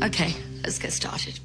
[0.00, 0.32] Okay,
[0.62, 1.40] let's get started.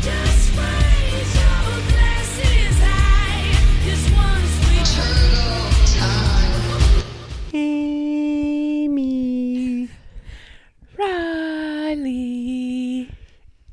[0.00, 3.52] Just raise your glasses high.
[3.84, 4.48] This one's
[7.50, 7.56] for
[8.38, 8.98] Amy
[10.96, 12.30] Riley.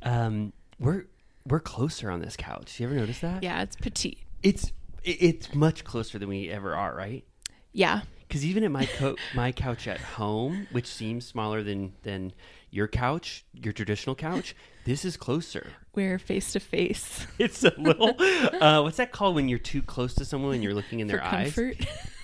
[0.02, 1.06] Um, we're
[1.48, 2.78] we're closer on this couch.
[2.78, 3.42] You ever notice that?
[3.42, 4.20] Yeah, it's petite.
[4.44, 4.74] It's
[5.06, 7.24] it's much closer than we ever are, right?
[7.72, 8.02] Yeah.
[8.36, 12.34] Because even at my co- my couch at home, which seems smaller than than
[12.70, 14.54] your couch, your traditional couch,
[14.84, 15.68] this is closer.
[15.96, 17.26] We're face to face.
[17.40, 18.10] It's a little.
[18.62, 21.14] uh, what's that called when you're too close to someone and you're looking in For
[21.16, 21.56] their eyes?
[21.56, 21.78] comfort.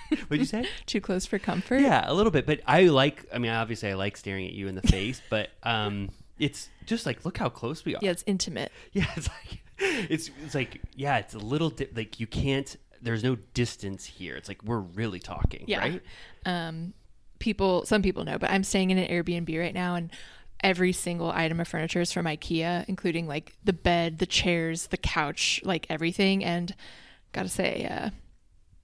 [0.28, 0.66] What'd you say?
[0.86, 1.80] Too close for comfort?
[1.80, 2.46] Yeah, a little bit.
[2.46, 3.26] But I like.
[3.34, 5.22] I mean, obviously, I like staring at you in the face.
[5.30, 8.00] but um, it's just like look how close we are.
[8.02, 8.74] Yeah, it's intimate.
[8.92, 9.64] Yeah, it's like
[10.10, 12.76] it's it's like yeah, it's a little di- like you can't.
[13.02, 14.36] There's no distance here.
[14.36, 15.80] It's like we're really talking, Yeah.
[15.80, 16.02] right?
[16.46, 16.94] Um,
[17.40, 20.12] people, some people know, but I'm staying in an Airbnb right now, and
[20.64, 24.98] every single item of furniture is from IKEA, including like the bed, the chairs, the
[24.98, 26.44] couch, like everything.
[26.44, 26.76] And
[27.32, 28.12] gotta say, uh,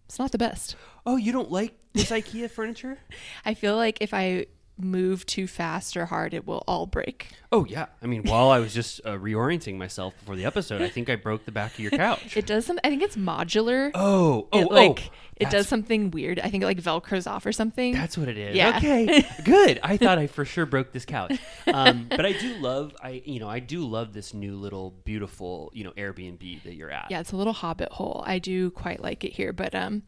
[0.06, 0.76] it's not the best.
[1.06, 2.98] Oh, you don't like this IKEA furniture?
[3.46, 7.30] I feel like if I move too fast or hard, it will all break.
[7.52, 7.88] Oh yeah.
[8.02, 11.16] I mean, while I was just uh, reorienting myself before the episode, I think I
[11.16, 12.36] broke the back of your couch.
[12.36, 12.80] It does some.
[12.84, 13.92] I think it's modular.
[13.94, 16.40] Oh, oh, it, like oh, it does something weird.
[16.40, 17.94] I think it like velcros off or something.
[17.94, 18.56] That's what it is.
[18.56, 18.78] Yeah.
[18.78, 19.28] Okay.
[19.44, 19.80] Good.
[19.82, 21.38] I thought I for sure broke this couch.
[21.68, 25.72] Um, but I do love I you know, I do love this new little beautiful,
[25.74, 27.08] you know, Airbnb that you're at.
[27.10, 28.24] yeah, it's a little hobbit hole.
[28.26, 30.04] I do quite like it here, but um,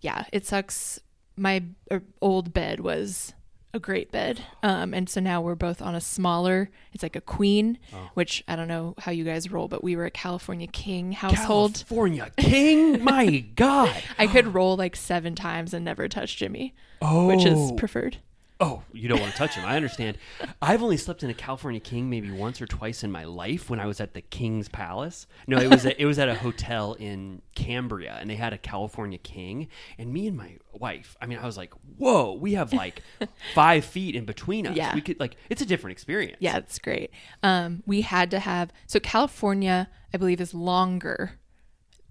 [0.00, 1.00] yeah, it sucks.
[1.36, 3.33] My uh, old bed was
[3.74, 6.70] a great bed, um, and so now we're both on a smaller.
[6.92, 8.08] It's like a queen, Oh.
[8.14, 11.74] which I don't know how you guys roll, but we were a California king household.
[11.74, 13.02] California king?
[13.04, 13.94] My God.
[14.16, 17.26] I could roll like seven times and never touch Jimmy, oh.
[17.26, 17.74] which is Oh.
[17.74, 18.18] preferred.
[18.60, 19.64] Oh, you don't want to touch him.
[19.64, 20.16] I understand.
[20.62, 23.80] I've only slept in a California King maybe once or twice in my life when
[23.80, 25.26] I was at the King's Palace.
[25.48, 28.58] No, it was a, it was at a hotel in Cambria, and they had a
[28.58, 29.66] California King.
[29.98, 33.02] And me and my wife, I mean, I was like, "Whoa, we have like
[33.54, 34.76] five feet in between us.
[34.76, 34.94] Yeah.
[34.94, 37.10] we could like it's a different experience." Yeah, it's great.
[37.42, 41.40] Um, we had to have so California, I believe, is longer,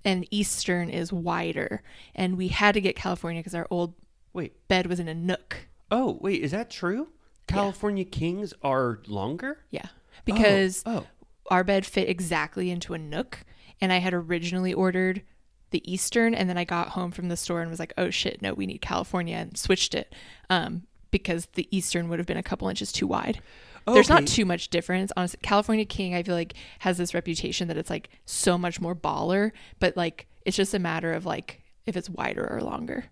[0.04, 1.84] and Eastern is wider,
[2.14, 3.94] and we had to get California because our old
[4.34, 5.68] wait bed was in a nook.
[5.94, 7.10] Oh, wait, is that true?
[7.48, 9.60] California Kings are longer?
[9.70, 9.88] Yeah,
[10.26, 11.06] because oh.
[11.52, 13.46] our bed fit exactly into a nook,
[13.80, 15.22] and I had originally ordered
[15.70, 18.42] the Eastern, and then I got home from the store and was like, "Oh shit,
[18.42, 20.16] no, we need California," and switched it
[20.50, 23.40] um, because the Eastern would have been a couple inches too wide.
[23.86, 24.34] There's not Okay.
[24.34, 25.12] too much difference.
[25.16, 28.96] Honestly, California King, I feel like, has this reputation that it's like so much more
[28.96, 33.06] baller, but like it's just a matter of like if it's wider or longer.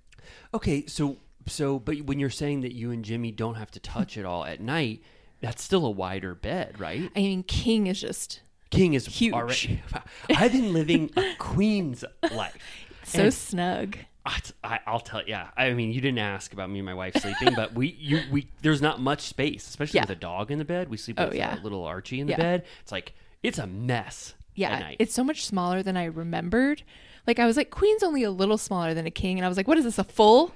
[0.54, 1.18] Okay, so
[1.48, 4.46] so but when you're saying that you and Jimmy don't have to touch it all
[4.46, 5.02] at night,
[5.42, 7.10] that's still a wider bed, right?
[7.16, 9.34] I mean, King is just King is Huge.
[9.34, 9.82] Already,
[10.36, 12.58] I've been living a queen's life.
[13.04, 13.98] so And snug.
[14.26, 15.24] I, I, I'll tell.
[15.26, 18.22] Yeah, I mean, you didn't ask about me and my wife sleeping, but we, you,
[18.32, 20.04] we, there's not much space, especially Yeah.
[20.04, 20.90] with a dog in the bed.
[20.90, 21.54] We sleep Oh, with yeah.
[21.60, 22.38] uh, little Archie in the Yeah.
[22.38, 22.66] bed.
[22.82, 24.98] It's like it's a mess Yeah, at night.
[25.00, 26.84] it's so much smaller than I remembered.
[27.26, 29.58] Like I was like, queen's only a little smaller than a king, and I was
[29.58, 29.98] like, what is this?
[29.98, 30.54] A full?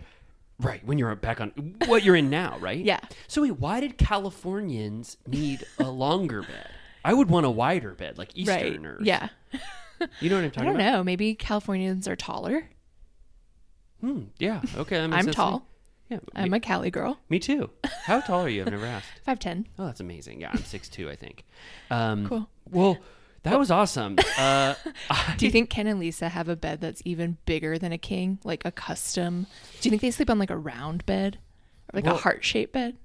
[0.60, 2.84] Right when you're back on what you're in now, right?
[2.84, 3.00] Yeah.
[3.28, 6.70] So wait, why did Californians need a longer bed?
[7.04, 8.66] I would want a wider bed, like Right.
[8.66, 9.02] Easterners.
[9.06, 9.30] Yeah.
[10.20, 10.80] You know what I'm talking about?
[10.80, 10.92] I don't about?
[10.98, 11.04] know.
[11.04, 12.70] Maybe Californians are taller.
[14.02, 14.62] Hmm, yeah.
[14.76, 15.00] Okay.
[15.00, 15.66] I'm tall.
[16.10, 16.20] Yeah.
[16.36, 17.20] I'm me, a Cali girl.
[17.30, 17.70] me too.
[18.04, 18.62] How tall are you?
[18.62, 19.08] I've never asked.
[19.26, 19.68] Five ten.
[19.80, 20.42] Oh, that's amazing.
[20.42, 21.46] Yeah, I'm six two, I think.
[21.90, 22.50] Um, Cool.
[22.70, 22.98] Well,
[23.46, 24.18] that was awesome.
[24.38, 24.76] Uh,
[25.38, 28.38] Do you think Ken and Lisa have a bed that's even bigger than a king,
[28.44, 29.48] like a custom?
[29.80, 31.38] Do you think they sleep on like a round bed,
[31.94, 32.98] or like Well- a heart shaped bed?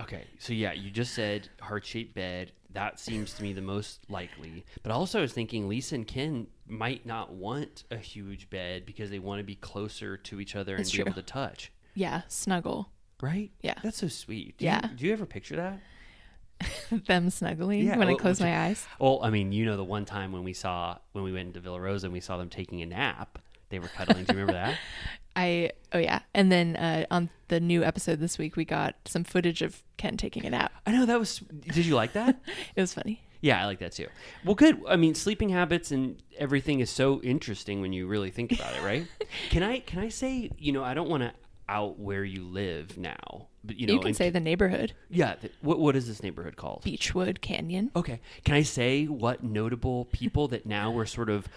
[0.00, 2.52] okay, so yeah, you just said heart shaped bed.
[2.72, 4.64] That seems to me the most likely.
[4.82, 9.10] But also, I was thinking Lisa and Ken might not want a huge bed because
[9.10, 11.70] they want to be closer to each other That's and be able to touch.
[11.94, 12.90] Yeah, snuggle.
[13.22, 13.52] Right?
[13.62, 13.74] Yeah.
[13.84, 14.58] That's so sweet.
[14.58, 14.88] Do Yeah.
[14.90, 15.78] You, do you ever picture that?
[17.06, 18.86] Them snuggling Yeah, when I close my eyes.
[18.98, 21.60] Well, I mean, you know, the one time when we saw when we went into
[21.60, 23.38] Villa Rosa and we saw them taking a nap,
[23.70, 24.24] they were cuddling.
[24.24, 24.78] Do you remember that?
[25.36, 29.24] I oh yeah, and then uh, on the new episode this week, we got some
[29.24, 30.72] footage of Ken taking a nap.
[30.86, 31.38] I know that was.
[31.38, 32.40] Did you like that?
[32.76, 33.20] It was funny.
[33.40, 34.06] Yeah, I like that too.
[34.44, 34.80] Well, good.
[34.88, 38.82] I mean, sleeping habits and everything is so interesting when you really think about it,
[38.82, 39.06] right?
[39.50, 41.32] can I can I say, you know, I don't want to
[41.68, 45.34] out where you live now, but you know, you can and- say the neighborhood, yeah.
[45.34, 46.82] th- what what is this neighborhood called?
[46.84, 47.90] Beachwood Canyon.
[47.96, 48.20] Okay.
[48.44, 51.48] Can I say what notable people that now we're sort of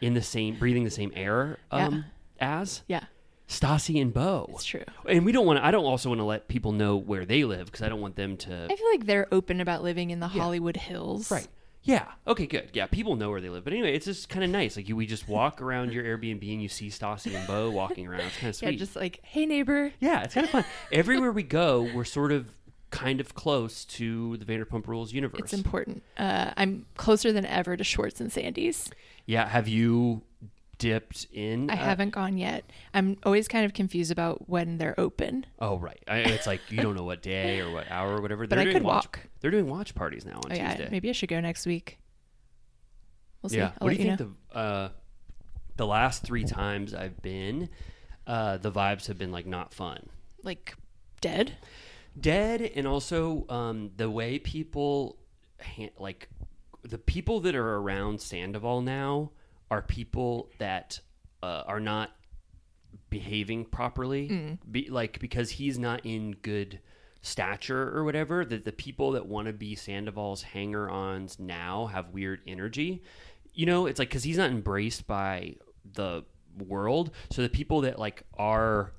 [0.00, 2.04] in the same breathing the same air um,
[2.38, 2.82] as?
[2.86, 3.04] Yeah,
[3.48, 4.46] Stassi and Beau.
[4.50, 4.84] it's true.
[5.08, 5.64] And we don't want to.
[5.64, 8.16] I don't also want to let people know where they live because I don't want
[8.16, 8.64] them to.
[8.70, 11.30] I feel like they're open about living in the Hollywood Hills.
[11.30, 11.46] Right.
[11.86, 12.04] Yeah.
[12.26, 12.46] Okay.
[12.46, 12.70] Good.
[12.74, 12.86] Yeah.
[12.86, 14.76] People know where they live, but anyway, it's just kind of nice.
[14.76, 18.06] Like you, we just walk around your Airbnb and you see Stassi and Beau walking
[18.06, 18.20] around.
[18.22, 18.72] It's kind of sweet.
[18.72, 19.92] Yeah, just like, hey neighbor.
[20.00, 20.64] yeah, it's kind of fun.
[20.92, 22.50] Everywhere we go, we're sort of
[22.90, 25.40] kind of close to the Vanderpump Rules universe.
[25.40, 26.02] It's important.
[26.18, 28.90] Uh, I'm closer than ever to Schwartz and Sandy's.
[29.26, 29.48] yeah.
[29.48, 30.22] Have you
[30.78, 31.70] dipped in?
[31.70, 32.70] I uh, haven't gone yet.
[32.94, 35.46] I'm always kind of confused about when they're open.
[35.58, 36.02] Oh right.
[36.08, 38.46] I, it's like you don't know what day or what hour or whatever.
[38.46, 39.20] But They're I doing could watch, walk.
[39.40, 40.88] They're doing watch parties now on Oh yeah, Tuesday.
[40.90, 41.98] maybe I should go next week.
[43.42, 43.58] We'll see.
[43.58, 43.72] Yeah.
[43.80, 44.88] I'll what do let you think the uh,
[45.76, 47.68] the last three times I've been,
[48.26, 50.08] uh, the vibes have been like not fun,
[50.42, 50.74] like
[51.20, 51.52] dead.
[52.18, 55.18] dead, and also um, the way people
[55.60, 56.28] ha- like
[56.82, 59.32] the people that are around Sandoval now
[59.70, 61.00] are people that
[61.42, 62.10] uh, are not
[63.10, 64.28] behaving properly,
[64.70, 66.80] be, like because he's not in good
[67.22, 68.44] stature or whatever.
[68.44, 73.02] That the people that want to be Sandoval's hanger-ons now have weird energy.
[73.52, 75.56] You know, it's like because he's not embraced by
[75.94, 76.24] the
[76.58, 78.92] world, so the people that like are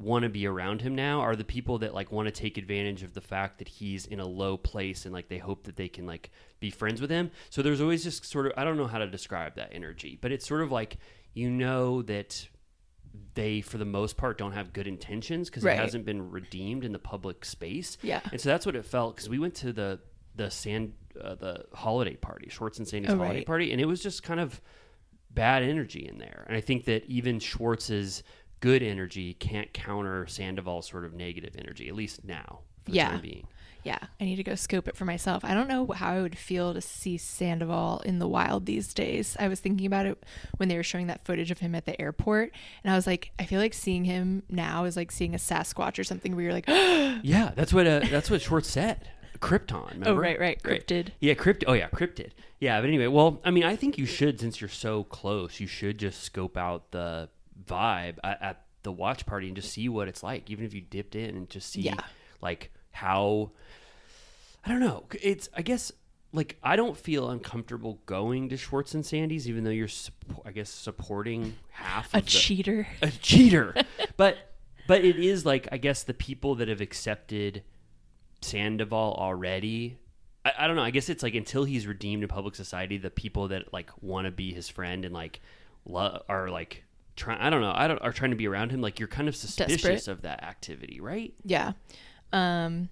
[0.00, 3.02] want to be around him now are the people that like want to take advantage
[3.02, 5.88] of the fact that he's in a low place and like they hope that they
[5.88, 7.30] can like be friends with him.
[7.50, 10.32] So there's always just sort of I don't know how to describe that energy, but
[10.32, 10.96] it's sort of like
[11.34, 12.48] you know that
[13.34, 15.76] they for the most part don't have good intentions because Right.
[15.76, 17.98] it hasn't been redeemed in the public space.
[18.02, 18.20] Yeah.
[18.32, 20.00] And so that's what it felt because we went to the
[20.36, 23.46] the sand uh, the holiday party, Schwartz and Sandy's Oh, holiday right.
[23.46, 24.60] party, and it was just kind of
[25.32, 26.44] bad energy in there.
[26.48, 28.22] And I think that even Schwartz's
[28.60, 32.60] good energy can't counter Sandoval's sort of negative energy, at least now.
[32.84, 33.08] For the Yeah.
[33.10, 33.46] time being.
[33.82, 35.42] Yeah, I need to go scope it for myself.
[35.42, 39.36] I don't know how I would feel to see Sandoval in the wild these days.
[39.40, 40.22] I was thinking about it
[40.58, 42.52] when they were showing that footage of him at the airport,
[42.84, 45.98] and I was like, I feel like seeing him now is like seeing a Sasquatch
[45.98, 46.68] or something where you're like,
[47.22, 49.08] Yeah, that's what uh, that's what Schwartz said.
[49.38, 49.92] Krypton.
[49.92, 50.10] Remember?
[50.10, 51.08] Oh, right, right, cryptid.
[51.18, 51.64] Yeah, cryptid.
[51.66, 52.32] Oh yeah, cryptid.
[52.58, 55.66] Yeah, but anyway, well, I mean, I think you should, since you're so close, you
[55.66, 57.30] should just scope out the
[57.66, 60.80] vibe at, at the watch party and just see what it's like, even if you
[60.80, 62.00] dipped in and just see Yeah.
[62.40, 63.50] like how.
[64.64, 65.04] I don't know.
[65.22, 65.90] It's I guess
[66.32, 69.88] like I don't feel uncomfortable going to Schwartz and Sandy's, even though you're,
[70.44, 72.86] I guess, supporting half a the, cheater.
[73.02, 73.74] a cheater.
[74.16, 74.36] but
[74.86, 77.62] but it is like I guess the people that have accepted
[78.42, 79.98] Sandoval already.
[80.44, 80.82] I, I don't know.
[80.82, 84.26] I guess it's like until he's redeemed in public society, the people that like want
[84.26, 85.40] to be his friend and like
[85.84, 86.84] lo- are like
[87.20, 87.40] trying.
[87.40, 87.72] I don't know.
[87.74, 88.80] I don't are trying to be around him.
[88.80, 90.08] Like you're kind of suspicious Desperate.
[90.08, 91.32] of that activity, right?
[91.44, 91.72] Yeah.
[92.32, 92.88] Um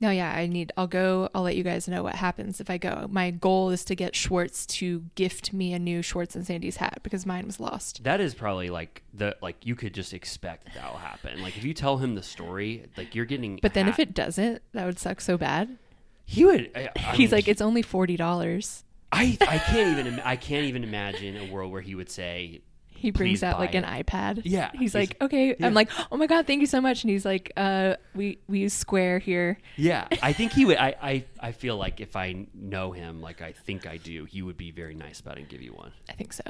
[0.00, 2.78] no, yeah, I need I'll go I'll let you guys know what happens if I
[2.78, 3.06] go.
[3.10, 6.98] My goal is to get Schwartz to gift me a new Schwartz and Sandy's hat
[7.02, 8.02] because mine was lost.
[8.02, 11.40] That is probably like the like you could just expect that will happen.
[11.40, 13.60] Like if you tell him the story, like you're getting.
[13.62, 15.78] But then if it doesn't, that would suck so bad.
[16.26, 18.82] he would, I, I He's mean, like, it's only forty dollars.
[19.12, 22.62] I I can't even I can't even imagine a world where he would say
[23.04, 24.06] He brings out like an it.
[24.06, 24.40] iPad.
[24.44, 25.54] Yeah, He's he's- like, okay.
[25.58, 25.66] yeah.
[25.66, 27.04] I'm like, oh my god, thank you so much.
[27.04, 29.58] And he's like, uh, we we use square here.
[29.76, 30.78] Yeah, I think he would.
[30.78, 34.42] I, I, I feel like if I know him, like I think I do, he
[34.42, 35.92] would be very nice about it and give you one.
[36.08, 36.42] I think so.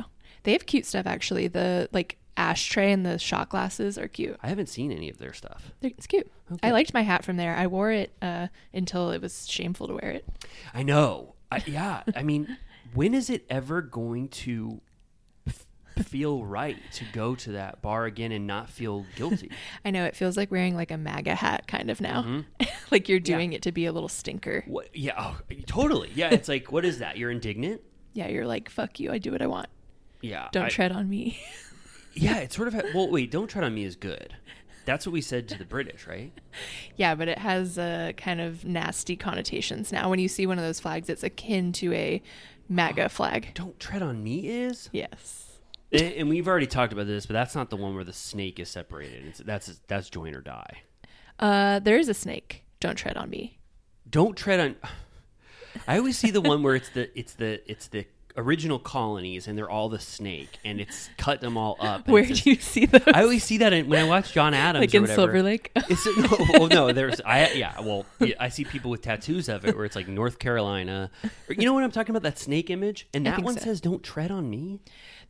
[0.44, 1.49] They have cute stuff actually.
[1.49, 4.37] The like ashtray and the shot glasses are cute.
[4.42, 5.73] I haven't seen any of their stuff.
[5.80, 6.30] They're, it's cute.
[6.62, 7.56] I liked my hat from there.
[7.56, 10.28] I wore it uh, until it was shameful to wear it.
[10.73, 11.34] I know.
[11.50, 12.56] I, yeah, I mean,
[12.92, 14.80] when is it ever going to
[16.03, 19.51] feel right to go to that bar again and not feel guilty?
[19.85, 22.23] I know it feels like wearing like a MAGA hat kind of now.
[22.23, 22.65] Mm-hmm.
[22.91, 24.65] like you're doing it to be a little stinker.
[24.67, 24.89] what?
[24.95, 26.11] Yeah, oh, totally.
[26.15, 27.17] Yeah, it's like, what is that?
[27.17, 27.81] You're indignant.
[28.13, 29.69] Yeah, you're like, fuck you, I do what I want.
[30.21, 31.39] Yeah, Don't I- tread on me.
[32.17, 32.75] Yeah, it's sort of.
[32.95, 34.37] Well, wait, don't tread on me is good.
[34.85, 36.31] That's what we said to the British, right?
[36.97, 40.09] yeah, but it has uh, kind of nasty connotations now.
[40.09, 42.23] When you see one of those flags, it's akin to a
[42.69, 43.49] MAGA flag.
[43.55, 44.91] Don't tread on me is.
[44.93, 45.44] Yes.
[45.93, 48.59] And, and we've already talked about this, but that's not the one where the snake
[48.59, 49.26] is separated.
[49.26, 50.83] It's, that's that's join or die.
[51.38, 52.64] Uh, there is a snake.
[52.81, 53.59] Don't tread on me.
[54.09, 54.76] Don't tread on.
[55.88, 59.57] I always see the one where it's the it's the it's the original colonies and
[59.57, 62.09] they're all the snake and it's cut them all up.
[62.09, 63.03] Where do you see those?
[63.07, 65.21] I always see that in, when I watch John Adams, like or in whatever.
[65.21, 65.71] Silver Lake.
[65.88, 66.93] It's no, well, no.
[66.93, 67.81] There's I yeah.
[67.81, 68.07] Well,
[68.41, 71.11] I see people with tattoos of it where it's like North Carolina.
[71.49, 72.23] Or, you know what I'm talking about?
[72.23, 73.61] That snake image, and that one so.
[73.61, 74.81] says "Don't tread on me."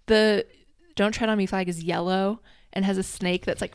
[0.07, 0.47] the
[0.95, 2.41] Don't tread on me flag is yellow
[2.73, 3.75] and has a snake that's like.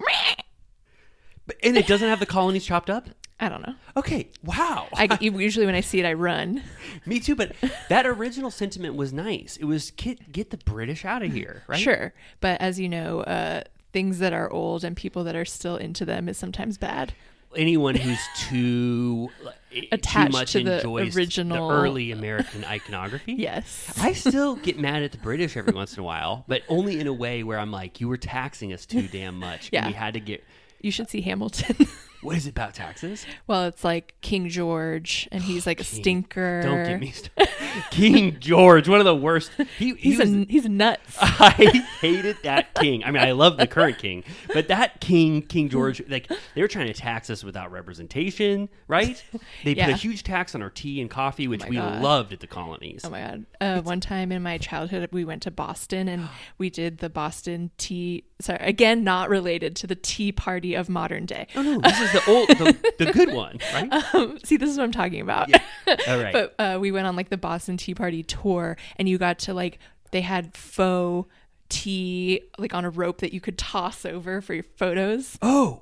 [1.64, 3.10] And it doesn't have the colonies chopped up.
[3.40, 3.76] I don't know.
[3.96, 4.88] Okay, wow.
[4.94, 6.62] I usually when I see it, I run.
[7.06, 7.36] Me too.
[7.36, 7.54] But
[7.88, 9.58] that original sentiment was nice.
[9.58, 11.80] It was get get the British out of here, right?
[11.80, 13.62] Sure, but as you know, uh,
[13.94, 17.14] things that are old and people that are still into them is sometimes bad.
[17.56, 19.30] Anyone who's too
[19.72, 23.34] too Attached much to the original- the early American iconography.
[23.34, 23.92] Yes.
[24.00, 27.08] I still get mad at the British every once in a while, but only in
[27.08, 29.70] a way where I'm like, you were taxing us too damn much.
[29.72, 29.86] Yeah.
[29.86, 30.44] And we had to get.
[30.82, 31.88] You should see Hamilton.
[32.22, 33.26] What is it about taxes?
[33.48, 36.62] well, it's like King George, and he's like a stinker.
[36.62, 37.54] Don't get me started.
[37.92, 39.52] King George, one of the worst.
[39.78, 41.18] He, he He's was, a, he's nuts.
[41.22, 43.04] I hated that king.
[43.04, 44.24] I mean, I love the current king,
[44.54, 49.24] but that king, King George, like they were trying to tax us without representation, right?
[49.64, 52.02] They put a huge tax on our tea and coffee, which my we God.
[52.02, 53.02] loved at the colonies.
[53.06, 53.46] Oh my god!
[53.62, 57.72] Uh, one time in my childhood, we went to Boston and we did the Boston
[57.78, 58.26] Tea.
[58.42, 61.48] Sorry, again, not related to the Tea Party of modern day.
[61.56, 63.92] Oh no, this is the old, the, the good one, right?
[64.14, 65.52] Um, see, this is what I'm talking about.
[66.08, 66.32] All right.
[66.32, 69.54] but uh, we went on like the Boston Tea Party tour, and you got to
[69.54, 69.80] like
[70.12, 71.30] they had faux
[71.68, 75.38] tea like on a rope that you could toss over for your photos.
[75.42, 75.82] oh,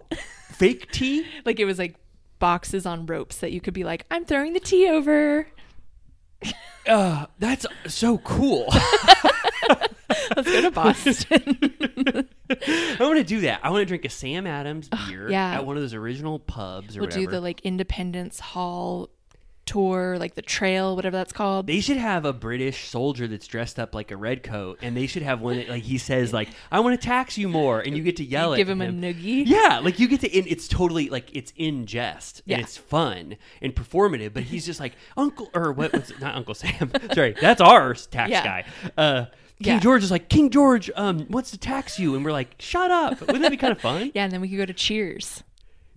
[0.51, 1.25] fake tea?
[1.45, 1.95] Like it was like
[2.39, 5.47] boxes on ropes that you could be like, I'm throwing the tea over.
[6.87, 8.67] Uh, that's so cool.
[10.35, 11.59] Let's go to Boston.
[12.49, 13.59] I want to do that.
[13.63, 15.55] I want to drink a Sam Adams beer yeah.
[15.55, 17.25] at one of those original pubs or we'll whatever.
[17.25, 19.09] do the like Independence Hall
[19.67, 21.67] tour, like the trail, whatever that's called.
[21.67, 25.05] They should have a British soldier that's dressed up like a red coat, and they
[25.05, 27.95] should have one that like he says like I want to tax you more, and
[27.95, 29.43] you get to yell give at him a noogie.
[29.45, 30.37] Yeah, like you get to.
[30.37, 32.55] And it's totally like it's in jest Yeah.
[32.55, 35.93] and it's fun and performative, but he's just like Uncle or what?
[35.93, 36.19] It?
[36.19, 36.91] not Uncle Sam?
[37.13, 38.43] Sorry, that's our tax Yeah.
[38.43, 38.65] guy.
[38.97, 39.25] Uh,
[39.63, 39.79] King Yeah.
[39.79, 43.19] George is like King George um wants to tax you, and we're like shut up.
[43.21, 44.11] Wouldn't that be kind of fun?
[44.13, 45.43] Yeah, and then we could go to Cheers.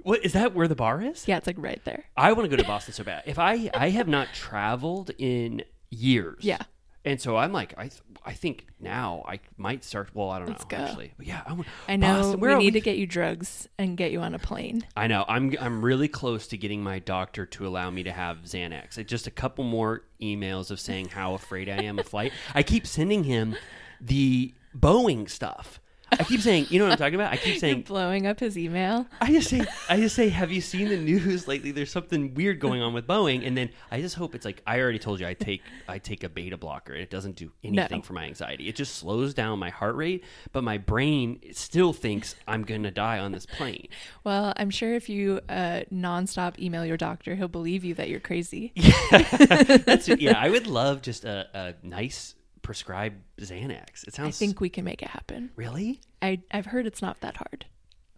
[0.02, 0.54] What is that?
[0.54, 1.28] Where the bar is?
[1.28, 2.04] Yeah, it's like right there.
[2.16, 3.24] I want to go to Boston so bad.
[3.26, 6.42] If I I have not traveled in years.
[6.42, 6.62] Yeah.
[7.04, 10.10] And so I'm like I th- I think now I might start.
[10.12, 10.84] Well, I don't Let's know go.
[10.84, 13.96] actually, but yeah, I, want- I know Boston, we need to get you drugs and
[13.96, 14.84] get you on a plane.
[14.94, 18.38] I know I'm I'm really close to getting my doctor to allow me to have
[18.44, 18.98] Xanax.
[18.98, 22.32] It's just a couple more emails of saying how afraid I am of flight.
[22.54, 23.56] I keep sending him
[24.00, 25.79] the Boeing stuff.
[26.20, 27.32] I keep saying, you know what I'm talking about?
[27.32, 29.06] I keep You're saying blowing up his email.
[29.20, 31.70] I just say, I just say, have you seen the news lately?
[31.72, 34.80] There's something weird going on with Boeing, and then I just hope it's like I
[34.80, 36.92] already told you I take I take a beta blocker.
[36.92, 38.02] and It doesn't do anything No.
[38.02, 38.68] for my anxiety.
[38.68, 43.18] It just slows down my heart rate, but my brain still thinks I'm gonna die
[43.18, 43.88] on this plane.
[44.24, 48.20] Well, I'm sure if you uh, nonstop email your doctor, he'll believe you that you're
[48.20, 48.72] crazy.
[49.10, 50.38] That's yeah.
[50.38, 54.06] I would love just a, a nice prescribed Xanax.
[54.06, 54.28] It sounds.
[54.28, 55.50] I think we can make it happen.
[55.56, 56.00] really.
[56.22, 57.66] I I've heard it's not that hard.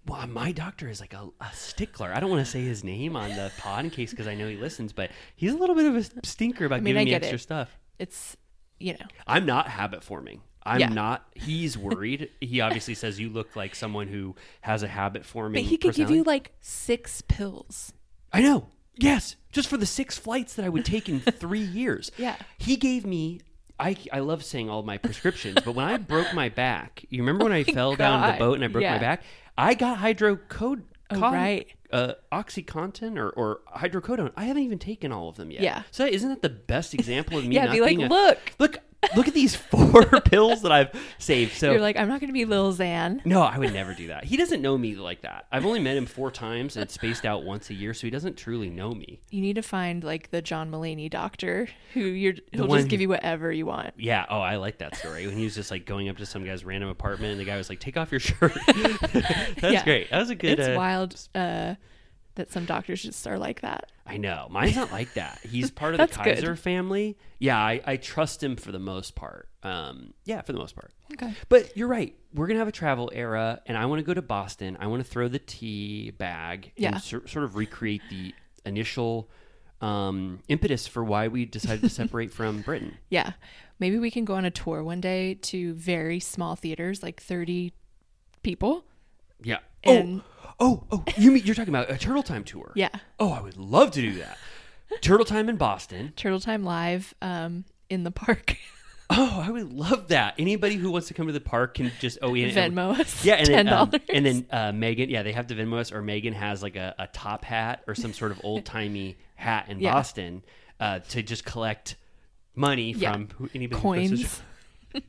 [0.07, 2.13] Well, uh, my doctor is like a, a stickler.
[2.13, 4.49] I don't want to say his name on the pod in case because I know
[4.49, 7.11] he listens, but he's a little bit of a stinker about I mean, giving I
[7.11, 7.41] me extra it.
[7.41, 7.79] stuff.
[7.99, 8.37] It's
[8.81, 10.41] you know I'm not habit forming.
[10.65, 10.89] I'm Yeah.
[10.89, 11.27] not.
[11.35, 12.31] He's worried.
[12.41, 15.63] he obviously says you look like someone who has a habit forming.
[15.63, 17.93] But he could give you like six pills.
[18.33, 18.69] I know.
[18.97, 22.11] Yes, just for the six flights that I would take in three years.
[22.19, 22.37] Yeah.
[22.59, 23.41] He gave me.
[23.79, 27.45] I, I love saying all my prescriptions, but when I broke my back, you remember
[27.45, 28.93] when I fell down the Oh boat and I broke yeah.
[28.95, 29.23] my back?
[29.59, 30.83] I got hydrocodone.
[31.11, 31.67] Oh, right.
[31.93, 34.33] uh, OxyContin or, or hydrocodone.
[34.37, 35.63] I haven't even taken all of them yet.
[35.63, 35.83] Yeah.
[35.91, 37.55] So isn't that the best example of me?
[37.55, 38.79] Yeah, not be like, a- "Look." look,
[39.17, 41.55] look at these four pills that I've saved.
[41.57, 43.25] So You're like, I'm not going to be Lil Xan.
[43.27, 44.25] no, I would never do that.
[44.25, 45.47] He doesn't know me like that.
[45.53, 48.11] I've only met him four times and it's spaced out once a year, so he
[48.11, 49.21] doesn't truly know me.
[49.31, 53.01] You need to find like the John Mulaney doctor who you're he'll one- just give
[53.01, 53.95] you whatever you want.
[53.97, 54.25] Yeah.
[54.31, 55.27] Oh, I like that story.
[55.27, 57.57] When he was just like going up to some guy's random apartment and the guy
[57.57, 58.53] was like, "Take off your shirt."
[59.13, 59.85] That's Yeah.
[59.85, 60.11] great.
[60.11, 60.59] That was a good.
[60.59, 61.75] it's uh, wild uh,
[62.35, 63.91] that some doctors just are like that.
[64.07, 64.49] I know.
[64.51, 65.39] Mine's not like that.
[65.49, 66.37] He's part of the good.
[66.37, 67.17] Kaiser family.
[67.39, 69.49] Yeah, I, I trust him for the most part.
[69.63, 70.91] Um, yeah, for the most part.
[71.13, 71.35] Okay.
[71.49, 72.15] But you're right.
[72.35, 74.77] We're gonna have a travel era, and I want to go to Boston.
[74.81, 76.93] I want to throw the tea bag Yeah.
[76.95, 78.35] and sor- sort of recreate the
[78.65, 79.29] initial
[79.81, 82.97] um, impetus for why we decided to separate from Britain.
[83.11, 83.33] Yeah.
[83.79, 87.73] Maybe we can go on a tour one day to very small theaters, like 30
[88.43, 88.85] people.
[89.43, 89.59] Yeah.
[89.85, 90.25] And- oh,
[90.63, 91.05] oh, oh!
[91.19, 92.73] You mean you're talking about a Turtle Time tour?
[92.75, 92.89] Yeah.
[93.21, 94.39] Oh, I would love to do that.
[95.03, 96.13] Turtle Time in Boston.
[96.17, 98.57] Turtle Time Live um, in the park.
[99.15, 100.37] Oh, I would love that.
[100.39, 103.35] Anybody who wants to come to the park can just oh yeah, Venmo us Yeah,
[103.35, 104.01] and then um, $10.
[104.09, 106.95] and then uh, Megan, yeah, they have to Venmo us, or Megan has like a,
[106.99, 109.93] a top hat or some sort of old timey hat in Yeah.
[109.93, 110.43] Boston
[110.81, 111.97] uh, to just collect
[112.55, 113.13] money Yeah.
[113.13, 114.41] from who, anybody who Coins.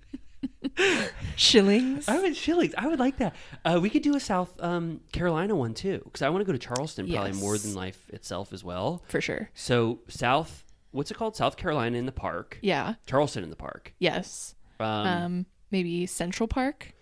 [1.36, 2.08] Shillings.
[2.08, 2.74] I would shillings.
[2.78, 3.36] I would like that.
[3.66, 6.52] Uh, we could do a South um, Carolina one too, because I want to go
[6.52, 7.40] to Charleston probably Yes.
[7.42, 9.04] more than life itself as well.
[9.08, 9.50] For sure.
[9.54, 11.36] So South, what's it called?
[11.36, 12.58] South Carolina in the park.
[12.62, 12.96] Yeah.
[13.06, 13.94] Charleston in the park.
[14.00, 14.56] Yes.
[14.80, 16.94] Um, Um, maybe Central Park.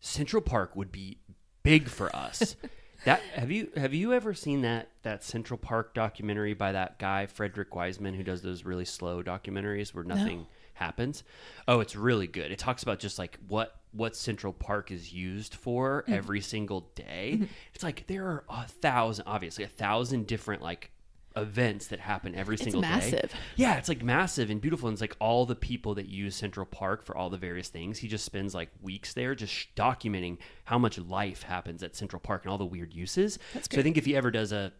[0.00, 1.18] Central Park would be
[1.62, 2.56] big for us.
[3.04, 7.26] that have you have you ever seen that that Central Park documentary by that guy
[7.26, 10.46] Frederick Wiseman who does those really slow documentaries where nothing
[10.82, 11.24] happens?
[11.68, 12.50] Oh, it's really good.
[12.50, 16.14] It talks about just like what what Central Park is used for Mm.
[16.14, 17.32] every single day.
[17.34, 17.44] Mm-hmm.
[17.74, 20.90] It's like there are a thousand, obviously a thousand different like
[21.34, 22.88] events that happen every single day.
[22.88, 23.32] massive.
[23.56, 24.88] Yeah, it's like massive and beautiful.
[24.88, 27.98] And it's like all the people that use Central Park for all the various things.
[27.98, 32.20] He just spends like weeks there just sh- documenting how much life happens at Central
[32.20, 33.38] Park and all the weird uses.
[33.54, 34.72] so I think if he ever does a,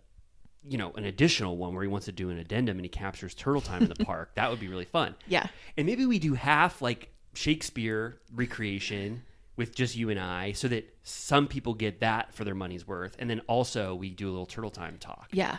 [0.68, 3.34] you know, an additional one where he wants to do an addendum and he captures
[3.34, 5.14] turtle time in the park, that would be really fun.
[5.26, 5.46] Yeah.
[5.76, 9.22] And maybe we do half like Shakespeare recreation
[9.56, 13.16] with just you and I so that some people get that for their money's worth.
[13.18, 15.28] And then also we do a little turtle time talk.
[15.32, 15.58] Yeah.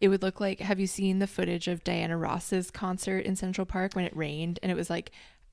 [0.00, 3.64] It would look like have you seen the footage of Diana Ross's concert in Central
[3.64, 5.12] Park when it rained and it was like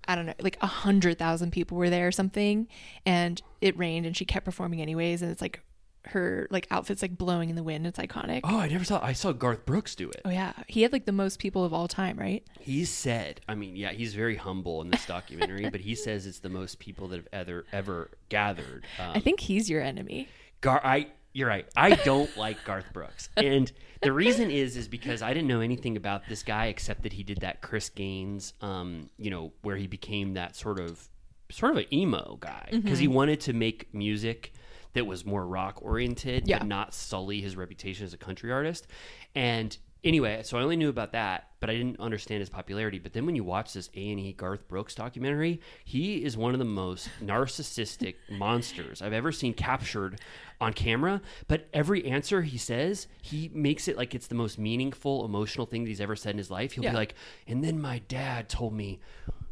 [0.09, 2.67] I don't know, like a hundred thousand people were there or something
[3.05, 5.61] and it rained and she kept performing anyways and it's like
[6.11, 7.85] her like outfit's like blowing in the wind.
[7.87, 8.41] It's iconic.
[8.43, 10.21] Oh, I never saw I saw Garth Brooks do it.
[10.25, 10.53] Oh yeah.
[10.67, 12.43] He had like the most people of all time, right?
[12.59, 16.39] He said, I mean, yeah, he's very humble in this documentary, but he says it's
[16.39, 18.85] the most people that have ever ever gathered.
[18.99, 20.27] Um, I think he's your enemy.
[20.61, 21.67] Gar, I you're right.
[21.75, 25.97] I don't like Garth Brooks, and the reason is is because I didn't know anything
[25.97, 29.87] about this guy except that he did that Chris Gaines, um, you know, where he
[29.87, 31.07] became that sort of
[31.49, 34.51] sort of an emo guy because he wanted to make music
[34.97, 36.59] that was more rock oriented, Yeah.
[36.59, 38.85] but not sully his reputation as a country artist.
[39.35, 42.99] And anyway, so I only knew about that, but I didn't understand his popularity.
[42.99, 46.53] But then when you watch this A and E Garth Brooks documentary, he is one
[46.53, 50.19] of the most narcissistic monsters I've ever seen captured
[50.59, 51.21] on camera.
[51.47, 55.83] But every answer he says, he makes it like it's the most meaningful, emotional thing
[55.83, 56.73] that he's ever said in his life.
[56.73, 56.91] He'll Yeah.
[56.91, 57.15] be like,
[57.47, 58.99] and then my dad told me.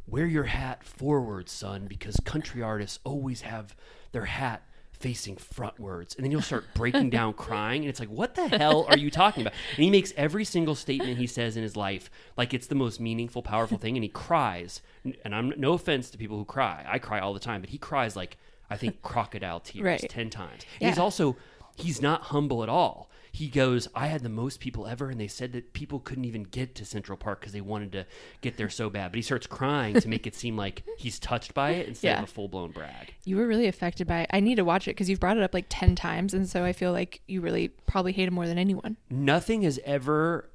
[0.07, 3.75] Wear your hat forward, son, because country artists always have
[4.11, 4.61] their hat
[5.05, 8.87] facing frontwards and then you'll start breaking down crying and it's like what the hell
[8.89, 9.53] are you talking about?
[9.75, 12.99] And he makes every single statement he says in his life like it's the most
[12.99, 14.81] meaningful powerful thing and he cries.
[15.23, 16.83] And i'm no offense to people who cry.
[16.89, 18.37] I cry all the time but he cries like
[18.71, 20.09] i think crocodile tears Right.
[20.09, 20.63] 10 times.
[20.81, 21.35] And he's also
[21.75, 25.27] he's not humble at all he goes i had the most people ever and they
[25.27, 28.05] said that people couldn't even get to central park because they wanted to
[28.41, 31.53] get there so bad but he starts crying to make it seem like he's touched
[31.53, 32.17] by it instead Yeah.
[32.19, 34.29] of a full-blown brag You were really affected by it.
[34.31, 36.33] I need to watch it because you've brought it up like 10 times.
[36.33, 38.95] And so I feel like you really probably hate him more than anyone.
[39.09, 40.49] nothing has ever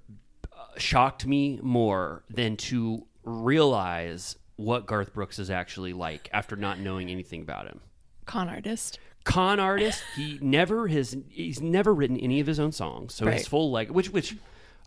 [0.53, 6.79] uh, shocked me more than to realize what Garth Brooks is actually like after not
[6.79, 7.81] knowing anything about him.
[8.27, 8.99] Con artist.
[9.25, 13.15] Con artist, he never has he's never written any of his own songs.
[13.15, 14.37] So his full like which which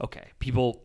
[0.01, 0.81] okay, people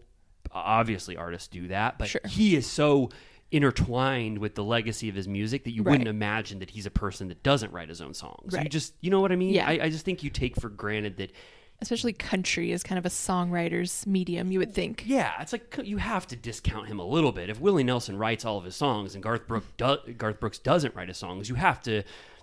[0.53, 2.21] obviously artists do that, but Sure.
[2.29, 3.11] he is so
[3.51, 7.29] intertwined with the legacy of his music that you wouldn't imagine that he's a person
[7.29, 8.55] that doesn't write his own songs.
[8.55, 9.55] You just you know what I mean?
[9.55, 9.67] Yeah.
[9.67, 11.33] I, I just think you take for granted that
[11.81, 15.05] Especially country is kind of a songwriter's medium, you would think.
[15.07, 17.51] Yeah, it's like you have to discount him a little bit.
[17.51, 20.97] If Willie Nelson writes all of his songs and Garth Brooks do- Garth Brooks doesn't
[20.97, 22.03] write his songs, you have to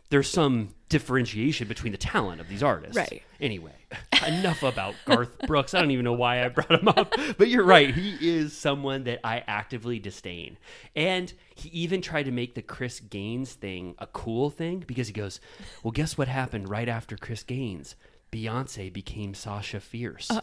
[0.10, 2.96] there's some differentiation between the talent of these artists.
[2.96, 3.24] Right.
[3.42, 3.74] Anyway,
[4.28, 5.74] enough about Garth Brooks.
[5.74, 7.94] I don't even know why I brought him up, but you're right.
[7.94, 10.58] He is someone that I actively disdain.
[10.96, 15.14] And he even tried to make the Chris Gaines thing a cool thing because he
[15.14, 15.40] goes,
[15.84, 17.96] Well, guess what happened right after Chris Gaines?
[18.32, 20.30] Beyonce became Sasha Fierce.
[20.32, 20.42] Uh,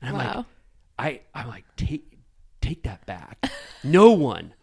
[0.00, 0.46] and I'm like.
[0.98, 2.16] I, I'm like, take
[2.60, 3.50] take that back.
[3.84, 4.54] no one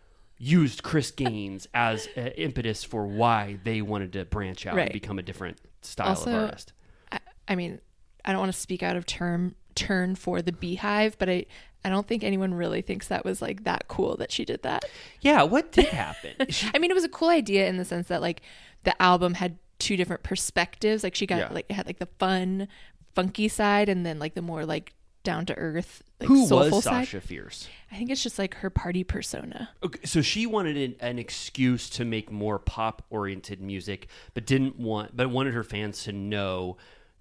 [0.44, 4.84] used Chris Gaines as an impetus for why they wanted to branch out Right.
[4.84, 6.74] and become a different style Also, of artist.
[7.12, 7.80] I, I mean,
[8.26, 11.46] I don't want to speak out of term turn for the Beehive, but I
[11.86, 14.86] I don't think anyone really thinks that was like that cool that she did that.
[15.22, 16.34] Yeah, what did happen?
[16.74, 18.42] I mean, it was a cool idea in the sense that like
[18.84, 21.04] the album had two different perspectives.
[21.04, 21.50] Like she got Yeah.
[21.52, 22.68] like it had like the fun,
[23.16, 26.84] funky side, and then like the more like down to earth, like who soulful was
[26.84, 27.06] side.
[27.08, 27.68] Sasha Fierce?
[27.92, 29.70] I think it's just like her party persona.
[29.84, 34.78] Okay, so she wanted an, an excuse to make more pop oriented music, but didn't
[34.78, 36.78] want, but wanted her fans to know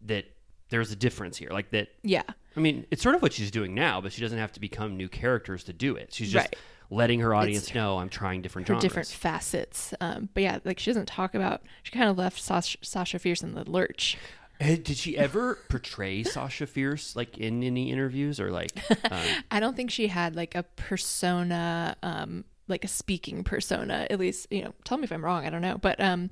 [0.07, 0.27] that
[0.69, 1.51] there's a difference here.
[1.51, 1.89] Like that.
[2.03, 2.23] Yeah.
[2.57, 4.97] I mean, it's sort of what she's doing now, but she doesn't have to become
[4.97, 6.13] new characters to do it.
[6.13, 6.57] She's just Right.
[6.91, 8.83] letting her audience It's know I'm trying different genres.
[8.83, 9.95] different facets.
[10.01, 11.63] Um, but yeah, like she doesn't talk about.
[11.83, 14.19] She kind of left Sasha, Sasha Fierce in the lurch.
[14.63, 18.71] Did she ever portray Sasha Fierce like in any interviews or like?
[19.11, 19.21] Um,
[19.51, 24.07] I don't think she had like a persona, um, like a speaking persona.
[24.09, 25.45] At least, you know, tell me if I'm wrong.
[25.45, 26.31] I don't know, but um,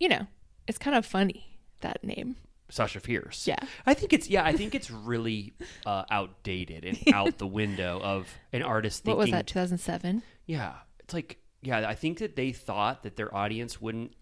[0.00, 0.26] you know,
[0.66, 2.36] it's kind of funny that name.
[2.70, 3.46] Sasha Fierce.
[3.46, 3.58] Yeah.
[3.86, 5.52] I think it's yeah, I think it's really
[5.84, 9.46] uh, outdated and out the window of an artist What was that?
[9.46, 10.22] 2007.
[10.46, 10.74] Yeah.
[11.00, 14.14] It's like yeah, I think that they thought that their audience wouldn't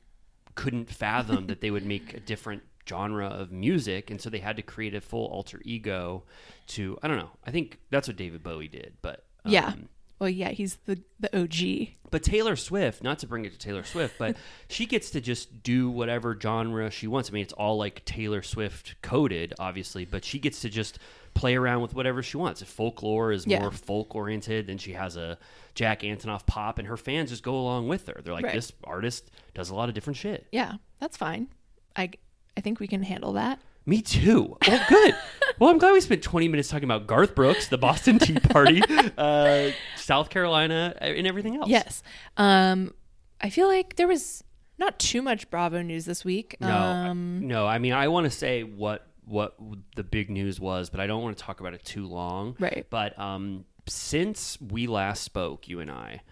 [0.55, 4.57] couldn't fathom that they would make a different genre of music and so they had
[4.57, 6.24] to create a full alter ego
[6.68, 7.31] to I don't know.
[7.46, 9.74] I think that's what David Bowie did, but um, yeah.
[10.18, 11.90] Well, yeah, he's the the OG.
[12.11, 14.37] But Taylor Swift, not to bring it to Taylor Swift, but
[14.68, 17.31] she gets to just do whatever genre she wants.
[17.31, 20.98] I mean, it's all like Taylor Swift coded, obviously, but she gets to just
[21.35, 22.62] play around with whatever she wants.
[22.62, 23.61] If folklore is Yeah.
[23.61, 25.38] more folk oriented, then she has a
[25.77, 28.20] Jack Antonoff pop, and her fans just go along with her.
[28.24, 28.55] They're like, Right.
[28.55, 30.48] this artist does a lot of different shit.
[30.51, 31.46] Yeah, that's fine.
[31.94, 32.11] I
[32.59, 33.61] I think we can handle that.
[33.87, 34.57] Me too.
[34.66, 35.14] Well, good.
[35.61, 38.83] well, I'm glad we spent 20 minutes talking about Garth Brooks, the Boston Tea Party,
[39.16, 41.68] uh, South Carolina, and everything else.
[41.68, 42.03] Yes.
[42.37, 42.94] Um,
[43.40, 44.42] I feel like there was
[44.77, 46.57] not too much Bravo news this week.
[46.61, 47.64] No, Um, no.
[47.64, 49.57] I mean, I want to say what what
[49.94, 52.57] the big news was, but I don't want to talk about it too long.
[52.59, 52.87] Right.
[52.90, 56.23] But um, since we last spoke, you and I,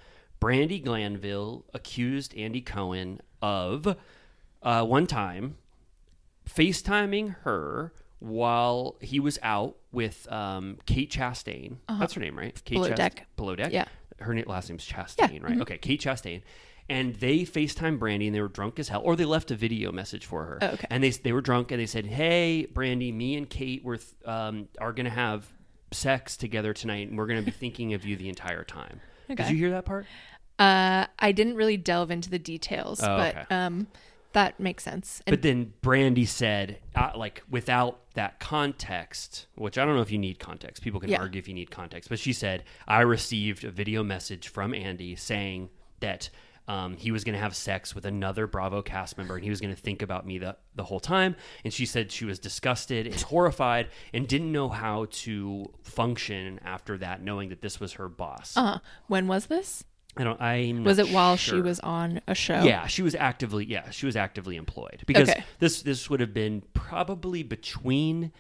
[0.40, 3.96] Brandi Glanville accused Andy Cohen of
[4.62, 5.56] uh, one time
[6.48, 11.76] FaceTiming her while he was out with um, Kate Chastain.
[11.88, 12.60] That's her name, right?
[12.64, 12.84] Kate Uh-huh.
[12.84, 13.26] Below Chast- Deck.
[13.36, 13.72] Below Deck.
[13.72, 13.84] Yeah.
[14.20, 15.44] Her na- last name's Chastain, Yeah, mm-hmm.
[15.44, 15.60] right?
[15.60, 16.42] Okay, Kate Chastain.
[16.88, 19.90] And they FaceTime Brandi, and they were drunk as hell, or they left a video
[19.90, 20.58] message for her.
[20.62, 20.86] Oh, okay.
[20.88, 24.08] And they they were drunk, and they said, "Hey, Brandi, me and Kate were th-
[24.24, 25.44] um, are gonna have
[25.90, 29.56] sex together tonight, and we're gonna be thinking of you the entire time." Did you
[29.56, 30.06] hear that part?
[30.60, 33.46] uh, I didn't really delve into the details, Oh, but okay.
[33.54, 33.88] um,
[34.36, 35.22] that makes sense.
[35.26, 40.10] And But then Brandi said, uh, like, without that context, which I don't know if
[40.10, 40.82] you need context.
[40.82, 41.20] People can Yeah.
[41.20, 42.10] argue if you need context.
[42.10, 45.70] But she said, I received a video message from Andy saying
[46.00, 46.28] that
[46.68, 49.60] um, he was going to have sex with another Bravo cast member and he was
[49.60, 51.34] going to think about me the, the whole time.
[51.64, 56.98] And she said she was disgusted and horrified and didn't know how to function after
[56.98, 58.54] that, knowing that this was her boss.
[58.56, 59.84] uh, when was this?
[60.18, 62.62] I don't, I'm Was it while she was on a show?
[62.62, 65.44] Yeah, she was actively yeah, she was actively employed because Okay.
[65.58, 68.32] this this would have been probably between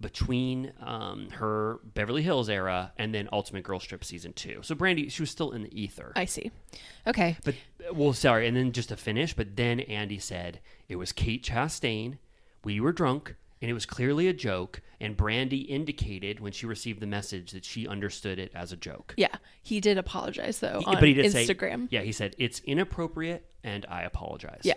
[0.00, 4.60] between um, her Beverly Hills era and then Ultimate Girls Trip season two.
[4.62, 6.12] So Brandi, she was still in the ether.
[6.14, 6.52] I see.
[7.06, 7.36] Okay.
[7.44, 7.54] but
[7.92, 12.18] well, sorry, and then just to finish, but then Andy said it was Kate Chastain.
[12.64, 13.34] We were drunk.
[13.60, 17.64] And it was clearly a joke, and Brandi indicated when she received the message that
[17.64, 19.14] she understood it as a joke.
[19.16, 21.82] Yeah, he did apologize though He- on but he did Instagram.
[21.82, 24.60] say, yeah, he said it's inappropriate, and I apologize.
[24.62, 24.74] Yeah.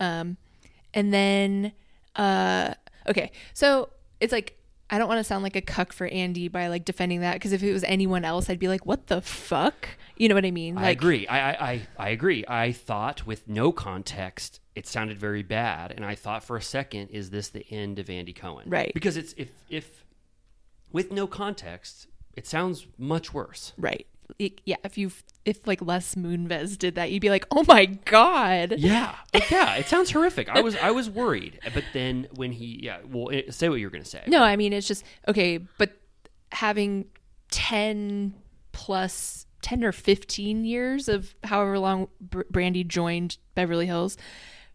[0.00, 0.36] Um,
[0.94, 1.72] and then,
[2.16, 2.74] uh,
[3.08, 4.58] okay, so it's like
[4.92, 7.52] I don't want to sound like a cuck for Andy by like defending that because
[7.52, 10.50] if it was anyone else, I'd be like, "What the fuck?" You know what I
[10.50, 10.76] mean?
[10.76, 11.26] I agree.
[11.26, 12.44] I, I, I, I agree.
[12.46, 17.08] I thought with no context, it sounded very bad, and I thought for a second,
[17.08, 18.68] is this the end of Andy Cohen?
[18.68, 18.92] Right.
[18.92, 20.04] Because it's if if
[20.92, 23.72] with no context, it sounds much worse.
[23.78, 24.06] right?
[24.38, 25.10] It- yeah, if you
[25.44, 29.74] if like Les Moonves did that, you'd be like, "Oh my god!" Yeah, Like, yeah.
[29.74, 30.48] It sounds horrific.
[30.48, 33.90] I was I was worried, but then when he yeah, well, eh, say what you're
[33.90, 34.22] gonna say.
[34.26, 35.92] No, I mean it's just okay, but
[36.52, 37.06] having
[37.50, 38.34] ten
[38.72, 44.16] plus ten or fifteen years of however long Brandi joined Beverly Hills,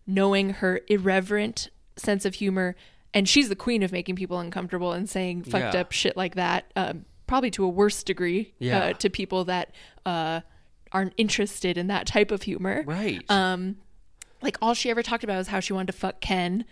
[0.05, 2.75] knowing her irreverent sense of humor,
[3.13, 5.81] and she's the queen of making people uncomfortable and saying fucked Yeah.
[5.81, 8.79] up shit like that, um, probably to a worse degree Yeah.
[8.79, 9.71] uh, to people that
[10.05, 10.41] uh,
[10.91, 12.83] aren't interested in that type of humor.
[12.85, 13.21] Right.
[13.29, 13.77] Um,
[14.41, 16.63] like all she ever talked about was how she wanted to fuck Ken,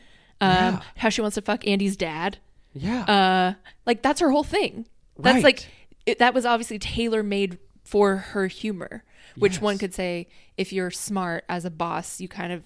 [0.41, 2.37] um, how she wants to fuck Andy's dad.
[2.73, 3.03] yeah.
[3.03, 3.53] Uh,
[3.85, 4.87] like that's her whole thing.
[5.17, 5.43] That's Right.
[5.43, 5.67] like
[6.05, 9.03] it, that was obviously tailor made for her humor,
[9.37, 12.63] which one could say if you're smart as a boss, you kind of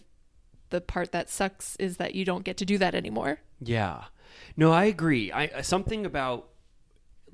[0.69, 3.39] the part that sucks is that you don't get to do that anymore.
[3.61, 4.05] Yeah.
[4.55, 5.31] No, I agree.
[5.31, 6.49] I uh, something about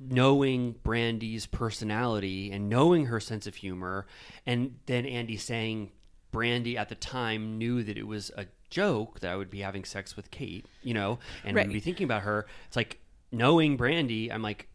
[0.00, 4.06] knowing Brandi's personality and knowing her sense of humor
[4.44, 5.90] and then Andy saying
[6.32, 9.84] Brandi at the time knew that it was a joke that I would be having
[9.84, 11.66] sex with Kate, you know, and Right.
[11.66, 12.46] would be thinking about her.
[12.66, 13.00] It's like
[13.32, 14.68] knowing Brandi, I'm like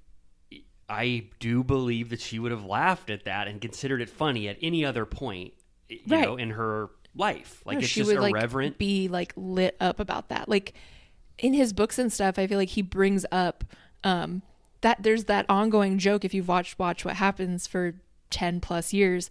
[0.89, 4.57] I do believe that she would have laughed at that and considered it funny at
[4.62, 5.53] any other point,
[5.88, 6.21] you Right.
[6.25, 7.62] know, in her life.
[7.65, 8.73] Like No, it's she just would irreverent.
[8.73, 10.49] like be like lit up about that.
[10.49, 10.73] Like
[11.38, 13.63] in his books and stuff, I feel like he brings up
[14.03, 14.41] um
[14.82, 17.94] that there's that ongoing joke if you've watched watch what happens for
[18.30, 19.30] 10 plus years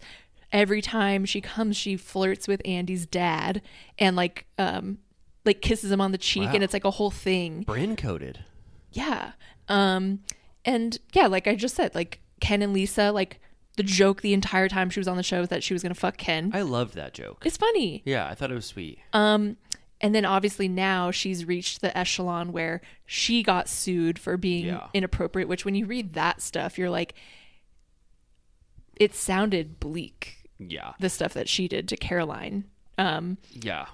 [0.51, 3.61] every time she comes she flirts with Andy's dad
[3.97, 4.97] and like um
[5.45, 6.53] like kisses him on the cheek Wow.
[6.55, 7.61] and it's like a whole thing.
[7.63, 8.43] Brand coded.
[8.91, 9.31] Yeah.
[9.67, 10.19] Um
[10.65, 13.39] and yeah, like I just said like Ken and Lisa like
[13.77, 15.93] the joke the entire time she was on the show was that she was going
[15.93, 16.51] to fuck Ken.
[16.53, 17.41] I loved that joke.
[17.45, 18.01] it's funny.
[18.05, 18.99] Yeah, I thought it was sweet.
[19.13, 19.55] Um,
[20.01, 24.87] and then obviously now she's reached the echelon where she got sued for being Yeah.
[24.93, 27.13] inappropriate, which when you read that stuff, you're like,
[28.95, 30.93] it sounded bleak, yeah.
[30.99, 32.65] the stuff that she did to Caroline.
[32.97, 33.87] Um, Yeah.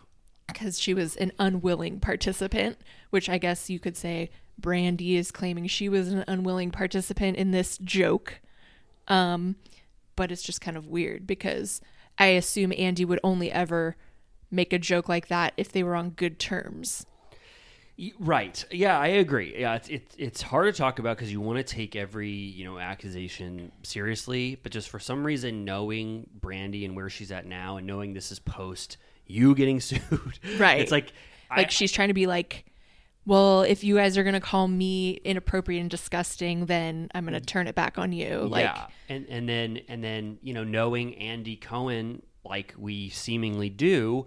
[0.48, 2.78] because she was an unwilling participant,
[3.10, 7.52] which I guess you could say Brandi is claiming she was an unwilling participant in
[7.52, 8.40] this joke.
[9.08, 9.56] Um,
[10.16, 11.80] but it's just kind of weird because
[12.18, 13.96] I assume Andy would only ever
[14.52, 17.06] make a joke like that if they were on good terms.
[18.20, 18.64] Right.
[18.72, 19.56] Yeah, I agree.
[19.58, 22.64] Yeah, it's it's, it's hard to talk about because you want to take every you
[22.64, 27.78] know accusation seriously, but just for some reason, knowing Brandi and where she's at now,
[27.78, 30.02] and knowing this is post you getting sued,
[30.60, 30.80] Right.
[30.80, 31.12] It's like
[31.50, 32.66] Like I, she's trying to be like,
[33.26, 37.34] well, if you guys are going to call me inappropriate and disgusting, then I'm going
[37.34, 37.46] to mm.
[37.46, 38.48] turn it back on you.
[38.50, 43.70] Like, yeah, and and then and then you know knowing Andy Cohen like we seemingly
[43.70, 44.26] do,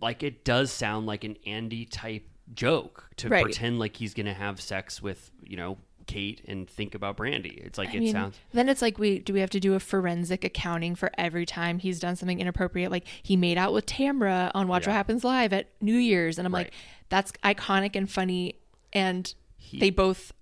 [0.00, 3.42] like it does sound like an Andy type joke to Right.
[3.42, 7.58] pretend like he's gonna have sex with you know Kate and think about Brandi.
[7.66, 8.36] It's like I it mean, sounds.
[8.52, 11.80] then it's like we do we have to do a forensic accounting for every time
[11.80, 15.52] he's done something inappropriate like he made out with Tamra on Watch What Happens Live
[15.52, 16.72] at New Year's and I'm like
[17.08, 18.54] that's iconic and funny
[18.92, 19.34] and
[19.72, 20.32] they both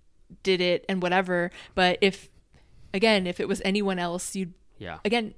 [0.42, 2.28] did it and whatever but if
[2.92, 4.98] again if it was anyone else you'd Yeah.
[5.04, 5.32] again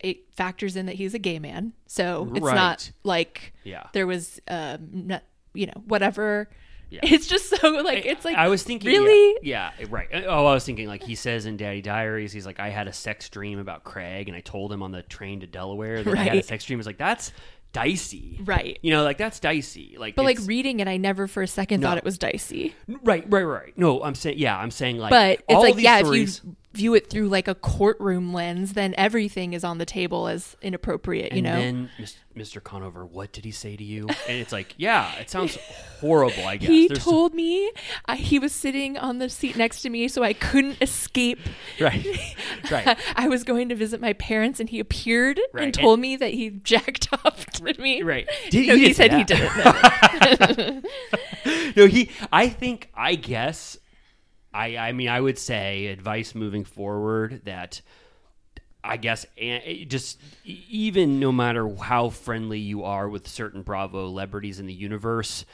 [0.00, 2.54] it factors in that he's a gay man so it's Right.
[2.54, 3.84] not like Yeah.
[3.92, 5.22] there was um not,
[5.54, 6.48] you know whatever
[6.90, 7.00] Yeah.
[7.04, 10.08] it's just so like it's like I was thinking, really yeah, yeah, right.
[10.26, 12.92] Oh, I was thinking like he says in Daddy Diaries, he's like, I had a
[12.94, 16.22] sex dream about Craig, and I told him on the train to Delaware that I
[16.22, 16.78] had a sex dream.
[16.78, 17.32] It's like that's
[17.72, 18.78] dicey, Right.
[18.82, 19.96] You know, like that's dicey.
[19.98, 21.88] Like, But like reading it, I never for a second No.
[21.88, 22.74] thought it was dicey.
[23.04, 23.72] right, right, right.
[23.76, 26.56] No, I'm saying, yeah, I'm saying like, But it's like, these yeah, stories, if you
[26.74, 31.32] view it through like a courtroom lens, then everything is on the table as inappropriate,
[31.32, 31.50] you know?
[31.52, 31.88] and know?
[31.98, 32.62] then Mis- Mr.
[32.62, 34.06] Conover, what did he say to you?
[34.28, 35.56] And it's like, yeah, it sounds
[36.00, 36.46] horrible.
[36.46, 37.70] I guess he There's- told me
[38.06, 41.40] I, he was sitting on the seat next to me, so I couldn't escape.
[41.80, 42.06] right,
[42.70, 42.96] right.
[43.16, 45.64] I was going to visit my parents, and he appeared Right.
[45.64, 48.02] and told me that he jacked off to me.
[48.02, 48.28] Right.
[48.44, 49.56] No, Did- he, he said he didn't.
[51.46, 51.72] no.
[51.76, 52.10] no, he.
[52.32, 52.90] I think.
[52.94, 53.78] I guess.
[54.52, 54.76] I.
[54.76, 57.80] I mean, I would say advice moving forward that.
[58.84, 59.26] I guess
[59.88, 65.44] just even no matter how friendly you are with certain Bravo celebrities in the universe,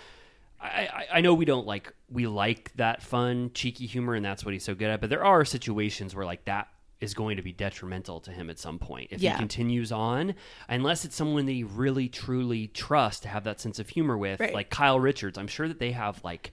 [0.61, 4.45] I, I, I know we don't like we like that fun cheeky humor and that's
[4.45, 5.01] what he's so good at.
[5.01, 6.69] But there are situations where like that
[7.05, 9.33] is going to be detrimental to him at some point if Yeah.
[9.35, 10.35] he continues on,
[10.69, 14.41] unless it's someone that he really truly trusts to have that sense of humor with,
[14.41, 14.53] Right.
[14.55, 15.39] like Kyle Richards.
[15.39, 16.53] I'm sure that they have like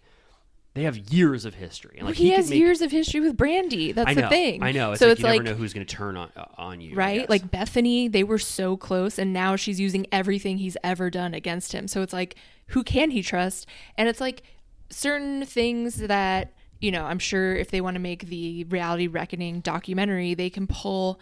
[0.74, 1.98] they have years of history.
[1.98, 3.94] And like he, could has make- years of history with Brandi.
[3.94, 4.64] That's know, the thing.
[4.64, 4.92] I know.
[4.92, 6.80] It's so like it's you like never know who's going to turn on uh, on
[6.80, 7.30] you, right?
[7.30, 11.74] Like Bethany, they were so close, and now she's using everything he's ever done against
[11.74, 11.90] him.
[11.90, 12.36] So it's like,
[12.68, 13.68] who can he trust?
[13.98, 14.44] And it's like
[14.90, 17.06] certain things that you know.
[17.06, 21.20] I'm sure if they want to make the reality reckoning documentary, they can pull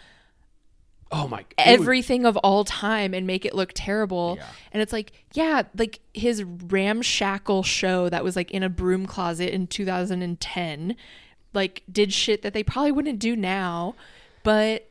[1.12, 4.36] oh my, it would- everything of all time and make it look terrible.
[4.38, 4.46] Yeah.
[4.72, 9.54] And it's like, yeah, like his ramshackle show that was like in a broom closet
[9.54, 10.96] in 2010,
[11.54, 13.96] like did shit that they probably wouldn't do now.
[14.44, 14.90] But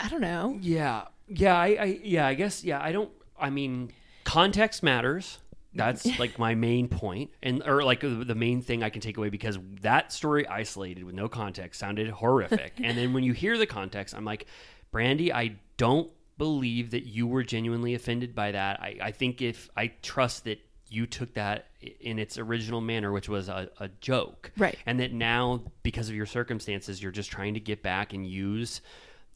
[0.00, 0.58] I don't know.
[0.60, 3.92] Yeah, yeah, I, I, yeah, I guess, yeah, I don't I mean,
[4.24, 5.38] context matters.
[5.78, 9.30] That's like my main point, and or like the main thing I can take away
[9.30, 12.74] because that story isolated with no context sounded horrific.
[12.82, 14.46] and then when you hear the context, I'm like,
[14.92, 18.80] Brandi, I don't believe that you were genuinely offended by that.
[18.80, 20.60] I, I think if I trust that
[20.90, 21.66] you took that
[22.00, 24.76] in its original manner, which was a, a joke, Right.
[24.86, 28.80] And that now, because of your circumstances, you're just trying to get back and use.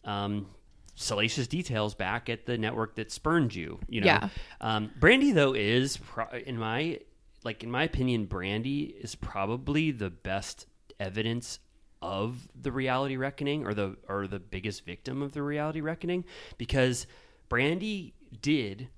[0.04, 0.46] Um,
[0.94, 4.28] salacious details back at the network that spurned you you know Yeah.
[4.60, 7.00] um, Brandi though is pro- in my
[7.44, 10.66] like in my opinion Brandi is probably the best
[11.00, 11.58] evidence
[12.02, 16.24] of the reality reckoning or the or the biggest victim of the reality reckoning
[16.58, 17.06] because
[17.48, 18.88] Brandi did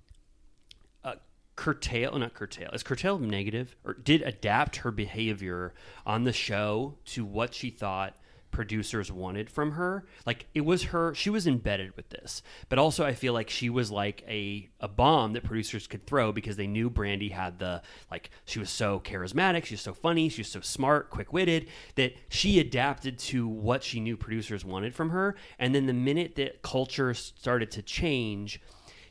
[1.05, 1.15] uh,
[1.55, 7.25] curtail not curtail is curtail negative or did adapt her behavior on the show to
[7.25, 8.17] what she thought
[8.55, 10.07] producers wanted from her.
[10.25, 12.43] Like it was her she was embedded with this.
[12.69, 16.33] But also i feel like she was like a a bomb that producers could throw
[16.33, 20.29] because they knew Brandi had the like she was so charismatic she was so funny
[20.29, 25.11] she was so smart quick-witted that she adapted to what she knew producers wanted from
[25.11, 25.35] her.
[25.59, 28.61] And then the minute that culture started to change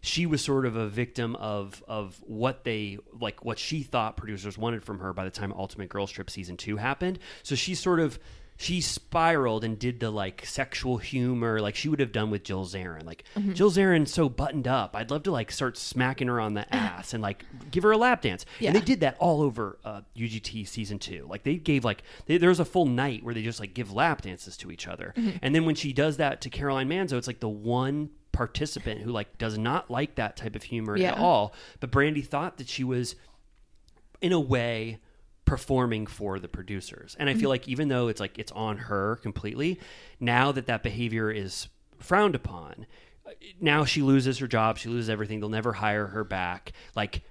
[0.02, 4.58] she was sort of a victim of of what they like what she thought producers
[4.58, 7.20] wanted from her by the time Ultimate Girls Trip season 2 happened.
[7.42, 8.20] So she sort of
[8.56, 12.66] she spiraled and did the like sexual humor like she would have done with Jill
[12.66, 13.04] Zarin.
[13.06, 14.96] Like Jill Zarin's so buttoned up.
[14.96, 17.98] I'd love to like start smacking her on the ass and like give her a
[17.98, 18.46] lap dance.
[18.62, 21.26] And they did that all over uh, UGT season 2.
[21.30, 23.92] Like they gave like they, there was a full night where they just like give
[23.92, 25.14] lap dances to each other.
[25.42, 29.12] And then when she does that to Caroline Manzo, it's like the one participant who
[29.12, 31.12] like does not like that type of humor Yeah.
[31.14, 31.54] at all.
[31.80, 33.16] But Brandi thought that she was
[34.22, 35.00] in a way
[35.58, 37.16] performing for the producers.
[37.20, 39.80] And I feel like even though it's like it's on her completely,
[40.20, 41.68] now that that behavior is
[42.00, 42.88] frowned upon,
[43.62, 45.40] now she loses her job, she loses everything.
[45.40, 46.72] They'll never hire her back.
[46.96, 47.22] Like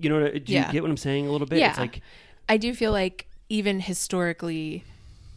[0.00, 0.72] you know, do you Yeah.
[0.72, 1.58] get what I'm saying a little bit?
[1.58, 1.70] yeah.
[1.70, 2.00] It's like
[2.48, 4.82] I do feel like even historically,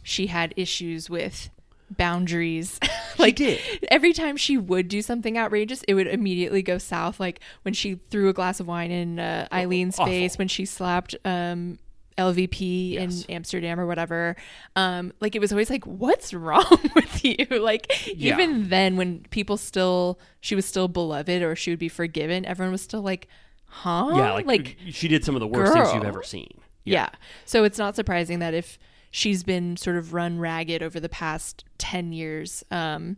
[0.02, 1.50] she had issues with
[1.90, 2.78] boundaries.
[3.18, 3.60] like did.
[3.90, 7.20] every time she would do something outrageous, it would immediately go south.
[7.20, 10.06] Like when she threw a glass of wine in uh, Eileen's awful.
[10.12, 11.78] face, when she slapped um,
[12.18, 13.24] LVP Yes.
[13.24, 14.36] in Amsterdam or whatever.
[14.76, 17.46] Um, like it was always like, what's wrong with you?
[17.50, 18.34] Like Yeah.
[18.34, 22.72] even then, when people still, she was still beloved or she would be forgiven, everyone
[22.72, 23.28] was still like,
[23.66, 24.10] huh?
[24.14, 26.60] yeah, like, like she did some of the worst things you've ever seen.
[26.84, 27.10] yeah.
[27.44, 28.78] So it's not surprising that if
[29.10, 33.16] she's been sort of run ragged over the past 10 years, um,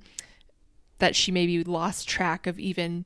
[0.99, 3.05] that she maybe lost track of even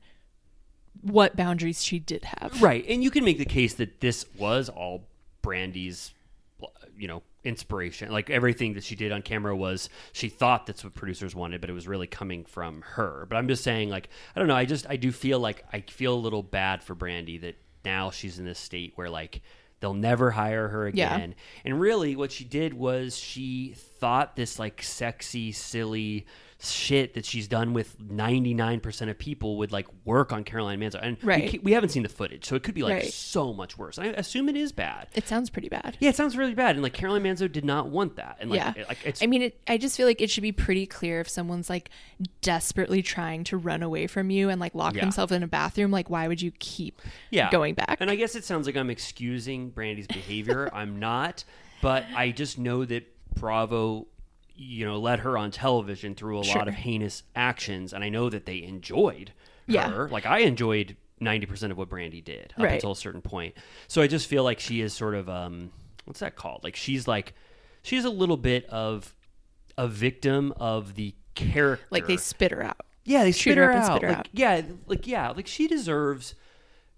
[1.02, 2.60] what boundaries she did have.
[2.62, 2.84] Right.
[2.88, 5.04] And you can make the case that this was all
[5.46, 6.12] Brandi's,
[6.98, 8.10] you know, inspiration.
[8.10, 11.70] Like everything that she did on camera was she thought that's what producers wanted, but
[11.70, 13.26] it was really coming from her.
[13.28, 14.56] But I'm just saying, like, I don't know.
[14.56, 18.10] I just, I do feel like I feel a little bad for Brandi that now
[18.10, 19.42] she's in this state where, like,
[19.80, 21.14] they'll never hire her Yeah.
[21.14, 21.34] again.
[21.64, 26.26] And really, what she did was she thought this, like, sexy, silly,
[26.58, 31.18] shit that she's done with 99% of people would like work on Caroline Manzo and
[31.22, 31.50] we Right.
[31.52, 33.12] ca- we, haven't seen the footage so it could be like Right.
[33.12, 35.98] so much worse I assume it is bad It sounds pretty bad.
[36.00, 38.58] yeah it sounds really bad and like Caroline Manzo did not want that and like,
[38.60, 38.72] yeah.
[38.74, 41.20] it- like it's I mean, it, I just feel like it should be pretty clear
[41.20, 41.90] if someone's like
[42.40, 45.02] desperately trying to run away from you and like lock Yeah.
[45.02, 45.90] themselves in a bathroom.
[45.90, 47.98] Like, why would you keep yeah going back?
[48.00, 51.44] and I guess it sounds like I'm excusing Brandi's behavior I'm not
[51.82, 54.06] but I just know that Bravo
[54.56, 58.30] you know led her on television through a lot of heinous actions and I know
[58.30, 59.32] that they enjoyed
[59.66, 59.90] Yeah.
[59.90, 62.72] her like I enjoyed 90% of what Brandi did up Right.
[62.74, 63.54] until a certain point
[63.88, 65.70] so I just feel like she is sort of um
[66.04, 67.34] what's that called like she's like
[67.82, 69.14] she's a little bit of
[69.78, 72.80] a victim of the character like they spit her out.
[73.04, 73.96] yeah, they spit her her up and out.
[73.96, 74.28] spit her like, out.
[74.32, 76.34] Yeah, like yeah, like she deserves.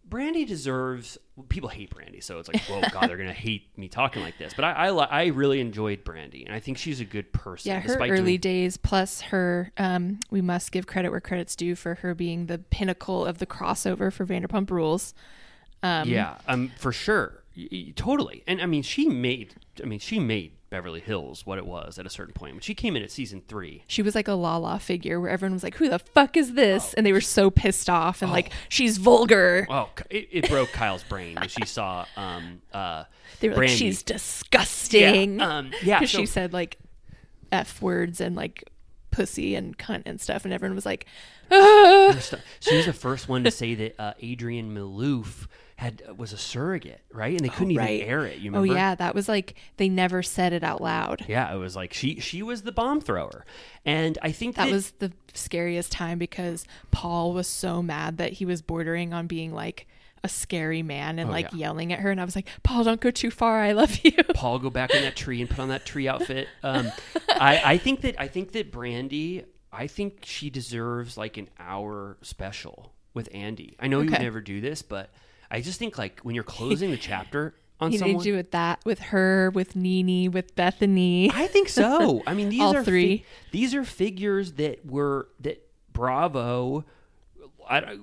[0.08, 1.18] Brandi deserves.
[1.48, 4.54] People hate Brandi, so it's like, whoa, God, they're gonna hate me talking like this.
[4.54, 7.70] But I, I, I really enjoyed Brandi, and I think she's a good person.
[7.70, 11.74] Yeah, her early doing- days, plus her, um, we must give credit where credit's due
[11.76, 15.14] for her being the pinnacle of the crossover for Vanderpump Rules.
[15.82, 17.44] Um, yeah, um, for sure,
[17.94, 18.42] totally.
[18.46, 19.54] And I mean, she made.
[19.82, 22.54] I mean, she made Beverly Hills what it was at a certain point.
[22.54, 25.30] When she came in at season three, She was like a la la figure where
[25.30, 28.30] everyone was like, "Who the fuck is this?" And they were so pissed off and
[28.30, 32.04] like, "She's vulgar." oh, it, it broke Kyle's brain when she saw.
[32.16, 33.04] Um, uh,
[33.40, 33.58] they were Brandi.
[33.60, 36.78] like, "She's disgusting." Yeah, um, yeah, because so- she said like
[37.50, 38.64] f words and like
[39.10, 41.06] pussy and cunt and stuff, and everyone was like,
[41.50, 45.46] stu- she was the first one to say that uh, Adrienne Maloof
[45.78, 47.36] had was a surrogate, right?
[47.36, 48.02] And they couldn't even right.
[48.02, 48.38] air it.
[48.38, 51.24] You Oh yeah, that was like they never said it out loud.
[51.28, 53.44] Yeah, it was like she she was the bomb thrower,
[53.84, 58.32] and I think That that, was the scariest time because Paul was so mad that
[58.32, 59.86] he was bordering on being like
[60.24, 61.58] a scary man and Oh, like yeah.
[61.58, 63.60] yelling at her and I was like, "Paul, don't go too far.
[63.60, 66.48] I love you." Paul go back in that tree and put on that tree outfit.
[66.64, 66.90] Um,
[67.28, 72.16] I, I think that I think that Brandi, I think she deserves like an hour
[72.22, 73.76] special with Andy.
[73.78, 75.10] I know you would never do this, but
[75.50, 78.50] I just think like when you're closing the chapter on You need someone, do with
[78.52, 81.32] that with her, with NeNe, with Bethenny.
[81.32, 82.22] I think so.
[82.26, 83.24] I mean, these All are fi- three.
[83.52, 86.84] these are figures that were that Bravo,
[87.68, 87.98] I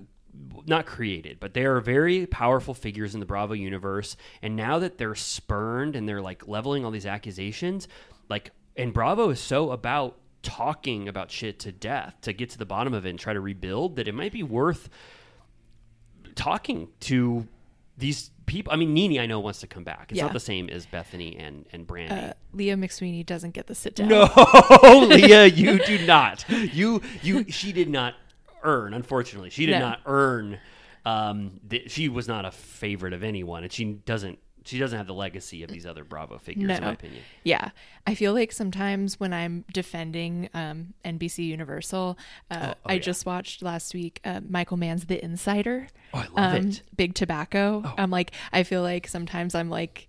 [0.65, 4.17] not created, but they are very powerful figures in the Bravo universe.
[4.41, 7.87] And now that they're spurned and they're like leveling all these accusations,
[8.29, 12.65] like, and Bravo is so about talking about shit to death to get to the
[12.65, 14.89] bottom of it and try to rebuild that it might be worth
[16.35, 17.47] talking to
[17.97, 18.71] these people.
[18.73, 20.07] I mean, NeNe, I know wants to come back.
[20.11, 20.23] It's Yeah.
[20.25, 22.29] not the same as Bethenny and and Brandi.
[22.31, 24.09] uh, Leah McSweeney doesn't get the sit down.
[24.09, 24.29] No,
[25.09, 26.45] Leah, you do not.
[26.49, 28.13] You you she did not
[28.63, 28.93] earn.
[28.93, 29.79] Unfortunately, she did No.
[29.79, 30.59] not earn.
[31.05, 34.39] Um, th- she was not a favorite of anyone, and she doesn't.
[34.65, 37.21] She doesn't have the legacy of these other Bravo figures, in my opinion.
[37.43, 37.69] Yeah.
[38.07, 42.17] I feel like sometimes when I'm defending um, NBC Universal,
[42.49, 42.99] uh, oh, I yeah.
[42.99, 45.87] just watched last week uh, Michael Mann's The Insider.
[46.13, 46.81] Oh, I love um, it.
[46.83, 46.89] Oh.
[46.97, 47.93] Big Tobacco.
[47.97, 50.07] I'm like, I feel like sometimes I'm like,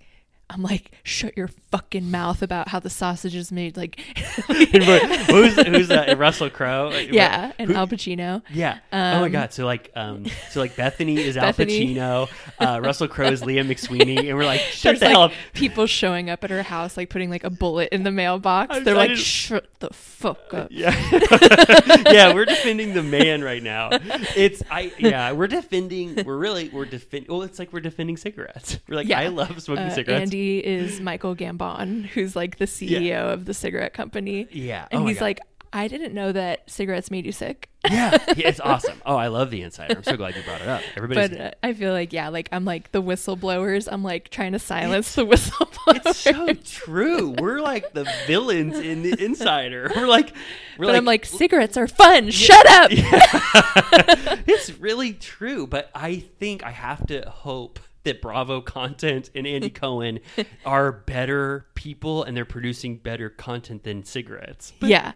[0.48, 3.76] I'm like, shut your fucking mouth about how the sausage is made.
[3.76, 3.98] Like,
[4.46, 6.16] who's who's that?
[6.16, 6.90] Russell Crowe.
[6.90, 8.42] yeah, and Who- Al Pacino.
[8.52, 8.78] Yeah.
[8.92, 9.52] oh my Um, God.
[9.52, 12.28] So like, um, so like Bethenny is Al Pacino,
[12.60, 15.32] uh, Russell Crowe is Leah McSweeney, and we're like, shut There's the hell up.
[15.52, 18.72] people showing up at her house, like putting like a bullet in the mailbox.
[18.74, 20.68] I'm- They're like, didn't- shut the fuck up.
[20.70, 20.94] Yeah.
[22.10, 23.90] yeah, we're defending the man right now.
[24.36, 28.78] It's I yeah, we're defending we're really we're defending well, it's like we're defending cigarettes.
[28.88, 29.18] We're like Yeah.
[29.20, 30.22] I love smoking Uh, cigarettes.
[30.22, 34.48] Andy is Michael Gambon, who's like the CEO of the cigarette company.
[34.50, 34.86] Yeah.
[34.90, 35.40] And Oh he's like,
[35.72, 37.68] I didn't know that cigarettes made you sick.
[37.90, 39.00] yeah, yeah, it's awesome.
[39.04, 39.96] Oh, I love the insider.
[39.96, 40.80] I'm so glad you brought it up.
[40.96, 43.86] Everybody's But uh, I feel like, yeah, like I'm like the whistleblowers.
[43.90, 46.06] I'm like trying to silence the whistleblowers.
[46.06, 47.34] it's so true.
[47.38, 49.92] We're like the villains in the insider.
[49.96, 50.32] We're like
[50.78, 52.30] we're but I'm like, cigarettes are fun.
[52.30, 52.88] Shut up.
[54.46, 59.70] it's really true, but I think I have to hope that Bravo content and Andy
[59.84, 60.20] Cohen
[60.64, 64.72] are better people and they're producing better content than cigarettes.
[64.80, 65.12] yeah.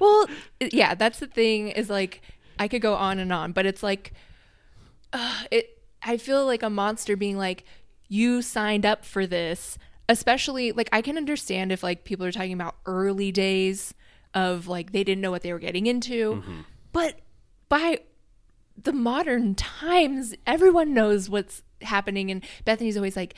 [0.00, 0.26] Well,
[0.60, 2.22] yeah, that's the thing is like
[2.58, 4.12] I could go on and on, but it's like
[5.12, 7.64] uh, it I feel like a monster being like
[8.08, 9.78] you signed up for this,
[10.08, 13.94] especially like I can understand if like people are talking about early days
[14.34, 16.42] of like they didn't know what they were getting into,
[16.92, 17.20] but
[17.68, 18.00] by
[18.82, 22.30] the modern times, everyone knows what's happening.
[22.30, 23.34] And Bethenny's always like,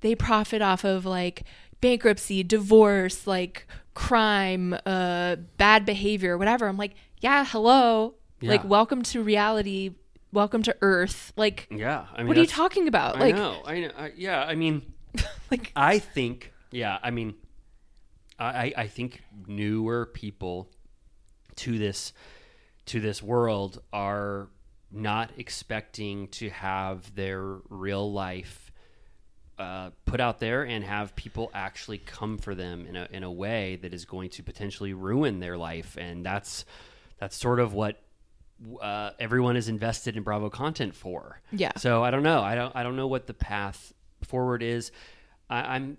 [0.00, 1.44] they profit off of like
[1.80, 6.66] bankruptcy, divorce, like crime, uh, bad behavior, whatever.
[6.68, 8.14] I'm like, yeah, hello.
[8.40, 9.94] Like, welcome to reality.
[10.32, 11.32] Welcome to Earth.
[11.36, 13.16] Like, Yeah, I mean, what are you talking about?
[13.16, 13.90] I Like, know, I know.
[13.96, 14.92] I, yeah, I mean,
[15.50, 17.34] like, I think, yeah, I mean,
[18.40, 20.70] I, I- I think newer people
[21.56, 22.12] to this
[22.86, 24.48] to this world are
[24.92, 28.72] not expecting to have their real life
[29.58, 33.30] uh, put out there and have people actually come for them in a in a
[33.30, 36.64] way that is going to potentially ruin their life, and that's
[37.18, 38.02] that's sort of what
[38.80, 41.40] uh, everyone is invested in Bravo content for.
[41.52, 41.72] Yeah.
[41.76, 42.40] So I don't know.
[42.40, 42.74] I don't.
[42.74, 44.90] I don't know what the path forward is.
[45.48, 45.96] I, I'm.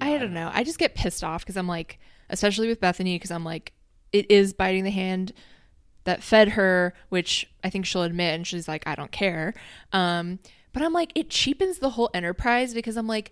[0.00, 0.50] I don't know.
[0.52, 3.72] I just get pissed off because I'm like, especially with Bethenny, because I'm like,
[4.12, 5.32] it is biting the hand
[6.04, 9.54] that fed her, which I think she'll admit, and she's like, I don't care.
[9.92, 10.38] Um,
[10.72, 13.30] but I'm like, it cheapens the whole enterprise because I'm like,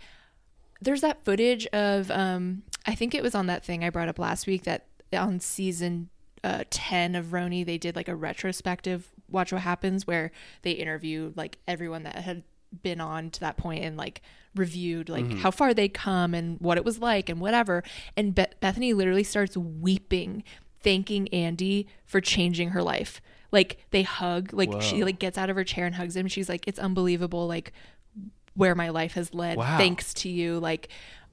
[0.81, 4.19] there's that footage of, um, I think it was on that thing I brought up
[4.19, 6.09] last week that on season
[6.45, 10.31] uh, 10 of RHONY, they did like a retrospective Watch What Happens where
[10.63, 12.43] they interviewed like everyone that had
[12.83, 14.23] been on to that point and like
[14.55, 17.83] reviewed like how far they'd come and what it was like and whatever.
[18.17, 20.45] And Be- Bethenny literally starts weeping,
[20.83, 23.21] thanking Andy for changing her life.
[23.53, 26.29] Like they hug, like she like gets out of her chair and hugs him.
[26.29, 27.73] She's like, it's unbelievable, like
[28.55, 29.77] where my life has led Wow.
[29.79, 30.59] thanks to you.
[30.61, 30.89] Like,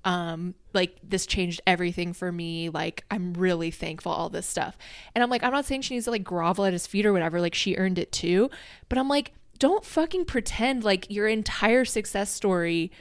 [0.06, 2.70] um, like this changed everything for me.
[2.70, 4.78] Like I'm really thankful, all this stuff.
[5.14, 7.14] And I'm like, I'm not saying she needs to like grovel at his feet or
[7.14, 7.42] whatever.
[7.42, 8.50] Like she earned it too.
[8.90, 12.92] But I'm like, don't fucking pretend like your entire success story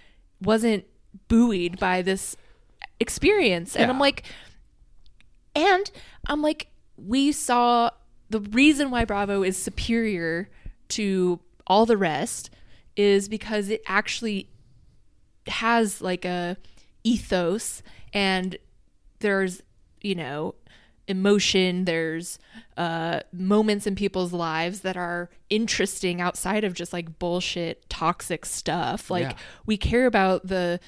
[0.42, 0.84] wasn't
[1.28, 2.36] buoyed by this
[3.00, 3.76] experience.
[3.76, 4.24] And I'm like,
[5.56, 5.90] and
[6.26, 7.90] I'm like, we saw
[8.30, 10.48] the reason why Bravo is superior
[10.90, 12.50] to all the rest
[12.96, 14.48] is because it actually
[15.46, 16.56] has like a
[17.04, 17.82] ethos
[18.12, 18.56] and
[19.20, 19.62] there's
[20.00, 20.54] you know
[21.06, 22.38] emotion there's
[22.76, 29.08] uh moments in people's lives that are interesting outside of just like bullshit toxic stuff
[29.08, 29.36] like Yeah.
[29.66, 30.80] we care about the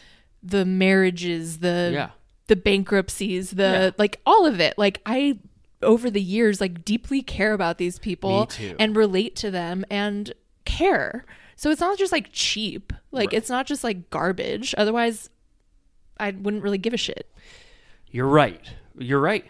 [0.43, 2.11] the marriages the Yeah.
[2.49, 3.91] The bankruptcies the Yeah.
[3.99, 5.39] like all of it like i
[5.83, 10.33] over the years like deeply care about these people and relate to them and
[10.65, 11.25] care
[11.57, 15.31] so it's not just like cheap like it's not just like garbage otherwise
[16.19, 17.31] i wouldn't really give a shit
[18.11, 18.61] You're right.
[18.99, 19.45] You're right.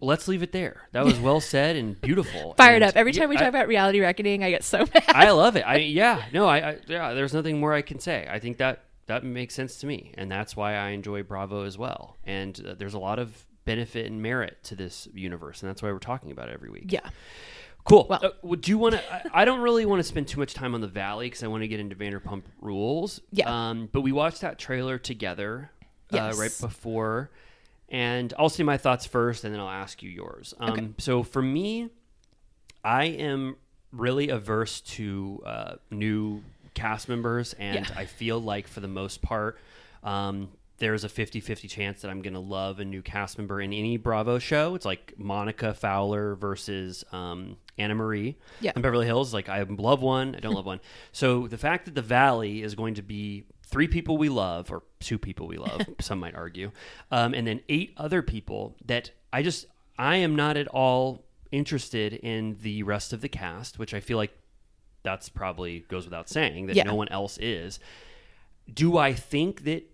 [0.00, 0.82] Let's leave it there.
[0.92, 2.54] That was well said and beautiful.
[2.56, 5.04] fired And up every time we talk I- about reality reckoning i get so mad
[5.08, 5.62] I love it.
[5.66, 7.12] I yeah, no, I, I yeah.
[7.14, 8.26] There's nothing more I can say.
[8.30, 11.76] I think that that makes sense to me, and that's why I enjoy Bravo as
[11.78, 12.16] well.
[12.24, 15.90] And uh, there's a lot of benefit and merit to this universe, and that's why
[15.92, 16.92] we're talking about it every week.
[16.92, 17.08] yeah
[17.84, 18.06] Cool.
[18.08, 19.14] Well- uh, do you want to?
[19.14, 21.48] I, I don't really want to spend too much time on the Valley because I
[21.48, 23.20] want to get into Vanderpump Rules.
[23.30, 23.68] Yeah.
[23.70, 25.70] Um, but we watched that trailer together
[26.10, 26.34] Yes.
[26.34, 27.30] uh, right before,
[27.90, 30.54] and I'll say my thoughts first, and then I'll ask you yours.
[30.58, 31.90] Um, So for me,
[32.82, 33.56] I am
[33.92, 36.42] really averse to uh, new
[36.74, 37.94] cast members, and Yeah.
[37.98, 39.58] I feel like for the most part,
[40.02, 43.60] um, there's a 50 50 chance that I'm going to love a new cast member
[43.60, 44.74] in any Bravo show.
[44.74, 48.72] It's like Monica Fowler versus um, Anna Marie Yeah.
[48.74, 49.32] in Beverly Hills.
[49.32, 50.80] Like, I love one, I don't love one.
[51.12, 54.82] So the fact that the Valley is going to be three people we love, or
[55.00, 56.72] two people we love, some might argue,
[57.12, 59.66] um, and then eight other people that I just,
[59.96, 64.18] I am not at all interested in the rest of the cast, which I feel
[64.18, 64.36] like
[65.04, 66.82] that's probably goes without saying that Yeah.
[66.84, 67.78] no one else is.
[68.72, 69.84] Do I think that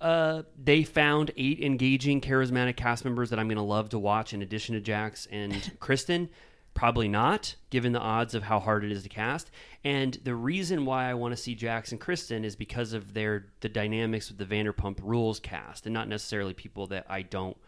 [0.00, 4.32] uh, they found eight engaging, charismatic cast members that I'm going to love to watch
[4.32, 6.30] in addition to Jax and Kristen?
[6.74, 9.50] Probably not, given the odds of how hard it is to cast.
[9.84, 13.48] And the reason why I want to see Jax and Kristen is because of their
[13.60, 17.58] the dynamics with the Vanderpump Rules cast, and not necessarily people that I don't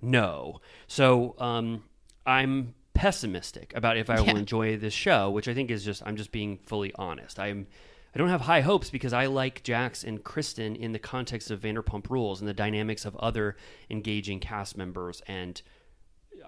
[0.00, 0.60] know.
[0.86, 1.82] So um,
[2.24, 4.36] I'm pessimistic about if I will Yeah.
[4.38, 7.38] enjoy this show, which I think is just I'm just being fully honest.
[7.40, 7.66] I'm
[8.14, 11.60] I don't have high hopes because I like Jax and Kristen in the context of
[11.60, 13.56] Vanderpump Rules and the dynamics of other
[13.90, 15.60] engaging cast members, and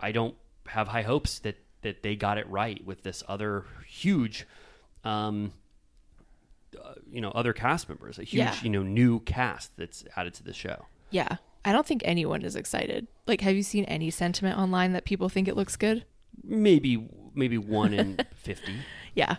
[0.00, 0.36] I don't
[0.68, 4.46] have high hopes that that they got it right with this other huge,
[5.04, 5.52] um,
[6.82, 8.54] uh, you know, other cast members, a huge Yeah.
[8.62, 10.86] you know new cast that's added to the show.
[11.10, 11.36] yeah
[11.66, 15.28] i don't think anyone is excited like have you seen any sentiment online that people
[15.28, 16.04] think it looks good
[16.42, 18.74] Maybe maybe one in fifty.
[19.14, 19.36] yeah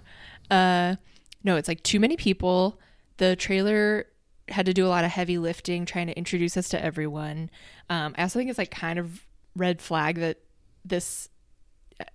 [0.52, 0.96] uh
[1.44, 2.80] no it's like too many people
[3.18, 4.06] the trailer
[4.50, 7.50] had to do a lot of heavy lifting trying to introduce us to everyone
[7.90, 9.26] um i also think it's like kind of
[9.56, 10.38] red flag that
[10.84, 11.30] this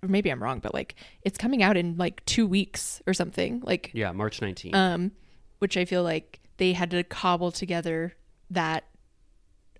[0.03, 3.59] or maybe i'm wrong but like it's coming out in like two weeks or something
[3.65, 4.75] like Yeah, March nineteenth.
[4.75, 5.11] um
[5.59, 8.13] which i feel like they had to cobble together
[8.51, 8.83] that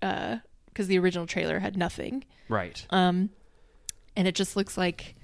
[0.01, 2.85] uh because the original trailer had nothing right.
[2.89, 3.29] um
[4.15, 5.15] and it just looks like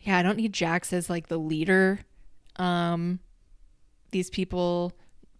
[0.00, 2.00] yeah i don't need jax as like the leader.
[2.56, 3.20] Um
[4.12, 4.92] these people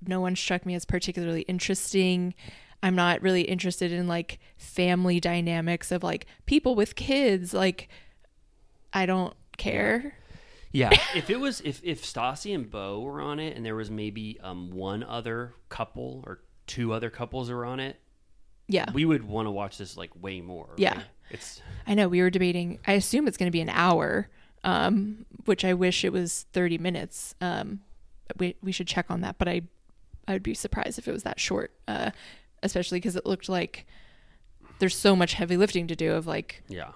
[0.07, 2.35] no one struck me as particularly interesting.
[2.83, 7.55] I'm not really interested in like family dynamics of like people with kids.
[7.55, 7.89] Like
[8.93, 10.15] i don't care.
[10.73, 13.91] Yeah, if it was if if Stassi and Beau were on it, and there was
[13.91, 18.01] maybe um one other couple or two other couples were on it,
[18.69, 20.69] yeah we would want to watch this like way more.
[20.77, 20.97] Yeah.
[20.97, 21.05] right?
[21.31, 22.79] it's I know we were debating.
[22.87, 24.29] I assume it's going to be an hour,
[24.63, 27.35] um, which I wish it was thirty minutes.
[27.41, 27.81] Um,
[28.39, 29.63] we we should check on that, but I
[30.27, 32.11] I would be surprised if it was that short, uh,
[32.63, 33.87] especially because it looked like
[34.79, 36.13] there's so much heavy lifting to do.
[36.13, 36.93] Of like yeah.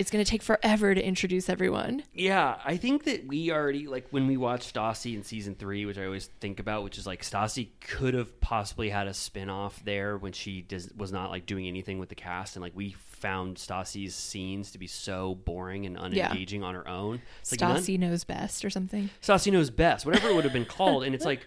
[0.00, 2.02] It's going to take forever to introduce everyone.
[2.14, 5.98] Yeah, I think that we already like when we watched Stassi in season three, which
[5.98, 9.84] I always think about, which is like Stassi could have possibly had a spin off
[9.84, 12.92] there when she does, was not like doing anything with the cast, and like we
[12.98, 16.30] found Stassi's scenes to be so boring and Yeah.
[16.30, 17.20] unengaging on her own.
[17.42, 19.10] It's like none- Stassi knows best or something.
[19.22, 21.04] Stassi knows best, whatever it would have been called.
[21.04, 21.46] And it's like,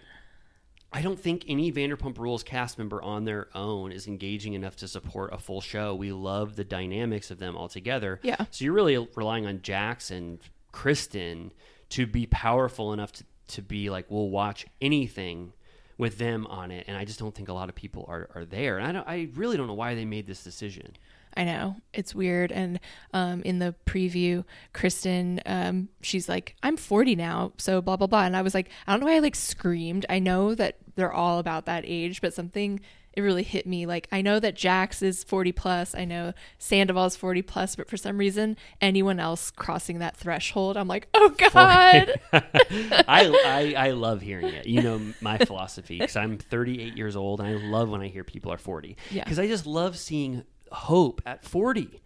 [0.94, 4.86] I don't think any Vanderpump Rules cast member on their own is engaging enough to
[4.86, 5.92] support a full show.
[5.92, 8.20] We love the dynamics of them all together.
[8.22, 8.44] Yeah.
[8.52, 10.38] So you're really relying on Jax and
[10.70, 11.52] Kristen
[11.90, 15.52] to be powerful enough to, to be like, we'll watch anything
[15.98, 16.84] with them on it.
[16.86, 18.78] And I just don't think a lot of people are, are there.
[18.78, 20.96] And I, don't, I really don't know why they made this decision.
[21.36, 22.52] I know it's weird.
[22.52, 22.78] And
[23.12, 28.24] um, in the preview, Kristen, um, she's like, "I'm 40 now, so blah blah blah."
[28.24, 30.06] And I was like, I don't know why I like screamed.
[30.08, 32.80] I know that they're all about that age, but something
[33.16, 33.86] it really hit me.
[33.86, 37.88] Like I know that Jax is 40 plus, I know Sandoval is 40 plus, but
[37.88, 42.12] for some reason, anyone else crossing that threshold, I'm like, oh god.
[42.32, 44.66] I, I I love hearing it.
[44.66, 48.24] You know my philosophy because I'm 38 years old and I love when I hear
[48.24, 49.22] people are 40 Yeah.
[49.24, 50.42] because I just love seeing
[50.74, 52.00] hope at 40.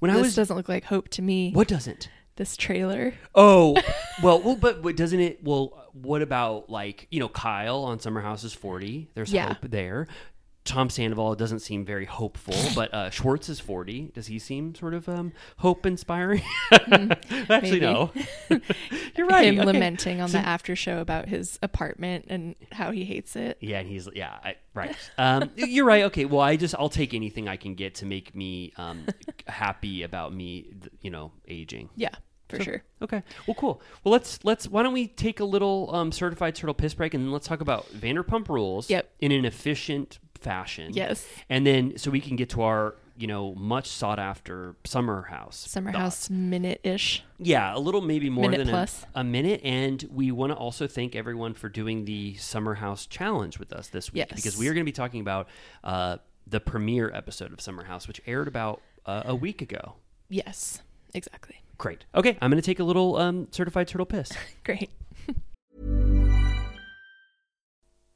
[0.00, 1.50] When I was doesn't look like hope to me.
[1.52, 2.08] what doesn't?
[2.36, 3.14] This trailer.
[3.34, 3.76] Oh,
[4.22, 5.42] well, well, but, but doesn't it?
[5.42, 9.08] Well, what about like you know Kyle on Summer House is 40.
[9.14, 9.48] There's Yeah.
[9.48, 10.06] hope there.
[10.68, 14.12] Tom Sandoval doesn't seem very hopeful, but uh, Schwartz is 40.
[14.14, 16.42] Does he seem sort of um, hope inspiring?
[16.70, 18.12] Actually, no.
[19.16, 19.46] You're right.
[19.46, 19.66] Him okay.
[19.66, 23.56] lamenting on the after show about his apartment and how he hates it.
[23.60, 24.94] Yeah, and he's yeah, I, right.
[25.16, 26.04] Um, you're right.
[26.04, 29.06] Okay, well, I just I'll take anything I can get to make me um,
[29.46, 31.88] happy about me, you know, aging.
[31.96, 32.14] Yeah,
[32.48, 32.82] for sure.
[33.02, 33.22] Okay.
[33.46, 33.80] Well, cool.
[34.04, 37.24] Well, let's let's why don't we take a little um, certified turtle piss break and
[37.24, 38.88] then let's talk about Vanderpump Rules.
[38.88, 39.10] Yep.
[39.20, 40.92] In an efficient fashion.
[40.94, 41.26] Yes.
[41.48, 45.56] And then so we can get to our you know much sought after summer house.
[45.68, 46.00] Summer thoughts.
[46.02, 47.24] House minute ish.
[47.38, 49.04] Yeah, a little maybe more Minute than a- plus.
[49.14, 53.58] A, minute, and we want to also thank everyone for doing the Summer House Challenge
[53.58, 54.36] with us this week Yes.
[54.36, 55.48] because we are going to be talking about
[55.82, 59.94] uh, the premiere episode of Summer House, which aired about uh, a week ago.
[60.28, 60.82] Yes,
[61.14, 61.62] exactly.
[61.76, 62.04] Great.
[62.14, 64.30] Okay, I'm going to take a little um, certified turtle piss.
[64.64, 64.90] Great.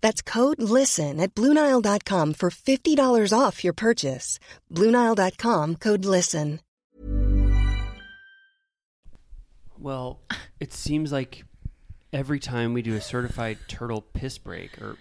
[0.00, 4.38] That's code LISTEN at Bluenile.com for $50 off your purchase.
[4.70, 6.60] Bluenile.com code LISTEN.
[9.80, 10.20] Well,
[10.60, 11.44] it seems like
[12.12, 14.96] every time we do a certified turtle piss break, or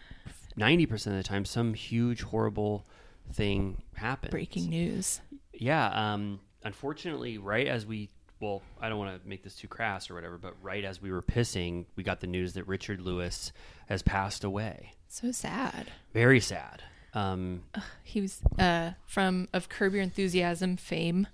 [0.58, 2.86] 90% of the time, some huge, horrible
[3.34, 4.32] thing happens.
[4.32, 5.20] Breaking news.
[5.54, 5.88] Yeah.
[5.88, 8.10] Um, unfortunately, right as we,
[8.40, 11.12] well, I don't want to make this too crass or whatever, but right as we
[11.12, 13.52] were pissing, we got the news that Richard Lewis
[13.88, 14.94] has passed away.
[15.08, 15.92] So sad.
[16.14, 16.84] Very sad.
[17.14, 17.64] Um,
[18.04, 21.28] He was uh, from of Curb Your Enthusiasm fame.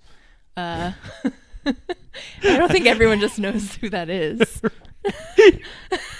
[0.56, 0.92] Uh,
[1.66, 1.76] I
[2.42, 4.62] don't think everyone just knows who that is.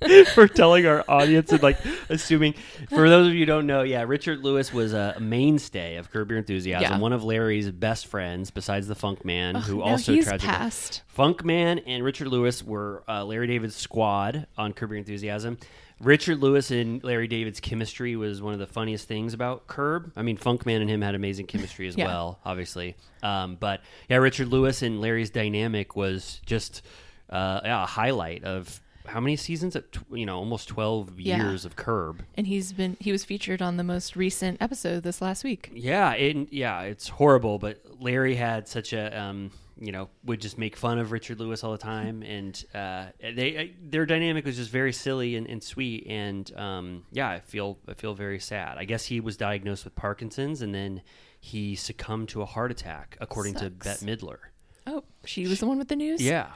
[0.34, 1.78] for telling our audience and like
[2.08, 2.54] assuming
[2.88, 6.30] for those of you who don't know yeah richard lewis was a mainstay of curb
[6.30, 6.98] your enthusiasm Yeah.
[6.98, 11.02] one of larry's best friends besides the funk man who now also he's tragically passed.
[11.08, 15.58] funk man and richard lewis were uh, larry david's squad on curb your enthusiasm
[16.00, 20.22] richard lewis and larry david's chemistry was one of the funniest things about curb i
[20.22, 22.06] mean funk man and him had amazing chemistry as Yeah.
[22.06, 26.80] well obviously um, but yeah richard lewis and larry's dynamic was just
[27.28, 28.80] uh, yeah, a highlight of
[29.10, 29.76] how many seasons?
[29.76, 31.36] At you know almost 12 Yeah.
[31.42, 32.22] years of curb.
[32.36, 35.70] And he's been he was featured on the most recent episode this last week.
[35.74, 40.58] yeah it, yeah it's horrible but larry had such a um, you know would just
[40.58, 42.22] make fun of richard lewis all the time.
[42.36, 46.06] And uh, they their dynamic was just very silly and, and sweet.
[46.06, 48.78] And um, yeah i feel i feel very sad.
[48.78, 51.02] I guess he was diagnosed with parkinson's and then
[51.40, 54.38] he succumbed to a heart attack according to bette midler.
[54.86, 56.22] Oh, she was the one with the news?
[56.22, 56.50] yeah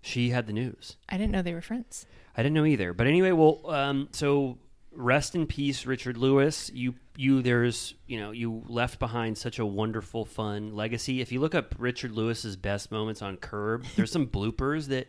[0.00, 2.06] she had the news I didn't know they were friends.
[2.36, 2.92] I didn't know either.
[2.92, 4.58] But anyway, well, um, so
[4.90, 6.70] rest in peace, Richard Lewis.
[6.74, 11.20] You, you, there's, you know, you left behind such a wonderful, fun legacy.
[11.20, 15.08] If you look up Richard Lewis's best moments on Curb, there's some bloopers that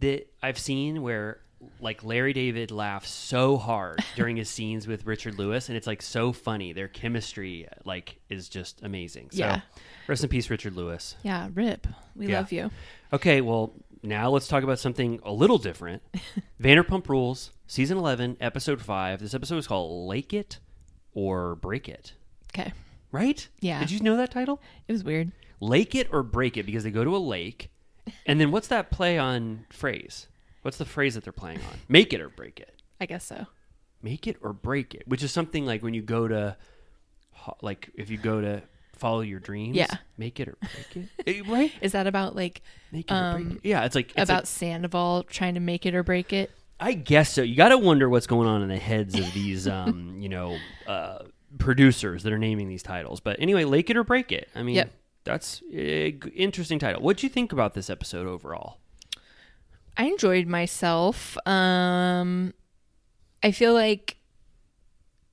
[0.00, 1.40] that I've seen where
[1.80, 6.02] like Larry David laughs so hard during his scenes with Richard Lewis, and it's like
[6.02, 6.72] so funny.
[6.74, 9.30] Their chemistry like is just amazing.
[9.32, 9.60] So, Yeah.
[10.06, 11.16] rest in peace, Richard Lewis.
[11.22, 11.86] Yeah, rip.
[12.14, 12.38] We Yeah.
[12.40, 12.70] love you.
[13.12, 13.72] Okay, well,
[14.06, 16.02] now let's talk about something a little different.
[16.62, 19.20] Vanderpump Rules, season 11, episode 5.
[19.20, 20.58] This episode is called Lake It
[21.12, 22.12] or Break It,
[22.54, 22.72] Okay.
[23.12, 23.46] right?
[23.60, 23.80] Yeah.
[23.80, 24.60] Did you know that title?
[24.88, 25.32] It was weird.
[25.60, 27.70] Lake It or Break It because they go to a lake.
[28.26, 30.28] And then what's that play on phrase?
[30.62, 31.78] What's the phrase that they're playing on?
[31.88, 32.80] Make it or break it.
[33.00, 33.46] I guess so.
[34.02, 36.56] Make it or break it, which is something like when you go to,
[37.62, 38.62] like if you go to
[38.96, 39.76] follow your dreams.
[39.76, 39.86] Yeah.
[40.18, 41.46] Make it or break it.
[41.48, 41.72] Right?
[41.80, 43.60] Is that about like Make it or break it.
[43.64, 46.50] Yeah, it's like it's about like- Sandoval trying to make it or break it?
[46.78, 47.42] I guess so.
[47.42, 50.58] You got to wonder what's going on in the heads of these, um, you know,
[50.86, 51.20] uh,
[51.58, 53.20] producers that are naming these titles.
[53.20, 54.48] But anyway, Lake It or Break It.
[54.54, 54.90] I mean, Yep.
[55.24, 57.00] that's a g- interesting title.
[57.02, 58.78] What'd you think about this episode overall?
[59.96, 61.38] I enjoyed myself.
[61.46, 62.52] Um
[63.42, 64.16] I feel like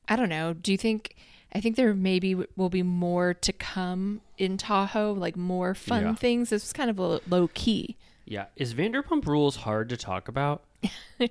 [0.07, 0.53] I don't know.
[0.53, 1.15] Do you think
[1.53, 6.15] I think there maybe will be more to come in Tahoe, like more fun Yeah.
[6.15, 6.49] things.
[6.49, 7.95] This was kind of a low key.
[8.25, 10.63] Yeah, is Vanderpump Rules hard to talk about?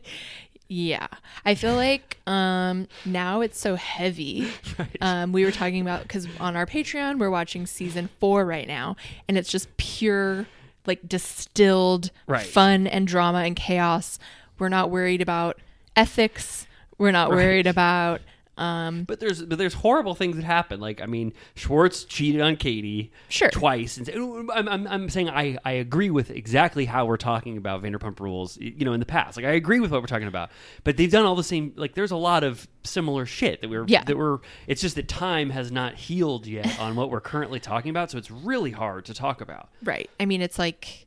[0.68, 1.08] Yeah.
[1.44, 4.48] I feel like um now it's so heavy.
[5.02, 8.96] Um we were talking about cuz on our Patreon we're watching season 4 right now
[9.28, 10.46] and it's just pure
[10.86, 12.46] like distilled Right.
[12.46, 14.18] fun and drama and chaos.
[14.58, 15.58] We're not worried about
[15.94, 16.66] ethics.
[16.96, 18.22] We're not worried about
[18.58, 20.78] um But there's but there's horrible things that happen.
[20.78, 23.48] Like I mean, Schwartz cheated on Katie Sure.
[23.50, 24.08] twice, and
[24.52, 28.58] I'm, I'm, I'm saying I, I agree with exactly how we're talking about Vanderpump Rules.
[28.58, 30.50] You know, in the past, like I agree with what we're talking about.
[30.84, 31.72] But they've done all the same.
[31.76, 34.04] Like there's a lot of similar shit that we're Yeah.
[34.04, 34.38] that we're.
[34.66, 38.18] It's just that time has not healed yet on what we're currently talking about, so
[38.18, 39.70] it's really hard to talk about.
[39.82, 40.10] Right.
[40.20, 41.06] I mean, it's like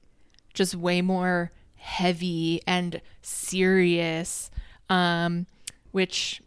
[0.55, 4.49] just way more heavy and serious,
[4.89, 5.45] um,
[5.91, 6.41] which,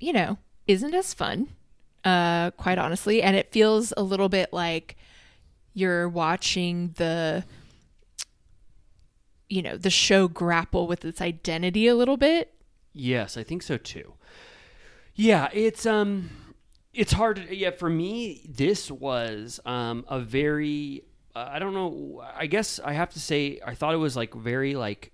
[0.00, 1.48] you know, isn't as fun,
[2.04, 3.22] uh, quite honestly.
[3.22, 4.96] And it feels a little bit like
[5.74, 7.44] you're watching the,
[9.48, 12.52] you know, the show grapple with its identity a little bit.
[12.92, 14.14] Yes, I think so too.
[15.14, 16.30] Yeah, it's um
[16.92, 21.04] it's hard to, yeah, for me this was um a very
[21.36, 24.34] uh, I don't know, I guess I have to say I thought it was like
[24.34, 25.12] very like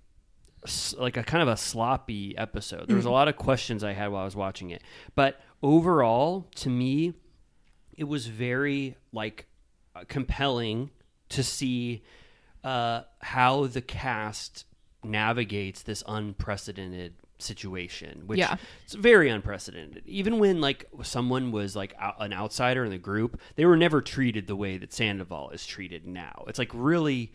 [0.98, 2.88] like a kind of a sloppy episode.
[2.88, 4.82] There was a lot of questions I had while I was watching it.
[5.14, 7.14] But overall, to me,
[7.96, 9.46] it was very like
[9.94, 10.90] uh, compelling
[11.30, 12.02] to see
[12.64, 14.64] uh, how the cast
[15.04, 18.56] navigates this unprecedented situation which Yeah.
[18.84, 23.38] it's very unprecedented even when like someone was like out, an outsider in the group
[23.56, 27.30] they were never treated the way that sandoval is treated now it's like really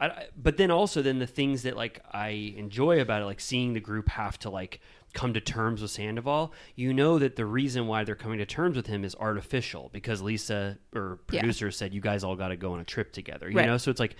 [0.00, 3.72] I, but then also then the things that like I enjoy about it, like seeing
[3.72, 4.80] the group have to like
[5.14, 8.76] come to terms with Sandoval, you know that the reason why they're coming to terms
[8.76, 11.40] with him is artificial because Lisa or Yeah.
[11.40, 13.48] producer said you guys all got to go on a trip together.
[13.50, 13.66] You Right.
[13.66, 14.16] know, so it's like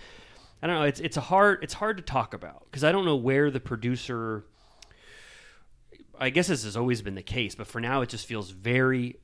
[0.63, 0.85] I don't know.
[0.85, 3.61] It's it's a hard it's hard to talk about because I don't know where the
[3.61, 4.45] producer.
[6.19, 9.17] I guess this has always been the case, but for now it just feels very.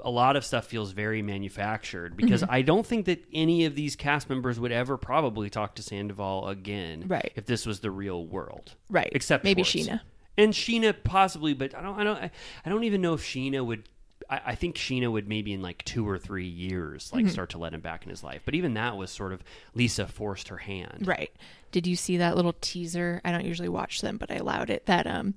[0.00, 2.52] A lot of stuff feels very manufactured because Mm-hmm.
[2.52, 6.48] I don't think that any of these cast members would ever probably talk to Sandoval
[6.48, 7.32] again, Right.
[7.34, 9.08] If this was the real world, Right.
[9.12, 9.62] Except Maybe.
[9.62, 10.00] Scheana.
[10.36, 12.30] and Scheana possibly, but I don't, I don't, I,
[12.64, 13.88] I don't even know if Scheana would.
[14.30, 17.32] I, I think Scheana would maybe in like two or three years like Mm-hmm.
[17.32, 18.42] start to let him back in his life.
[18.44, 19.42] But even that was sort of
[19.74, 21.04] Lisa forced her hand.
[21.06, 21.30] Right.
[21.72, 23.20] Did you see that little teaser?
[23.24, 24.86] I don't usually watch them, but I allowed it.
[24.86, 25.34] That um,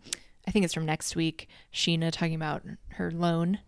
[0.47, 1.47] I think it's from next week.
[1.73, 3.59] Scheana talking about her loan.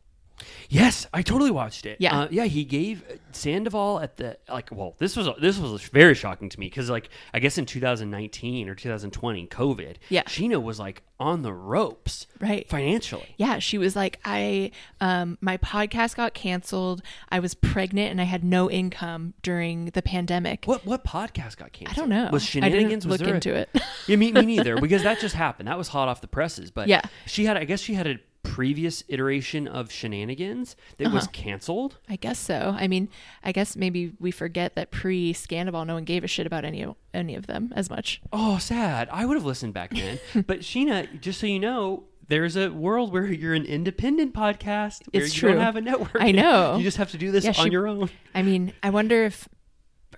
[0.69, 1.97] Yes, I totally watched it.
[1.99, 2.21] Yeah.
[2.21, 2.45] uh, yeah.
[2.45, 4.69] He gave Sandoval at the like.
[4.71, 8.67] Well, this was this was very shocking to me because like I guess in 2019
[8.69, 9.95] or 2020, COVID.
[10.09, 10.23] Yeah.
[10.23, 12.67] Scheana was like on the ropes, Right.
[12.67, 13.33] financially.
[13.37, 17.01] Yeah, she was like, I, um, my podcast got canceled.
[17.29, 20.65] I was pregnant and I had no income during the pandemic.
[20.65, 21.97] What what podcast got canceled?
[21.97, 22.29] I don't know.
[22.31, 22.71] Was I Scheananigans?
[22.71, 23.69] didn't was look there a- into it.
[24.07, 24.77] yeah, me, me neither.
[24.83, 25.67] Because that just happened.
[25.69, 26.71] That was hot off the presses.
[26.71, 27.01] But Yeah.
[27.25, 27.55] she had.
[27.57, 28.17] I guess she had a
[28.53, 31.31] previous iteration of Scheananigans that was Uh-huh.
[31.33, 31.97] canceled.
[32.07, 32.75] I guess so.
[32.77, 33.09] I mean,
[33.43, 36.83] I guess maybe we forget that pre Scandival, no one gave a shit about any
[36.83, 38.21] of, any of them as much.
[38.31, 39.09] Oh, sad.
[39.11, 40.19] I would have listened back then.
[40.47, 45.01] but Scheana, just so you know, there's a world where you're an independent podcast.
[45.11, 45.53] Where It's you true.
[45.53, 46.15] don't have a network.
[46.19, 46.75] I know.
[46.77, 48.09] you just have to do this Yeah, on she- your own.
[48.35, 49.47] I mean, I wonder if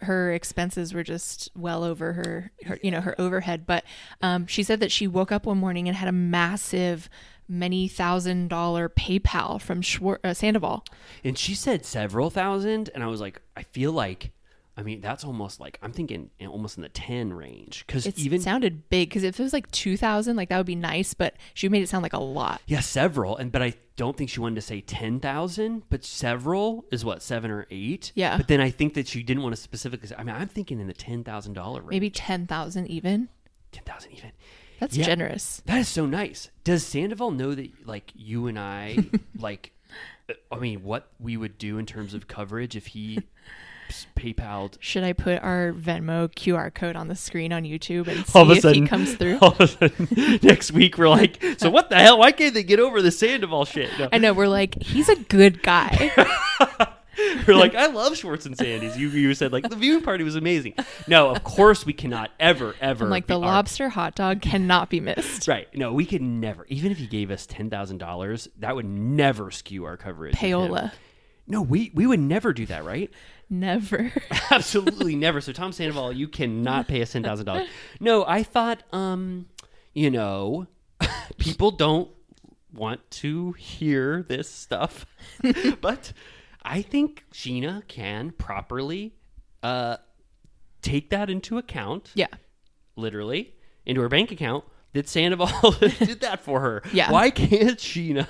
[0.01, 3.65] her expenses were just well over her, her you know, her overhead.
[3.65, 3.85] But
[4.21, 7.09] um, she said that she woke up one morning and had a massive,
[7.47, 10.83] many thousand dollar PayPal from Schwar- uh, Sandoval.
[11.23, 14.31] And she said several thousand, and I was like, I feel like
[14.77, 18.41] I mean, that's almost like I'm thinking almost in the ten range because It even
[18.41, 21.13] sounded big because if it was like two thousand, like that would be nice.
[21.13, 22.61] But she made it sound like a lot.
[22.67, 26.83] yeah, several, and but I don't think she wanted to say ten thousand, but several
[26.91, 28.11] is what seven or eight.
[28.15, 28.35] Yeah.
[28.35, 30.09] but then I think that she didn't want to specifically.
[30.09, 33.29] say I mean, I'm thinking in the ten thousand dollar range, Maybe ten thousand even.
[33.71, 34.31] ten thousand even.
[34.79, 35.05] That's Yeah.
[35.05, 35.61] generous.
[35.65, 36.49] That is so nice.
[36.63, 38.97] Does Sandoval know that like you and I
[39.39, 39.71] like
[40.29, 43.19] uh, I mean what we would do in terms of coverage if he
[44.17, 48.37] PayPal'd Should I put our Venmo QR code on the screen on YouTube and see
[48.39, 49.37] all of a if sudden he comes through?
[49.41, 52.17] All of a sudden next week we're like, so what the hell?
[52.17, 53.91] Why can't they get over the Sandoval shit?
[53.99, 54.09] No.
[54.11, 56.11] I know we're like, he's a good guy.
[57.47, 58.97] We're like, I love Schwartz and Sandy's.
[58.97, 60.73] You you said like the viewing party was amazing.
[61.07, 64.89] No, of course we cannot ever ever I'm like the our- lobster hot dog cannot
[64.89, 65.47] be missed.
[65.55, 65.67] Right.
[65.75, 66.65] No, we could never.
[66.69, 70.35] Even if he gave us ten thousand dollars, that would never skew our coverage.
[70.35, 70.91] Payola.
[71.47, 73.11] No, we we would never do that, right?
[73.49, 74.11] Never.
[74.51, 75.39] Absolutely never.
[75.41, 77.67] So Tom Sandoval, you cannot pay us ten thousand dollars.
[77.99, 79.45] No, I thought, um,
[79.93, 80.65] you know,
[81.37, 82.09] people don't
[82.73, 85.05] want to hear this stuff,
[85.79, 86.11] but
[86.65, 89.13] I think Scheana can properly
[89.63, 89.97] uh,
[90.81, 92.11] take that into account.
[92.15, 92.27] Yeah.
[92.95, 93.53] literally
[93.85, 94.63] into her bank account.
[94.93, 96.81] That Sandoval did that for her.
[96.93, 97.11] Yeah.
[97.11, 98.27] Why can't Scheana?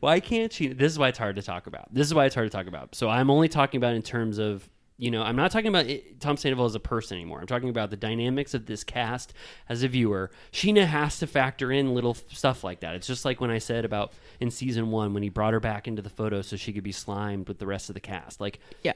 [0.00, 0.76] Why can't Scheana?
[0.76, 1.92] This is why it's hard to talk about.
[1.92, 2.94] This is why it's hard to talk about.
[2.94, 4.68] So I'm only talking about in terms of
[4.98, 7.40] you know I'm not talking about it, Tom Sandoval as a person anymore.
[7.40, 9.34] I'm talking about the dynamics of this cast
[9.68, 10.30] as a viewer.
[10.52, 12.94] Scheana has to factor in little stuff like that.
[12.94, 15.86] It's just like when I said about in season one when he brought her back
[15.86, 18.40] into the photo so she could be slimed with the rest of the cast.
[18.40, 18.94] Like Yeah.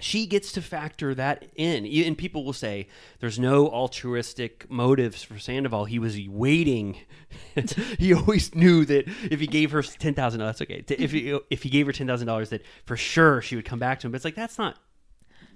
[0.00, 1.86] she gets to factor that in.
[2.06, 2.86] And people will say
[3.20, 5.86] there's no altruistic motives for Sandoval.
[5.86, 6.98] He was waiting.
[7.98, 10.84] he always knew that if he gave her $10,000, that's okay.
[10.88, 13.78] If he if he gave her ten thousand dollars, that for sure she would come
[13.78, 14.12] back to him.
[14.12, 14.76] But it's like that's not.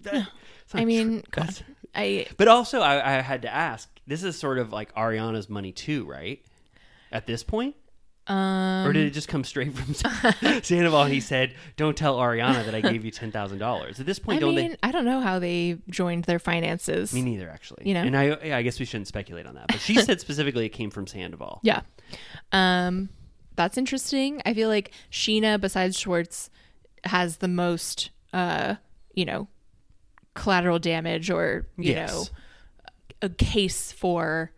[0.02, 0.28] That-
[0.74, 1.22] I mean, true.
[1.44, 1.56] God,
[1.94, 3.88] I But also, I, I had to ask.
[4.06, 6.42] This is sort of like Ariana's money too, right?
[7.10, 7.76] At this point.
[8.26, 9.92] um or did it just come straight from
[10.62, 11.04] Sandoval?
[11.06, 14.38] He said, "Don't tell Ariana that I gave you ten thousand dollars." At this point,
[14.38, 14.76] I don't mean, they?
[14.82, 17.12] I don't know how they joined their finances.
[17.12, 17.82] Me neither, actually.
[17.86, 18.02] You know?
[18.02, 19.66] and I, yeah, I guess we shouldn't speculate on that.
[19.68, 21.60] But she said specifically it came from Sandoval.
[21.62, 21.82] Yeah.
[22.52, 23.10] Um
[23.56, 24.40] that's interesting.
[24.46, 26.48] I feel like Scheana besides Schwartz
[27.04, 28.76] has the most uh,
[29.14, 29.48] you know,
[30.34, 32.12] collateral damage or, you Yes.
[32.12, 32.24] know,
[33.22, 34.52] a case for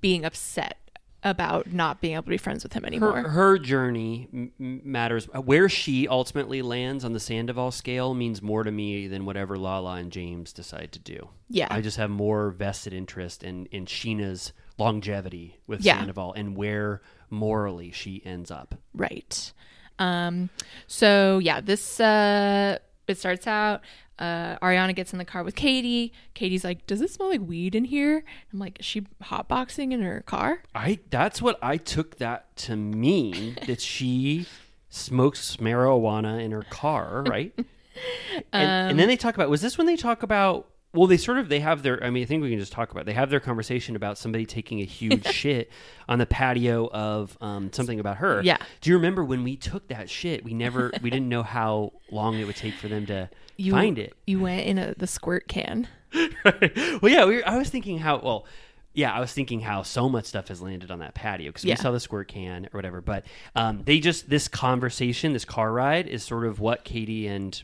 [0.00, 0.78] being upset
[1.24, 3.20] about not being able to be friends with him anymore.
[3.22, 4.52] Her, her journey m-
[4.84, 5.24] matters.
[5.34, 9.94] Where she ultimately lands on the Sandoval scale means more to me than whatever Lala
[9.94, 11.30] and James decide to do.
[11.48, 11.66] Yeah.
[11.70, 15.98] I just have more vested interest in in Scheana's longevity with Yeah.
[15.98, 18.76] Sandoval and where morally she ends up.
[18.94, 19.52] Right.
[19.98, 20.50] Um,
[20.86, 23.80] so yeah, this uh it starts out,
[24.18, 26.12] uh Ariana gets in the car with Katie.
[26.34, 28.24] Katie's like, Does it smell like weed in here?
[28.52, 30.62] I'm like, Is she hotboxing in her car?
[30.74, 34.46] I that's what I took that to mean that she
[34.88, 37.52] smokes marijuana in her car, right?
[38.52, 41.38] and, and then they talk about was this when they talk about well they sort
[41.38, 43.06] of they have their I mean I think we can just talk about it.
[43.06, 45.70] they have their conversation about somebody taking a huge shit
[46.08, 48.40] on the patio of um, something about her.
[48.42, 48.56] Yeah.
[48.80, 50.42] Do you remember when we took that shit?
[50.44, 53.98] We never we didn't know how long it would take for them to You find
[53.98, 54.14] it.
[54.26, 55.86] You went in a the squirt can.
[56.44, 56.72] right.
[57.02, 58.46] well, yeah, we were, I was thinking how well.
[58.94, 61.74] Yeah, I was thinking how so much stuff has landed on that patio because Yeah.
[61.74, 63.02] we saw the squirt can or whatever.
[63.02, 67.62] But um, they just this conversation, this car ride, is sort of what Katie and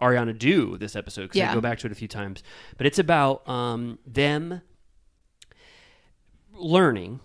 [0.00, 1.50] Ariana do this episode because Yeah.
[1.50, 2.42] I go back to it a few times.
[2.76, 4.60] But it's about um, them
[6.52, 7.20] learning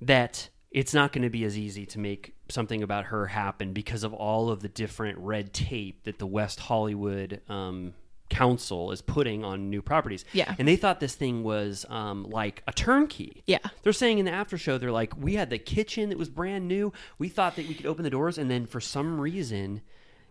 [0.00, 4.02] that it's not going to be as easy to make something about her happen because
[4.04, 7.94] of all of the different red tape that the West Hollywood um,
[8.28, 10.24] Council is putting on new properties.
[10.32, 10.54] Yeah.
[10.58, 13.42] And they thought this thing was um, like a turnkey.
[13.46, 13.58] Yeah.
[13.82, 16.66] They're saying in the after show, they're like, we had the kitchen that was brand
[16.66, 16.92] new.
[17.18, 18.36] We thought that we could open the doors.
[18.36, 19.82] And then for some reason,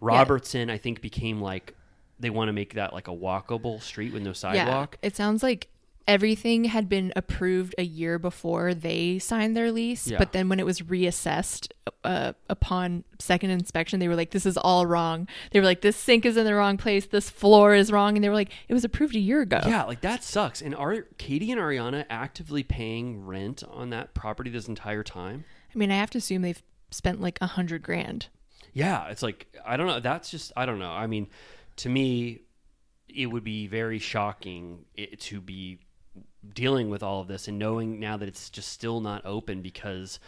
[0.01, 1.75] Robertson, I think, became like,
[2.23, 4.97] they want to make that like a walkable street with no sidewalk.
[5.01, 5.07] Yeah.
[5.07, 5.67] It sounds like
[6.05, 10.17] everything had been approved a year before they signed their lease, Yeah.
[10.17, 11.71] but then when it was reassessed
[12.03, 15.95] uh, upon second inspection, they were like, "This is all wrong." They were like, "This
[15.95, 17.05] sink is in the wrong place.
[17.05, 19.83] This floor is wrong," and they were like, "It was approved a year ago." Yeah,
[19.83, 20.61] like that sucks.
[20.61, 25.45] And are Katie and Ariana actively paying rent on that property this entire time?
[25.73, 26.61] I mean, I have to assume they've
[26.91, 28.27] spent like a hundred grand.
[28.73, 30.01] Yeah, it's like I don't know.
[30.01, 30.91] That's just I don't know.
[30.91, 31.27] I mean,
[31.77, 32.41] to me,
[33.09, 34.85] it would be very shocking
[35.19, 35.79] to be
[36.53, 40.19] dealing with all of this and knowing now that it's just still not open because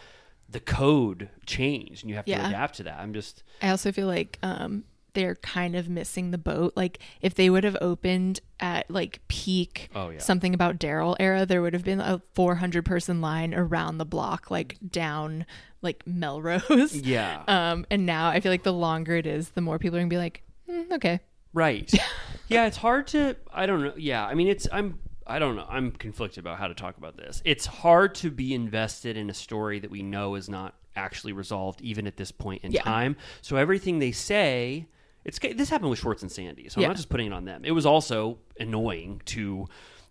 [0.48, 2.48] the code changed and you have to Yeah.
[2.48, 2.98] adapt to that.
[2.98, 6.72] I'm just I also feel like um, they're kind of missing the boat.
[6.76, 10.18] Like if they would have opened at like peak Oh, yeah.
[10.18, 14.50] something about Daryl era, there would have been a 400 person line around the block,
[14.50, 15.44] like down
[15.82, 16.94] like Melrose.
[16.94, 17.42] Yeah.
[17.48, 20.08] Um, and now I feel like the longer it is, the more people are gonna
[20.08, 21.20] be like, "Hmm, okay.
[21.56, 21.90] Right.
[22.48, 23.94] yeah, it's hard to I don't know.
[23.96, 25.66] Yeah, I mean it's I'm I don't know.
[25.68, 27.40] I'm conflicted about how to talk about this.
[27.46, 31.80] It's hard to be invested in a story that we know is not actually resolved
[31.80, 32.82] even at this point in Yeah.
[32.82, 33.16] time.
[33.40, 34.86] So everything they say,
[35.24, 36.68] it's this happened with Schwartz and Sandy.
[36.68, 36.88] So Yeah.
[36.88, 37.64] I'm not just putting it on them.
[37.64, 39.66] It was also annoying to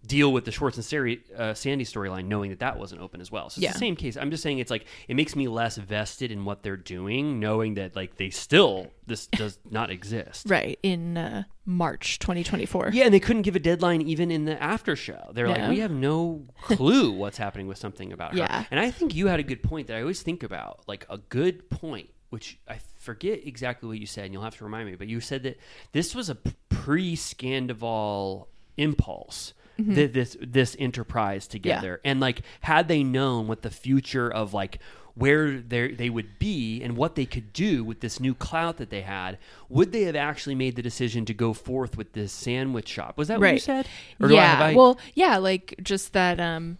[0.05, 3.31] deal with the Schwartz and Sari, uh, Sandy storyline knowing that that wasn't open as
[3.31, 3.49] well.
[3.49, 3.71] So it's Yeah.
[3.73, 4.15] the same case.
[4.17, 7.73] I'm just saying it's like it makes me less vested in what they're doing knowing
[7.75, 10.47] that like they still this does not exist.
[10.49, 10.79] Right.
[10.83, 12.91] In uh, March 2024.
[12.93, 15.31] Yeah, and they couldn't give a deadline even in the after show.
[15.33, 18.37] They're like, we have no clue what's happening with something about her.
[18.39, 18.65] Yeah.
[18.71, 21.17] And I think you had a good point that I always think about, like a
[21.17, 24.95] good point, which I forget exactly what you said, and you'll have to remind me.
[24.95, 25.57] But you said that
[25.91, 26.35] this was a
[26.69, 28.47] pre-Scandival
[28.77, 29.53] impulse.
[29.77, 34.79] That this this enterprise together, and like had they known what the future of like
[35.15, 38.89] where they they would be and what they could do with this new clout that
[38.89, 39.37] they had,
[39.69, 43.17] would they have actually made the decision to go forth with this sandwich shop?
[43.17, 43.87] Was that what you said?
[44.21, 44.63] Or do I- yeah.
[44.63, 46.77] I- Well, yeah, like just that um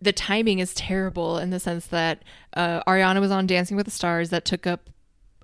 [0.00, 2.22] the timing is terrible in the sense that
[2.54, 4.90] uh, Ariana was on Dancing with the Stars that took up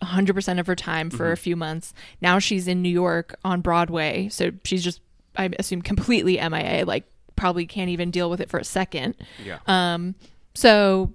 [0.02, 1.32] 100% of her time for Mm-hmm.
[1.32, 1.94] a few months.
[2.20, 5.00] Now she's in New York on Broadway, so she's just
[5.41, 7.05] I assume completely MIA, like
[7.36, 9.16] probably can't even deal with it for a second.
[9.45, 9.59] Yeah.
[9.66, 10.14] Um
[10.55, 11.12] so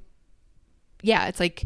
[1.01, 1.65] yeah, it's like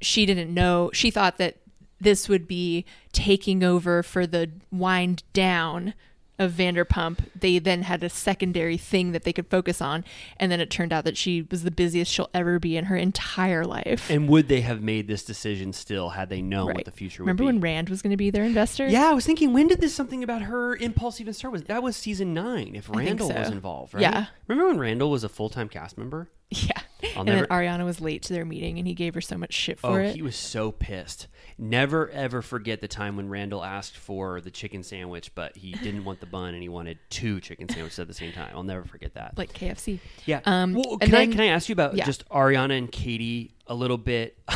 [0.00, 0.90] she didn't know.
[0.94, 1.56] She thought that
[2.00, 5.94] this would be taking over for the wind down
[6.38, 7.18] of Vanderpump.
[7.34, 10.04] They then had a secondary thing that they could focus on,
[10.38, 12.96] and then it turned out that she was the busiest she'll ever be in her
[12.96, 14.10] entire life.
[14.10, 17.44] and would they have made this decision still had they known what the future Remember
[17.44, 17.52] would be?
[17.52, 18.86] Remember when Rand was going to be their investor?
[18.88, 21.52] yeah, I was thinking, when did this something about her impulse even start?
[21.52, 22.74] Was that was season nine?
[22.74, 24.02] If Randall was involved, right?
[24.02, 24.26] Yeah.
[24.46, 26.28] Remember when Randall was a full time cast member?
[26.50, 26.72] yeah.
[27.14, 29.36] I'll and never- then Ariana was late to their meeting, and he gave her so
[29.36, 30.14] much shit Oh, for it.
[30.16, 31.26] he was so pissed.
[31.60, 36.04] Never ever forget the time when Randall asked for the chicken sandwich, but he didn't
[36.04, 38.52] want the bun and he wanted two chicken sandwiches at the same time.
[38.54, 39.36] I'll never forget that.
[39.36, 39.98] like KFC.
[40.24, 40.40] Yeah.
[40.44, 42.04] Um, well, and can I can I ask you about Yeah.
[42.04, 44.38] just Ariana and Katie a little bit?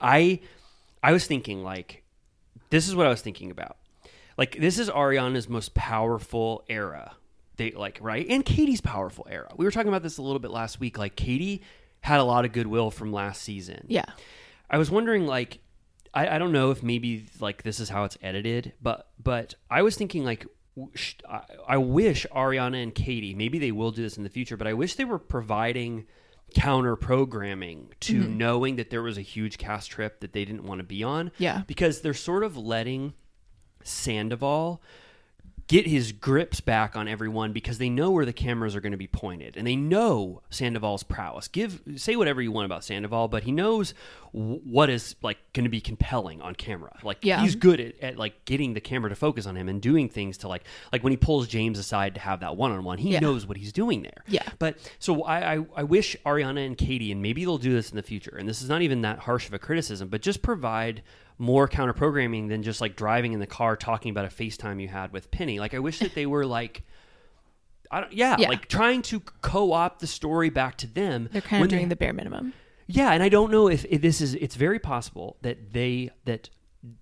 [0.00, 0.38] I
[1.02, 2.04] I was thinking like
[2.70, 3.76] this is what I was thinking about.
[4.38, 7.16] Like this is Ariana's most powerful era.
[7.56, 9.50] They like right and Katie's powerful era.
[9.56, 10.98] We were talking about this a little bit last week.
[10.98, 11.62] Like Katie
[12.00, 13.86] had a lot of goodwill from last season.
[13.88, 14.04] Yeah.
[14.70, 15.58] I was wondering, like,
[16.14, 19.82] I, I don't know if maybe like this is how it's edited, but but I
[19.82, 20.46] was thinking like,
[21.68, 24.72] I, wish Ariana and Katie, maybe they will do this in the future, but I
[24.74, 26.06] wish they were providing
[26.54, 28.36] counter programming to Mhm.
[28.36, 31.30] knowing that there was a huge cast trip that they didn't want to be on.
[31.38, 31.62] Yeah.
[31.66, 33.14] because they're sort of letting
[33.84, 34.82] Sandoval
[35.68, 38.98] get his grips back on everyone because they know where the cameras are going to
[38.98, 41.48] be pointed and they know Sandoval's prowess.
[41.48, 43.94] Give say whatever you want about Sandoval, but he knows
[44.34, 46.98] w- what is like going to be compelling on camera.
[47.02, 47.40] Like Yeah.
[47.40, 50.36] he's good at, at like getting the camera to focus on him and doing things
[50.38, 53.12] to like like when he pulls James aside to have that one on one, he
[53.12, 53.20] Yeah.
[53.20, 54.24] knows what he's doing there.
[54.26, 54.42] Yeah.
[54.58, 57.96] But so I, I I wish Ariana and Katie and maybe they'll do this in
[57.96, 58.36] the future.
[58.36, 61.02] And this is not even that harsh of a criticism, but just provide
[61.42, 64.86] more counter programming than just like driving in the car talking about a FaceTime you
[64.88, 65.58] had with Penny.
[65.58, 66.84] Like I wish that they were like
[67.90, 68.48] I don't yeah, Yeah.
[68.48, 71.28] like trying to co-opt the story back to them.
[71.32, 72.54] They're kind of they- doing the bare minimum.
[72.86, 74.34] yeah, and I don't know if, if this is.
[74.36, 76.48] It's very possible that they that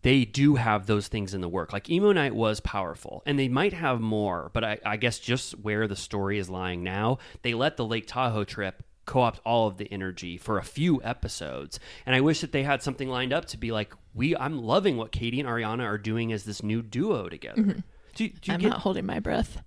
[0.03, 1.73] they do have those things in the work.
[1.73, 4.51] Like Emo Night was powerful, and they might have more.
[4.53, 8.07] But I, I guess just where the story is lying now, they let the Lake
[8.07, 11.81] Tahoe trip co-opt all of the energy for a few episodes.
[12.07, 14.37] And I wish that they had something lined up to be like, we.
[14.37, 17.61] I'm loving what Katie and Ariana are doing as this new duo together.
[17.61, 17.81] Mm-hmm.
[18.15, 19.63] Do, do you I'm get, not holding my breath.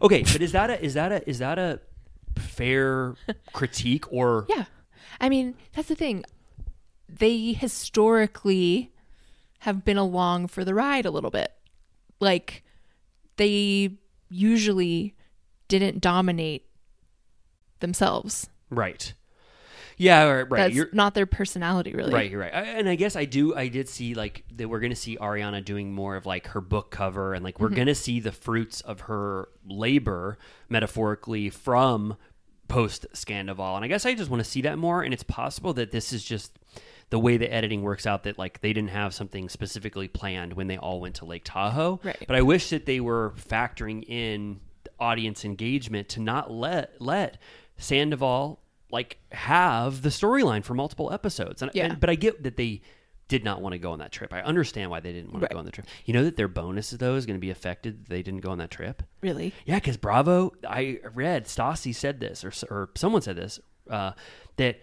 [0.00, 1.80] okay, but is that a is that a is that a
[2.38, 3.16] fair
[3.52, 4.64] critique or Yeah.
[5.20, 6.24] I mean, that's the thing.
[7.08, 8.92] They historically
[9.60, 11.52] have been along for the ride a little bit.
[12.20, 12.62] Like,
[13.36, 13.96] they
[14.28, 15.14] usually
[15.68, 16.66] didn't dominate
[17.80, 18.48] themselves.
[18.74, 19.12] Right?
[19.96, 20.50] Yeah, right.
[20.50, 20.58] right.
[20.58, 22.12] That's You're, not their personality, really.
[22.12, 22.52] Right, you're right.
[22.52, 23.54] I, and I guess I do.
[23.54, 24.68] I did see like that.
[24.68, 27.76] We're gonna see Ariana doing more of like her book cover, and like we're Mhm.
[27.76, 30.36] gonna see the fruits of her labor,
[30.68, 32.16] metaphorically, from
[32.66, 33.76] post Scandival.
[33.76, 35.02] And I guess I just want to see that more.
[35.02, 36.58] And it's possible that this is just
[37.10, 38.24] the way the editing works out.
[38.24, 42.00] That like they didn't have something specifically planned when they all went to Lake Tahoe.
[42.02, 42.24] Right.
[42.26, 44.58] But I wish that they were factoring in
[44.98, 47.38] audience engagement to not let let
[47.76, 48.60] Sandoval
[48.94, 51.60] like have the storyline for multiple episodes.
[51.60, 51.86] And, Yeah.
[51.86, 52.80] and- but I get that they
[53.26, 54.32] did not want to go on that trip.
[54.34, 55.48] I understand why they didn't want Right.
[55.48, 55.86] to go on the trip.
[56.04, 58.04] You know that their bonus though is going to be affected.
[58.04, 59.02] That they didn't go on that trip.
[59.22, 59.52] Really?
[59.64, 64.12] Yeah, because Bravo, I read Stassi said this, or or someone said this, uh,
[64.56, 64.78] that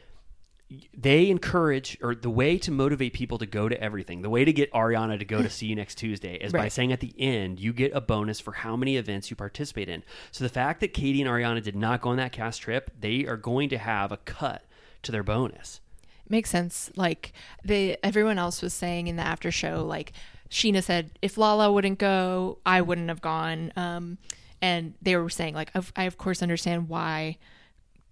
[0.95, 4.53] they encourage, or the way to motivate people to go to everything, the way to
[4.53, 7.59] get Ariana to go to see you next Tuesday is by saying at the end
[7.59, 10.03] you get a bonus for how many events you participate in.
[10.31, 13.25] So the fact that Katie and Ariana did not go on that cast trip, they
[13.25, 14.63] are going to have a cut
[15.03, 15.81] to their bonus.
[16.29, 16.91] Makes sense.
[16.95, 20.13] Like they everyone else was saying in the after show, like
[20.49, 23.73] Scheana said, if Lala wouldn't go, I wouldn't have gone.
[23.75, 24.17] Um,
[24.61, 27.37] and they were saying like, I of course understand why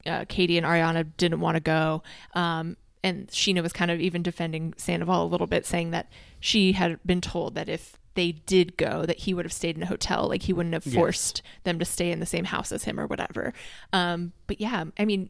[0.05, 2.03] uh, Katie and Ariana didn't want to go.
[2.33, 6.73] Um, and Scheana was kind of even defending Sandoval a little bit, saying that she
[6.73, 9.85] had been told that if they did go, that he would have stayed in a
[9.85, 10.95] hotel, like he wouldn't have Yes.
[10.95, 13.53] forced them to stay in the same house as him or whatever.
[13.93, 15.29] Um, but yeah, I mean,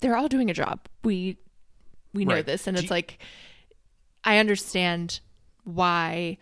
[0.00, 0.80] they're all doing a job.
[1.04, 1.38] We
[2.14, 2.46] we know Right.
[2.46, 3.18] this, and Do it's you- like
[4.24, 5.20] I understand
[5.64, 6.38] why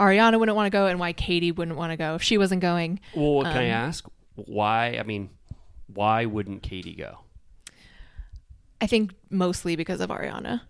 [0.00, 2.60] Ariana wouldn't want to go and why Katie wouldn't want to go if she wasn't
[2.62, 3.00] going.
[3.14, 4.96] Well, can I Um, ask why?
[4.98, 5.30] I mean,
[5.94, 7.18] why wouldn't Katie go?
[8.80, 10.62] I think mostly because of Ariana,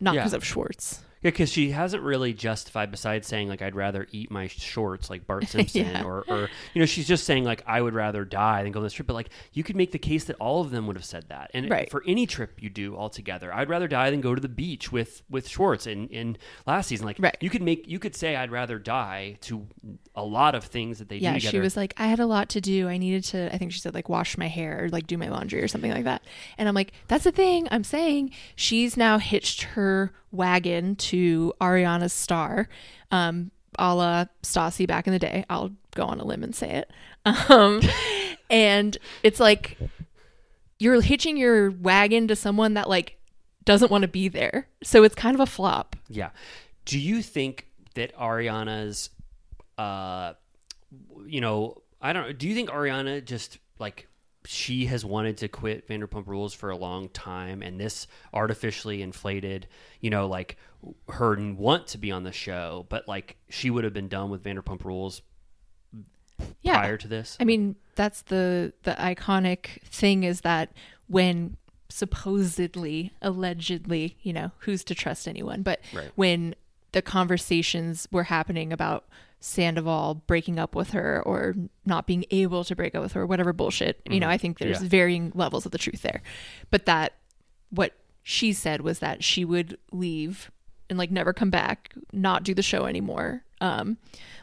[0.00, 0.20] not Yeah.
[0.20, 1.02] because of Schwartz.
[1.22, 5.26] Yeah, because she hasn't really justified besides saying like I'd rather eat my shorts like
[5.26, 6.02] Bart Simpson, Yeah.
[6.04, 8.84] or, or you know she's just saying like I would rather die than go on
[8.84, 9.06] this trip.
[9.06, 11.50] But like you could make the case that all of them would have said that,
[11.54, 11.90] and Right.
[11.90, 15.22] for any trip you do altogether, I'd rather die than go to the beach with
[15.30, 15.86] with Schwartz.
[15.86, 17.36] In in last season, like Right.
[17.40, 19.66] you could make you could say I'd rather die to
[20.14, 21.50] a lot of things that they do yeah, together.
[21.52, 22.88] she was like, I had a lot to do.
[22.88, 25.28] I needed to, I think she said, like, wash my hair or like do my
[25.28, 26.22] laundry or something like that.
[26.58, 27.66] And I'm like, that's the thing.
[27.70, 32.68] I'm saying she's now hitched her wagon to Ariana's star,
[33.10, 35.44] um, a la Stassi back in the day.
[35.48, 36.90] I'll go on a limb and say it.
[37.48, 37.80] Um,
[38.50, 39.78] and it's like,
[40.78, 43.16] you're hitching your wagon to someone that like
[43.64, 44.68] doesn't want to be there.
[44.82, 45.94] So it's kind of a flop.
[46.08, 46.30] Yeah.
[46.84, 49.10] Do you think that Ariana's,
[49.78, 50.32] uh,
[51.26, 52.32] you know, I don't know.
[52.32, 54.08] Do you think Ariana just like
[54.44, 59.66] she has wanted to quit Vanderpump Rules for a long time, and this artificially inflated,
[60.00, 60.56] you know, like
[61.08, 64.42] her want to be on the show, but like she would have been done with
[64.42, 65.22] Vanderpump Rules
[66.62, 66.78] Yeah.
[66.78, 67.36] prior to this?
[67.40, 70.72] I mean, that's the the iconic thing is that
[71.06, 71.56] when
[71.88, 76.10] supposedly, allegedly, you know, who's to trust anyone, but Right.
[76.14, 76.54] when
[76.92, 79.06] the conversations were happening about
[79.44, 83.52] Sandoval breaking up with her or not being able to break up with her, whatever
[83.52, 84.88] bullshit, you know, I think there's Yeah.
[84.88, 86.22] varying levels of the truth there.
[86.70, 87.14] But that
[87.70, 90.50] what she said was that she would leave
[90.88, 93.42] and like never come back, not do the show anymore.
[93.60, 93.98] Um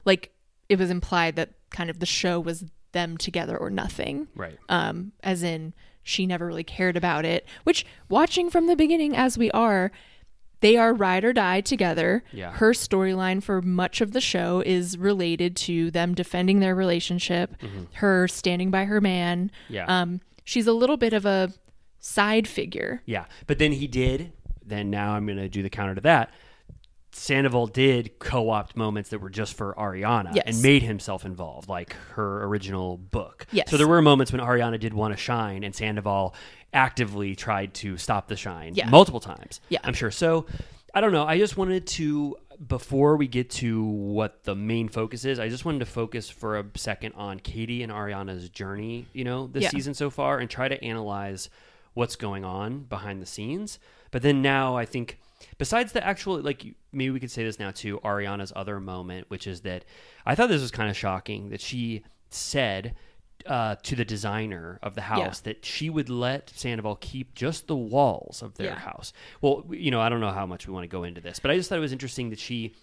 [0.06, 0.32] like
[0.68, 4.28] it was implied that kind of the show was them together or nothing.
[4.36, 4.58] Right.
[4.68, 5.74] Um as in
[6.04, 9.92] she never really cared about it, which watching from the beginning as we are
[10.62, 12.24] they are ride or die together.
[12.32, 12.52] Yeah.
[12.52, 17.56] Her storyline for much of the show is related to them defending their relationship,
[17.94, 19.52] her standing by her man.
[19.66, 19.74] Mm-hmm.
[19.74, 19.86] Yeah.
[19.88, 21.54] Um, she's a little bit of a
[22.00, 23.02] side figure.
[23.06, 24.34] Yeah, but then he did.
[24.66, 26.32] Then now I'm going to do the counter to that.
[27.12, 30.44] Sandoval did co-opt moments that were just for Ariana Yes.
[30.46, 33.46] and made himself involved, like her original book.
[33.52, 33.70] Yes.
[33.70, 36.36] So there were moments when Ariana did want to shine, and Sandoval
[36.74, 38.90] actively tried to stop the shine Yeah.
[38.90, 39.60] multiple times.
[39.70, 39.80] Yeah.
[39.84, 40.12] I'm sure.
[40.12, 40.46] So
[40.94, 41.26] I don't know.
[41.26, 42.38] I just wanted to
[42.68, 46.60] before we get to what the main focus is, I just wanted to focus for
[46.60, 49.70] a second on Katie and Ariana's journey, you know, this Yeah.
[49.70, 51.50] season so far and try to analyze
[51.94, 53.80] what's going on behind the scenes.
[54.12, 55.20] But then now I think
[55.60, 59.46] besides the actual like maybe we could say this now too, Ariana's other moment, which
[59.46, 59.86] is that
[60.26, 62.96] I thought this was kind of shocking that she said
[63.46, 67.76] uh, to the designer of the house that she would let Sandoval keep just the
[67.76, 68.80] walls of their Yeah.
[68.80, 69.14] house.
[69.42, 71.50] Well, you know, I don't know how much we want to go into this, but
[71.52, 72.74] I just thought it was interesting that she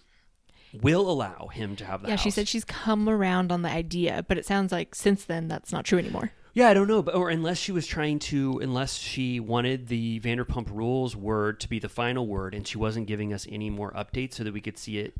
[0.81, 2.09] will allow him to have the house.
[2.09, 2.23] yeah, house.
[2.23, 5.71] she said she's come around on the idea, but it sounds like since then that's
[5.71, 6.31] not true anymore.
[6.57, 10.19] Yeah, I don't know, but or unless she was trying to, unless she wanted the
[10.21, 13.91] Vanderpump Rules word to be the final word, and she wasn't giving us any more
[13.91, 15.13] updates so that we could see it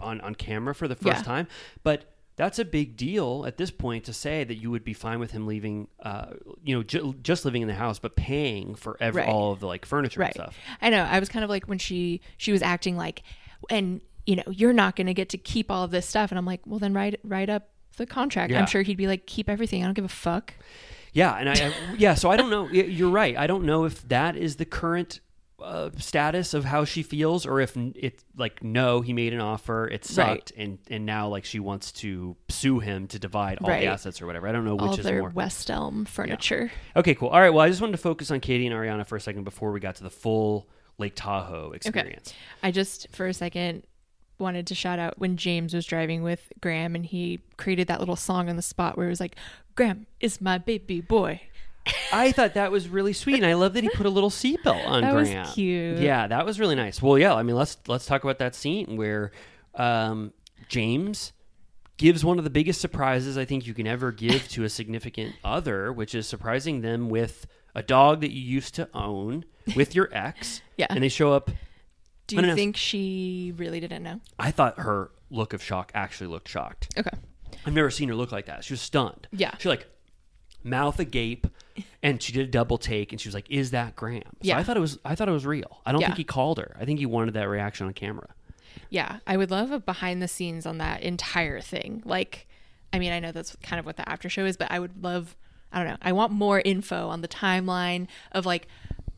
[0.00, 1.30] on on camera for the first Mm-hmm.
[1.30, 1.36] Yeah.
[1.36, 1.46] time.
[1.82, 2.04] But
[2.36, 5.32] that's a big deal at this point to say that you would be fine with
[5.32, 6.26] him leaving, uh,
[6.64, 9.28] you know, ju- just living in the house, but paying for every, Right.
[9.28, 10.26] all of the like furniture right.
[10.34, 10.56] and stuff.
[10.80, 11.02] I know.
[11.02, 13.22] I was kind of like when she she was acting like,
[13.68, 16.38] and you know, you're not going to get to keep all of this stuff, and
[16.38, 18.52] I'm like, well, then write write up the contract.
[18.52, 18.60] Yeah.
[18.60, 19.82] I'm sure he'd be like, keep everything.
[19.82, 20.54] I don't give a fuck.
[21.12, 22.68] Yeah, and I, I yeah, so I don't know.
[22.68, 23.36] You're right.
[23.36, 25.20] I don't know if that is the current
[25.62, 29.86] uh, status of how she feels, or if it's like no, he made an offer,
[29.86, 33.82] it sucked, and and now like she wants to sue him to divide all Right.
[33.82, 34.48] the assets or whatever.
[34.48, 35.30] I don't know all which of is more.
[35.30, 36.72] West Elm furniture.
[36.96, 37.28] Okay, cool.
[37.28, 37.50] All right.
[37.50, 39.78] Well, I just wanted to focus on Katie and Ariana for a second before we
[39.78, 40.68] got to the full
[40.98, 42.34] Lake Tahoe experience.
[42.60, 43.84] I just for a second
[44.38, 48.16] wanted to shout out when James was driving with Graham and he created that little
[48.16, 49.36] song on the spot where it was like,
[49.74, 51.40] "Graham is my baby boy."
[52.12, 54.86] I thought that was really sweet, and I love that he put a little seatbelt
[54.86, 55.46] on That was Graham.
[55.46, 55.98] cute.
[55.98, 57.02] Yeah, that was really nice.
[57.02, 59.32] Well, yeah, I mean, let's let's talk about that scene where
[59.74, 60.32] um,
[60.68, 61.32] James
[61.96, 65.34] gives one of the biggest surprises I think you can ever give to a significant
[65.44, 69.44] other, which is surprising them with a dog that you used to own
[69.76, 70.60] with your ex.
[70.76, 70.86] Yeah.
[70.90, 71.50] and they show up.
[72.26, 74.20] Do you think she really didn't know?
[74.38, 76.88] I thought her look of shock actually looked shocked.
[76.98, 77.10] Okay.
[77.66, 78.64] I've never seen her look like that.
[78.64, 79.28] She was stunned.
[79.32, 79.54] Yeah.
[79.58, 79.86] She like
[80.62, 81.46] mouth agape,
[82.02, 84.58] and she did a double take, and she was like, "Is that Graham?" So Yeah.
[84.58, 84.98] I thought it was.
[85.04, 85.80] I thought it was real.
[85.84, 86.08] I don't Yeah.
[86.08, 86.76] think he called her.
[86.80, 88.28] I think he wanted that reaction on camera.
[88.90, 92.02] Yeah, I would love a behind the scenes on that entire thing.
[92.04, 92.46] Like,
[92.92, 95.02] I mean, I know that's kind of what the after show is, but I would
[95.02, 95.36] love,
[95.72, 98.66] I don't know, I want more info on the timeline of like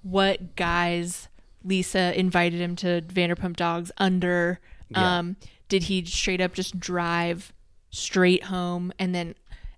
[0.03, 1.28] what guys
[1.66, 4.60] Lisa invited him to Vanderpump Dogs under.
[4.88, 5.18] Yeah.
[5.18, 5.36] Um,
[5.68, 7.52] did he straight up just drive
[7.90, 9.34] straight home and then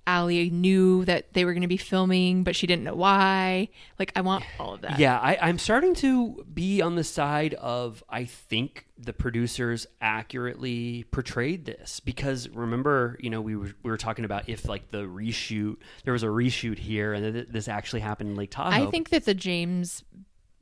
[0.08, 3.68] Ally knew that they were going to be filming, but she didn't know why?
[3.98, 4.98] Like, I want all of that.
[4.98, 11.04] Yeah, I, I'm starting to be on the side of I think the producers accurately
[11.10, 15.02] portrayed this because remember, you know, we were we were talking about if like the
[15.02, 18.70] reshoot there was a reshoot here and th- this actually happened in Lake Tahoe.
[18.70, 20.04] I think that the James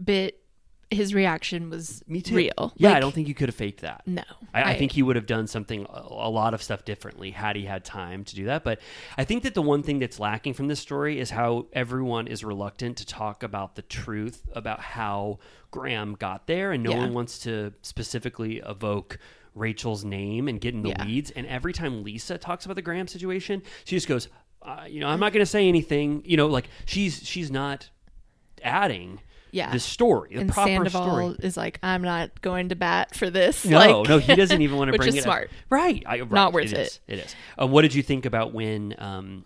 [0.03, 0.41] bit,
[0.91, 2.37] his reaction was Me too.
[2.37, 2.73] real.
[2.77, 4.03] Yeah, I don't think you could have faked that.
[4.07, 4.23] No.
[4.55, 7.33] I, I I- think he would have done something, a, a lot of stuff differently
[7.33, 8.63] had he had time to do that.
[8.63, 8.81] But
[9.19, 12.45] I think that the one thing that's lacking from this story is how everyone is
[12.45, 15.39] reluctant to talk about the truth about how
[15.73, 16.99] Graham got there, and no Yeah.
[16.99, 19.19] one wants to specifically evoke.
[19.57, 21.07] Rachel's name and get in the Yeah.
[21.07, 21.31] weeds.
[21.31, 24.29] And every time Lisa talks about the Graham situation, she just goes,
[24.61, 27.89] uh, "You know, I'm not going to say anything." You know, like she's she's not
[28.63, 29.21] adding
[29.57, 29.71] Yeah.
[29.73, 31.03] the story, the and proper Sandoval
[31.33, 31.37] story.
[31.41, 33.65] is like, I'm not going to bat for this.
[33.65, 35.45] No, Like- no, he doesn't even want to bring it smart.
[35.49, 35.51] up.
[35.71, 36.31] Right, I, right.
[36.31, 36.79] Not worth it.
[36.79, 37.01] Is.
[37.09, 37.35] It is.
[37.61, 39.45] Uh, what did you think about when um,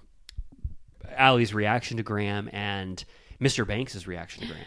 [1.16, 3.04] Ally's reaction to Graham and
[3.40, 3.66] Mr.
[3.66, 4.66] Banks' reaction to Graham?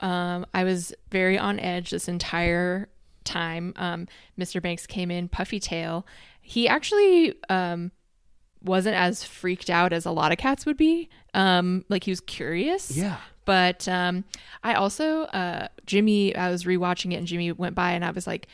[0.00, 2.88] Um, I was very on edge this entire
[3.24, 3.72] time.
[3.76, 4.06] Um,
[4.38, 4.60] Mr.
[4.60, 6.06] Banks came in puffy tail.
[6.40, 7.90] He actually um,
[8.62, 11.08] wasn't as freaked out as a lot of cats would be.
[11.32, 12.90] Um, like he was curious.
[12.96, 13.16] Yeah.
[13.44, 14.24] But um,
[14.62, 16.34] I also uh, Jimmy.
[16.34, 18.48] I was rewatching it, and Jimmy went by, and I was like,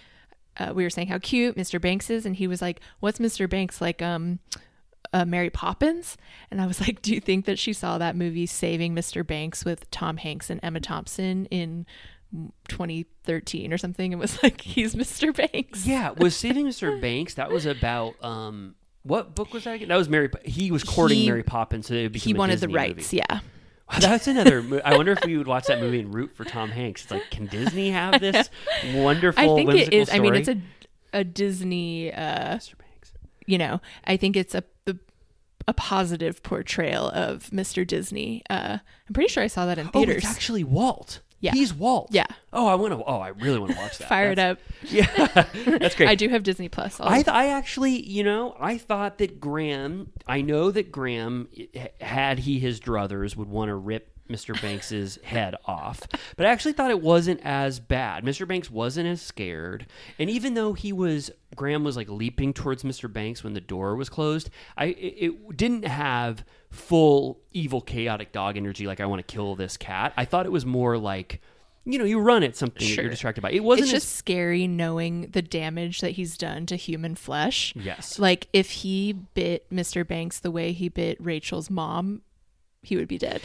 [0.59, 1.81] uh, we were saying how cute Mr.
[1.81, 3.49] Banks is, and he was like, "What's Mr.
[3.49, 4.39] Banks like?" Um,
[5.13, 6.17] uh, Mary Poppins,
[6.53, 9.27] and I was like, "Do you think that she saw that movie Saving Mr.
[9.27, 11.85] Banks with Tom Hanks and Emma Thompson in
[12.69, 15.35] 2013 or something?" And was like, "He's Mr.
[15.35, 17.01] Banks." Yeah, was Saving Mr.
[17.01, 17.35] Banks?
[17.35, 19.89] That was about um, what book was that again?
[19.89, 20.31] That was Mary.
[20.45, 23.13] He was courting He- Mary Poppins, so it would he wanted the rights.
[23.13, 23.17] movie.
[23.29, 23.41] Yeah.
[24.01, 24.63] That's another.
[24.63, 27.03] mo- I wonder if we would watch that movie and root for Tom Hanks.
[27.03, 28.49] It's like, can Disney have this
[28.95, 29.43] wonderful?
[29.43, 30.11] I think it whimsical is.
[30.11, 30.57] I mean, it's a
[31.13, 32.13] a Disney.
[32.13, 32.79] Uh, Mr.
[32.79, 33.13] Banks.
[33.47, 34.99] you know, I think it's a the,
[35.67, 37.87] a positive portrayal of Mr.
[37.87, 38.43] Disney.
[38.49, 40.19] Uh, I'm pretty sure I saw that in Oh, theaters.
[40.19, 41.21] it's actually Walt.
[41.41, 41.53] Yeah.
[41.53, 42.09] he's Walt.
[42.11, 42.27] Yeah.
[42.53, 43.03] Oh, I want to.
[43.05, 44.09] Oh, I really want to watch that.
[44.11, 44.59] Fire it up.
[44.83, 45.05] Yeah,
[45.79, 46.09] that's great.
[46.09, 47.01] I do have Disney Plus.
[47.01, 50.11] I, th- I actually, you know, I thought that Graham.
[50.27, 54.61] I know that Graham, eh, had he his druthers, would want to rip Mr.
[54.63, 56.01] Banks's head off,
[56.37, 58.25] but I actually thought it wasn't as bad.
[58.25, 58.47] Mr.
[58.47, 59.87] Banks wasn't as scared,
[60.19, 63.13] and even though he was, Graham was like leaping towards Mr.
[63.13, 64.51] Banks when the door was closed.
[64.77, 68.87] I it, it didn't have full evil, chaotic dog energy.
[68.87, 70.13] Like I want to kill this cat.
[70.17, 71.41] I thought it was more like.
[71.87, 73.05] You know, you run at something that Sure.
[73.05, 73.53] you're distracted by.
[73.53, 77.73] It wasn't it's as just scary knowing the damage that he's done to human flesh.
[77.75, 78.19] Yes.
[78.19, 80.07] Like if he bit Mr.
[80.07, 82.21] Banks the way he bit Rachel's mom,
[82.83, 83.41] he would be dead.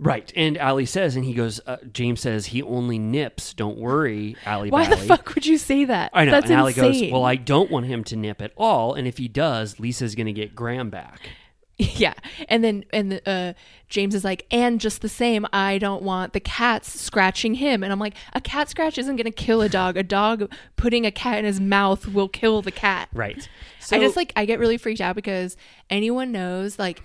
[0.00, 0.32] Right.
[0.36, 3.52] And Ally says, and he goes, uh, James says, he only nips.
[3.52, 4.68] Don't worry, Ally.
[4.68, 6.12] Why the fuck would you say that?
[6.14, 6.30] I know.
[6.30, 7.04] That's and Ally insane.
[7.04, 8.94] goes, well, I don't want him to nip at all.
[8.94, 11.28] And if he does, Lisa's going to get Graham back.
[11.78, 12.14] yeah.
[12.48, 13.54] And then and uh
[13.88, 17.84] James is like, and just the same, I don't want the cats scratching him.
[17.84, 19.96] And I'm like, a cat scratch isn't gonna kill a dog.
[19.96, 23.08] A dog putting a cat in his mouth will kill the cat.
[23.14, 23.48] Right.
[23.78, 25.56] So, I just like I get really freaked out because
[25.88, 27.00] anyone knows like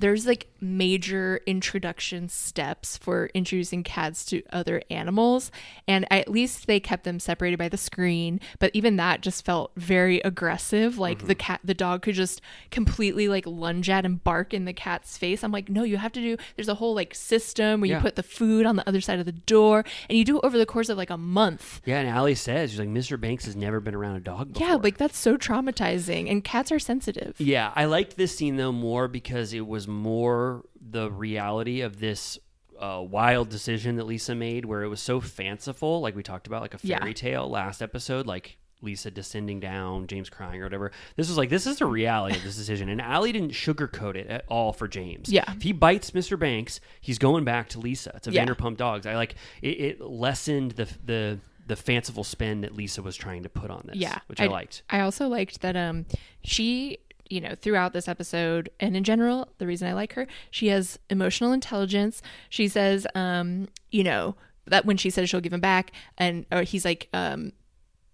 [0.00, 5.50] there's like major introduction steps for introducing cats to other animals
[5.86, 9.70] and at least they kept them separated by the screen but even that just felt
[9.76, 11.40] very aggressive like the mm-hmm.
[11.40, 12.40] cat the dog could just
[12.70, 16.12] completely like lunge at and bark in the cat's face i'm like no you have
[16.12, 19.00] to do there's a whole like system where you put the food on the other
[19.00, 21.80] side of the door and you do it over the course of like a month
[21.84, 22.00] Yeah.
[22.00, 23.20] And Ally says, she's like, Mr.
[23.20, 24.66] Banks has never been around a dog before.
[24.66, 28.72] yeah like that's so traumatizing and cats are sensitive Yeah, I liked this scene though
[28.72, 32.38] more because it was more the reality of this
[32.82, 36.62] a wild decision that Lisa made where it was so fanciful, like we talked about,
[36.62, 36.98] like a Yeah.
[36.98, 40.90] fairy tale last episode, like Lisa descending down, James crying or whatever.
[41.14, 44.28] This was like this is the reality of this decision, and Ally didn't sugarcoat it
[44.28, 45.30] at all for James.
[45.30, 45.52] Yeah.
[45.54, 46.38] if he bites Mr.
[46.38, 48.12] Banks, he's going back to Lisa.
[48.14, 48.46] It's a Yeah.
[48.46, 49.04] Vanderpump Dogs.
[49.04, 53.48] I like it, it lessened the the the fanciful spin that Lisa was trying to
[53.50, 53.96] put on this.
[53.96, 54.82] yeah which I, liked.
[54.90, 56.04] i also liked that um
[56.42, 56.98] she
[57.30, 60.98] you know throughout this episode and in general the reason i like her she has
[61.08, 64.34] emotional intelligence she says um you know
[64.66, 67.52] that when she says she'll give him back and or he's like um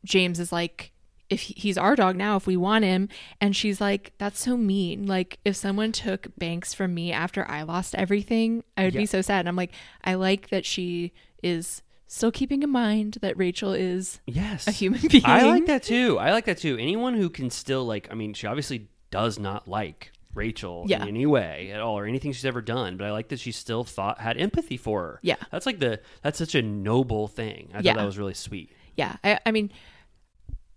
[0.05, 0.93] james is like
[1.29, 3.09] if he's our dog now if we want him
[3.41, 7.63] and she's like that's so mean like if someone took banks from me after i
[7.63, 9.01] lost everything i would Yeah.
[9.01, 9.73] be so sad and i'm like
[10.05, 11.13] i like that she
[11.43, 14.69] is still keeping in mind that rachel is Yes.
[14.69, 16.19] a human being I like that too.
[16.19, 16.77] I like that too.
[16.79, 21.03] Anyone who can still like I mean, she obviously does not like Rachel Yeah.
[21.03, 23.53] in any way at all or anything she's ever done, but I like that she
[23.53, 25.19] still thought had empathy for her.
[25.23, 25.37] Yeah.
[25.51, 27.70] That's like the that's such a noble thing.
[27.73, 27.93] I Yeah.
[27.93, 28.70] thought that was really sweet.
[28.97, 29.70] yeah I, I mean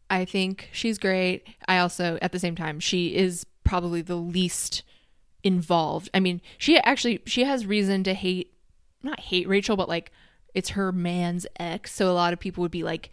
[0.10, 4.82] i think she's great i also at the same time she is probably the least
[5.44, 8.52] involved i mean she actually she has reason to hate
[9.04, 10.12] not hate rachel but like
[10.54, 13.10] it's her man's ex so a lot of people would be like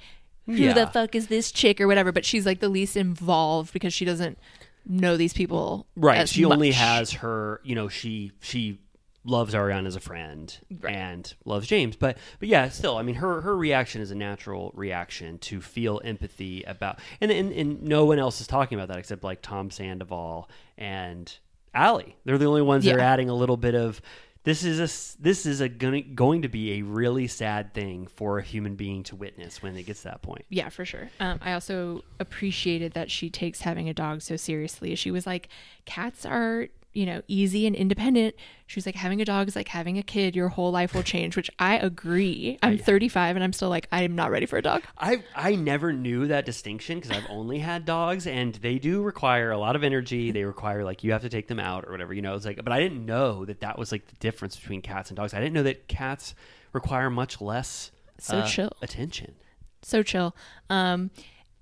[0.46, 0.72] who Yeah.
[0.72, 4.04] the fuck is this chick or whatever but she's like the least involved because she
[4.04, 4.38] doesn't
[4.86, 6.28] know these people Right.
[6.28, 8.80] She only has her, you know, she she
[9.28, 10.94] loves Ariana as a friend Right.
[10.94, 11.96] and loves James.
[11.96, 16.00] But but yeah, still, I mean her her reaction is a natural reaction to feel
[16.04, 19.70] empathy about and and, and no one else is talking about that except like Tom
[19.70, 20.48] Sandoval
[20.78, 21.36] and
[21.74, 22.14] Ally.
[22.24, 24.00] They're the only ones that are adding a little bit of
[24.46, 28.38] this is a this is a gonna, going to be a really sad thing for
[28.38, 30.44] a human being to witness when it gets to that point.
[30.48, 31.10] Yeah, for sure.
[31.18, 34.94] Um, I also appreciated that she takes having a dog so seriously.
[34.94, 35.48] She was like,
[35.84, 38.34] cats are, you know, easy and independent.
[38.66, 40.34] She was like, having a dog is like having a kid.
[40.34, 42.58] Your whole life will change, which I agree.
[42.62, 44.82] I'm 35 and I'm still like, I'm not ready for a dog.
[44.98, 49.50] I I never knew that distinction because I've only had dogs and they do require
[49.50, 50.30] a lot of energy.
[50.32, 52.14] They require like you have to take them out or whatever.
[52.14, 54.80] You know, it's like, but I didn't know that that was like the difference between
[54.82, 55.34] cats and dogs.
[55.34, 56.34] I didn't know that cats
[56.72, 58.72] require much less So uh, chill.
[58.82, 59.34] attention.
[59.82, 60.34] so chill.
[60.70, 61.10] Um,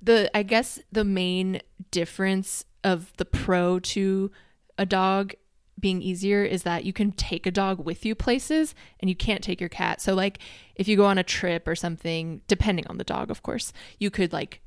[0.00, 4.30] the I guess the main difference of the pro to
[4.78, 5.34] a dog
[5.80, 9.42] being easier is that you can take a dog with you places and you can't
[9.42, 10.00] take your cat.
[10.00, 10.38] So like
[10.76, 14.10] if you go on a trip or something, depending on the dog, of course, you
[14.10, 14.60] could like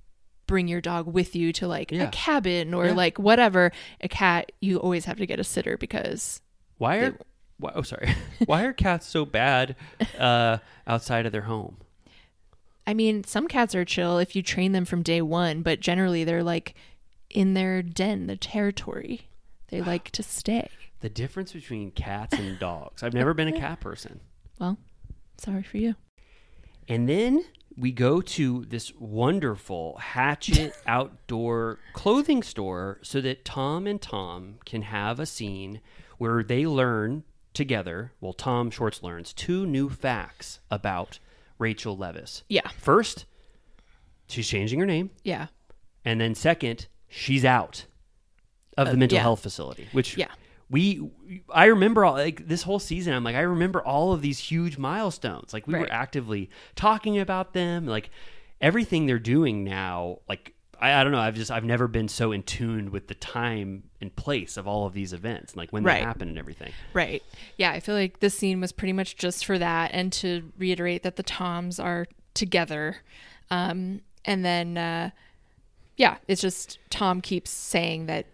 [0.47, 2.03] bring your dog with you to like Yeah.
[2.03, 2.93] a cabin or Yeah.
[2.93, 3.71] like whatever.
[4.01, 6.41] A cat, you always have to get a sitter because
[6.77, 7.17] Why are
[7.59, 8.13] why, oh sorry
[8.45, 9.75] why are cats so bad
[10.19, 11.77] uh, outside of their home?
[12.85, 16.23] I mean, some cats are chill if you train them from day one, but generally
[16.23, 16.75] they're like
[17.29, 19.21] in their den, the territory.
[19.69, 20.69] They like to stay.
[21.01, 23.03] The difference between cats and dogs.
[23.03, 24.21] I've never been a cat person.
[24.59, 24.77] Well,
[25.37, 25.95] sorry for you.
[26.87, 27.43] And then
[27.75, 34.83] we go to this wonderful Hatchet outdoor clothing store so that Tom and Tom can
[34.83, 35.81] have a scene
[36.17, 37.23] where they learn
[37.53, 38.13] together.
[38.19, 41.19] Well, Tom Schwartz learns two new facts about
[41.59, 42.43] Rachel Leviss.
[42.49, 42.67] Yeah.
[42.69, 43.25] First,
[44.27, 45.11] she's changing her name.
[45.23, 45.47] Yeah.
[46.03, 47.85] And then second, she's out
[48.77, 49.21] of the mental yeah.
[49.23, 50.27] health facility, which Yeah.
[50.69, 51.09] we
[51.53, 54.77] I remember all like this whole season I'm like I remember all of these huge
[54.77, 55.53] milestones.
[55.53, 58.09] Like we were actively talking about them, like
[58.61, 62.31] everything they're doing now, like I, I don't know, I've just I've never been so
[62.31, 65.99] in tune with the time and place of all of these events, like when Right.
[66.01, 66.71] they happen and everything.
[66.93, 67.23] Right.
[67.57, 71.01] Yeah, I feel like this scene was pretty much just for that and to reiterate
[71.03, 72.05] that the Toms are
[72.35, 72.97] together.
[73.49, 75.09] Um, and then, uh,
[75.95, 78.27] yeah, it's just Tom keeps saying that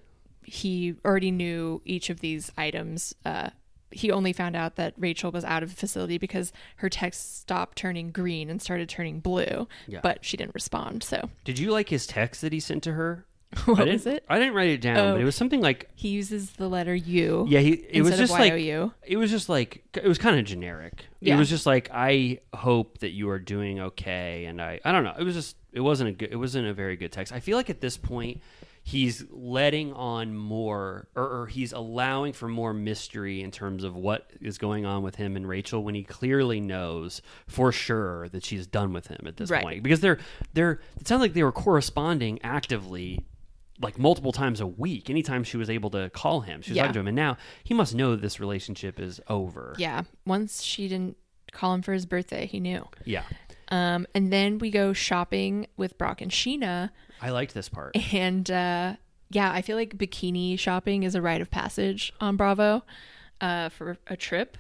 [0.46, 3.14] he already knew each of these items.
[3.26, 3.50] Uh,
[3.92, 7.78] he only found out that Rachel was out of the facility because her text stopped
[7.78, 10.00] turning green and started turning blue, Yeah.
[10.02, 11.04] but she didn't respond.
[11.04, 13.26] So Did you like his text that he sent to her?
[13.66, 14.26] What was it?
[14.28, 15.12] I didn't write it down, Oh.
[15.14, 17.46] but it was something like he uses the letter U.
[17.48, 21.06] Yeah, he it was just like it was just like it was kind of generic.
[21.20, 21.36] Yeah.
[21.36, 25.04] It was just like I hope that you are doing okay, and I I don't
[25.04, 25.14] know.
[25.20, 27.32] It was just it wasn't a good it wasn't a very good text.
[27.32, 28.42] I feel like at this point
[28.86, 34.30] he's letting on more or, or he's allowing for more mystery in terms of what
[34.42, 38.68] is going on with him and Rachel when he clearly knows for sure that she's
[38.68, 39.64] done with him at this Right.
[39.64, 40.20] point because they're
[40.54, 43.20] they're it sounds like they were corresponding actively
[43.82, 46.84] like multiple times a week anytime she was able to call him she was Yeah.
[46.84, 50.04] talking to him and now he must know this relationship is over Yeah.
[50.26, 51.16] Once she didn't
[51.54, 52.86] call him for his birthday, he knew.
[53.06, 53.24] yeah
[53.70, 56.90] Um, and then we go shopping with Brock and Scheana.
[57.24, 58.96] I liked this part And uh,
[59.34, 62.84] yeah, I feel like bikini shopping is a rite of passage on Bravo
[63.42, 64.58] uh, for a trip.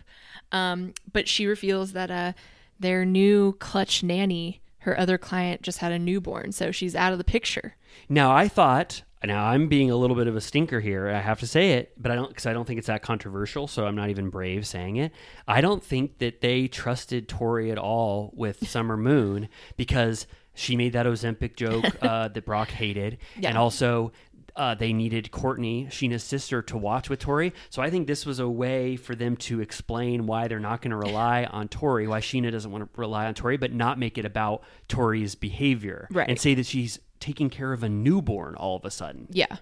[0.52, 2.34] Um, but she reveals that uh,
[2.80, 7.18] their new clutch nanny, her other client, just had a newborn, so she's out of
[7.18, 7.76] the picture.
[8.10, 9.04] Now I thought.
[9.24, 11.08] Now I'm being a little bit of a stinker here.
[11.08, 13.68] I have to say it, but I don't because I don't think it's that controversial.
[13.68, 15.14] So I'm not even brave saying it.
[15.48, 20.94] I don't think that they trusted Tori at all with Summer Moon because she made
[20.94, 23.50] that Ozempic joke uh, that Brock hated, Yeah.
[23.50, 24.12] and also
[24.56, 27.54] uh, they needed Courtney, Scheana's sister, to watch with Tori.
[27.72, 30.92] So I think this was a way for them to explain why they're not going
[30.92, 34.20] to rely on Tori, why Scheana doesn't want to rely on Tori, but not make
[34.20, 36.30] it about Tori's behavior Right.
[36.30, 39.28] and say that she's taking care of a newborn all of a sudden.
[39.32, 39.56] Yeah.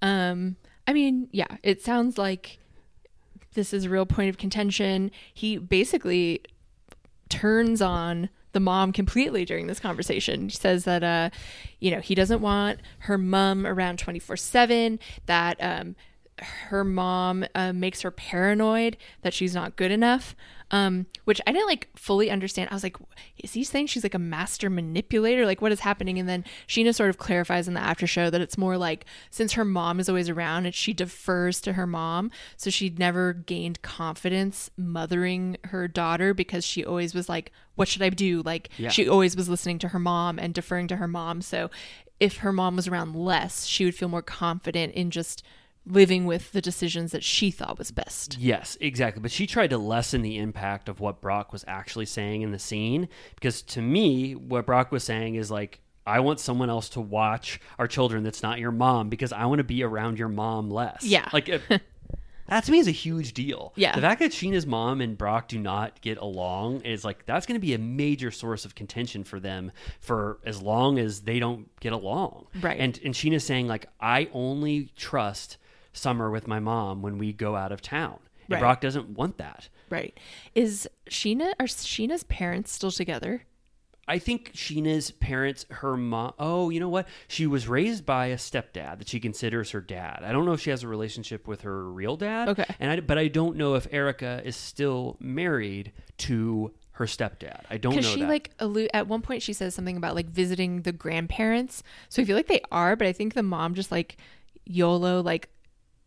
[0.00, 0.56] Um,
[0.86, 2.60] I mean, yeah, it sounds like
[3.52, 5.10] this is a real point of contention.
[5.34, 6.40] He basically
[7.28, 10.48] turns on the mom completely during this conversation.
[10.48, 11.30] He says that uh,
[11.78, 15.96] you know, he doesn't want her mom around 24/7, that um
[16.42, 20.34] her mom uh, makes her paranoid that she's not good enough
[20.72, 22.68] um, which i didn't like fully understand.
[22.70, 22.96] I was like
[23.42, 25.44] is he saying she's like a master manipulator?
[25.46, 26.18] Like what is happening?
[26.18, 29.52] And then Scheana sort of clarifies in the after show that it's more like since
[29.54, 32.30] her mom is always around and she defers to her mom.
[32.56, 38.02] So she'd never gained confidence mothering her daughter because she always was like what should
[38.02, 38.42] i do?
[38.42, 38.90] Like Yeah.
[38.90, 41.40] she always was listening to her mom and deferring to her mom.
[41.42, 41.70] So
[42.18, 45.42] if her mom was around less she would feel more confident in just
[45.86, 48.38] living with the decisions that she thought was best.
[48.38, 49.20] Yes, exactly.
[49.20, 52.58] But she tried to lessen the impact of what Brock was actually saying in the
[52.58, 57.00] scene because to me, what Brock was saying is like, I want someone else to
[57.00, 60.70] watch our children that's not your mom because I want to be around your mom
[60.70, 61.04] less.
[61.04, 61.28] Yeah.
[61.32, 61.62] Like, if,
[62.48, 63.72] that to me is a huge deal.
[63.76, 63.94] Yeah.
[63.94, 67.60] The fact that Scheana's mom and Brock do not get along is like, that's going
[67.60, 71.68] to be a major source of contention for them for as long as they don't
[71.80, 72.46] get along.
[72.60, 72.80] Right.
[72.80, 75.58] And, and Scheana's saying, like, I only trust
[75.92, 78.18] Summer with my mom when we go out of town.
[78.48, 79.68] And Brock doesn't want that.
[79.90, 80.18] Right.
[80.54, 83.42] Is Scheana are Scheana's parents still together?
[84.08, 86.32] I think Scheana's parents, her mom.
[86.36, 87.06] Oh, you know what?
[87.28, 90.22] She was raised by a stepdad that she considers her dad.
[90.24, 92.48] I don't know if she has a relationship with her real dad.
[92.48, 92.64] Okay.
[92.80, 97.62] And I, but I don't know if Erica is still married to her stepdad.
[97.70, 98.28] I don't know Because she that.
[98.28, 101.84] like allude at one point she says something about like visiting the grandparents.
[102.08, 104.16] So I feel like they are, but I think the mom just like
[104.64, 105.50] YOLO like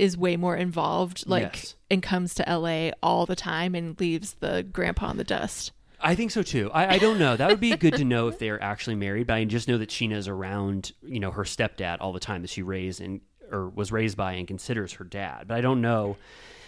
[0.03, 1.75] is way more involved, like Yes.
[1.89, 5.71] and comes to LA all the time and leaves the grandpa in the dust.
[6.01, 6.69] I think so too.
[6.73, 7.37] I, I don't know.
[7.37, 9.89] That would be good to know if they're actually married, but I just know that
[9.89, 13.21] Scheana's around, you know, her stepdad all the time that she raised and
[13.51, 15.47] or was raised by and considers her dad.
[15.47, 16.17] But I don't know.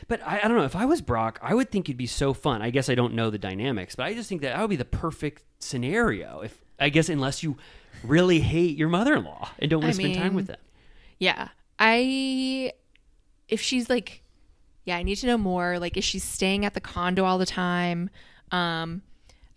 [0.08, 0.64] But I, I don't know.
[0.64, 2.62] If I was Brock, I would think it'd be so fun.
[2.62, 4.76] I guess I don't know the dynamics, but I just think that that would be
[4.76, 6.42] the perfect scenario.
[6.42, 7.58] If I guess unless you
[8.04, 10.60] really hate your mother-in-law and don't want I to spend time with them.
[11.20, 11.50] Yeah.
[11.80, 12.72] I
[13.50, 14.22] if she's like
[14.86, 15.80] yeah, I need to know more.
[15.80, 18.10] Like is she staying at the condo all the time?
[18.52, 19.02] Um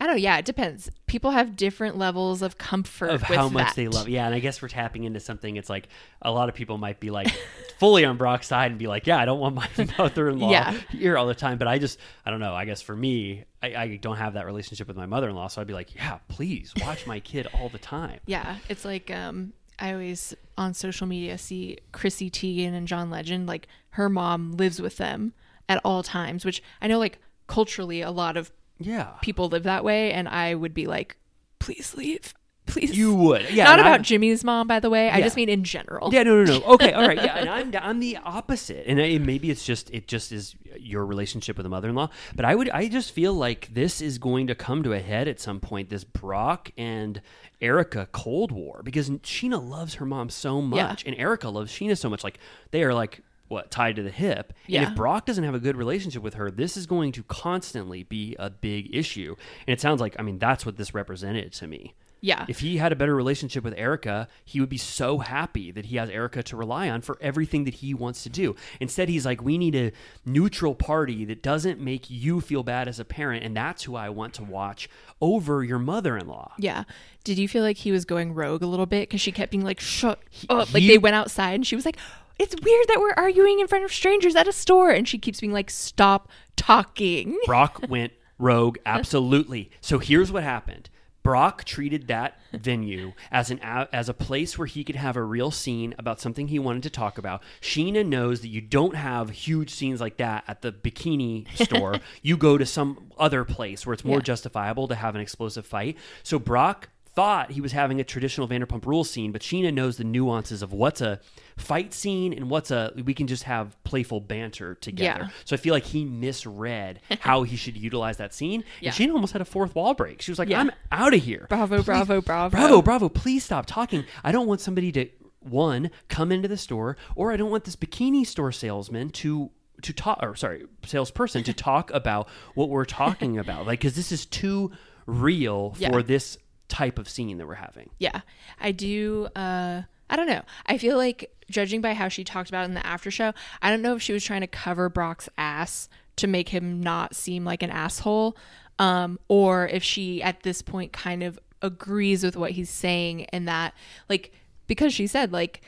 [0.01, 0.89] I don't know, yeah, it depends.
[1.09, 3.75] People have different levels of comfort of with how much that.
[3.75, 4.09] they love.
[4.09, 5.57] Yeah, and I guess we're tapping into something.
[5.57, 5.89] It's like
[6.23, 7.27] a lot of people might be like
[7.81, 10.71] fully on Brock's side and be like, "Yeah, I don't want my mother-in-law Yeah.
[10.93, 12.55] here all the time." But I just, I don't know.
[12.55, 15.67] I guess for me, I, I don't have that relationship with my mother-in-law, so I'd
[15.67, 19.93] be like, "Yeah, please watch my kid all the time." Yeah, it's like um I
[19.93, 24.97] always on social media see Chrissy Teigen and John Legend like her mom lives with
[24.97, 25.33] them
[25.69, 29.85] at all times, which I know like culturally a lot of Yeah, people live that
[29.85, 31.17] way and I would be like
[31.59, 32.35] please leave.
[32.69, 32.97] Please.
[32.97, 33.51] you would.
[33.51, 35.11] Yeah, Not about I'm- Jimmy's mom by the way.
[35.11, 36.13] I just mean in general.
[36.13, 36.65] Yeah, no, no, no.
[36.75, 37.17] Okay, all right.
[37.17, 41.05] Yeah, and I'm I'm the opposite, and I, maybe it's just it just is your
[41.07, 42.09] relationship with a mother-in-law.
[42.37, 45.29] But I would I just feel like this is going to come to a head
[45.29, 45.89] at some point.
[45.91, 47.21] This Brock and
[47.61, 52.09] Erica Cold War because Scheana loves her mom so much, and Erica loves Scheana so
[52.09, 52.23] much.
[52.23, 52.39] Like
[52.71, 54.53] they are like what tied to the hip.
[54.67, 54.91] And Yeah.
[54.91, 58.37] if Brock doesn't have a good relationship with her, this is going to constantly be
[58.39, 59.35] a big issue.
[59.67, 61.95] And it sounds like I mean that's what this represented to me.
[62.21, 62.45] Yeah.
[62.49, 65.97] If he had a better relationship with Erica, he would be so happy that he
[65.97, 68.57] has Erica to rely on for everything that he wants to do.
[68.81, 69.93] Instead, he's like, we need a
[70.25, 74.09] neutral party that doesn't make you feel bad as a parent, and that's who I
[74.09, 74.89] want to watch
[75.21, 76.53] over your mother in law.
[76.59, 76.85] Yeah.
[77.25, 79.65] Did you feel like he was going rogue a little bit because she kept being
[79.65, 80.19] like, "Shut
[80.49, 81.99] up!" Like they went outside and she was like,
[82.39, 85.41] "It's weird that we're arguing in front of strangers at a store," and she keeps
[85.41, 89.71] being like, "Stop talking." Brock went rogue, absolutely.
[89.81, 90.89] So here's what happened.
[91.29, 95.51] Brock treated that venue as an as a place where he could have a real
[95.51, 97.43] scene about something he wanted to talk about.
[97.61, 101.97] Scheana knows that you don't have huge scenes like that at the bikini store.
[102.23, 104.23] you go to some other place where it's more Yeah.
[104.23, 105.99] justifiable to have an explosive fight.
[106.23, 106.89] So Brock
[107.19, 110.73] thought he was having a traditional Vanderpump Rules scene, but Scheana knows the nuances of
[110.73, 111.19] what's a
[111.57, 115.23] fight scene and what's a we can just have playful banter together.
[115.25, 115.29] Yeah.
[115.45, 118.63] So I feel like he misread how he should utilize that scene.
[118.81, 118.91] Yeah.
[118.91, 120.23] And Scheana almost had a fourth wall break.
[120.23, 120.61] She was like, Yeah.
[120.61, 122.51] "I'm out of here." Bravo, bravo, bravo.
[122.57, 123.09] Bravo, bravo.
[123.09, 124.05] Please stop talking.
[124.23, 125.09] I don't want somebody to
[125.41, 129.51] one come into the store or I don't want this bikini store salesman to
[129.83, 133.67] to talk or sorry, salesperson to talk about what we're talking about.
[133.67, 134.71] Like cuz this is too
[135.07, 136.03] real for Yeah.
[136.03, 136.39] this
[136.69, 137.91] type of scene that we're having.
[137.99, 138.21] Yeah.
[138.61, 140.43] I do uh I don't know.
[140.67, 143.71] I feel like judging by how she talked about it in the after show, I
[143.71, 147.45] don't know if she was trying to cover Brock's ass to make him not seem
[147.45, 148.37] like an asshole
[148.79, 153.49] um or if she at this point kind of agrees with what he's saying and
[153.49, 153.75] that
[154.09, 154.33] like
[154.69, 155.61] because she said like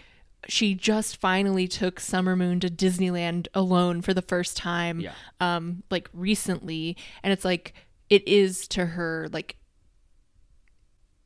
[0.49, 5.13] she just finally took Summer Moon to Disneyland alone for the first time Yeah.
[5.41, 7.75] um like recently and it's like
[8.09, 9.57] it is to her like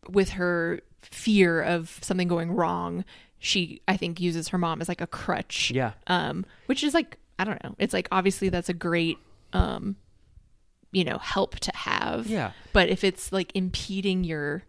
[0.08, 3.04] with her fear of something going wrong,
[3.38, 5.70] she I think uses her mom as like a crutch.
[5.70, 5.92] Yeah.
[6.06, 7.74] Um, which is like I don't know.
[7.78, 9.18] It's like obviously that's a great
[9.52, 9.96] um,
[10.92, 12.26] you know, help to have.
[12.26, 12.52] Yeah.
[12.72, 14.64] But if it's like impeding your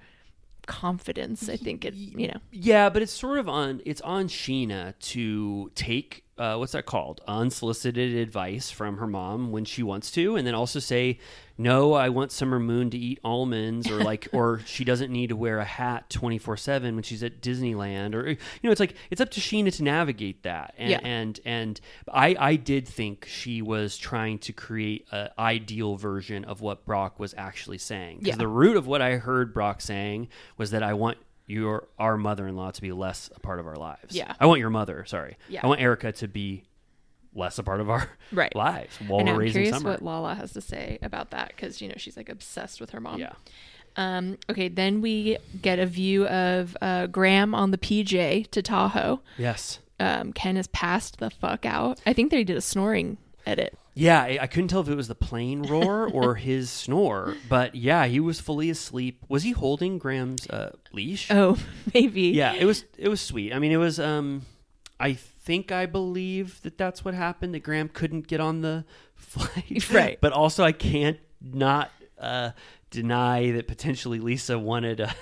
[0.65, 2.39] confidence, I think it you know.
[2.51, 7.21] Yeah, but it's sort of on it's on Scheana to take uh, what's that called
[7.27, 11.19] unsolicited advice from her mom when she wants to, and then also say,
[11.57, 15.35] "No, I want Summer Moon to eat almonds," or like, or she doesn't need to
[15.35, 18.95] wear a hat twenty four seven when she's at Disneyland, or you know, it's like
[19.09, 20.73] it's up to Scheana to navigate that.
[20.77, 20.99] And Yeah.
[21.03, 26.61] and and I I did think she was trying to create an ideal version of
[26.61, 28.19] what Brock was actually saying.
[28.19, 28.35] 'Cause Yeah.
[28.37, 30.27] the root of what I heard Brock saying
[30.57, 31.17] was that I want
[31.47, 34.15] your our mother-in-law to be less a part of our lives.
[34.15, 34.33] Yeah.
[34.39, 35.37] I want your mother, sorry.
[35.47, 35.61] Yeah.
[35.63, 36.63] I want Erica to be
[37.35, 38.55] less a part of our Right.
[38.55, 39.91] lives while and we're I'm raising curious Summer.
[39.91, 42.99] what Lala has to say about that because you know she's like obsessed with her
[42.99, 43.19] mom.
[43.19, 43.33] yeah.
[43.97, 49.21] Um, okay, then we get a view of uh, Graham on the PJ to Tahoe.
[49.37, 49.79] Yes.
[50.01, 52.01] Um, Ken is passed the fuck out.
[52.05, 53.77] I think they did a snoring edit.
[53.93, 57.75] Yeah, I, I couldn't tell if it was the plane roar or his snore, but
[57.75, 59.23] yeah, he was fully asleep.
[59.29, 61.31] Was he holding Graham's uh, leash?
[61.31, 61.57] Oh,
[61.93, 62.23] maybe.
[62.23, 63.53] yeah, it was it was sweet.
[63.53, 64.41] I mean, it was um
[64.99, 68.83] I think I believe that that's what happened that Graham couldn't get on the
[69.15, 69.89] flight.
[69.91, 70.17] Right.
[70.19, 72.51] But also I can't not uh
[72.89, 75.13] deny that potentially Lisa wanted a,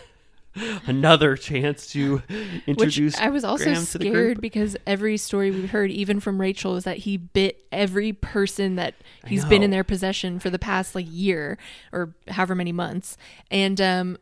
[0.86, 2.22] another chance to
[2.68, 6.76] introduce Which I was also Graham scared because every story we've heard, even from Rachel,
[6.76, 8.94] is that he bit every person that
[9.26, 11.58] he's been in their possession for the past like year
[11.92, 13.18] or however many months.
[13.50, 14.18] And um,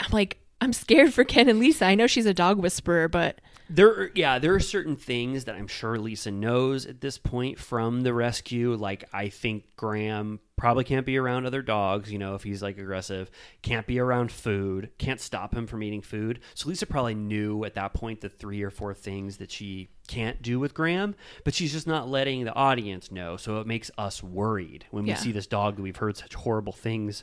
[0.00, 1.86] I'm like, I'm scared for Ken and Lisa.
[1.86, 5.54] I know she's a dog whisperer, but There, are- yeah, there are certain things that
[5.56, 8.74] I'm sure Lisa knows at this point from the rescue.
[8.74, 12.78] Like, I think Graham probably can't be around other dogs, you know, if he's like
[12.78, 13.30] aggressive,
[13.62, 16.40] can't be around food, can't stop him from eating food.
[16.54, 20.40] So Lisa probably knew at that point the three or four things that she can't
[20.40, 21.14] do with Graham,
[21.44, 23.36] but she's just not letting the audience know.
[23.36, 25.16] So it makes us worried when we Yeah.
[25.16, 27.22] see this dog that we've heard such horrible things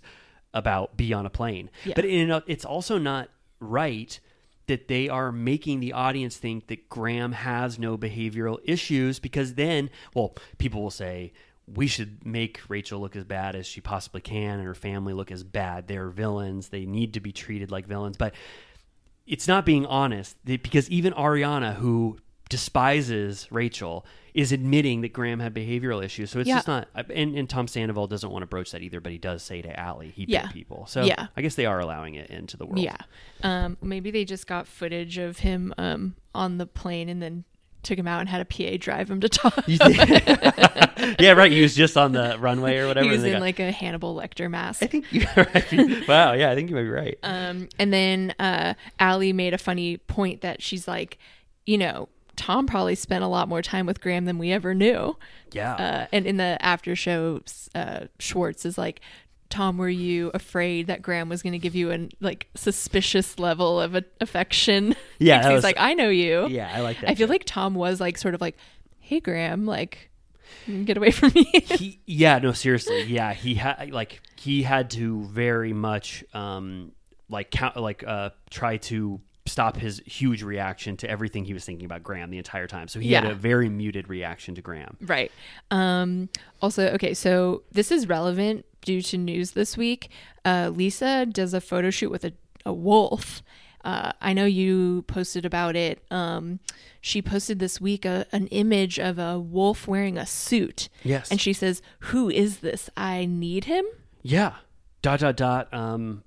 [0.53, 1.71] about be on a plane.
[1.85, 1.93] Yeah.
[1.95, 3.29] But in a, it's also not
[3.59, 4.19] right
[4.67, 9.89] that they are making the audience think that Graham has no behavioral issues because then,
[10.15, 11.33] well, people will say
[11.67, 15.31] we should make Rachel look as bad as she possibly can and her family look
[15.31, 15.87] as bad.
[15.87, 16.69] They're villains.
[16.69, 18.17] They need to be treated like villains.
[18.17, 18.33] But
[19.25, 22.17] it's not being honest because even Ariana, who
[22.49, 26.31] despises Rachel, is admitting that Graham had behavioral issues.
[26.31, 26.55] So it's Yeah.
[26.55, 26.87] just not.
[26.95, 29.79] And, and Tom Sandoval doesn't want to broach that either, but he does say to
[29.79, 30.43] Ally he Yeah.
[30.47, 30.85] bit people.
[30.87, 31.27] So Yeah.
[31.37, 32.79] I guess they are allowing it into the world.
[32.79, 32.97] yeah.
[33.43, 37.43] Um, maybe they just got footage of him um, on the plane and then
[37.83, 39.53] took him out and had a PA drive him to talk.
[41.19, 41.51] Yeah, right.
[41.51, 43.05] He was just on the runway or whatever.
[43.05, 44.81] he was in got- like a Hannibal Lecter mask.
[44.83, 46.07] I think you're right.
[46.07, 46.31] wow.
[46.33, 47.17] Yeah, I think you might be right.
[47.23, 51.17] Um, and then uh, Ally made a funny point that she's like,
[51.65, 55.15] you know, Tom probably spent a lot more time with Graham than we ever knew.
[55.51, 55.73] yeah.
[55.75, 57.41] Uh, and in the after show,
[57.75, 59.01] uh, Schwartz is like,
[59.49, 63.79] Tom, were you afraid that Graham was going to give you an like suspicious level
[63.79, 64.95] of a- affection?
[65.19, 66.47] Yeah, he's was- like, I know you.
[66.47, 67.09] yeah, I like that.
[67.11, 67.33] I feel joke.
[67.35, 68.57] like Tom was like sort of like,
[68.99, 70.09] hey Graham, like,
[70.85, 71.43] get away from me.
[71.65, 76.91] he, yeah, no, seriously, yeah, he had like he had to very much um
[77.29, 81.85] like count like uh try to stop his huge reaction to everything he was thinking
[81.85, 82.87] about Graham the entire time.
[82.87, 84.97] So he had a very muted reaction to Graham.
[85.01, 85.31] Right.
[85.69, 86.29] Um,
[86.61, 90.09] also, okay, so this is relevant due to news this week.
[90.45, 92.33] Uh, Lisa does a photo shoot with a,
[92.65, 93.43] a wolf.
[93.83, 96.01] Uh, I know you posted about it.
[96.09, 96.61] Um,
[97.01, 100.87] she posted this week a, an image of a wolf wearing a suit.
[101.03, 101.29] Yes.
[101.29, 102.89] And she says, Who is this?
[102.95, 103.85] I need him.
[104.21, 104.53] Yeah.
[105.01, 105.73] Dot dot dot.
[105.73, 106.23] Um,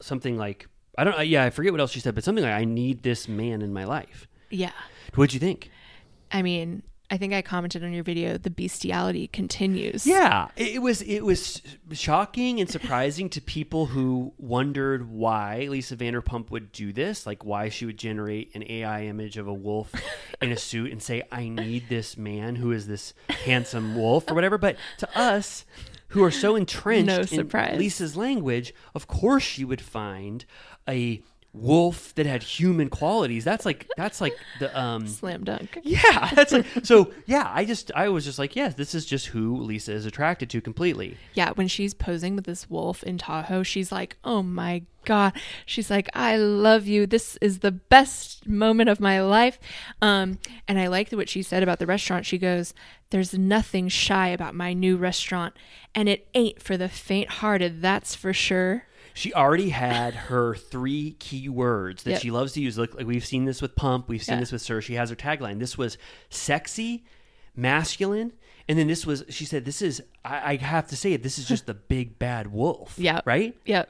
[0.00, 1.26] something like I don't.
[1.26, 3.72] Yeah, I forget what else she said, but something like, "I need this man in
[3.72, 4.72] my life." Yeah.
[5.14, 5.70] What'd you think?
[6.32, 8.36] I mean, I think I commented on your video.
[8.36, 10.06] The bestiality continues.
[10.06, 11.62] Yeah, it it was it was
[11.92, 17.68] shocking and surprising to people who wondered why Lisa Vanderpump would do this, like why
[17.68, 19.92] she would generate an AI image of a wolf
[20.42, 23.14] in a suit and say, "I need this man who is this
[23.44, 24.58] handsome wolf" or whatever.
[24.58, 25.64] But to us,
[26.08, 27.78] who are so entrenched No in.
[27.78, 30.44] Lisa's language, of course she would find
[30.88, 31.22] a
[31.52, 33.42] wolf that had human qualities.
[33.42, 35.78] That's like that's like the um Slam dunk.
[35.82, 37.12] yeah, that's like so.
[37.26, 40.50] Yeah, I just I was just like, yes, this is just who Lisa is attracted
[40.50, 41.16] to completely.
[41.34, 45.32] Yeah, when she's posing with this wolf in Tahoe, she's like, "Oh my god."
[45.64, 47.06] She's like, "I love you.
[47.06, 49.58] This is the best moment of my life."
[50.02, 50.38] Um,
[50.68, 52.26] and I liked what she said about the restaurant.
[52.26, 52.74] She goes,
[53.10, 55.54] "There's nothing shy about my new restaurant,
[55.94, 58.84] and it ain't for the faint-hearted, that's for sure."
[59.16, 62.20] She already had her three key words that Yep.
[62.20, 62.76] she loves to use.
[62.76, 64.40] Look, like we've seen this with Pump, we've seen Yeah.
[64.40, 64.80] this with Sir.
[64.82, 65.58] She has her tagline.
[65.58, 65.96] This was
[66.28, 67.04] sexy,
[67.54, 68.32] masculine,
[68.68, 69.24] and then this was.
[69.28, 71.22] She said, "This is." I, I have to say it.
[71.22, 72.94] This is just the big bad wolf.
[72.98, 73.20] Yeah.
[73.24, 73.56] Right.
[73.64, 73.88] Yep.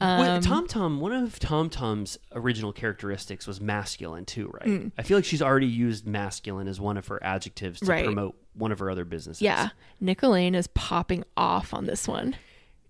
[0.00, 4.68] Well, Um, Tom Tom, one of Tom Tom's original characteristics was masculine too, right?
[4.68, 4.92] Mm.
[4.98, 8.04] I feel like she's already used masculine as one of her adjectives to Right.
[8.04, 9.40] promote one of her other businesses.
[9.40, 9.70] Yeah,
[10.00, 12.36] Nick Elaine is popping off on this one.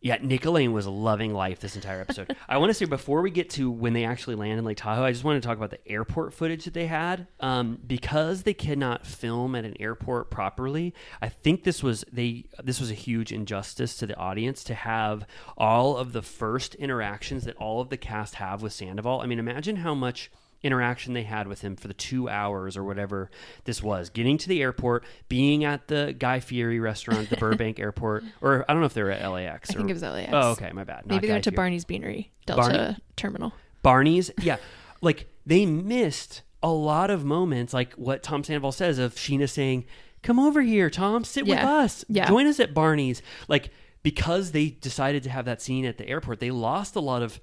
[0.01, 2.37] Yeah, Nick Alain was loving life this entire episode.
[2.49, 5.05] I want to say before we get to when they actually land in Lake Tahoe,
[5.05, 7.27] I just want to talk about the airport footage that they had.
[7.41, 12.81] Um, because they cannot film at an airport properly, I think this was they this
[12.81, 15.27] was a huge injustice to the audience to have
[15.57, 19.21] all of the first interactions that all of the cast have with Sandoval.
[19.21, 20.31] I mean, imagine how much
[20.63, 23.31] interaction they had with him for the two hours or whatever
[23.65, 24.11] this was.
[24.11, 28.73] Getting to the airport, being at the Guy Fieri restaurant, the Burbank airport, or I
[28.73, 29.71] don't know if they were at LAX.
[29.71, 30.31] I think it was LAX.
[30.33, 31.07] Oh, okay, my bad.
[31.07, 31.57] Maybe they went to Fieri.
[31.57, 33.53] Barney's Beanery, Delta Barney- Terminal.
[33.83, 34.57] Barney's, yeah,
[35.01, 39.85] like they missed a lot of moments, like what Tom Sandoval says of Scheana saying,
[40.23, 42.27] "Come over here, Tom, sit with us, Yeah.
[42.27, 43.71] join us at Barney's." Like
[44.03, 47.41] because they decided to have that scene at the airport, they lost a lot of.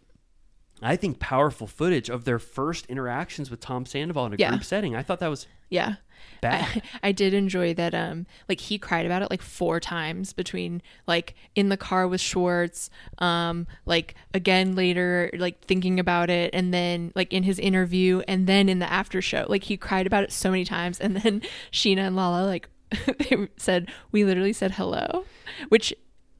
[0.81, 4.49] I think powerful footage of their first interactions with Tom Sandoval in a Yeah.
[4.49, 4.95] group setting.
[4.95, 5.95] I thought that was Yeah.
[6.41, 6.63] bad.
[6.63, 10.81] I, I did enjoy that um like he cried about it like four times between
[11.07, 12.89] like in the car with Schwartz
[13.19, 18.47] um like again later like thinking about it and then like in his interview and
[18.47, 21.41] then in the after show like he cried about it so many times and then
[21.71, 22.69] Scheana and Lala like
[23.19, 25.25] they said we literally said hello
[25.69, 25.93] which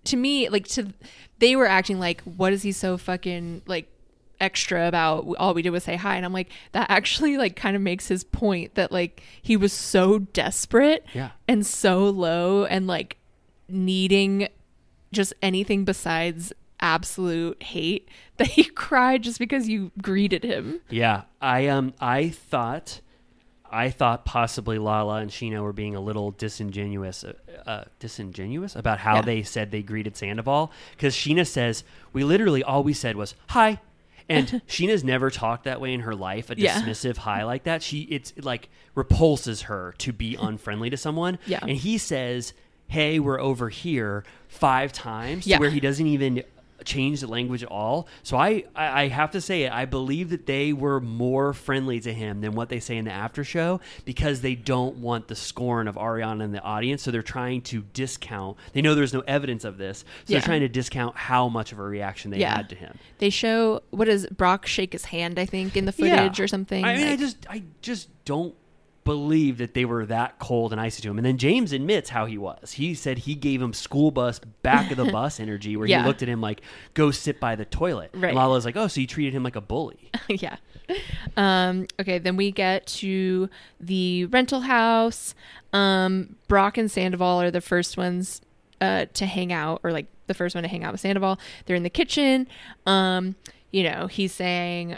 [0.06, 0.94] to me like to
[1.40, 3.88] they were acting like what is he so fucking like
[4.40, 7.76] extra about all we did was say hi and i'm like that actually like kind
[7.76, 11.32] of makes his point that like he was so desperate Yeah.
[11.48, 13.18] and so low and like
[13.68, 14.48] needing
[15.12, 18.08] just anything besides absolute hate
[18.38, 23.02] that he cried just because you greeted him Yeah, I um I thought
[23.72, 27.34] I thought possibly Lala and Scheana were being a little disingenuous uh,
[27.66, 29.22] uh, disingenuous about how Yeah.
[29.22, 31.84] they said they greeted Sandoval because Scheana says
[32.14, 33.80] we literally all we said was hi.
[34.30, 36.82] And Scheana's never talked that way in her life, a Yeah.
[36.82, 37.84] dismissive hi like that.
[37.84, 41.38] She it's it, like repulses her to be unfriendly to someone.
[41.46, 41.60] Yeah.
[41.62, 42.54] And he says,
[42.88, 45.60] Hey, we're over here five times Yeah.
[45.60, 46.44] where he doesn't even
[46.84, 48.08] change the language at all.
[48.24, 49.72] So I, I have to say it.
[49.72, 53.12] I believe that they were more friendly to him than what they say in the
[53.12, 57.02] after show because they don't want the scorn of Ariana in the audience.
[57.04, 58.58] So they're trying to discount.
[58.74, 60.40] They know there's no evidence of this, so Yeah.
[60.40, 62.56] they're trying to discount how much of a reaction they Yeah.
[62.56, 62.98] had to him.
[63.20, 66.44] they show what does brock shake his hand i think in the footage Yeah.
[66.44, 68.54] or something I mean, I just I just don't
[69.06, 71.18] believe that they were that cold and icy to him.
[71.18, 72.74] And then James admits how he was.
[72.74, 76.02] He said he gave him school bus back of the bus energy where Yeah.
[76.02, 76.62] he looked at him like,
[76.96, 78.10] go sit by the toilet.
[78.14, 78.30] Right.
[78.30, 80.12] And Lala's like, oh, so you treated him like a bully.
[80.28, 80.58] yeah.
[81.38, 83.50] Um, okay, then we get to
[83.80, 85.34] the rental house.
[85.74, 88.42] Um, Brock and Sandoval are the first ones
[88.82, 91.40] uh, to hang out, or like the first one to hang out with Sandoval.
[91.66, 92.48] They're in the kitchen.
[92.86, 93.36] Um,
[93.72, 94.98] you know, he's saying,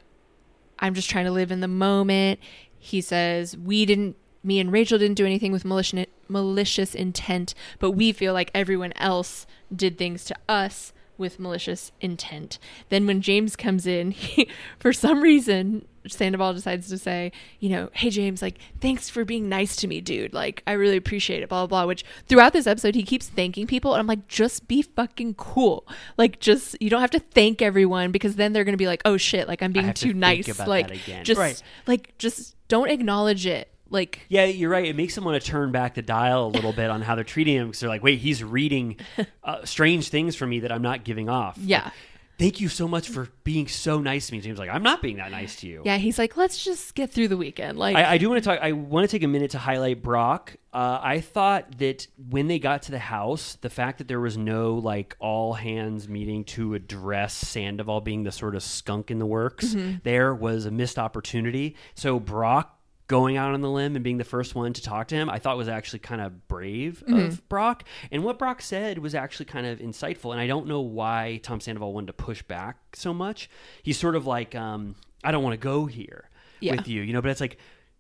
[0.80, 2.40] I'm just trying to live in the moment.
[2.80, 7.92] He says, We didn't, me and Rachel didn't do anything with malicious, malicious intent, but
[7.92, 9.46] we feel like everyone else
[9.76, 12.60] did things to us with malicious intent.
[12.90, 14.50] Then when James comes in, he,
[14.80, 19.50] for some reason, Sandoval decides to say, you know, hey James, like, thanks for being
[19.50, 20.34] nice to me, dude.
[20.34, 21.88] Like, I really appreciate it, blah, blah, blah.
[21.88, 23.94] Which throughout this episode, he keeps thanking people.
[23.94, 25.86] And I'm like, just be fucking cool.
[26.18, 29.02] Like, just, you don't have to thank everyone because then they're going to be like,
[29.06, 30.60] oh shit, like, I'm being have to too nice.
[30.68, 31.62] like, just, Right.
[31.88, 33.70] like, just don't acknowledge it.
[33.90, 34.86] Like, Yeah, you're right.
[34.86, 37.24] It makes them want to turn back the dial a little bit on how they're
[37.24, 38.98] treating him because they're like, wait, he's reading
[39.44, 41.58] uh, strange things for me that I'm not giving off.
[41.58, 41.92] Yeah.
[42.40, 44.42] thank you so much for being so nice to me.
[44.42, 45.82] James like, I'm not being that nice to you.
[45.86, 47.80] Yeah, he's like, let's just get through the weekend.
[47.80, 48.60] Like, I, I do want to talk.
[48.62, 50.56] I want to take a minute to highlight Brock.
[50.72, 54.38] Uh, I thought that when they got to the house, the fact that there was
[54.38, 59.26] no like all hands meeting to address Sandoval being the sort of skunk in the
[59.26, 59.98] works, Mm-hmm.
[60.04, 61.76] there was a missed opportunity.
[61.96, 62.77] So Brock
[63.08, 65.40] going out on the limb and being the first one to talk to him, I
[65.40, 67.20] thought was actually kind of brave Mm-hmm.
[67.20, 67.84] of Brock.
[68.12, 70.32] And what Brock said was actually kind of insightful.
[70.32, 73.50] And I don't know why Tom Sandoval wanted to push back so much.
[73.82, 76.30] He's sort of like, um, I don't want to go here
[76.60, 76.76] Yeah.
[76.76, 77.22] with you, you know.
[77.22, 77.58] But it's like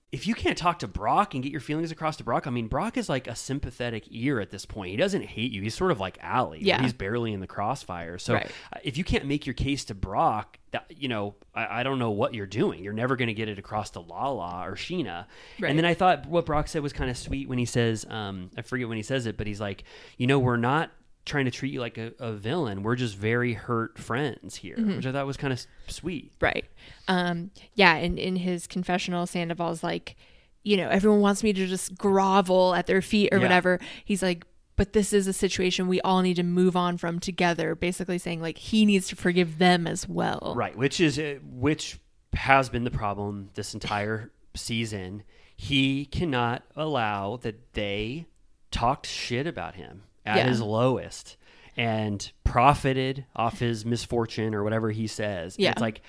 [0.09, 2.67] if you can't talk to Brock and get your feelings across to Brock, I mean,
[2.67, 4.91] Brock is like a sympathetic ear at this point.
[4.91, 5.61] He doesn't hate you.
[5.61, 6.59] He's sort of like Ally.
[6.61, 6.81] Yeah.
[6.81, 8.17] He's barely in the crossfire.
[8.17, 8.49] So Right.
[8.73, 11.99] uh, if you can't make your case to Brock, that, you know, I, I don't
[11.99, 12.81] know what you're doing.
[12.83, 15.25] You're never going to get it across to Lala or Scheana.
[15.59, 15.69] Right.
[15.69, 18.49] And then I thought what Brock said was kind of sweet when he says, um,
[18.57, 19.83] I forget when he says it, but he's like,
[20.17, 20.89] you know, we're not
[21.27, 22.81] trying to treat you like a, a villain.
[22.81, 24.95] We're just very hurt friends here, Mm-hmm.
[24.95, 26.31] which I thought was kind of sweet.
[26.41, 26.65] Right.
[27.07, 30.15] Um, yeah, and in his confessional, Sandoval's like,
[30.63, 33.43] you know, everyone wants me to just grovel at their feet or Yeah.
[33.43, 33.79] whatever.
[34.03, 34.45] He's like,
[34.75, 38.41] but this is a situation we all need to move on from together, basically saying
[38.41, 40.53] like he needs to forgive them as well.
[40.55, 41.99] Right, which is uh, which
[42.33, 45.23] has been the problem this entire season.
[45.55, 48.27] He cannot allow that they
[48.69, 50.47] talked shit about him at Yeah.
[50.47, 51.37] his lowest
[51.75, 55.55] and profited off his misfortune or whatever he says.
[55.55, 55.71] And Yeah.
[55.71, 56.01] It's like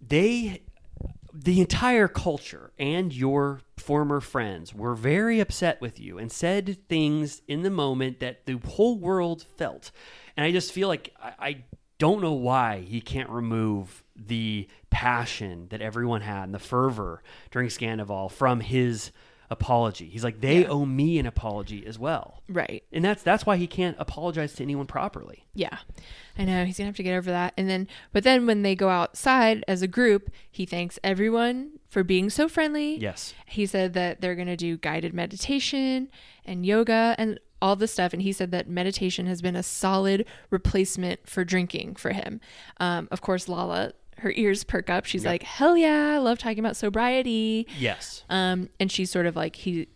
[0.00, 0.62] they
[1.38, 7.42] the entire culture and your former friends were very upset with you and said things
[7.46, 9.90] in the moment that the whole world felt.
[10.34, 11.64] And I just feel like I, I
[11.98, 17.68] don't know why he can't remove the passion that everyone had and the fervor during
[17.68, 19.12] Scandival from his
[19.50, 20.06] apology.
[20.06, 20.68] He's like, they Yeah.
[20.68, 22.42] owe me an apology as well.
[22.48, 22.82] Right.
[22.92, 25.46] And that's that's why he can't apologize to anyone properly.
[25.54, 25.78] Yeah.
[26.38, 27.54] I know he's gonna have to get over that.
[27.56, 32.02] And then but then when they go outside as a group, he thanks everyone for
[32.04, 32.96] being so friendly.
[32.98, 33.34] Yes.
[33.46, 36.08] He said that they're gonna do guided meditation
[36.44, 38.12] and yoga and all this stuff.
[38.12, 42.40] And he said that meditation has been a solid replacement for drinking for him.
[42.78, 45.04] Um, of course, Lala, her ears perk up.
[45.04, 47.66] She's like, Hell yeah, I love talking about sobriety.
[47.78, 48.24] Yes.
[48.28, 49.88] Um, and she's sort of like he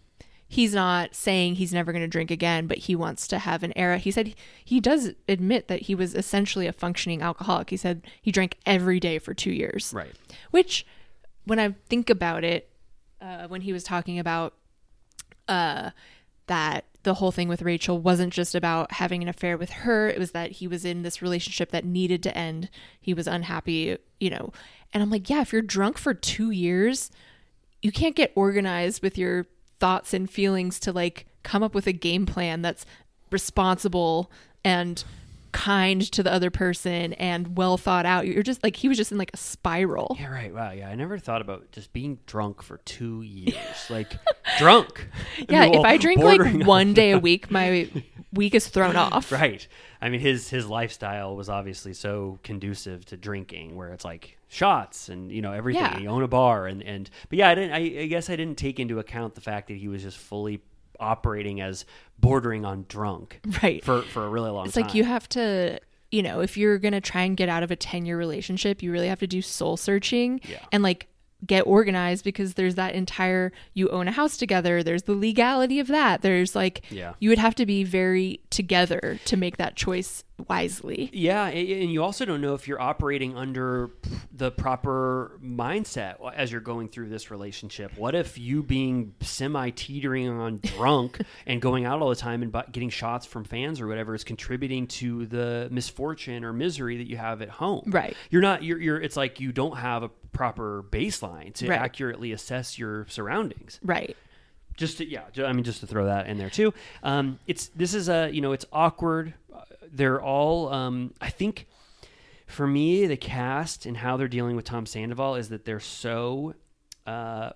[0.51, 3.73] he's not saying he's never going to drink again, but he wants to have an
[3.77, 3.99] era.
[3.99, 4.35] He said
[4.65, 7.71] he does admit that he was essentially a functioning alcoholic.
[7.71, 9.93] He said he drank every day for two years.
[9.95, 10.13] Right.
[10.51, 10.85] Which,
[11.45, 12.69] when I think about it,
[13.21, 14.55] uh, when he was talking about
[15.47, 15.91] uh,
[16.49, 20.09] that the whole thing with Rachel wasn't just about having an affair with her.
[20.09, 22.69] It was that he was in this relationship that needed to end.
[23.01, 24.53] He was unhappy, you know.
[24.93, 27.11] And I'm like, yeah, if you're drunk for two years,
[27.81, 29.47] you can't get organized with your
[29.79, 32.85] thoughts and feelings to like come up with a game plan that's
[33.31, 34.31] responsible
[34.65, 35.05] and
[35.53, 38.27] kind to the other person and well thought out.
[38.27, 40.17] You're just like he was just in like a spiral.
[40.19, 40.53] Yeah, right.
[40.55, 40.73] Wow.
[40.73, 43.57] Yeah, I never thought about just being drunk for two years.
[43.89, 44.13] like
[44.59, 45.09] drunk.
[45.49, 47.89] Yeah, if I drink like on- one day a week, my
[48.33, 49.33] week is thrown off.
[49.33, 49.67] Right.
[50.01, 55.09] I mean, his his lifestyle was obviously so conducive to drinking, where it's like shots
[55.09, 55.83] and you know everything.
[55.83, 55.99] Yeah.
[55.99, 57.73] You own a bar and and but yeah, I didn't.
[57.73, 60.63] I, I guess I didn't take into account the fact that he was just fully
[61.01, 61.85] operating as
[62.19, 63.41] bordering on drunk.
[63.63, 63.85] Right.
[63.85, 64.67] For for a really long time.
[64.69, 64.85] It's time.
[64.85, 67.71] like you have to, you know, if you're going to try and get out of
[67.71, 70.59] a 10 year relationship, you really have to do soul searching Yeah.
[70.73, 71.07] and like
[71.47, 74.83] get organized because there's that entire, you own a house together.
[74.83, 76.23] There's the legality of that.
[76.23, 77.15] There's like, Yeah.
[77.19, 81.11] you would have to be very together to make that choice wisely.
[81.13, 83.91] Yeah, and you also don't know if you're operating under
[84.33, 87.93] the proper mindset as you're going through this relationship.
[87.97, 92.55] What if you being semi teetering on drunk and going out all the time and
[92.73, 97.17] getting shots from fans or whatever is contributing to the misfortune or misery that you
[97.19, 97.85] have at home?
[97.87, 98.17] Right.
[98.31, 98.63] You're not.
[98.63, 98.81] You're.
[98.81, 101.79] you're it's like you don't have a proper baseline to Right.
[101.81, 104.17] accurately assess your surroundings Right.
[104.77, 107.95] just to, yeah i mean just to throw that in there too um it's this
[107.95, 109.61] is a you know it's awkward Uh,
[109.93, 111.67] they're all um i think
[112.47, 116.55] for me the cast and how they're dealing with tom sandoval is that they're so
[117.07, 117.51] uh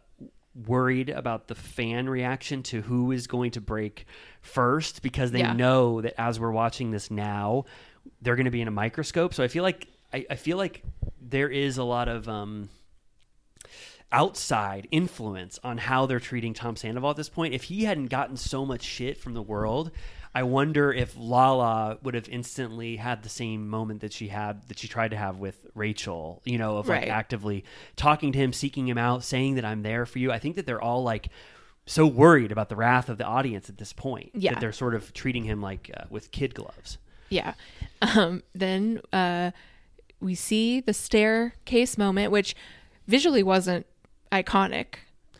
[0.67, 4.07] worried about the fan reaction to who is going to break
[4.41, 5.53] first because they Yeah.
[5.53, 7.65] know that as we're watching this now
[8.23, 10.83] they're going to be in a microscope so i feel like I, I feel like
[11.21, 12.69] there is a lot of um
[14.13, 17.55] outside influence on how they're treating Tom Sandoval at this point.
[17.55, 19.91] If he hadn't gotten so much shit from the world,
[20.35, 24.79] I wonder if Lala would have instantly had the same moment that she had that
[24.79, 27.09] she tried to have with Rachel, you know, of like Right.
[27.09, 27.65] actively
[27.97, 30.31] talking to him, seeking him out, saying that I'm there for you.
[30.31, 31.29] I think that they're all like
[31.87, 34.53] so worried about the wrath of the audience at this point Yeah.
[34.55, 36.99] that they're sort of treating him like uh, with kid gloves.
[37.31, 37.55] Yeah.
[38.03, 39.51] Um, then uh,
[40.25, 42.57] we see the staircase moment, which
[43.07, 43.87] visually wasn't
[44.33, 44.87] iconic.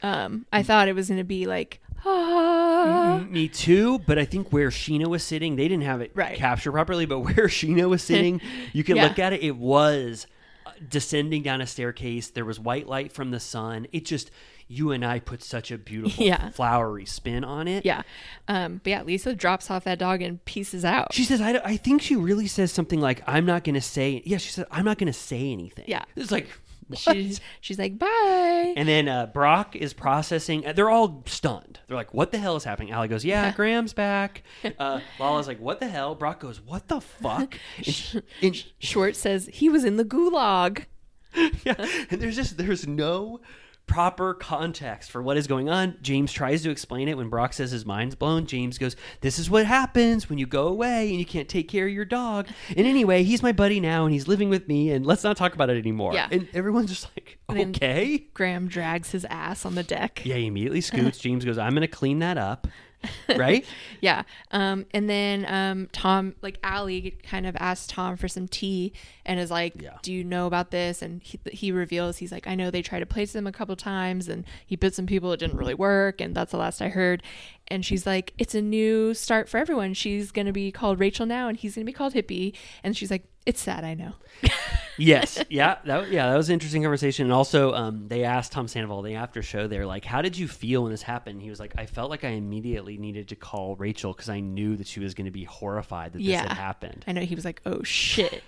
[0.03, 3.25] Um, I thought it was going to be like, ah.
[3.29, 6.37] Me too, but I think where Scheana was sitting, they didn't have it Right.
[6.37, 7.07] captured properly.
[7.07, 8.41] But where Scheana was sitting,
[8.73, 9.05] you can Yeah.
[9.05, 9.43] look at it.
[9.43, 10.27] It was
[10.67, 12.29] uh, descending down a staircase.
[12.31, 13.87] There was white light from the sun.
[13.93, 14.31] It just
[14.69, 16.51] you and I put such a beautiful Yeah.
[16.51, 17.85] flowery spin on it.
[17.85, 18.03] Yeah.
[18.49, 21.13] Um, but yeah, Lisa drops off that dog and pieces out.
[21.13, 24.23] She says, I, I think she really says something like, I'm not going to say,
[24.25, 25.85] yeah, she said, I'm not going to say anything.
[25.89, 26.05] Yeah.
[26.17, 26.49] It's like,
[26.95, 28.75] she's, she's like, bye.
[28.77, 30.67] And then uh, Brock is processing.
[30.67, 31.81] uh, They're all stunned.
[31.87, 34.43] They're like, "What the hell is happening?" Ally goes, "Yeah, Graham's back."
[34.79, 39.49] Uh, Lala's like, "What the hell?" Brock goes, "What the fuck?" And, and Schwartz says
[39.53, 40.87] he was in the gulag.
[41.65, 41.75] yeah,
[42.11, 43.41] and there's just there's no
[43.87, 45.97] proper context for what is going on.
[46.03, 48.47] James tries to explain it when Brock says his mind's blown.
[48.47, 51.87] James goes, "This is what happens when you go away and you can't take care
[51.87, 55.05] of your dog." And anyway, he's my buddy now and he's living with me, and
[55.05, 56.15] let's not talk about it anymore.
[56.15, 56.29] Yeah.
[56.31, 60.23] And everyone's just like, "Okay." Graham drags his ass on the deck.
[60.25, 61.19] Yeah, he immediately scoots.
[61.21, 62.67] James goes, "I'm going to clean that up."
[63.37, 63.65] Right?
[64.01, 64.23] Yeah.
[64.51, 68.93] Um, and then um, Tom, like Ally, kind of asks Tom for some tea
[69.25, 69.97] and is like, Yeah.
[70.03, 73.01] "Do you know about this?" And he, he reveals he's like, "I know they tried
[73.01, 75.33] to place him a couple times, and he bit some people.
[75.33, 77.23] It didn't really work, and that's the last I heard."
[77.69, 79.95] And she's like, "It's a new start for everyone.
[79.95, 83.25] She's gonna be called Rachel now, and he's gonna be called Hippie." And she's like,
[83.47, 84.13] "It's sad, I know."
[84.99, 87.25] yes, yeah, that yeah, that was an interesting conversation.
[87.27, 89.67] And also, um, they asked Tom Sandoval the after show.
[89.67, 92.25] They're like, "How did you feel when this happened?" He was like, "I felt like
[92.25, 95.45] I immediately needed to call Rachel because I knew that she was going to be
[95.45, 98.43] horrified that this had happened." I know he was like, "Oh shit."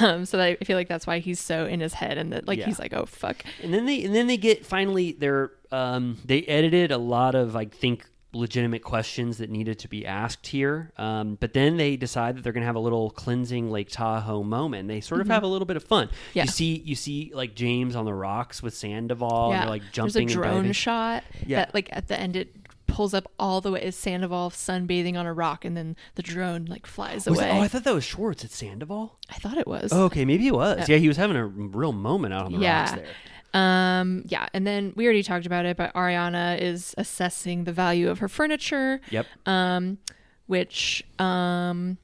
[0.00, 2.46] um, so that, I feel like that's why he's so in his head, and that
[2.46, 2.66] like Yeah.
[2.66, 6.42] he's like, "Oh fuck." And then they and then they get finally they're um, they
[6.42, 10.92] edited a lot of I think legitimate questions that needed to be asked here.
[10.96, 14.42] Um, but then they decide that they're going to have a little cleansing Lake Tahoe
[14.44, 14.88] moment.
[14.88, 16.06] They sort of have a little bit of fun.
[16.06, 16.16] Mm-hmm.
[16.34, 16.42] Yeah.
[16.44, 19.48] You see you see like James on the rocks with Sandoval.
[19.50, 21.56] yeah, And they're like there's jumping a drone shot Yeah.
[21.64, 22.54] that like at the end it
[22.86, 26.64] pulls up all the way is Sandoval sunbathing on a rock, and then the drone
[26.64, 27.48] like flies Was away.
[27.48, 29.16] that- oh, I thought that was Schwartz at Sandoval.
[29.28, 29.92] I thought it was.
[29.92, 30.88] Oh, okay, maybe it was.
[30.88, 33.06] Yeah, he was having a real moment out on the rocks there.
[33.52, 38.08] Um, yeah, and then we already talked about it, but Ariana is assessing the value
[38.08, 39.00] of her furniture.
[39.10, 39.26] Yep.
[39.46, 39.98] Um,
[40.46, 41.96] which um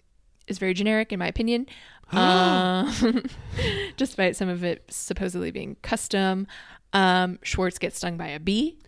[0.46, 1.66] is very generic in my opinion.
[2.12, 3.24] um,
[3.96, 6.46] despite some of it supposedly being custom.
[6.92, 8.78] Um, Schwartz gets stung by a bee.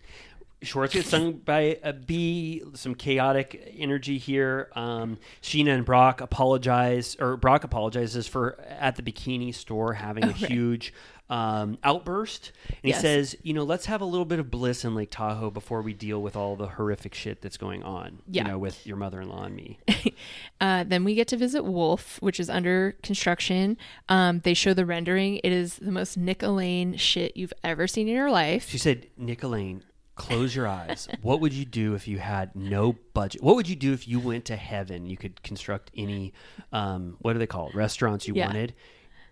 [0.61, 2.63] Schwartz gets stung by a bee.
[2.73, 4.69] Some chaotic energy here.
[4.73, 10.27] Um, Scheana and Brock apologize, or Brock apologizes for at the bikini store having a
[10.29, 10.93] Oh, huge
[11.29, 12.51] um, outburst.
[12.83, 15.51] And he says, "You know, let's have a little bit of bliss in Lake Tahoe
[15.51, 18.19] before we deal with all the horrific shit that's going on.
[18.27, 18.43] Yeah.
[18.43, 19.79] You know, with your mother-in-law and me."
[20.61, 23.77] Uh, then we get to visit Wolf, which is under construction.
[24.09, 25.37] Um, they show the rendering.
[25.41, 28.67] It is the most Nick Alain shit you've ever seen in your life.
[28.67, 29.83] She said, Nick Alain,
[30.15, 31.07] close your eyes.
[31.21, 33.41] What would you do if you had no budget?
[33.41, 35.05] What would you do if you went to heaven?
[35.05, 36.33] You could construct any,
[36.73, 37.75] um, what do they call it?
[37.75, 38.47] Restaurants you Yeah.
[38.47, 38.73] wanted.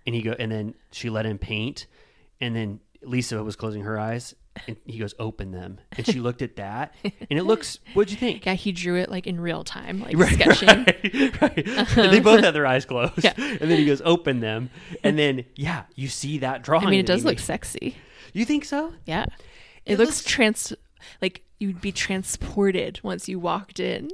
[0.07, 1.85] And he go, and then she let him paint.
[2.41, 4.33] And then Lisa was closing her eyes
[4.67, 5.79] and he goes, open them.
[5.95, 8.45] And she looked at that and it looks, what'd you think?
[8.45, 10.67] Yeah, he drew it like in real time, like Right, sketching.
[10.67, 11.95] right, right.
[12.11, 13.23] they both had their eyes closed.
[13.23, 13.33] Yeah.
[13.37, 14.69] And then he goes, open them.
[15.03, 16.87] And then, yeah, you see that drawing.
[16.87, 17.43] I mean, it does look made.
[17.43, 17.95] sexy.
[18.33, 18.93] You think so?
[19.05, 19.25] Yeah,
[19.85, 20.73] It it, looks, looks- trans
[21.21, 24.09] like you'd be transported once you walked in.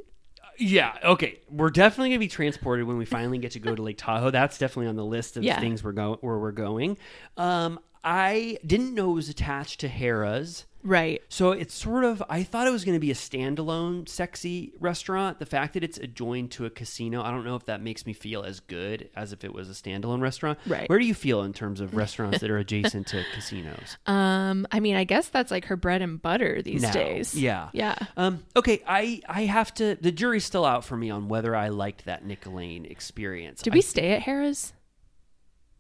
[0.60, 1.40] Yeah, okay.
[1.50, 4.30] We're definitely gonna be transported when we finally get to go to Lake Tahoe.
[4.32, 5.60] That's definitely on the list of Yeah.
[5.60, 6.98] things we're going where we're going.
[7.38, 10.66] Um, I didn't know it was attached to Harrah's.
[10.86, 11.22] Right.
[11.30, 15.40] So it's sort of I thought it was going to be a standalone sexy restaurant.
[15.40, 18.12] The fact that it's adjoined to a casino, I don't know if that makes me
[18.12, 20.60] feel as good as if it was a standalone restaurant.
[20.66, 20.90] Right.
[20.90, 23.98] Where do you feel in terms of restaurants that are adjacent to casinos?
[24.06, 26.92] Um, I mean, I guess that's like her bread and butter these now.
[26.92, 27.34] days.
[27.34, 27.70] Yeah.
[27.72, 27.96] Yeah.
[28.18, 29.96] Um, okay, I I have to.
[30.00, 33.62] The jury's still out for me on whether I liked that Nick experience.
[33.62, 34.74] Did I- we stay at Harrah's?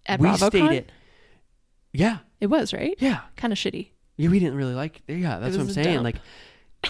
[0.05, 0.85] At we stayed at.
[1.93, 2.95] Yeah, It was right.
[2.99, 3.89] yeah, Kind of shitty.
[4.17, 4.29] yeah.
[4.29, 5.01] We didn't really like.
[5.07, 5.93] Yeah, that's what I'm saying.
[5.95, 6.03] dump.
[6.03, 6.15] Like,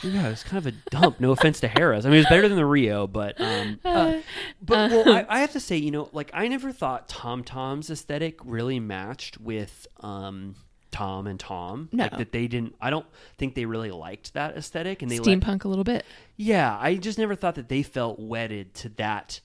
[0.02, 1.20] yeah, it was kind of a dump.
[1.20, 2.06] No offense to Harrah's.
[2.06, 4.20] I mean, it was better than the Rio, but um, uh,
[4.62, 7.90] but well, I, I have to say, you know, like I never thought Tom Tom's
[7.92, 10.56] aesthetic really matched with um.
[10.92, 12.04] Tom and Tom, No.
[12.04, 12.76] like that they didn't.
[12.80, 13.08] I don't
[13.40, 16.06] think they really liked that aesthetic, and they let, Steampunk a little bit.
[16.38, 19.40] Yeah, I just never thought that they felt wedded to that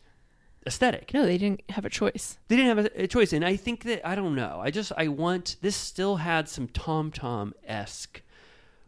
[0.67, 1.13] aesthetic.
[1.15, 2.39] No, they didn't have a choice.
[2.49, 4.61] They didn't have a, a choice, and I think that I don't know.
[4.63, 8.23] I just I want this still had some Tom Tom esque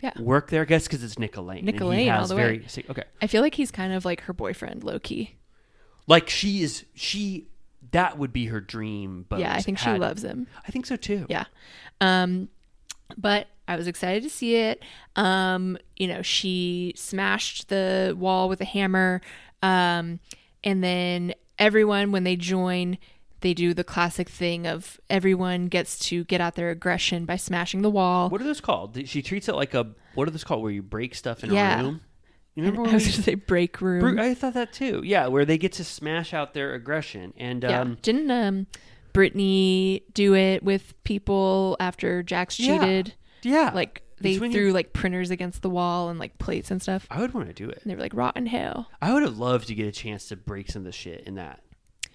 [0.02, 0.12] Yeah.
[0.20, 0.62] work there.
[0.62, 1.66] I guess because it's Nick Alain.
[1.68, 2.64] And he Elaine all the very way.
[2.66, 3.04] see, okay.
[3.22, 5.36] I feel like he's kind of like her boyfriend, low key.
[6.06, 7.46] Like she is she
[7.92, 10.46] that would be her dream But Yeah, I think she loves him.
[10.66, 11.26] I think so too.
[11.28, 11.44] Yeah.
[12.00, 12.48] Um,
[13.16, 14.82] but I was excited to see it.
[15.16, 19.20] Um, you know, she smashed the wall with a hammer.
[19.62, 20.20] Um,
[20.64, 22.98] and then everyone, when they join,
[23.42, 27.82] they do the classic thing of everyone gets to get out their aggression by smashing
[27.82, 28.28] the wall.
[28.30, 28.98] What are those called?
[29.06, 31.80] She treats it like a what are those called where you break stuff in Yeah.
[31.80, 32.00] a room?
[32.56, 34.18] You And remember I was going to say break room.
[34.18, 35.02] I thought that too.
[35.04, 37.80] Yeah, where they get to smash out their aggression and yeah.
[37.80, 38.66] um Didn't um,
[39.12, 42.78] Brittany do it with people after Jax Yeah.
[42.78, 43.14] cheated?
[43.42, 43.70] Yeah.
[43.74, 47.06] Like they when you- threw like printers against the wall and like plates and stuff.
[47.10, 47.78] I would want to do it.
[47.82, 48.88] And they were like, rotten hell.
[49.00, 51.34] I would have loved to get a chance to break some of the shit in
[51.36, 51.62] that.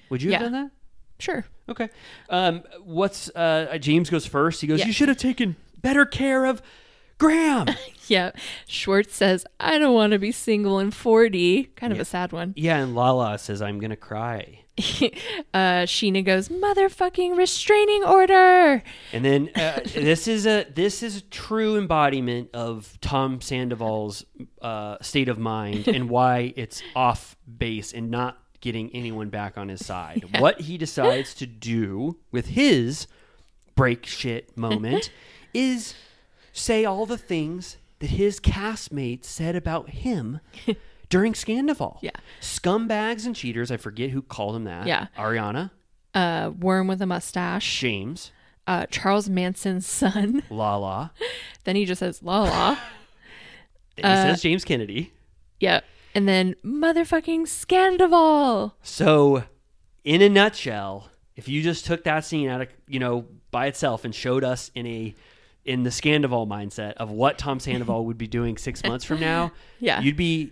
[0.10, 0.72] Would you have done that?
[1.20, 1.46] Sure.
[1.70, 1.90] Okay.
[2.30, 4.62] Um, what's uh, James goes first.
[4.62, 4.88] He goes, Yeah.
[4.88, 6.62] "You should have taken better care of
[7.18, 7.68] Graham."
[8.08, 8.34] Yeah.
[8.68, 11.64] Schwartz says, I don't want to be single in 40.
[11.76, 12.54] Kind of a sad one.
[12.56, 14.65] yeah, and Lala says, "I'm gonna cry."
[15.54, 18.84] uh, Scheana goes, motherfucking restraining order.
[19.14, 24.26] And then uh, this is a this is a true embodiment of Tom Sandoval's
[24.62, 29.70] uh, state of mind and why it's off base and not getting anyone back on
[29.70, 30.26] his side.
[30.40, 33.08] What he decides to do with his
[33.76, 35.10] break shit moment
[35.54, 35.94] is
[36.52, 40.42] say all the things that his castmates said about him
[41.16, 41.98] during Scandival.
[42.02, 42.12] Yeah.
[42.42, 43.72] Scumbags and cheaters.
[43.72, 44.86] I forget who called him that.
[44.86, 45.08] Yeah.
[45.18, 45.72] Ariana,
[46.14, 47.80] Uh, worm with a mustache.
[47.80, 48.32] James,
[48.68, 50.44] Uh, Charles Manson's son.
[50.50, 51.14] Lala.
[51.64, 52.78] then he just says, la la.
[53.96, 55.14] He says James Kennedy.
[55.60, 55.80] yeah.
[56.14, 58.74] And then motherfucking Scandival.
[58.82, 59.44] So,
[60.04, 64.04] in a nutshell, if you just took that scene out of you know by itself
[64.06, 65.14] and showed us in a
[65.66, 69.52] in the Scandival mindset of what Tom Sandoval would be doing six months from now,
[69.80, 70.00] Yeah.
[70.02, 70.52] you'd be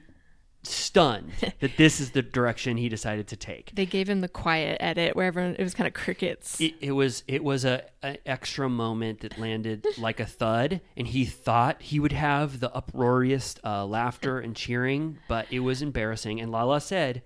[0.65, 3.71] stunned that this is the direction he decided to take.
[3.73, 6.59] They gave him the quiet edit where everyone, it was kind of crickets.
[6.59, 11.07] It, it was it was a, a extra moment that landed like a thud, and
[11.07, 16.39] he thought he would have the uproarious uh, laughter and cheering, but it was embarrassing.
[16.39, 17.21] And Lala said,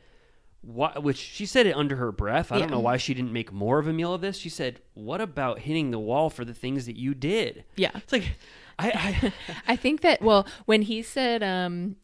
[0.61, 2.51] "Why?" Which she said it under her breath.
[2.51, 4.37] I don't know why she didn't make more of a meal of this.
[4.37, 7.91] She said, "What about hitting the wall for the things that you did?" yeah.
[7.95, 8.37] It's like,
[8.79, 9.33] I, I
[9.73, 11.97] I think that well, when he said um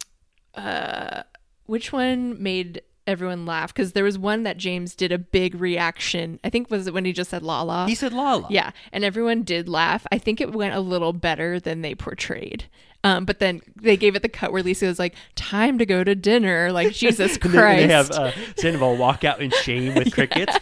[0.56, 1.24] uh
[1.66, 6.40] which one made everyone laugh because there was one that James did a big reaction.
[6.44, 7.86] I think was it when he just said la la.
[7.88, 8.48] he said Lala.
[8.50, 10.06] yeah, and everyone did laugh.
[10.12, 12.66] I think it went a little better than they portrayed.
[13.06, 16.04] Um, but then they gave it the cut where Lisa was like, "Time to go
[16.06, 17.78] to dinner." Like Jesus And Christ.
[17.82, 20.58] they, they have uh, Sandoval walk out in shame with crickets.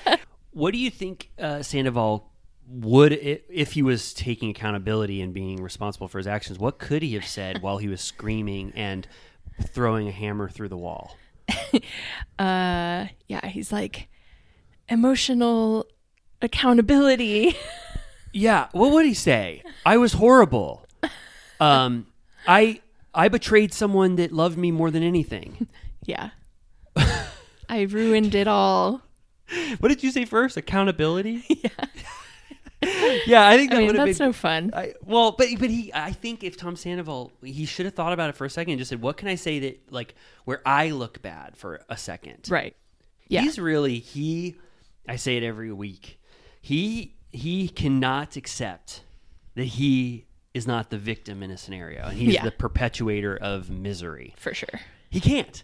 [0.51, 2.31] What do you think uh, Sandoval
[2.67, 7.13] would, if he was taking accountability and being responsible for his actions, what could he
[7.13, 9.07] have said while he was screaming and
[9.61, 11.17] throwing a hammer through the wall?
[12.39, 14.07] uh, yeah, he's like
[14.89, 15.87] emotional
[16.41, 17.55] accountability.
[18.33, 19.61] Yeah, what would he say?
[19.85, 20.85] I was horrible.
[21.59, 22.07] Um,
[22.47, 22.79] I
[23.13, 25.67] I betrayed someone that loved me more than anything.
[26.05, 26.29] yeah,
[27.67, 29.01] I ruined it all.
[29.79, 30.55] What did you say first?
[30.55, 31.43] Accountability.
[31.49, 31.85] Yeah.
[33.27, 34.71] yeah, I think that I mean, would have been no fun.
[34.73, 38.29] I, well, but but he, I think if Tom Sandoval, he should have thought about
[38.29, 40.89] it for a second and just said, "What can I say that like where I
[40.89, 42.47] look bad for a second?
[42.49, 42.75] Right.
[43.27, 43.41] Yeah.
[43.41, 44.55] He's really he.
[45.07, 46.19] I say it every week.
[46.61, 49.03] He he cannot accept
[49.55, 52.43] that he is not the victim in a scenario, and he's Yeah.
[52.43, 54.33] the perpetuator of misery.
[54.37, 54.79] for sure.
[55.09, 55.63] He can't.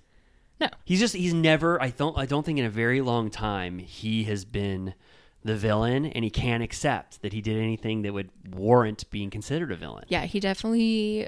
[0.59, 0.69] No.
[0.85, 4.23] He's just he's never I don't I don't think in a very long time he
[4.25, 4.93] has been
[5.47, 9.71] the villain and he can't accept that he did anything that would warrant being considered
[9.71, 10.05] a villain.
[10.07, 11.27] Yeah, he definitely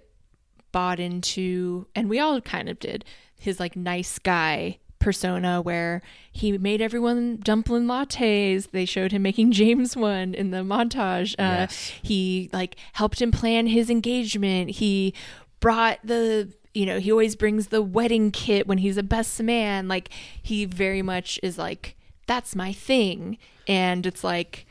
[0.71, 3.03] bought into, and we all kind of did,
[3.39, 6.01] his like nice guy persona where
[6.31, 8.69] he made everyone dumpling lattes.
[8.71, 11.33] They showed him making James one in the montage.
[11.39, 11.93] Uh, Yes.
[12.01, 14.71] He like helped him plan his engagement.
[14.71, 15.13] He
[15.59, 19.87] brought the you know he always brings the wedding kit when he's a best man
[19.87, 20.09] like
[20.41, 21.95] he very much is like
[22.27, 23.37] that's my thing
[23.69, 24.65] and it's like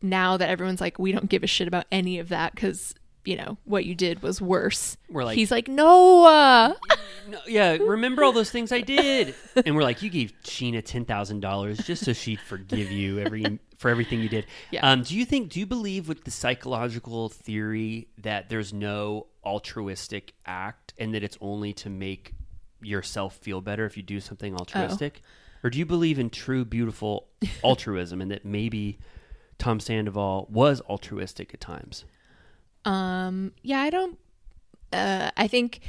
[0.00, 3.36] now that everyone's like we don't give a shit about any of that because you
[3.36, 6.74] know what you did was worse We're like- he's like no
[7.28, 9.34] No, yeah, remember all those things I did?
[9.64, 13.60] And we're like, you gave Scheana ten thousand dollars just so she'd forgive you every
[13.78, 14.46] for everything you did.
[14.70, 14.86] Yeah.
[14.90, 15.48] Um, do you think?
[15.50, 21.38] Do you believe with the psychological theory that there's no altruistic act and that it's
[21.40, 22.34] only to make
[22.82, 25.22] yourself feel better if you do something altruistic?
[25.64, 27.28] Or do you believe in true, beautiful
[27.64, 28.98] altruism and that maybe
[29.58, 32.04] Tom Sandoval was altruistic at times?
[32.84, 34.18] Um, yeah, I don't.
[34.92, 35.80] Uh, I think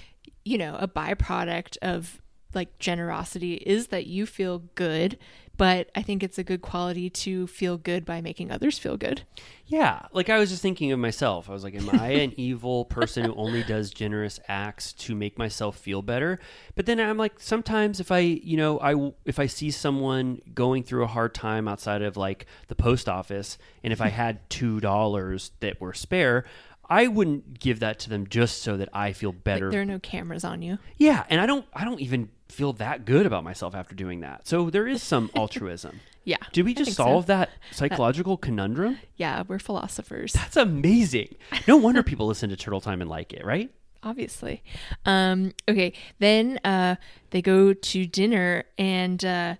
[0.46, 2.22] you know a byproduct of
[2.54, 5.20] like generosity is that you feel good,
[5.58, 9.22] but I think it's a good quality to feel good by making others feel good.
[9.68, 11.50] Yeah, like I was just thinking of myself.
[11.50, 15.38] I was like, am I an evil person who only does generous acts to make
[15.38, 16.40] myself feel better?
[16.76, 20.84] But then I'm like, sometimes if I, you know, I if I see someone going
[20.84, 24.80] through a hard time outside of like the post office, and if I had two
[24.80, 26.46] dollars that were spare.
[26.88, 29.66] I wouldn't give that to them just so that I feel better.
[29.66, 30.78] Like there are no cameras on you.
[30.98, 34.48] yeah, and I don't I don't even feel that good about myself after doing that.
[34.48, 36.00] So there is some altruism.
[36.24, 36.38] Yeah.
[36.54, 37.04] Did we just think so.
[37.04, 38.98] solve that psychological conundrum?
[39.16, 40.34] Yeah, we're philosophers.
[40.34, 41.36] That's amazing.
[41.68, 43.72] No wonder people listen to Turtle Time and like it, right?
[44.06, 44.64] obviously.
[45.06, 46.96] Um, okay, then uh,
[47.32, 49.56] they go to dinner, and uh,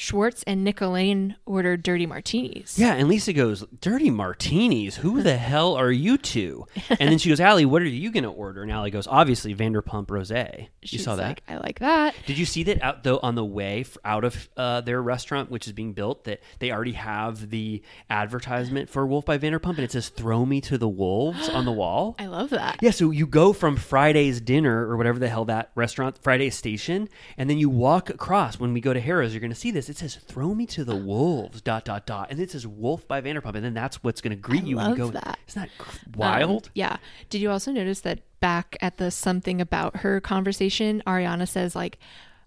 [0.00, 2.78] Schwartz and Nicolene order dirty martinis.
[2.78, 4.94] Yeah, and Lisa goes, Dirty martinis?
[4.98, 6.66] Who the hell are you two?
[6.88, 8.62] And then she goes, Ally, what are you going to order?
[8.62, 10.30] And Ally goes, Obviously, Vanderpump Rose.
[10.30, 11.26] You She's saw that?
[11.26, 12.14] like, I like that.
[12.26, 15.50] Did you see that out though on the way f- out of uh, their restaurant,
[15.50, 19.80] which is being built, that they already have the advertisement for Wolf by Vanderpump, and
[19.80, 22.14] it says "Throw me to the wolves" on the wall.
[22.20, 22.78] I love that.
[22.82, 27.08] Yeah, so you go from Friday's dinner or whatever the hell that restaurant, Friday's station,
[27.36, 28.60] and then you walk across.
[28.60, 29.87] When we go to Harrah's, you're going to see this.
[29.88, 33.20] It says "Throw me to the wolves." Dot dot dot, and it says "Wolf by
[33.20, 35.10] Vanderpump," and then that's what's going to greet I you you go.
[35.10, 35.38] that.
[35.48, 35.70] Isn't that
[36.06, 36.70] Um, wild?
[36.74, 36.96] yeah.
[37.30, 41.98] Did you also notice that back at the something about her conversation, Ariana says like,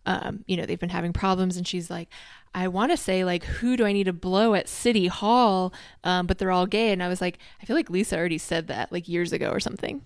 [0.06, 2.10] um, you know, they've been having problems, and she's like,
[2.54, 5.74] I want to say like, who do I need to blow at City Hall?
[6.04, 8.68] Um, but they're all gay, and I was like, I feel like Lisa already said
[8.68, 10.02] that like years ago or something.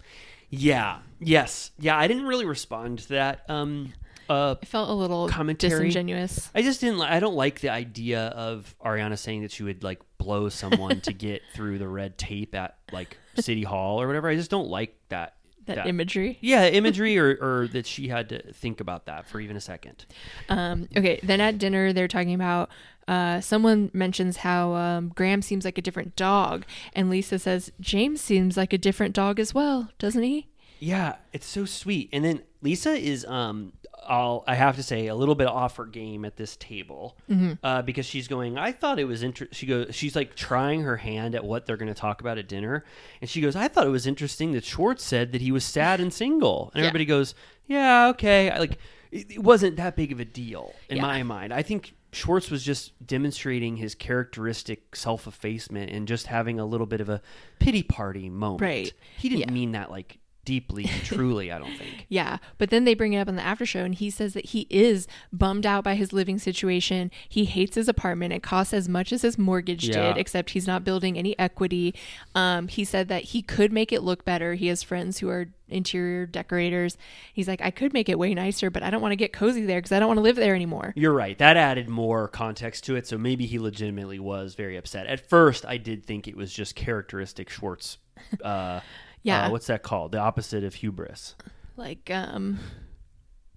[0.50, 1.00] Yeah.
[1.20, 1.72] Yes.
[1.80, 1.98] Yeah.
[1.98, 3.42] I didn't really respond to that.
[3.50, 3.94] Um.
[4.30, 4.56] Uh.
[4.62, 5.72] It felt a little Commentary.
[5.72, 6.50] disingenuous.
[6.56, 7.00] I just didn't.
[7.00, 11.02] li- I don't like the idea of Ariana saying that she would like blow someone
[11.02, 14.28] to get through the red tape at like City Hall or whatever.
[14.30, 15.36] I just don't like that.
[15.66, 16.38] That imagery.
[16.42, 20.06] Yeah, imagery, or or that she had to think about that for even a second.
[20.48, 22.70] Um, okay, then at dinner they're talking about
[23.08, 28.22] uh, someone mentions how um, Graham seems like a different dog, and Lisa says James
[28.22, 30.48] seems like a different dog as well, doesn't he?
[30.80, 32.10] Yeah, it's so sweet.
[32.12, 33.74] And then Lisa is um
[34.08, 37.18] I'll I have to say a little bit off her game at this table
[37.64, 38.56] uh, because she's going.
[38.58, 39.48] I thought it was inter-.
[39.52, 39.96] She goes.
[39.96, 42.86] She's like trying her hand at what they're going to talk about at dinner,
[43.22, 43.56] and she goes.
[43.56, 46.82] I thought it was interesting that Schwartz said that he was sad and single, and
[46.84, 46.88] Yeah.
[46.90, 47.34] everybody goes,
[47.66, 48.52] Yeah, okay.
[48.52, 48.78] I, like
[49.12, 51.02] it, it wasn't that big of a deal in Yeah.
[51.02, 51.52] my mind.
[51.52, 57.02] I think Schwartz was just demonstrating his characteristic self-effacement and just having a little bit
[57.02, 57.22] of a
[57.60, 58.62] pity party moment.
[58.62, 58.94] Right.
[59.18, 59.52] He didn't Yeah.
[59.52, 61.52] mean that like deeply and truly.
[61.52, 62.06] I don't think.
[62.08, 64.48] Yeah, but then they bring it up in the after show, and he says that
[64.48, 67.12] he is bummed out by his living situation.
[67.28, 70.14] He hates his apartment; it costs as much as his mortgage Yeah.
[70.14, 71.94] did, except he's not building any equity.
[72.34, 74.54] Um, he said that he could make it look better.
[74.54, 76.96] He has friends who are interior decorators.
[77.34, 79.66] He's like, I could make it way nicer, but I don't want to get cozy
[79.66, 80.94] there because I don't want to live there anymore.
[80.96, 81.36] You're right.
[81.40, 83.08] That added more context to it.
[83.08, 85.08] So maybe he legitimately was very upset.
[85.08, 87.98] At first, I did think it was just characteristic Schwartz.
[88.44, 88.80] Uh,
[89.26, 89.48] Yeah.
[89.48, 90.12] uh, what's that called?
[90.14, 91.36] The opposite of hubris.
[91.78, 92.60] Like, um,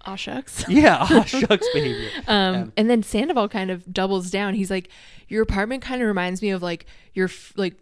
[0.05, 0.65] aw shucks.
[0.69, 0.99] Yeah.
[1.09, 2.09] aw, shucks behavior.
[2.27, 4.55] Um, and then Sandoval kind of doubles down.
[4.55, 4.89] He's like,
[5.29, 7.77] "Your apartment kind of reminds me of like your f- like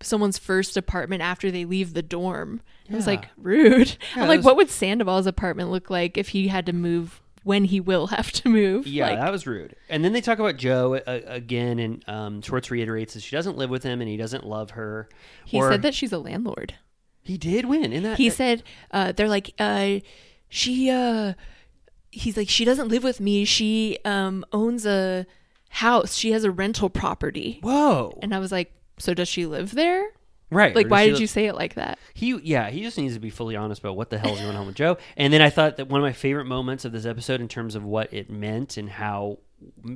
[0.00, 2.60] someone's first apartment after they leave the dorm."
[2.90, 6.28] I was like, "Rude." Yeah, I'm like, was- "What would Sandoval's apartment look like if
[6.28, 9.74] he had to move when he will have to move?" Yeah, Like, that was rude.
[9.88, 13.56] And then they talk about Jo uh, again, and um, Schwartz reiterates that she doesn't
[13.58, 15.08] live with him and he doesn't love her.
[15.44, 16.74] he Or- said that she's a landlord.
[17.22, 18.18] He did win in that.
[18.18, 20.00] He said, uh, "They're like, uh,
[20.48, 21.34] she, uh,
[22.10, 23.44] he's like, she doesn't live with me.
[23.44, 25.26] She um owns a
[25.70, 26.16] house.
[26.16, 30.04] She has a rental property." "Whoa, And I was like, "So does she live there?"
[30.50, 31.98] right." Like, why did you say it like that?
[32.12, 34.56] He, yeah, he just needs to be fully honest about what the hell is going
[34.56, 34.98] on with Jo.
[35.16, 37.74] And then I thought that one of my favorite moments of this episode, in terms
[37.74, 39.38] of what it meant and how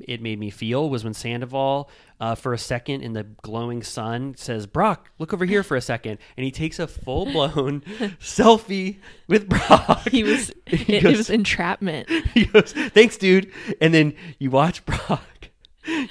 [0.07, 1.91] it made me feel, was when Sandoval,
[2.21, 5.81] uh, for a second in the glowing sun, says, "Brock, look over here for a
[5.81, 6.19] second.
[6.37, 7.81] and he takes a full blown
[8.21, 8.99] selfie
[9.29, 10.09] with Brock.
[10.09, 12.09] He was He it, goes- it was entrapment.
[12.35, 15.23] he goes, "Thanks, dude." And then you watch Brock.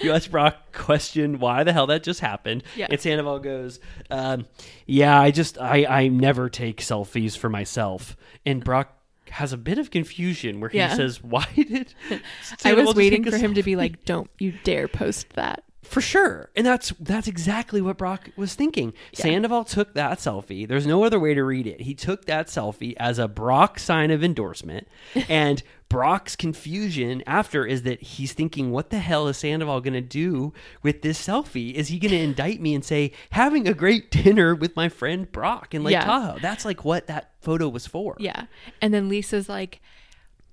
[0.02, 2.64] You watch Brock question why the hell that just happened.
[2.77, 2.88] Yeah.
[2.90, 3.80] And Sandoval goes,
[4.10, 4.45] um,
[4.86, 8.15] "Yeah, I just I I never take selfies for myself."
[8.45, 8.94] And Brock
[9.31, 10.95] has a bit of confusion where he Yeah.
[10.95, 14.06] says, "Why did?" I Sandoval was just waiting take for him to selfie?" be like,
[14.06, 16.49] "Don't you dare post that." For sure.
[16.56, 18.94] And that's that's exactly what Brock was thinking.
[19.14, 20.68] Sandoval took that selfie.
[20.68, 21.82] There's no other way to read it.
[21.82, 24.88] He took that selfie as a Brock sign of endorsement.
[25.30, 30.02] and Brock's confusion after is that he's thinking, what the hell is Sandoval going to
[30.02, 30.52] do
[30.82, 31.74] with this selfie?
[31.74, 35.32] Is he going to indict me and say, having a great dinner with my friend
[35.32, 36.06] Brock in Lake Yeah.
[36.06, 36.40] Tahoe?
[36.40, 38.16] That's like what that photo was for.
[38.20, 38.45] Yeah.
[38.82, 39.80] And then Lisa's like,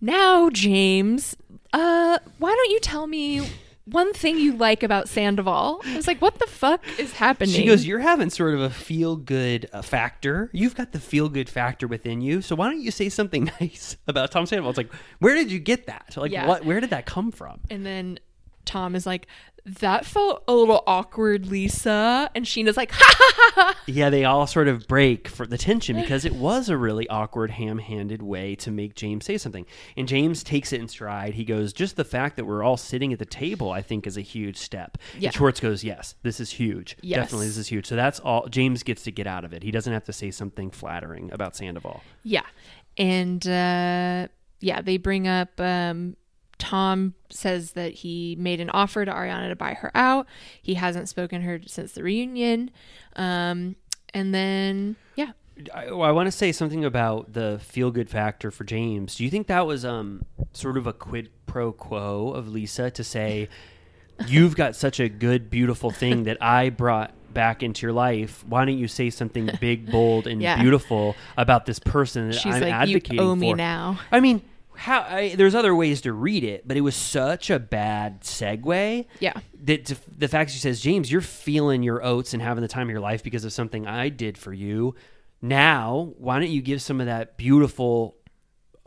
[0.00, 1.34] Now, James,
[1.72, 3.48] uh, why don't you tell me
[3.84, 5.80] one thing you like about Sandoval?
[5.84, 7.54] I was like, what the fuck is happening?
[7.54, 10.50] She goes, "You're having sort of a feel good uh, factor.
[10.52, 12.42] You've got the feel good factor within you.
[12.42, 15.58] So why don't you say something nice about Tom Sandoval?" It's like, where did you
[15.58, 16.14] get that?
[16.16, 16.46] Like, Yeah.
[16.46, 16.64] what?
[16.64, 17.60] Where did that come from?
[17.70, 18.18] And then
[18.64, 19.26] Tom is like,
[19.64, 22.28] that felt a little awkward, Lisa.
[22.34, 23.82] And Scheana's like, ha ha ha ha.
[23.86, 27.52] Yeah, they all sort of break for the tension because it was a really awkward,
[27.52, 29.64] ham-handed way to make James say something.
[29.96, 31.34] And James takes it in stride.
[31.34, 34.16] He goes, "Just the fact that we're all sitting at the table, I think, is
[34.16, 35.28] a huge step." Yeah.
[35.28, 36.96] And Schwartz goes, "Yes, this is huge.
[37.00, 37.20] Yes.
[37.20, 39.62] Definitely, this is huge." So that's all James gets to get out of it.
[39.62, 42.02] He doesn't have to say something flattering about Sandoval.
[42.24, 42.46] Yeah.
[42.98, 44.26] And uh,
[44.60, 46.16] yeah, they bring up um,
[46.62, 50.28] Tom says that he made an offer to Ariana to buy her out.
[50.62, 52.70] He hasn't spoken to her since the reunion.
[53.16, 53.74] Um,
[54.14, 55.32] and then, yeah.
[55.74, 59.16] I, well, I want to say something about the feel good factor for James.
[59.16, 63.02] Do you think that was um sort of a quid pro quo of Lisa to
[63.02, 63.48] say,
[64.28, 68.44] "You've got such a good, beautiful thing that I brought back into your life.
[68.46, 70.60] Why don't you say something big, bold, and Yeah.
[70.62, 73.98] beautiful about this person that She's I'm like, "You advocating owe me for?" now.
[74.12, 74.42] I mean.
[74.82, 79.06] How I, there's other ways to read it, but it was such a bad segue
[79.20, 79.32] Yeah.
[79.62, 82.88] that to, the fact she says, James, you're feeling your oats and having the time
[82.88, 84.94] of your life because of something I did for you.
[85.40, 88.16] Now, why don't you give some of that beautiful,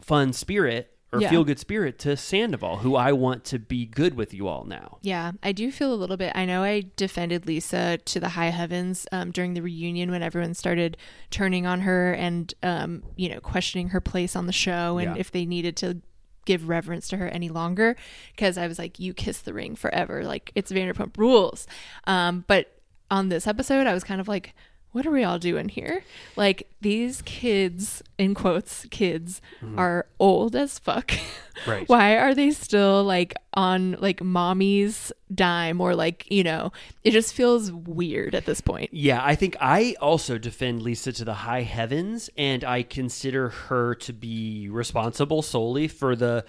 [0.02, 1.30] fun spirit or Yeah.
[1.30, 4.98] feel good spirit to Sandoval, who I want to be good with you all now?
[5.02, 6.32] Yeah, I do feel a little bit.
[6.36, 10.54] I know I defended Lisa to the high heavens um, during the reunion when everyone
[10.54, 10.98] started
[11.32, 15.20] turning on her and, um, you know, questioning her place on the show and Yeah.
[15.20, 16.02] if they needed to
[16.46, 17.96] give reverence to her any longer.
[18.36, 20.24] Because I was like, you kiss the ring forever.
[20.24, 21.66] Like, it's Vanderpump rules.
[22.06, 22.72] Um, but
[23.10, 24.54] on this episode, I was kind of like,
[24.96, 26.06] what are we all doing here?
[26.38, 29.78] Like, these kids, in quotes, kids, mm-hmm.
[29.78, 31.12] are old as fuck.
[31.66, 31.88] Right.
[31.88, 36.74] Why are they still like on like mommy's dime or like, you know,
[37.06, 38.90] it just feels weird at this point.
[38.92, 43.96] Yeah, I think I also defend Lisa to the high heavens, and I consider her
[43.96, 46.44] to be responsible solely for the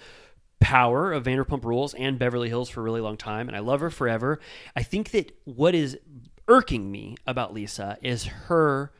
[0.59, 3.79] power of Vanderpump Rules and Beverly Hills for a really long time, and I love
[3.79, 4.41] her forever.
[4.75, 5.97] I think that what is
[6.47, 8.91] irking me about Lisa is her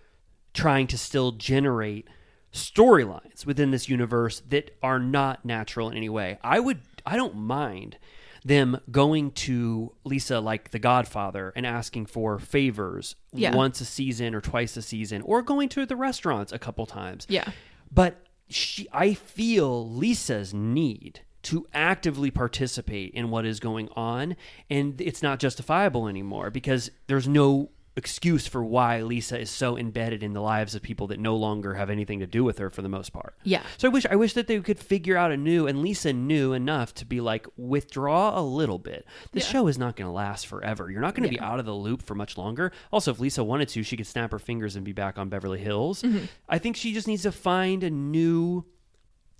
[0.53, 2.07] trying to still generate
[2.53, 6.40] storylines within this universe that are not natural in any way.
[6.44, 7.98] I would I don't mind
[8.44, 13.56] them going to Lisa like the Godfather and asking for favors Yeah.
[13.56, 17.26] once a season or twice a season or going to the restaurants a couple times.
[17.30, 17.49] Yeah.
[17.91, 18.15] But
[18.49, 24.36] she I feel Lisa's need to actively participate in what is going on
[24.69, 30.22] and it's not justifiable anymore because there's no excuse for why Lisa is so embedded
[30.22, 32.84] in the lives of people that no longer have anything to do with her for
[32.84, 33.34] the most part.
[33.44, 33.64] Yeah.
[33.78, 36.53] So I wish I wish that they could figure out a new and Lisa knew
[36.53, 39.07] enough to be like withdraw a little bit.
[39.32, 39.52] This Yeah.
[39.53, 40.91] show is not going to last forever.
[40.91, 42.72] You're not going to be out of the loop for much longer.
[42.91, 45.60] Also, if Lisa wanted to, she could snap her fingers and be back on Beverly
[45.60, 46.03] Hills.
[46.03, 46.26] Mm-hmm.
[46.48, 48.64] I think she just needs to find a new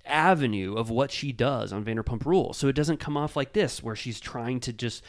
[0.08, 3.84] avenue of what she does on Vanderpump Rules so it doesn't come off like this
[3.84, 5.04] where she's trying to just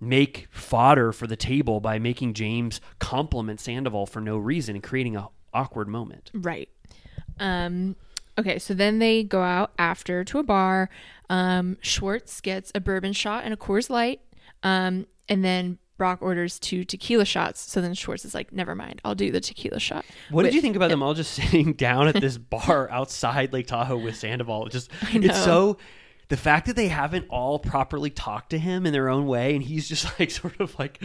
[0.00, 5.16] make fodder for the table by making James compliment Sandoval for no reason and creating
[5.16, 6.30] a awkward moment.
[6.34, 6.68] Right.
[7.38, 7.96] Um
[8.38, 10.90] okay, so then they go out after to a bar.
[11.30, 14.20] Um Schwartz gets a bourbon shot and a Coors Light.
[14.62, 17.60] Um and then Brock orders two tequila shots.
[17.70, 20.60] So then Schwartz is like, "Never mind, I'll do the tequila shot." What did you
[20.60, 24.66] think about them all just sitting down at this bar outside Lake Tahoe with Sandoval?
[24.66, 25.78] It Just it's so
[26.28, 29.62] the fact that they haven't all properly talked to him in their own way and
[29.62, 31.02] he's just like sort of like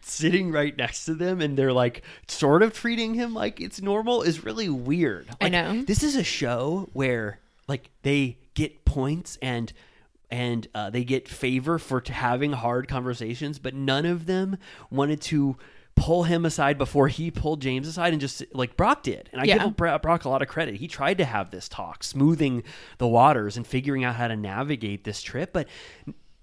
[0.00, 4.22] sitting right next to them and they're like sort of treating him like it's normal
[4.22, 5.28] is really weird.
[5.40, 5.82] I know.
[5.82, 7.38] This is a show where
[7.68, 9.72] like they get points and
[10.34, 14.58] and uh, they get favor for t- having hard conversations, but none of them
[14.90, 15.56] wanted to
[15.94, 19.28] pull him aside before he pulled James aside and just like Brock did.
[19.32, 19.58] And I Yeah.
[19.68, 20.74] give Brock a lot of credit.
[20.74, 22.64] He tried to have this talk, smoothing
[22.98, 25.68] the waters and figuring out how to navigate this trip, but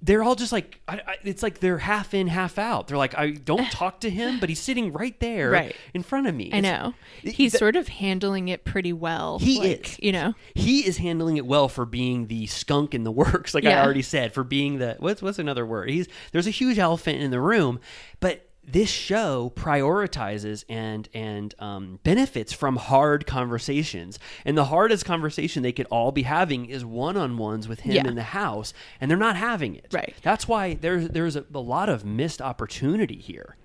[0.03, 2.87] they're all just like I, I, it's like they're half in, half out.
[2.87, 5.75] They're like I don't talk to him, but he's sitting right there, Right.
[5.93, 6.51] in front of me.
[6.51, 6.93] I It's- know.
[7.21, 9.37] He's that- sort of handling it pretty well.
[9.39, 9.99] he like, is.
[10.01, 10.33] You know.
[10.55, 13.53] he is handling it well for being the skunk in the works.
[13.53, 15.89] Like I already said, for being the what's what's another word?
[15.89, 17.79] He's there's a huge elephant in the room,
[18.19, 25.63] but this show prioritizes and and um, benefits from hard conversations, and the hardest conversation
[25.63, 28.07] they could all be having is one on ones with him Yeah.
[28.07, 29.87] in the house, and they're not having it.
[29.91, 30.15] Right.
[30.21, 33.55] That's why there's there's a, a lot of missed opportunity here.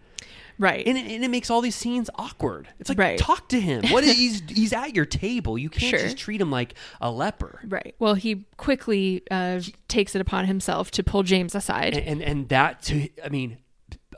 [0.59, 0.87] Right.
[0.87, 2.69] And it, and it makes all these scenes awkward.
[2.81, 3.19] It's like Right.
[3.19, 3.85] talk to him.
[3.91, 5.59] What is he's he's at your table.
[5.59, 5.99] You can't Sure.
[5.99, 7.61] just treat him like a leper.
[7.69, 7.95] Right.
[7.99, 11.93] Well, he quickly uh, takes it upon himself to pull James aside.
[11.95, 13.59] and and, and that to I mean,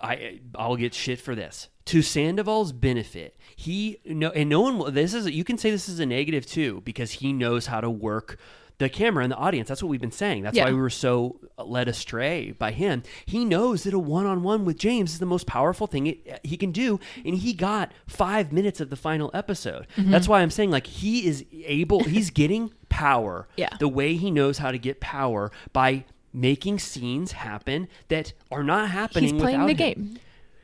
[0.03, 1.69] I I'll get shit for this.
[1.87, 4.79] To Sandoval's benefit, he no and no one.
[4.79, 7.81] will- This is you can say this is a negative too because he knows how
[7.81, 8.39] to work
[8.77, 9.69] the camera and the audience.
[9.69, 10.45] That's what we've been saying.
[10.45, 10.67] That's Yeah.
[10.67, 13.03] why we were so led astray by him.
[13.27, 16.71] He knows that a one-on-one with James is the most powerful thing it, he can
[16.71, 19.89] do, and he got five minutes of the final episode.
[19.97, 20.13] Mm-hmm.
[20.13, 22.05] That's why I'm saying like he is able.
[22.05, 23.49] He's getting power.
[23.57, 23.71] Yeah.
[23.81, 28.91] The way he knows how to get power by making scenes happen that are not
[28.91, 29.77] happening He's playing the him.
[29.77, 30.19] game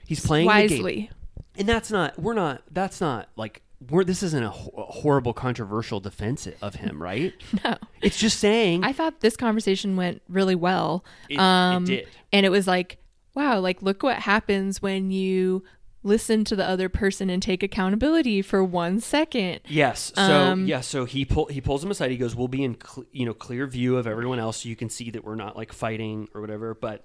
[0.07, 1.11] He's playing the wisely.
[1.57, 5.33] And that's not we're not that's not like we're this isn't a, ho- a horrible
[5.33, 7.33] controversial defense of him, right?
[7.65, 7.77] No.
[8.03, 11.05] It's just saying I thought this conversation went really well.
[11.29, 12.09] It- it um, did.
[12.33, 12.99] And it was like,
[13.35, 15.63] wow, like look what happens when you
[16.05, 19.61] listen to the other person and take accountability for one second.
[19.67, 20.13] Yes.
[20.15, 20.81] So Um, yeah.
[20.83, 22.11] So he pull he pulls him aside.
[22.13, 24.77] He goes, "We'll be in cl- you know clear view of everyone else, so you
[24.77, 27.05] can see that we're not like fighting or whatever." But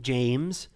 [0.00, 0.68] James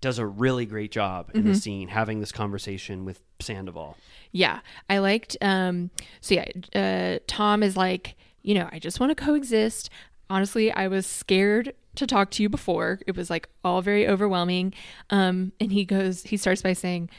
[0.00, 1.52] does a really great job in Mm-hmm.
[1.52, 3.96] the scene having this conversation with Sandoval.
[4.30, 5.36] Yeah, I liked.
[5.40, 5.90] Um,
[6.20, 6.44] so yeah,
[6.74, 9.90] uh, Tom is like, you know, I just want to coexist.
[10.30, 13.00] Honestly, I was scared to talk to you before.
[13.06, 14.74] It was like all very overwhelming.
[15.10, 17.10] Um, and he goes, he starts by saying,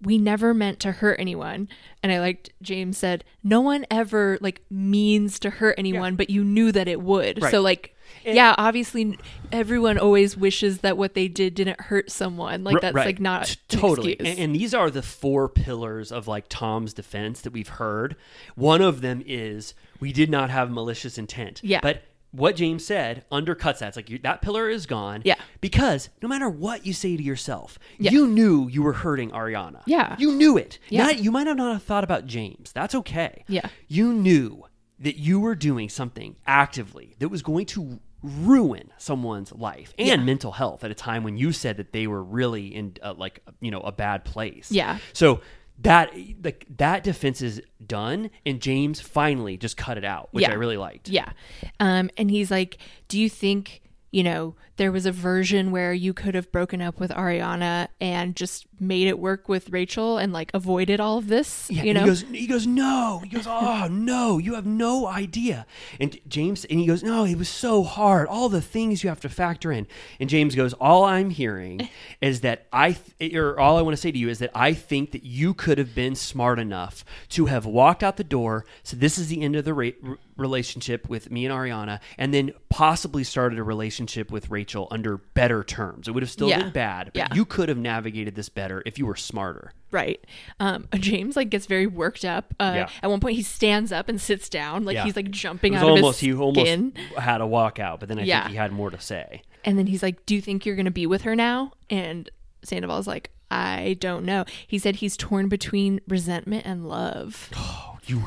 [0.00, 1.68] "We never meant to hurt anyone."
[2.02, 6.44] And I liked James said, "No one ever like means to hurt anyone, but you
[6.44, 7.50] knew that it would." Right.
[7.50, 7.94] So like.
[8.24, 9.18] yeah, obviously,
[9.52, 12.64] everyone always wishes that what they did didn't hurt someone.
[12.64, 13.04] Like that's right.
[13.04, 14.18] like not totally.
[14.18, 18.16] And, and these are the four pillars of like Tom's defense that we've heard.
[18.54, 21.60] One of them is we did not have malicious intent.
[21.62, 21.80] Yeah.
[21.82, 23.88] But what James said undercuts that.
[23.88, 25.22] It's like you, that pillar is gone.
[25.24, 25.36] Yeah.
[25.60, 28.10] Because no matter what you say to yourself, Yeah.
[28.10, 29.82] you knew you were hurting Ariana.
[29.86, 30.14] Yeah.
[30.18, 30.78] You knew it.
[30.90, 31.04] Yeah.
[31.06, 32.70] Not- you might have not have thought about James.
[32.72, 33.44] That's okay.
[33.48, 33.68] Yeah.
[33.86, 34.64] You knew
[34.98, 40.16] that you were doing something actively that was going to ruin someone's life and Yeah.
[40.16, 43.40] mental health at a time when you said that they were really in uh, like
[43.60, 44.72] you know a bad place.
[44.72, 44.98] Yeah.
[45.12, 45.40] So
[45.80, 50.50] that like that defense is done and James finally just cut it out, which Yeah.
[50.50, 51.08] I really liked.
[51.08, 51.30] Yeah.
[51.80, 52.78] Um, and he's like,
[53.08, 56.98] Do you think, you know, there was a version where you could have broken up
[56.98, 61.68] with Ariana and just made it work with Rachel and like avoided all of this?
[61.70, 62.00] Yeah, you know?
[62.02, 63.20] he goes, he goes, no.
[63.24, 65.66] He goes, oh no, you have no idea.
[66.00, 68.28] And James, and he goes, no, it was so hard.
[68.28, 69.86] All the things you have to factor in.
[70.20, 71.88] And James goes, all I'm hearing
[72.20, 74.72] is that I, th- or all I want to say to you is that I
[74.74, 78.64] think that you could have been smart enough to have walked out the door.
[78.84, 82.52] So this is the end of the ra- relationship with me and Ariana, and then
[82.68, 86.08] possibly started a relationship with Rachel under better terms.
[86.08, 86.62] It would have still Yeah.
[86.64, 87.28] been bad, but Yeah.
[87.34, 89.72] you could have navigated this better if you were smarter.
[89.90, 90.22] right.
[90.60, 92.52] Um, James like gets very worked up.
[92.60, 92.88] Uh, Yeah.
[93.02, 96.02] At one point, he stands up and sits down, like he's like jumping out almost
[96.22, 96.92] of his he almost skin.
[97.16, 99.42] had a walkout, but then I think he had more to say.
[99.64, 101.72] And then he's like, Do you think you're going to be with her now?
[101.90, 102.28] And
[102.62, 104.44] Sandoval's like, I don't know.
[104.66, 107.48] He said he's torn between resentment and love.
[108.06, 108.24] You,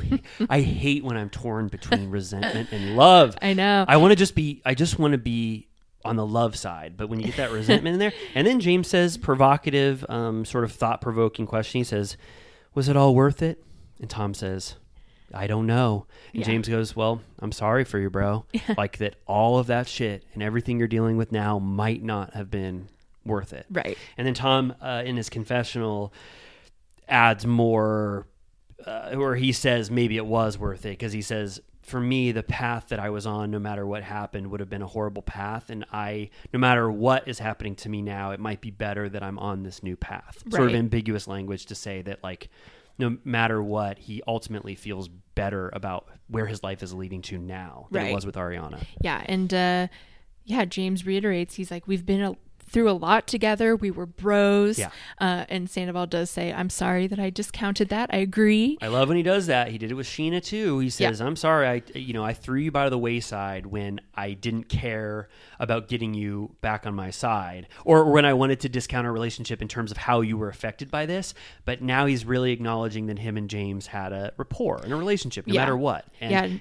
[0.47, 3.35] I hate when I'm torn between resentment and love.
[3.41, 3.84] I know.
[3.88, 4.61] I want to just be.
[4.63, 5.69] I just want to be
[6.03, 8.88] on the love side, but when you get that resentment in there, and then James
[8.88, 11.80] says provocative, um, sort of thought provoking question.
[11.80, 12.18] He says,
[12.73, 13.64] "Was it all worth it?"
[13.99, 14.76] And Tom says,
[15.34, 16.45] "I don't know." And Yeah.
[16.48, 18.45] James goes, "Well, I'm sorry for you, bro.
[18.78, 22.49] like that, all of that shit and everything you're dealing with now might not have
[22.49, 22.88] been
[23.26, 23.98] worth it." Right.
[24.18, 26.14] And then Tom, uh, in his confessional,
[27.07, 28.26] adds more,
[28.86, 32.43] uh, where he says maybe it was worth it because he says, for me, the
[32.43, 35.69] path that I was on, no matter what happened, would have been a horrible path.
[35.69, 39.23] And I, no matter what is happening to me now, it might be better that
[39.23, 40.43] I'm on this new path.
[40.49, 42.49] Sort of ambiguous language to say that, like,
[42.99, 47.87] no matter what, he ultimately feels better about where his life is leading to now
[47.89, 48.11] than Right.
[48.11, 48.83] it was with Ariana.
[49.01, 49.87] Yeah, and uh,
[50.45, 52.35] yeah, James reiterates he's like, we've been a,
[52.72, 53.76] through a lot together.
[53.76, 54.80] We were bros.
[54.80, 54.89] Yeah.
[55.19, 58.10] Uh, and Sandoval does say, I'm sorry that I discounted that.
[58.14, 58.77] I agree.
[58.81, 59.69] I love when he does that.
[59.69, 60.80] He did it with Scheana too.
[60.80, 64.34] He says, "I'm sorry, I you know I threw you by the wayside when I
[64.34, 65.27] didn't care
[65.60, 69.61] about getting you back on my side, or when I wanted to discount our relationship
[69.61, 71.34] in terms of how you were affected by this."
[71.65, 75.45] But now he's really acknowledging that him and James had a rapport and a relationship,
[75.48, 75.61] no Yeah.
[75.61, 76.06] matter what.
[76.22, 76.57] And yeah.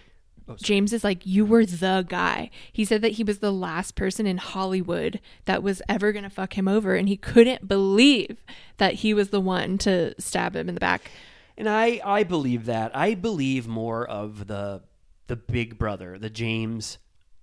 [0.48, 2.50] Oh, James is like, You were the guy.
[2.72, 6.30] He said that he was the last person in Hollywood that was ever going to
[6.30, 6.94] fuck him over.
[6.94, 8.44] And he couldn't believe
[8.78, 11.10] that he was the one to stab him in the back.
[11.56, 12.96] And I, I believe that.
[12.96, 14.82] I believe more of the
[15.26, 16.98] the big brother, the James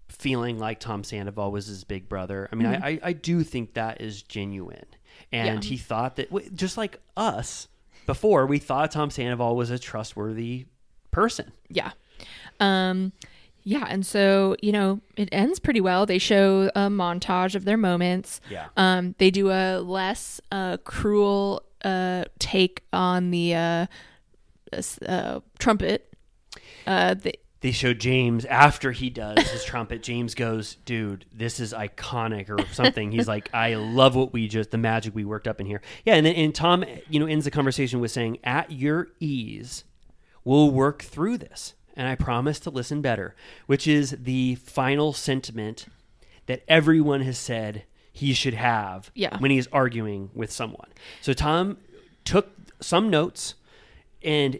[0.09, 2.49] feeling like Tom Sandoval was his big brother.
[2.51, 2.83] I mean, I, mm-hmm.
[2.85, 4.85] I, I do think that is genuine.
[5.31, 5.69] and Yeah.
[5.69, 7.67] he thought that just like us
[8.05, 10.65] before, we thought Tom Sandoval was a trustworthy
[11.11, 11.51] person.
[11.69, 11.91] Yeah.
[12.59, 13.11] Um
[13.63, 16.05] yeah, and so, you know, it ends pretty well.
[16.05, 18.39] They show a montage of their moments.
[18.49, 18.67] Yeah.
[18.77, 23.85] Um they do a less uh cruel uh take on the uh,
[25.05, 26.13] uh trumpet.
[26.85, 30.01] Uh they, They show James after he does his trumpet.
[30.01, 33.11] James goes, "Dude, this is iconic," or something.
[33.11, 36.15] He's like, "I love what we just the magic we worked up in here." Yeah,
[36.15, 39.83] and then and Tom, you know, ends the conversation with saying, "At your ease,
[40.45, 45.87] we'll work through this, and I promise to listen better," which is the final sentiment
[46.45, 47.83] that everyone has said
[48.13, 49.37] he should have Yeah.
[49.39, 50.87] when he's arguing with someone.
[51.21, 51.77] So Tom
[52.23, 53.55] took some notes
[54.23, 54.59] and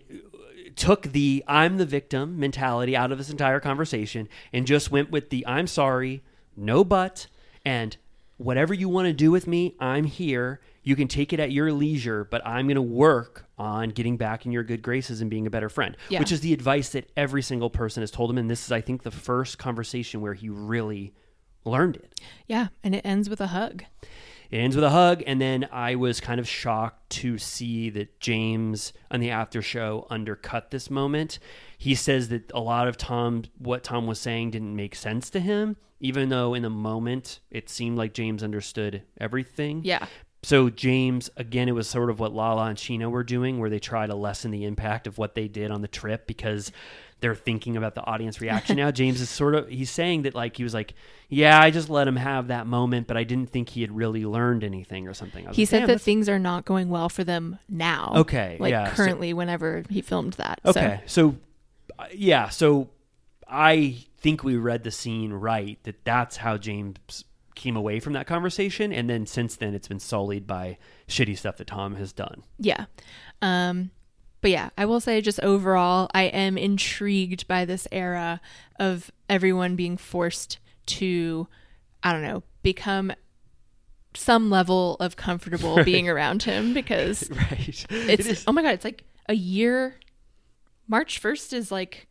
[0.76, 5.30] took the I'm the victim mentality out of this entire conversation and just went with
[5.30, 6.22] the I'm sorry,
[6.56, 7.28] no but,
[7.66, 7.98] and
[8.38, 10.60] whatever you want to do with me, I'm here.
[10.88, 14.46] You can take it at your leisure, but I'm going to work on getting back
[14.46, 16.20] in your good graces and being a better friend, Yeah.
[16.20, 18.38] which is the advice that every single person has told him.
[18.38, 21.14] And this is, I think, the first conversation where he really
[21.66, 22.22] learned it.
[22.48, 23.84] yeah, and it ends with a hug.
[24.50, 28.22] It ends with a hug, and then I was kind of shocked to see that
[28.22, 31.38] James on the after show undercut this moment.
[31.78, 35.42] He says that a lot of Tom, what Tom was saying, didn't make sense to
[35.42, 39.82] him, even though in the moment it seemed like James understood everything.
[39.84, 40.06] Yeah.
[40.44, 43.80] So James, again, it was sort of what Lala and Scheana were doing, where they
[43.80, 46.72] try to lessen the impact of what they did on the trip because
[47.20, 48.92] they're thinking about the audience reaction now.
[48.92, 50.94] James is sort of he's saying that like he was like,
[51.28, 54.26] yeah, I just let him have that moment, but I didn't think he had really
[54.26, 55.48] learned anything or something.
[55.52, 58.14] He like, said that that's- things are not going well for them now.
[58.18, 60.60] Okay, Like yeah, so- currently whenever he filmed that.
[60.64, 61.36] So- Okay, so,
[61.98, 62.90] uh, yeah, so
[63.48, 67.24] I think we read the scene right that that's how James
[67.58, 70.78] came away from that conversation, and then since then it's been sullied by
[71.10, 72.44] shitty stuff that Tom has done.
[72.58, 72.86] Yeah.
[73.42, 73.92] Um
[74.40, 78.40] but yeah, I will say just overall I am intrigued by this era
[78.80, 81.48] of everyone being forced to
[82.04, 83.12] I don't know, become
[84.14, 85.86] some level of comfortable Right.
[85.92, 87.86] being around him because Right.
[87.90, 89.96] it's It oh my god, it's like a year
[90.88, 92.08] March 1st is like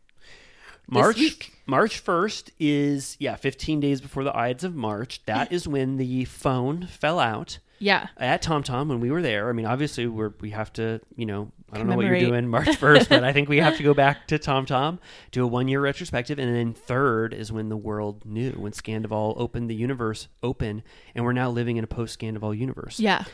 [0.89, 1.51] March.
[1.67, 5.25] March first is yeah, fifteen days before the Ides of March.
[5.27, 7.59] That is when the phone fell out.
[7.79, 8.09] Yeah.
[8.17, 9.49] At Tom Tom when we were there.
[9.49, 12.49] I mean, obviously we're we have to, you know, I don't know what you're doing
[12.49, 14.99] March first, but I think we have to go back to Tom Tom,
[15.33, 19.35] do a one year retrospective, and then third is when the world knew, when Scandival
[19.37, 20.83] opened the universe open,
[21.15, 23.01] and we're now living in a post Scandival universe.
[23.01, 23.25] Yeah.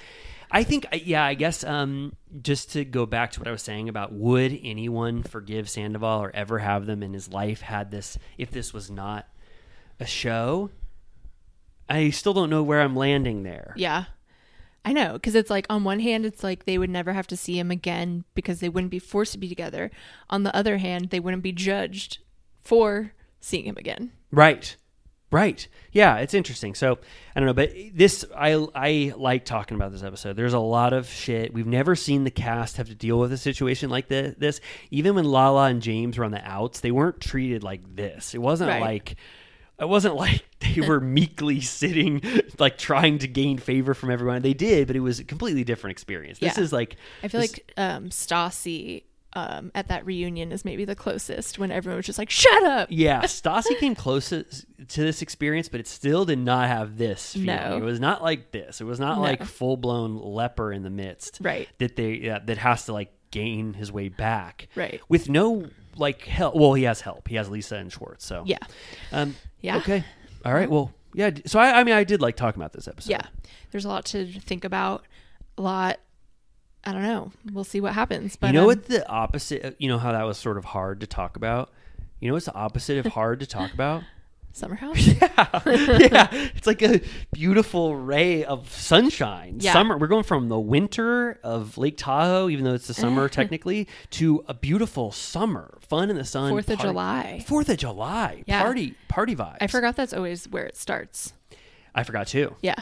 [0.55, 2.13] I think, yeah, I guess um,
[2.43, 6.31] just to go back to what I was saying about would anyone forgive Sandoval or
[6.35, 9.27] ever have them in his life had this, if this was not
[9.99, 10.71] a show?
[11.89, 13.73] I still don't know where I'm landing there.
[13.77, 14.05] Yeah.
[14.85, 17.37] I know, because it's like on one hand, it's like they would never have to
[17.37, 19.91] see him again because they wouldn't be forced to be together.
[20.29, 22.19] On the other hand, they wouldn't be judged
[22.63, 24.13] for seeing him again.
[24.31, 24.77] Right.
[25.33, 25.67] Right.
[25.93, 26.75] Yeah, it's interesting.
[26.75, 26.99] So
[27.35, 30.37] I don't know, but this I I like talking about this episode.
[30.37, 31.53] There's a lot of shit.
[31.53, 34.61] We've never seen the cast have to deal with a situation like thi- this.
[34.91, 38.35] Even when Lala and James were on the outs, they weren't treated like this.
[38.35, 38.81] It wasn't Right.
[38.81, 39.17] like
[39.81, 42.23] it wasn't like they were meekly sitting
[42.59, 44.43] like trying to gain favor from everyone.
[44.43, 46.39] They did, but it was a completely different experience.
[46.39, 46.63] This Yeah.
[46.65, 49.05] is like I feel this- like um, Stassi
[49.35, 52.89] um, at that reunion is maybe the closest when everyone was just like, shut up.
[52.91, 57.47] Yeah, Stassi came closest to this experience, but it still did not have this feeling.
[57.47, 57.77] No.
[57.77, 58.81] It was not like this.
[58.81, 59.23] It was not No.
[59.23, 61.39] like full blown leper in the midst.
[61.41, 61.69] Right.
[61.79, 64.69] That they yeah, that has to like gain his way back.
[64.75, 65.01] Right.
[65.09, 66.55] With no like help.
[66.55, 67.29] Well, he has help.
[67.29, 68.27] He has Lisa and Schwartz.
[68.27, 68.59] So Yeah.
[69.13, 69.35] Um.
[69.61, 69.79] Yeah.
[69.79, 70.05] Okay.
[70.45, 70.71] All right.
[70.71, 70.93] Well.
[71.15, 71.31] Yeah.
[71.47, 71.81] So I.
[71.81, 73.11] I mean, I did like talking about this episode.
[73.13, 73.27] Yeah.
[73.71, 75.05] There's a lot to think about.
[75.59, 76.01] A lot.
[76.85, 77.33] I don't know.
[77.53, 78.37] We'll see what happens.
[78.37, 79.77] But you know um, what the opposite?
[79.79, 81.71] You know how that was sort of hard to talk about.
[82.21, 84.03] You know what's the opposite of hard to talk about?
[84.55, 84.99] Summer House?
[84.99, 85.19] yeah,
[85.65, 86.29] yeah.
[86.31, 87.01] it's like a
[87.33, 89.57] beautiful ray of sunshine.
[89.61, 89.73] Yeah.
[89.73, 89.97] Summer.
[89.97, 94.45] We're going from the winter of Lake Tahoe, even though it's the summer technically, to
[94.49, 96.51] a beautiful summer, fun in the sun.
[96.51, 97.45] Fourth of party- July.
[97.47, 98.45] Fourth of July.
[98.47, 98.63] Yeah.
[98.63, 99.57] Party, party vibes.
[99.63, 101.33] I forgot that's always where it starts.
[101.95, 102.55] I forgot too.
[102.61, 102.81] Yeah.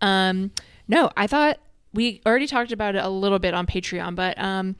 [0.00, 0.52] Um,
[0.88, 1.58] no, I thought
[1.92, 4.76] we already talked about it a little bit on Patreon, but um,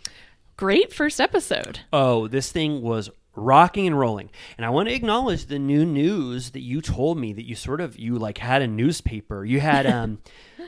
[0.56, 1.80] great first episode.
[1.92, 4.30] Oh, this thing was rocking and rolling.
[4.56, 7.80] And I want to acknowledge the new news that you told me that you sort
[7.80, 9.44] of you like had a newspaper.
[9.44, 10.18] You had um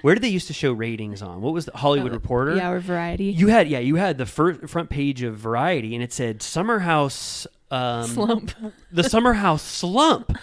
[0.02, 1.40] where did they used to show ratings on?
[1.43, 2.52] What was the Hollywood Reporter?
[2.52, 3.27] Uh, Yeah, or Variety.
[3.27, 6.81] You had yeah, you had the first front page of Variety and it said Summer
[6.81, 8.52] House um Slump.
[8.93, 10.36] the Summer House slump.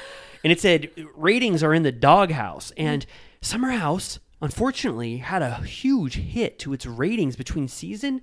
[0.43, 3.05] And it said ratings are in the doghouse and
[3.41, 8.22] Summer House unfortunately had a huge hit to its ratings between season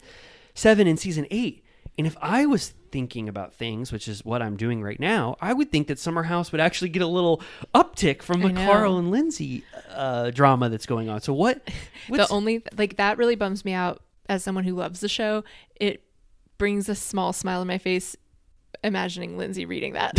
[0.55, 1.63] seven and season eight.
[1.99, 5.53] And if I was thinking about things, which is what I'm doing right now, I
[5.53, 7.41] would think that Summer House would actually get a little
[7.75, 8.53] uptick from the.
[8.53, 11.21] Carl and Lindsay uh, drama that's going on.
[11.21, 11.63] So what?
[12.11, 15.45] the only like that really bums me out as someone who loves the show.
[15.77, 16.03] It
[16.59, 18.17] brings a small smile on my face
[18.85, 20.17] imagining Lindsay reading that.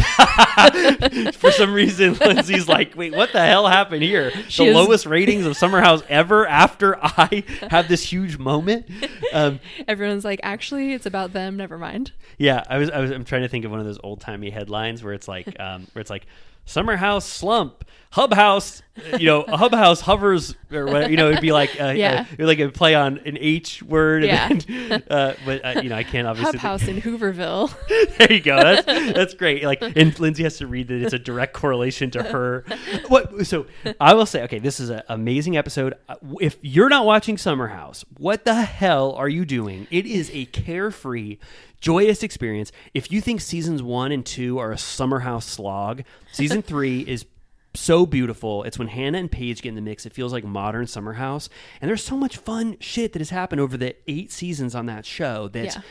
[1.35, 4.31] for some reason, Lindsay's like, wait, what the hell happened here?
[4.49, 8.87] She the is- lowest ratings of Summer House ever after I have this huge moment.
[9.33, 11.57] Um, Everyone's like, actually, it's about them.
[11.57, 12.11] Never mind.
[12.37, 14.49] yeah, I was, I was, I'm trying to think of one of those old timey
[14.49, 16.25] headlines where it's like, um, where it's like,
[16.67, 18.83] Summer House slump, Hub House,
[19.19, 22.25] you know, a Hub House hovers, or whatever, you know, it'd be like, uh, Yeah.
[22.39, 24.23] uh, like a play on an H word.
[24.23, 24.49] Yeah.
[24.49, 26.57] And then, uh, but, uh, you know, I can't obviously.
[26.59, 27.71] Hub House in Hooverville.
[28.17, 28.55] there you go.
[28.57, 29.63] That's that's great.
[29.63, 32.65] Like, and Lindsay has to read that it's a direct correlation to her.
[33.07, 33.45] What?
[33.45, 33.65] So
[33.99, 35.93] I will say, okay, this is an amazing episode.
[36.09, 39.87] Uh, If you're not watching Summer House, what the hell are you doing?
[39.91, 41.37] It is a carefree,
[41.81, 42.71] joyous experience.
[42.93, 47.25] If you think seasons one and two are a Summer House slog, season three is
[47.73, 48.63] so beautiful.
[48.63, 50.05] It's when Hannah and Paige get in the mix.
[50.05, 51.49] It feels like modern Summer House,
[51.81, 55.05] and there's so much fun shit that has happened over the eight seasons on that
[55.05, 55.47] show.
[55.49, 55.81] That Yeah.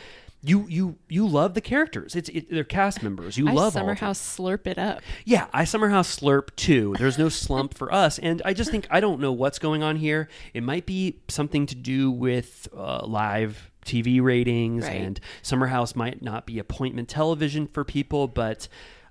[0.42, 2.16] you you you love the characters.
[2.16, 3.38] It's it, they're cast members.
[3.38, 3.94] You I love Summer.
[3.94, 5.00] House slurp it up.
[5.24, 6.96] Yeah, I Summer House slurp too.
[6.98, 9.94] There's no slump for us, and I just think I don't know what's going on
[9.96, 10.28] here.
[10.54, 15.00] It might be something to do with uh, live TV ratings, Right.
[15.00, 18.68] and Summer House might not be appointment television for people, but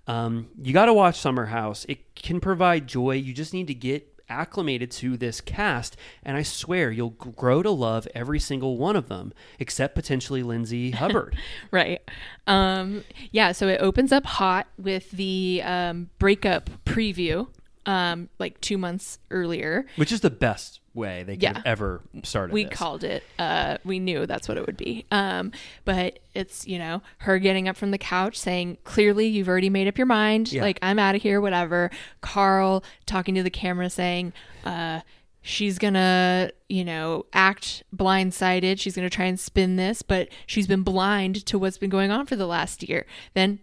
[0.08, 1.86] um, you got to watch Summer House.
[1.90, 3.16] It can provide joy.
[3.16, 7.70] You just need to get acclimated to this cast and i swear you'll grow to
[7.70, 11.38] love every single one of them except potentially lindsay hubbard
[11.70, 12.02] Right.
[12.48, 17.48] Um, yeah, so it opens up hot with the um, breakup preview,
[17.86, 19.86] um, like two months earlier.
[19.96, 21.62] which is the best way they could Yeah.
[21.66, 22.74] ever started we this.
[22.74, 25.52] called it uh we knew that's what it would be um
[25.84, 29.88] but it's you know her getting up from the couch saying clearly you've already made
[29.88, 30.62] up your mind Yeah.
[30.62, 31.92] like i'm out of here whatever
[32.22, 34.32] carl talking to the camera saying
[34.64, 35.02] uh
[35.42, 40.82] she's gonna you know act blindsided she's gonna try and spin this but she's been
[40.82, 43.60] blind to what's been going on for the last year then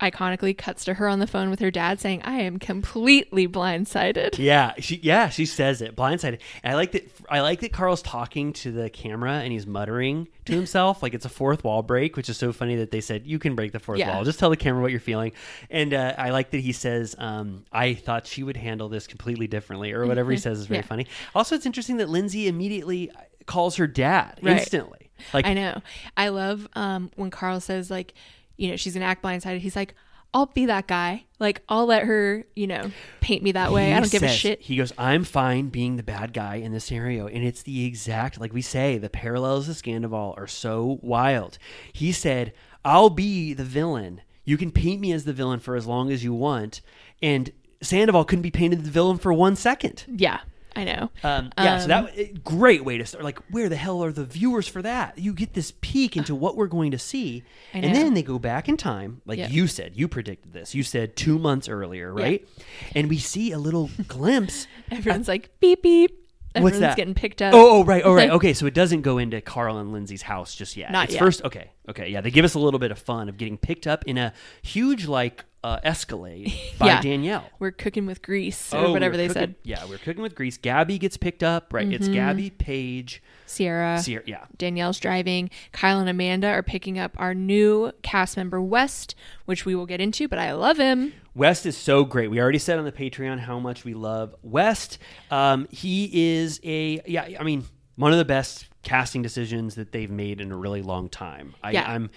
[0.00, 4.38] iconically cuts to her on the phone with her dad saying i am completely blindsided
[4.38, 6.40] Yeah, she yeah she says it blindsided.
[6.62, 7.10] And I like that.
[7.28, 11.24] I like that Carl's talking to the camera and he's muttering to himself like it's
[11.24, 13.78] a fourth wall break, which is so funny that they said you can break the
[13.78, 14.14] fourth Yeah.
[14.14, 14.24] wall.
[14.24, 15.32] Just tell the camera what you're feeling.
[15.70, 19.46] And uh, I like that he says, um, "I thought she would handle this completely
[19.46, 20.84] differently," or whatever he says is very Mm-hmm.
[20.84, 20.88] Yeah.
[20.88, 21.06] funny.
[21.34, 23.10] Also, it's interesting that Lindsay immediately
[23.46, 24.58] calls her dad Right.
[24.58, 25.10] instantly.
[25.34, 25.82] Like I know.
[26.16, 28.14] I love um, when Carl says like,
[28.60, 29.58] you know, she's gonna act blindsided.
[29.58, 29.94] He's like,
[30.32, 31.24] I'll be that guy.
[31.40, 33.86] Like, I'll let her, you know, paint me that way.
[33.86, 34.60] He I don't give a shit.
[34.60, 37.26] He goes, I'm fine being the bad guy in this scenario.
[37.26, 41.58] And it's the exact, like we say, the parallels to Scandival are so wild.
[41.92, 42.52] He said,
[42.84, 44.20] I'll be the villain.
[44.44, 46.80] You can paint me as the villain for as long as you want.
[47.20, 47.50] And
[47.82, 50.04] Sandoval couldn't be painted the villain for one second.
[50.06, 50.40] Yeah,
[50.76, 51.10] I know.
[51.24, 53.24] Um, yeah, so that eh, great way to start.
[53.24, 55.18] Like, where the hell are the viewers for that?
[55.18, 57.42] You get this peek into what we're going to see,
[57.72, 59.48] and then they go back in time, like Yeah.
[59.48, 59.92] you said.
[59.96, 60.74] You predicted this.
[60.74, 62.46] You said two months earlier, right?
[62.94, 64.66] And we see a little glimpse.
[64.90, 66.19] Everyone's like, beep beep.
[66.58, 66.96] What's that?
[66.96, 67.54] getting picked up.
[67.54, 68.30] Oh, oh, right, oh, right.
[68.30, 70.90] Okay, so it doesn't go into Carl and Lindsay's house just yet.
[70.90, 71.20] Not it's yet.
[71.20, 71.44] first.
[71.44, 72.20] Okay, okay, yeah.
[72.20, 74.32] They give us a little bit of fun of getting picked up in a
[74.62, 77.00] huge like uh, Escalade by Yeah.
[77.02, 77.44] Danielle.
[77.58, 79.54] We're cooking with grease or Oh, whatever we're they cooking- said.
[79.62, 80.56] Yeah, we're cooking with grease.
[80.56, 81.72] Gabby gets picked up.
[81.72, 82.14] Right, it's Mhm.
[82.14, 84.02] Gabby, Paige, Ciara.
[84.02, 84.22] Ciara.
[84.26, 85.50] Yeah, Danielle's driving.
[85.72, 89.14] Kyle and Amanda are picking up our new cast member West,
[89.44, 91.12] which we will get into, but I love him.
[91.40, 92.30] West is so great.
[92.30, 94.98] We already said on the Patreon how much we love West.
[95.30, 97.28] Um, he is a yeah.
[97.40, 97.64] I mean,
[97.96, 101.54] one of the best casting decisions that they've made in a really long time.
[101.62, 101.90] I, Yeah.
[101.90, 102.10] I'm.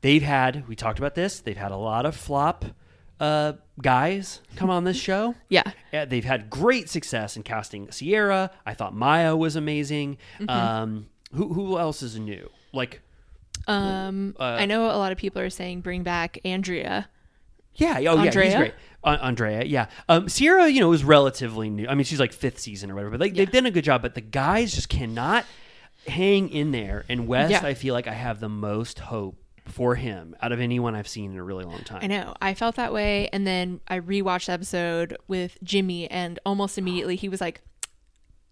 [0.00, 0.68] They've had.
[0.68, 1.40] We talked about this.
[1.40, 2.64] They've had a lot of flop
[3.18, 5.34] uh, guys come on this show.
[5.48, 5.72] Yeah.
[6.04, 8.52] They've had great success in casting Ciara.
[8.64, 10.18] I thought Mya was amazing.
[10.38, 10.48] Mhm.
[10.50, 12.48] Um, who who else is new?
[12.72, 13.02] Like
[13.66, 17.08] Um, Uh, I know a lot of people are saying bring back Andrea.
[17.78, 18.56] Yeah, oh yeah, he's Andrea?
[18.58, 18.74] great.
[19.04, 19.86] Uh, Andrea, yeah.
[20.08, 21.86] Um, Ciara, you know, is relatively new.
[21.88, 24.02] I mean, she's like fifth season or whatever, but like, they've done a good job.
[24.02, 25.44] But the guys just cannot
[26.06, 27.04] hang in there.
[27.08, 27.64] And West, Yeah.
[27.64, 29.36] I feel like I have the most hope
[29.66, 32.00] for him out of anyone I've seen in a really long time.
[32.02, 32.34] I know.
[32.40, 33.28] I felt that way.
[33.32, 37.60] And then I rewatched the episode with Jimmy, and almost immediately he was like,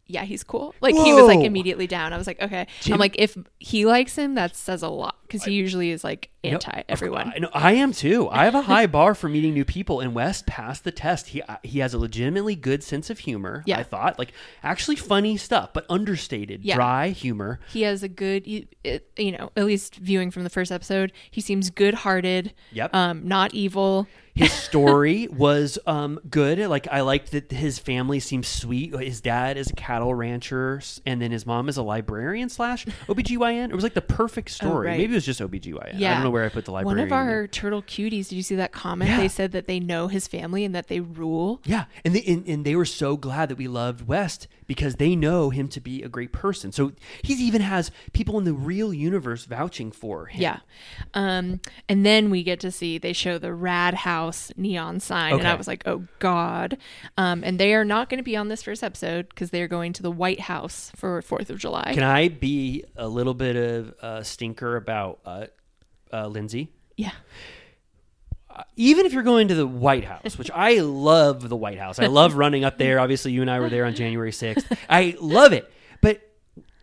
[0.08, 0.74] yeah, he's cool.
[0.80, 2.12] Like he was like immediately down.
[2.12, 2.66] I was like, okay.
[2.80, 6.04] Jim- I'm like, if he likes him, that says a lot because he usually is
[6.04, 7.32] like anti everyone.
[7.34, 8.28] I know I am too.
[8.30, 11.28] I have a high bar for meeting new people, and West passed the test.
[11.28, 13.64] He he has a legitimately good sense of humor.
[13.66, 13.78] Yeah.
[13.78, 16.76] I thought like actually funny stuff, but understated, Yeah.
[16.76, 17.58] dry humor.
[17.72, 18.66] He has a good, you,
[19.18, 22.54] you know, at least viewing from the first episode, he seems good-hearted.
[22.72, 22.94] Yep.
[22.94, 24.06] Um, not evil.
[24.36, 26.58] His story was um, good.
[26.58, 28.94] Like I liked that his family seems sweet.
[28.94, 33.70] His dad is a cattle rancher, and then his mom is a librarian slash OBGYN.
[33.70, 34.88] It was like the perfect story.
[34.88, 34.98] Oh, right.
[34.98, 35.94] Maybe it was just OBGYN.
[35.98, 36.10] Yeah.
[36.10, 37.00] I don't know where I put the library.
[37.00, 38.28] One of our turtle cuties.
[38.28, 39.10] Did you see that comment?
[39.10, 39.20] Yeah.
[39.20, 41.62] They said that they know his family and that they rule.
[41.64, 45.14] Yeah, and they and, and they were so glad that we loved West because they
[45.14, 46.72] know him to be a great person.
[46.72, 50.42] So he even has people in the real universe vouching for him.
[50.42, 50.58] Yeah.
[51.14, 55.46] Um, and then we get to see they show the Rad House neon sign, and
[55.48, 56.78] I was like, oh God.
[57.16, 59.68] Um, and they are not going to be on this first episode because they are
[59.68, 61.92] going to the White House for Fourth of July.
[61.94, 65.46] Can I be a little bit of a stinker about uh,
[66.12, 66.72] uh, Lindsay?
[66.96, 67.12] yeah.
[68.76, 72.06] Even if you're going to the White House, which I love the White House, I
[72.06, 72.98] love running up there.
[72.98, 74.64] Obviously, you and I were there on January 6th.
[74.88, 75.70] I love it.
[76.00, 76.20] But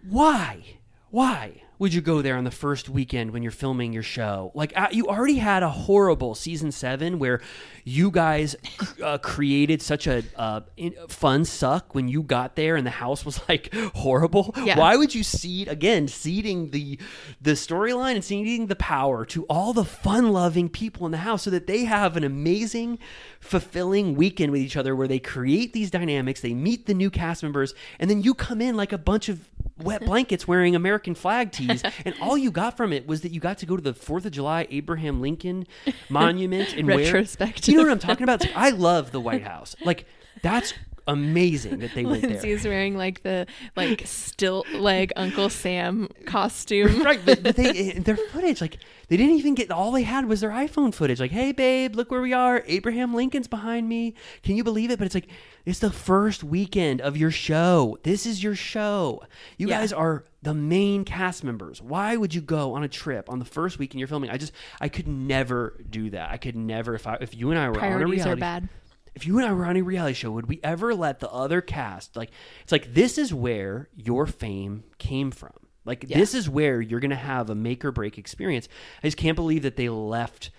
[0.08, 0.64] why?
[1.10, 4.54] Why would you go there on the first weekend when you're filming your show?
[4.56, 7.42] Like, uh, you already had a horrible season seven where
[7.84, 8.56] you guys
[9.04, 10.62] uh, created such a uh,
[11.10, 14.56] fun suck when you got there and the house was like horrible.
[14.64, 14.80] Yeah.
[14.80, 16.98] Why would you seed again, seeding the
[17.42, 21.50] the storyline and seeding the power to all the fun-loving people in the house so
[21.50, 22.98] that they have an amazing,
[23.42, 27.44] fulfilling weekend with each other where they create these dynamics, they meet the new cast
[27.44, 29.50] members, and then you come in like a bunch of
[29.82, 33.40] wet blankets wearing American flag tees, and all you got from it was that you
[33.40, 35.66] got to go to the Fourth of July Abraham Lincoln
[36.10, 37.06] Monument and wear-
[37.72, 38.42] You know what I'm talking about?
[38.42, 39.76] Like, I love the White House.
[39.84, 40.06] Like
[40.42, 40.74] that's
[41.08, 42.32] amazing that they went there.
[42.32, 47.04] Lindsay's wearing like the like stilt leg Uncle Sam costume.
[47.04, 48.78] right but, but they eh, their footage like
[49.10, 51.20] they didn't even get all they had was their iphone footage.
[51.20, 52.64] Like hey babe look where we are.
[52.68, 54.14] Abraham lincoln's behind me.
[54.44, 55.00] Can you believe it?
[55.00, 55.28] But it's like
[55.66, 57.98] it's the first weekend of your show.
[58.04, 59.22] This is your show.
[59.58, 59.80] You Yeah.
[59.80, 61.82] guys are the main cast members.
[61.82, 64.30] Why would you go on a trip on the first weekend you're filming?
[64.30, 64.52] I just
[64.82, 66.32] i could never do that.
[66.32, 68.70] I could never if i if you and i were on a Priorities are bad.
[69.16, 71.62] If you and I were on a reality show, would we ever let the other
[71.62, 72.32] cast like
[72.64, 75.54] it's like this is where your fame came from.
[75.86, 76.18] Like Yeah.
[76.18, 78.68] this is where you're gonna have a make or break experience.
[79.04, 80.50] I just can't believe that they left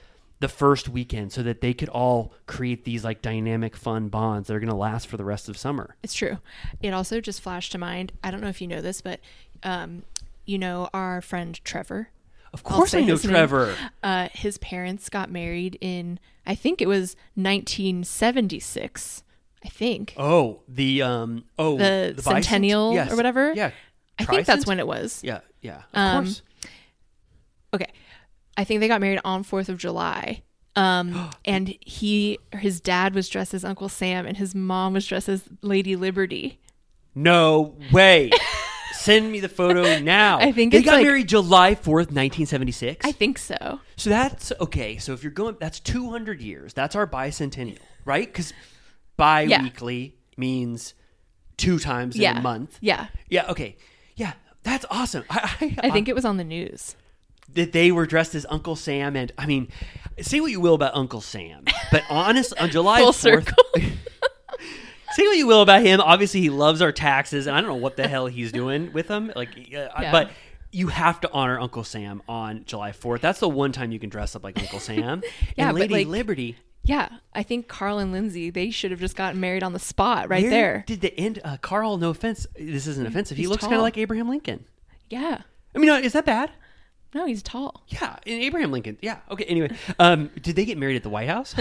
[0.40, 4.54] the first weekend so that they could all create these like dynamic fun bonds that
[4.54, 5.96] are gonna last for the rest of summer.
[6.02, 6.38] It's true.
[6.82, 8.12] It also just flashed to mind.
[8.22, 9.20] I don't know if you know this, but
[9.62, 10.02] um,
[10.44, 12.08] you know our friend Trevor.
[12.54, 13.16] Of course I know.
[13.18, 13.74] Trevor.
[14.02, 19.22] Uh, his parents got married in I think it was 1976.
[19.64, 23.12] I think Oh, the um oh the, bicent- centennial Yes.
[23.12, 23.52] or whatever.
[23.54, 23.70] Yeah.
[24.18, 25.20] I think that's when it was.
[25.24, 25.78] Yeah, yeah.
[25.78, 26.42] Of Um, course.
[27.74, 27.90] Okay.
[28.56, 30.42] I think they got married on 4th of July.
[30.76, 35.28] Um, and he, his dad was dressed as Uncle Sam and his mom was dressed
[35.28, 36.60] as Lady Liberty.
[37.16, 38.30] No way.
[39.04, 40.38] Send me the photo now.
[40.40, 43.06] I think they it's got like- married July 4th, 1976.
[43.06, 43.80] I think so.
[43.96, 44.96] So that's okay.
[44.98, 46.72] So if you're going, that's 200 years.
[46.74, 48.26] That's our bicentennial, right?
[48.26, 48.52] Because
[49.16, 50.94] bi-weekly means
[51.56, 52.78] two times in a month.
[52.80, 53.08] Yeah.
[53.28, 53.46] Yeah.
[53.50, 53.76] Okay.
[54.16, 54.32] Yeah.
[54.62, 55.24] That's awesome.
[55.30, 56.96] I, I think it was on the news.
[57.52, 59.68] that they were dressed as Uncle Sam, and I mean,
[60.20, 63.64] say what you will about Uncle Sam, but honest on July Full 4th, circle.
[65.14, 66.00] say what you will about him.
[66.00, 69.08] Obviously, he loves our taxes, and I don't know what the hell he's doing with
[69.08, 69.32] them.
[69.34, 70.12] Like, uh, Yeah.
[70.12, 70.30] but
[70.70, 73.20] you have to honor Uncle Sam on July Fourth.
[73.20, 75.22] That's the one time you can dress up like Uncle Sam.
[75.56, 76.56] Yeah, and Lady like, Liberty.
[76.82, 77.08] Yeah.
[77.32, 80.42] I think Carl and Lindsay, they should have just gotten married on the spot right
[80.42, 80.84] where there.
[80.86, 81.40] Did the end?
[81.44, 83.36] Uh, Carl, no offense, this isn't offensive.
[83.36, 84.64] He looks kind of like Abraham Lincoln.
[85.08, 85.42] Yeah.
[85.74, 86.50] I mean, uh, is that bad?
[87.14, 87.84] No, he's tall.
[87.88, 88.98] Yeah, in Abraham Lincoln.
[89.00, 89.18] Yeah.
[89.30, 89.44] Okay.
[89.44, 89.70] Anyway,
[90.00, 91.54] um, did they get married at the White House?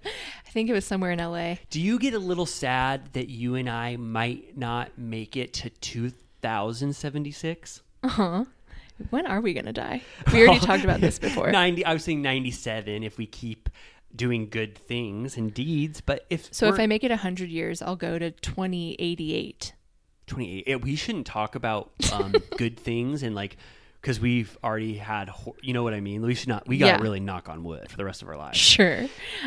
[0.50, 1.58] I think it was somewhere in LA.
[1.70, 5.70] Do you get a little sad that you and I might not make it to
[5.70, 7.82] 2076?
[8.02, 8.44] Uh huh.
[9.10, 10.02] When are we going to die?
[10.32, 11.52] We already talked about this before.
[11.52, 13.68] 90 I was saying 97 if we keep
[14.16, 17.94] doing good things and deeds, but if So if I make it 100 years, I'll
[17.94, 19.72] go to 2088.
[20.26, 23.56] 28 we shouldn't talk about um, good things and like
[24.02, 26.22] cuz we've already had hor- you know what I mean?
[26.22, 27.02] We should not we got to Yeah.
[27.02, 28.56] really knock on wood for the rest of our lives.
[28.58, 29.06] Sure.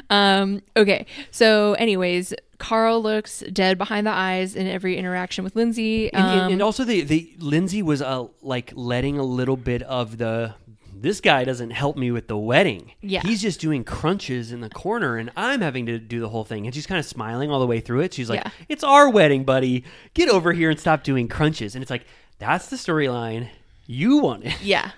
[0.09, 1.06] Um, okay.
[1.32, 6.11] So, anyways, Carl looks dead behind the eyes in every interaction with Lindsay.
[6.14, 9.82] And, and- Um, and also the the Lindsay was uh, like letting a little bit
[9.83, 10.56] of the
[10.95, 12.93] this guy doesn't help me with the wedding.
[13.01, 13.19] Yeah.
[13.23, 16.65] He's just doing crunches in the corner and I'm having to do the whole thing.
[16.65, 18.14] And she's kind of smiling all the way through it.
[18.14, 18.51] She's like, Yeah.
[18.69, 19.83] It's our wedding, buddy.
[20.14, 21.75] Get over here and stop doing crunches.
[21.75, 22.06] And it's like,
[22.40, 23.49] that's the storyline
[23.85, 24.61] you want it.
[24.61, 24.91] Yeah.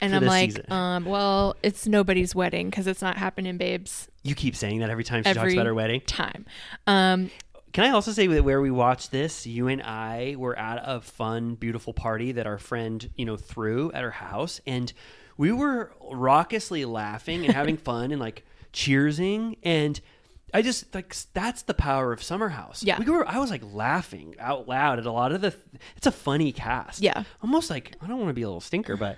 [0.00, 4.08] And I'm like, um, well, it's nobody's wedding because it's not happening, babes.
[4.22, 6.00] You keep saying that every time she talks about her wedding.
[6.02, 6.46] time.
[6.86, 7.30] Um,
[7.72, 11.00] Can I also say that where we watched this, you and I were at a
[11.00, 14.92] fun, beautiful party that our friend, you know, threw at her house, and
[15.36, 20.00] we were raucously laughing and having fun and like cheersing, and
[20.54, 22.82] I just like that's the power of Summer House.
[22.82, 22.98] Yeah.
[22.98, 23.26] we were.
[23.28, 25.54] I was like laughing out loud at a lot of the.
[25.96, 27.02] It's a funny cast.
[27.02, 27.24] Yeah.
[27.42, 29.16] almost like I don't want to be a little stinker, but.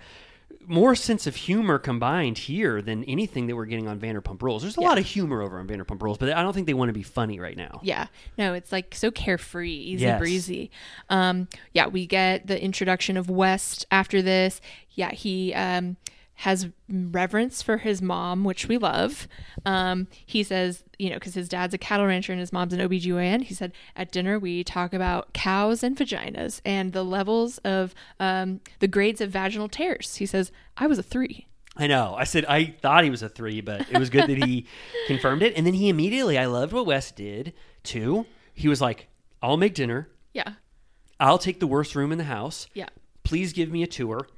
[0.66, 4.60] More sense of humor combined here than anything that we're getting on Vanderpump Rules.
[4.62, 4.88] There's a Yeah.
[4.88, 7.02] lot of humor over on Vanderpump Rules, but I don't think they want to be
[7.02, 7.80] funny right now.
[7.82, 8.08] Yeah.
[8.36, 10.18] No, it's like so carefree, easy Yes.
[10.18, 10.70] breezy.
[11.08, 14.60] Um, yeah, we get the introduction of West after this.
[14.90, 15.96] Yeah, he um,
[16.42, 19.26] has reverence for his mom, which we love.
[19.66, 22.78] Um, he says, you know, because his dad's a cattle rancher and his mom's an
[22.78, 23.42] OBGYN.
[23.42, 28.60] He said, at dinner, we talk about cows and vaginas and the levels of um,
[28.78, 30.14] the grades of vaginal tears.
[30.16, 31.48] He says, I was a three.
[31.76, 32.14] I know.
[32.16, 34.66] I said I thought he was a three, but it was good that he
[35.08, 35.56] confirmed it.
[35.56, 37.52] And then he immediately, I loved what Wes did
[37.82, 38.26] too.
[38.54, 39.08] He was like,
[39.42, 40.08] I'll make dinner.
[40.34, 40.52] Yeah.
[41.18, 42.68] I'll take the worst room in the house.
[42.74, 42.90] Yeah.
[43.24, 44.28] Please give me a tour.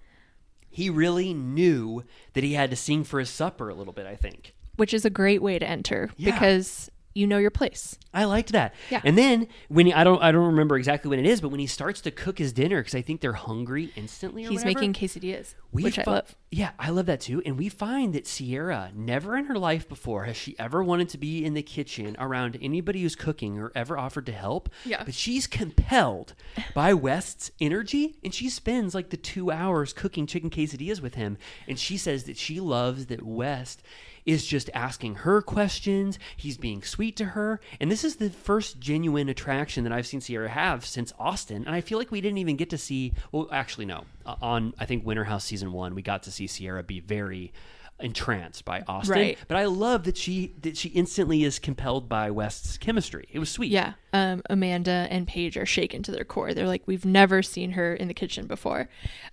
[0.71, 4.15] He really knew that he had to sing for his supper a little bit, I
[4.17, 4.55] think.
[4.77, 6.33] Which is a great way to enter Yeah.
[6.33, 7.99] because you know your place.
[8.13, 8.75] I liked that.
[8.89, 9.01] Yeah.
[9.05, 11.61] And then when he, I don't I don't remember exactly when it is, but when
[11.61, 14.43] he starts to cook his dinner because I think they're hungry instantly.
[14.43, 16.37] He's whatever, making quesadillas, we which I love.
[16.51, 17.43] Yeah, I love that too.
[17.45, 21.19] And we find that Ciara never in her life before has she ever wanted to
[21.19, 24.69] be in the kitchen around anybody who's cooking or ever offered to help.
[24.85, 25.05] Yeah.
[25.05, 26.35] But she's compelled
[26.75, 31.39] by West's energy and she spends like the two hours cooking chicken quesadillas with him.
[31.69, 33.83] And she says that she loves that West
[34.27, 36.19] is just asking her questions.
[36.37, 37.61] He's being sweet to her.
[37.81, 41.65] And this is the first genuine attraction that I've seen Ciara have since Austin.
[41.67, 44.05] And I feel like we didn't even get to see, well, actually, no.
[44.27, 47.53] Uh, On, I think, Winter House season one, we got to see Ciara be very
[47.99, 49.15] entranced by Austin.
[49.15, 49.39] Right.
[49.47, 53.29] But I love that she that she instantly is compelled by West's chemistry.
[53.31, 53.71] It was sweet.
[53.71, 53.93] Yeah.
[54.15, 56.55] Um, Amanda and Paige are shaken to their core.
[56.55, 58.89] They're like, we've never seen her in the kitchen before.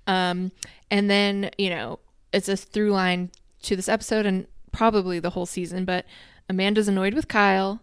[0.05, 0.51] Um,
[0.91, 1.99] and then, you know,
[2.33, 3.31] it's a through line
[3.63, 4.47] to this episode and
[4.77, 6.05] probably the whole season, but
[6.49, 7.81] Amanda's annoyed with Kyle.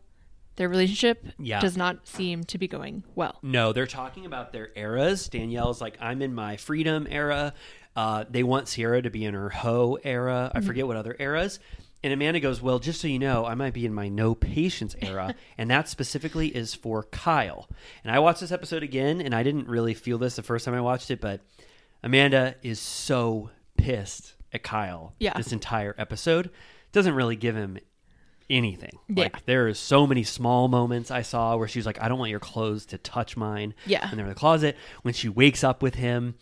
[0.57, 1.59] Their relationship Yeah.
[1.61, 3.39] does not seem to be going well.
[3.43, 5.29] No, they're talking about their eras.
[5.29, 7.53] Danielle's like, I'm in my freedom era.
[7.97, 10.53] Uh, they want Ciara to be in her hoe era.
[10.55, 11.59] I forget what other eras.
[12.05, 14.95] And Amanda goes, Well, just so you know, I might be in my no patience
[15.01, 15.35] era.
[15.59, 17.69] and that specifically is for Kyle.
[18.05, 20.75] And I watched this episode again, and I didn't really feel this the first time
[20.75, 21.41] I watched it, but
[22.03, 25.33] Amanda is so pissed at Kyle Yeah.
[25.37, 26.51] this entire episode.
[26.95, 27.79] Doesn't really give him
[28.49, 28.99] anything.
[29.09, 29.25] Yeah.
[29.25, 32.31] Like there is so many small moments I saw where she's like, I don't want
[32.31, 33.75] your clothes to touch mine.
[33.87, 34.07] Yeah.
[34.09, 34.77] And they're in the closet.
[35.03, 36.35] When she wakes up with him,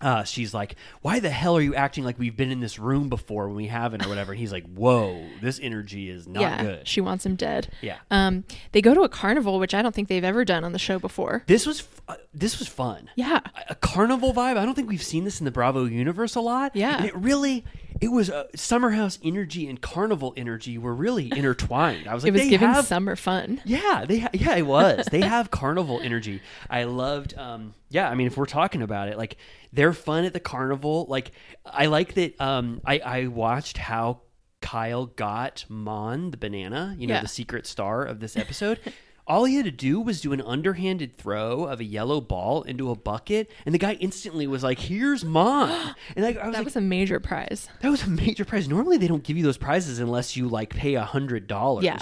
[0.00, 3.08] uh, she's like, Why the hell are you acting like we've been in this room
[3.08, 4.32] before when we haven't or whatever?
[4.32, 6.62] And he's like, Whoa, this energy is not yeah.
[6.62, 6.88] good.
[6.88, 7.68] She wants him dead.
[7.80, 7.96] Yeah.
[8.10, 10.78] Um, they go to a carnival, which I don't think they've ever done on the
[10.78, 11.44] show before.
[11.46, 13.08] this was f- uh, this was fun.
[13.16, 13.40] Yeah.
[13.70, 14.58] a carnival vibe.
[14.58, 16.76] I don't think we've seen this in the Bravo universe a lot.
[16.76, 16.98] Yeah.
[16.98, 17.64] and it really,
[18.00, 22.06] it was uh, summer house energy and carnival energy were really intertwined.
[22.08, 23.60] I was like, it was they giving have, summer fun.
[23.64, 25.06] Yeah, they ha- yeah it was.
[25.06, 26.40] they have carnival energy.
[26.68, 27.36] I loved.
[27.38, 29.36] Um, yeah, I mean, if we're talking about it, like
[29.72, 31.06] they're fun at the carnival.
[31.08, 31.32] Like
[31.64, 32.40] I like that.
[32.40, 34.22] Um, I I watched how
[34.60, 36.94] Kyle got Mon the banana.
[36.98, 37.20] You know, Yeah.
[37.22, 38.80] the secret star of this episode.
[39.28, 42.90] All he had to do was do an underhanded throw of a yellow ball into
[42.90, 45.68] a bucket, and the guy instantly was like, "Here's Mon."
[46.16, 47.68] And I, I was That like, was a major prize.
[47.80, 48.68] that was a major prize.
[48.68, 51.84] Normally, they don't give you those prizes unless you like pay a hundred dollars.
[51.84, 51.98] Yeah.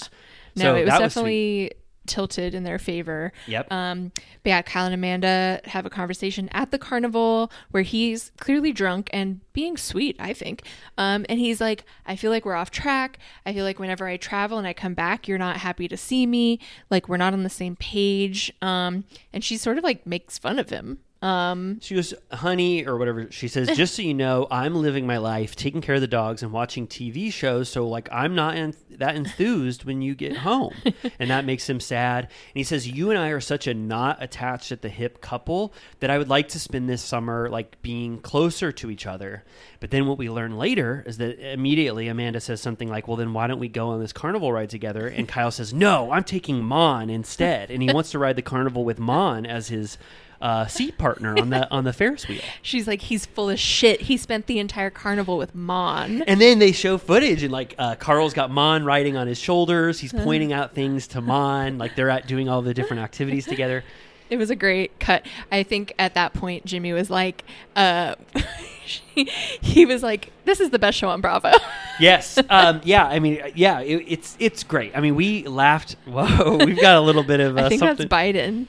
[0.57, 1.77] No, So it was definitely sweet.
[2.07, 3.33] Tilted in their favor.
[3.47, 3.73] Yep.
[3.73, 8.73] Um, but yeah, Kyle and Amanda have a conversation at the carnival where he's clearly
[8.73, 10.63] drunk and being sweet, I think.
[10.99, 13.19] Um, and he's like, I feel like we're off track.
[13.47, 16.27] I feel like whenever I travel and I come back, you're not happy to see
[16.27, 16.59] me.
[16.91, 18.53] Like we're not on the same page.
[18.61, 20.99] Um, and she sort of like makes fun of him.
[21.25, 23.31] Um, She goes, honey, or whatever.
[23.31, 26.43] She says, just so you know, I'm living my life, taking care of the dogs
[26.43, 27.71] and watching TV shows.
[27.71, 30.75] So, like, I'm not en- that enthused when you get home.
[31.19, 32.25] and that makes him sad.
[32.25, 35.73] And he says, You and I are such a not attached at the hip couple
[36.01, 39.45] that I would like to spend this summer, like, being closer to each other.
[39.81, 43.33] But then what we learn later is that immediately Amanda says something like, Well, then
[43.33, 45.07] why don't we go on this carnival ride together?
[45.07, 47.71] And Kyle says, No, I'm taking Mon instead.
[47.71, 49.97] And he wants to ride the carnival with Mon as his
[50.45, 52.41] uh, seat partner on the on the Ferris wheel.
[52.63, 54.03] She's like, he's full of shit.
[54.03, 56.23] He spent the entire carnival with Mon.
[56.23, 60.01] And then they show footage, and like uh, Carl's got Mon riding on his shoulders.
[60.01, 60.23] He's Uh-huh.
[60.25, 63.83] pointing out things to Mon, like they're at doing all the different activities together.
[64.31, 65.27] It was a great cut.
[65.53, 67.45] I think at that point, Jimmy was like,
[67.77, 68.15] uh,
[69.15, 69.25] he,
[69.61, 71.53] he was like, this is the best show on Bravo.
[72.01, 73.07] Yes, um, yeah.
[73.07, 74.97] I mean, yeah, it, it's it's great.
[74.97, 75.97] I mean, we laughed.
[76.07, 78.09] Whoa, we've got a little bit of uh, I think something.
[78.09, 78.67] that's Biden.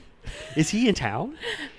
[0.56, 1.36] Is he in town?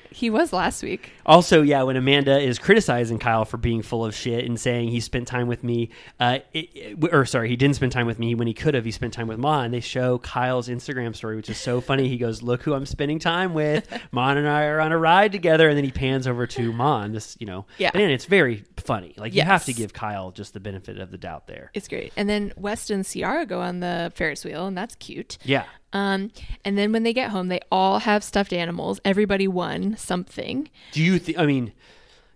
[0.10, 1.12] He was last week.
[1.28, 5.00] Also, yeah, when Amanda is criticizing Kyle for being full of shit and saying he
[5.00, 8.34] spent time with me, uh, it, it- or sorry, he didn't spend time with me
[8.34, 8.84] when he could have.
[8.84, 12.08] He spent time with Ma, and they show Kyle's Instagram story, which is so funny.
[12.08, 13.88] He goes, "Look who I'm spending time with.
[14.12, 17.12] Ma and I are on a ride together," and then he pans over to Mon.
[17.12, 17.92] This, you know, Yeah.
[17.94, 19.14] and it's very funny.
[19.18, 21.70] Like you have to give Kyle just the benefit of the doubt there.
[21.74, 22.14] It's great.
[22.16, 25.38] And then West and Ciara go on the Ferris wheel, and that's cute.
[25.44, 25.66] Yeah.
[25.94, 26.32] Um,
[26.66, 29.00] and then when they get home, they all have stuffed animals.
[29.06, 30.70] Everybody won something.
[30.94, 31.38] Do you think?
[31.38, 31.74] I mean,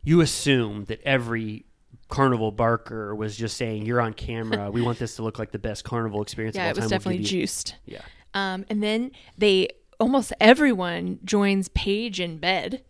[0.03, 1.65] you assume that every
[2.09, 4.69] carnival barker was just saying, "You're on camera.
[4.69, 6.83] we want this to look like the best carnival experience." Yeah, of all it was
[6.83, 6.89] time.
[6.89, 7.75] We'll definitely juiced.
[7.85, 8.01] Yeah.
[8.33, 12.83] Um, and then they almost everyone joins Paige in bed.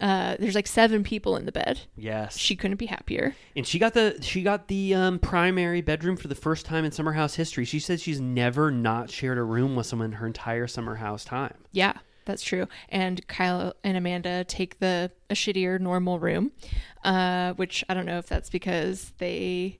[0.00, 1.80] Uh, there's like seven people in the bed.
[1.96, 2.36] Yes.
[2.36, 3.34] She couldn't be happier.
[3.56, 6.92] and she got the she got the um, primary bedroom for the first time in
[6.92, 7.64] summer house history.
[7.64, 11.54] She said she's never not shared a room with someone her entire summer house time.
[11.72, 11.94] Yeah,
[12.26, 12.66] that's true.
[12.90, 16.52] And Kyle and Amanda take the a shittier normal room,
[17.04, 19.78] uh, which I don't know if that's because they.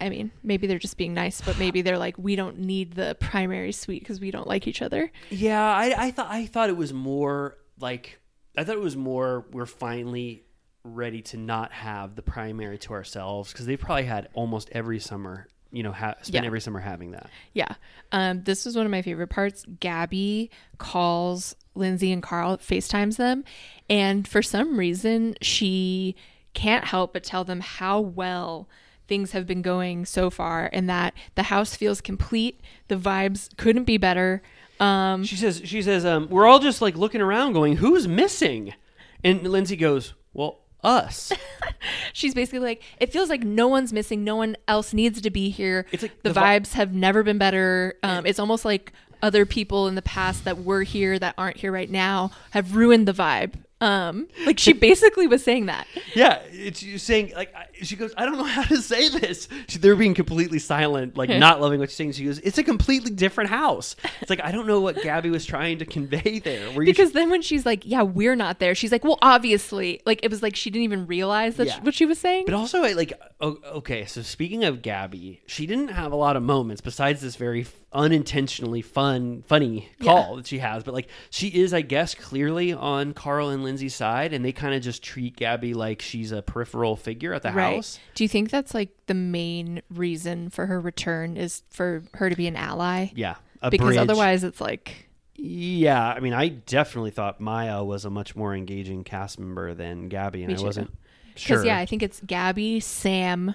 [0.00, 3.16] I mean, maybe they're just being nice, but maybe they're like, we don't need the
[3.20, 5.12] primary suite because we don't like each other.
[5.30, 8.18] Yeah, I, I thought I thought it was more like
[8.56, 10.42] I thought it was more we're finally
[10.84, 15.48] ready to not have the primary to ourselves because they've probably had almost every summer,
[15.72, 16.46] you know, ha- spent Yeah.
[16.46, 17.30] every summer having that.
[17.54, 17.74] Yeah.
[18.12, 19.64] Um, this was one of my favorite parts.
[19.80, 23.44] Gabby calls Lindsay and Carl, FaceTimes them,
[23.90, 26.14] and for some reason, she
[26.52, 28.68] can't help but tell them how well
[29.08, 32.60] things have been going so far and that the house feels complete.
[32.88, 34.42] The vibes couldn't be better.
[34.80, 38.74] Um, She says she says um, we're all just like looking around going who's missing,
[39.22, 41.32] and Lindsay goes well us.
[42.12, 44.22] she's basically like, it feels like no one's missing.
[44.22, 45.86] No one else needs to be here.
[45.92, 47.94] It's like the, the vi- vibes have never been better.
[48.02, 51.72] Um, it's almost like other people in the past that were here that aren't here
[51.72, 53.54] right now have ruined the vibe.
[53.80, 55.86] Um, like she basically was saying that.
[56.14, 59.48] yeah, it's you saying like she goes I don't know how to say this.
[59.68, 62.12] She, they're being completely silent, like not loving what she's saying.
[62.12, 63.96] She goes it's a completely different house.
[64.20, 66.70] It's like I don't know what Gabby was trying to convey there.
[66.78, 70.30] Because then when she's like, "Yeah, we're not there," she's like, "Well, obviously." Like it
[70.30, 71.80] was like she didn't even realize that Yeah.
[71.82, 72.44] what she was saying.
[72.46, 76.42] But also, I like, okay, so speaking of Gabby, she didn't have a lot of
[76.42, 80.82] moments besides this very unintentionally fun, funny call that she has.
[80.84, 84.74] But like, she is, I guess, clearly on Carl and Lindsay's side, and they kind
[84.74, 87.73] of just treat Gabby like she's a peripheral figure at the right?
[87.73, 87.73] house.
[88.14, 92.36] Do you think that's like the main reason for her return is for her to
[92.36, 93.08] be an ally?
[93.14, 93.36] Yeah,
[93.70, 93.98] because bridge.
[93.98, 96.06] otherwise it's like yeah.
[96.12, 100.44] I mean, I definitely thought Mya was a much more engaging cast member than Gabby,
[100.44, 100.90] and I wasn't
[101.34, 103.54] Because yeah, I think it's Gabby, Sam,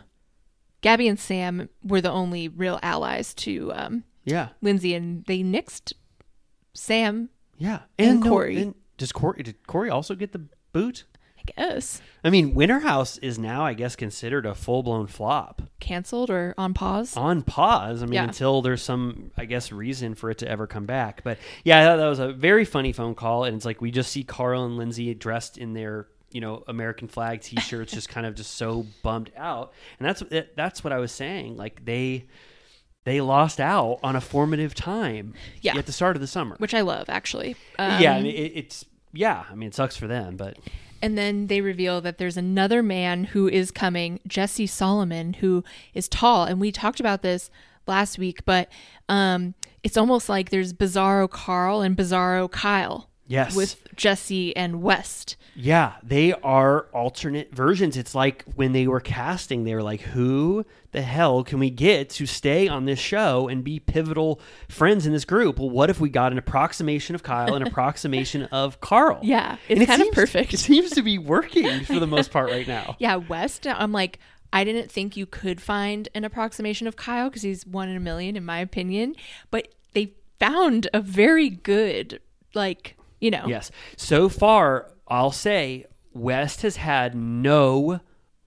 [0.82, 5.94] Gabby and Sam were the only real allies to um, yeah, Lindsay, and they nixed
[6.74, 7.30] Sam.
[7.58, 8.58] yeah, And no- Corey.
[8.62, 9.42] and does Corey?
[9.44, 11.06] Did Corey also get the boot?
[11.58, 15.62] I guess I mean, Winter House is now, I guess, considered a full blown flop.
[15.80, 17.16] canceled or on pause.
[17.16, 18.04] On pause.
[18.04, 18.24] I mean, Yeah.
[18.26, 21.24] until there's some, I guess, reason for it to ever come back.
[21.24, 23.46] But yeah, I thought that was a very funny phone call.
[23.46, 27.08] And it's like we just see Carl and Lindsay dressed in their, you know, American
[27.08, 29.72] flag t shirts, just kind of just so bummed out.
[30.00, 30.22] And that's
[30.58, 31.56] that's what I was saying.
[31.56, 32.26] Like they
[33.06, 35.78] they lost out on a formative time Yeah.
[35.78, 36.56] at the start of the summer.
[36.58, 37.56] which I love actually.
[37.80, 40.58] Um, yeah, I mean, it, it's, yeah, I mean, it sucks for them, but
[41.02, 45.64] And then they reveal that there's another man who is coming, Jesse Solomon, who
[45.94, 46.44] is tall.
[46.44, 47.50] And we talked about this
[47.88, 48.70] last week, but
[49.08, 53.09] um, it's almost like there's Bizarro Carl and Bizarro Kyle.
[53.30, 53.56] Yes.
[53.56, 55.38] With Jesse and West.
[55.56, 57.96] Yeah, they are alternate versions.
[57.96, 62.10] It's like when they were casting, they were like, who the hell can we get
[62.10, 65.60] to stay on this show and be pivotal friends in this group?
[65.60, 69.20] Well, what if we got an approximation of Kyle and approximation of Carl?
[69.22, 70.56] Yeah, it's it kind of perfect.
[70.56, 72.96] It seems to be working for the most part right now.
[73.00, 74.18] Yeah, West, I'm like,
[74.52, 78.00] I didn't think you could find an approximation of Kyle because he's one in a
[78.00, 79.16] million, in my opinion.
[79.52, 82.20] But they found a very good,
[82.56, 83.46] like, you know.
[83.48, 83.72] Yes.
[83.98, 88.00] So far, I'll say West has had no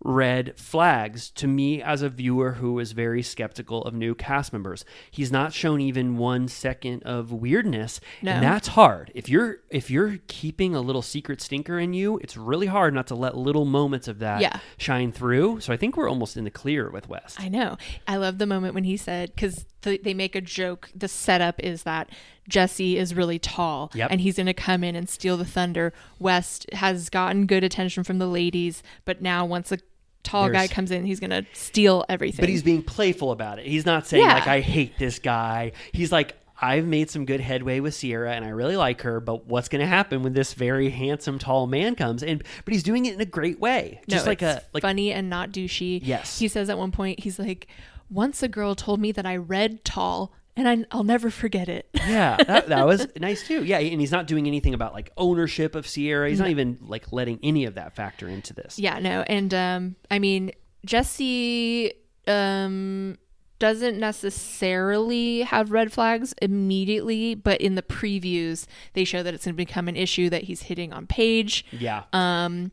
[0.04, 4.84] red flags to me as a viewer who is very skeptical of new cast members.
[5.12, 8.32] He's not shown even one second of weirdness, No.
[8.32, 9.12] and that's hard.
[9.14, 13.06] If you're if you're keeping a little secret stinker in you, it's really hard not
[13.08, 14.58] to let little moments of that Yeah.
[14.76, 15.60] shine through.
[15.60, 17.40] So I think we're almost in the clear with West.
[17.40, 17.76] I know.
[18.08, 20.90] I love the moment when he said because th- they make a joke.
[20.96, 22.10] The setup is that
[22.48, 24.10] Jesse is really tall, Yep.
[24.10, 25.92] and he's going to come in and steal the thunder.
[26.18, 29.78] West has gotten good attention from the ladies, but now once a
[30.24, 32.42] tall guy comes in, he's going to steal everything.
[32.42, 33.66] But he's being playful about it.
[33.66, 34.34] He's not saying Yeah.
[34.34, 35.72] like I hate this guy.
[35.92, 39.46] He's like I've made some good headway with Ciara and I really like her, but
[39.48, 43.04] what's going to happen when this very handsome tall man comes and but he's doing
[43.06, 44.00] it in a great way.
[44.08, 46.00] No, Just like it's a like funny and not douchey.
[46.04, 46.38] Yes.
[46.38, 47.66] He says at one point, he's like,
[48.10, 51.88] "Once a girl told me that I read tall, and I, I'll never forget it."
[51.94, 53.64] yeah, that, that was nice too.
[53.64, 56.28] Yeah, and he's not doing anything about like ownership of Ciara.
[56.28, 58.78] He's not even like letting any of that factor into this.
[58.78, 60.52] Yeah, no, and um, I mean
[60.84, 61.92] Jesse
[62.28, 63.18] um
[63.62, 69.54] doesn't necessarily have red flags immediately, but in the previews they show that it's going
[69.54, 71.64] to become an issue that he's hitting on Paige.
[71.70, 72.02] Yeah.
[72.12, 72.72] Um,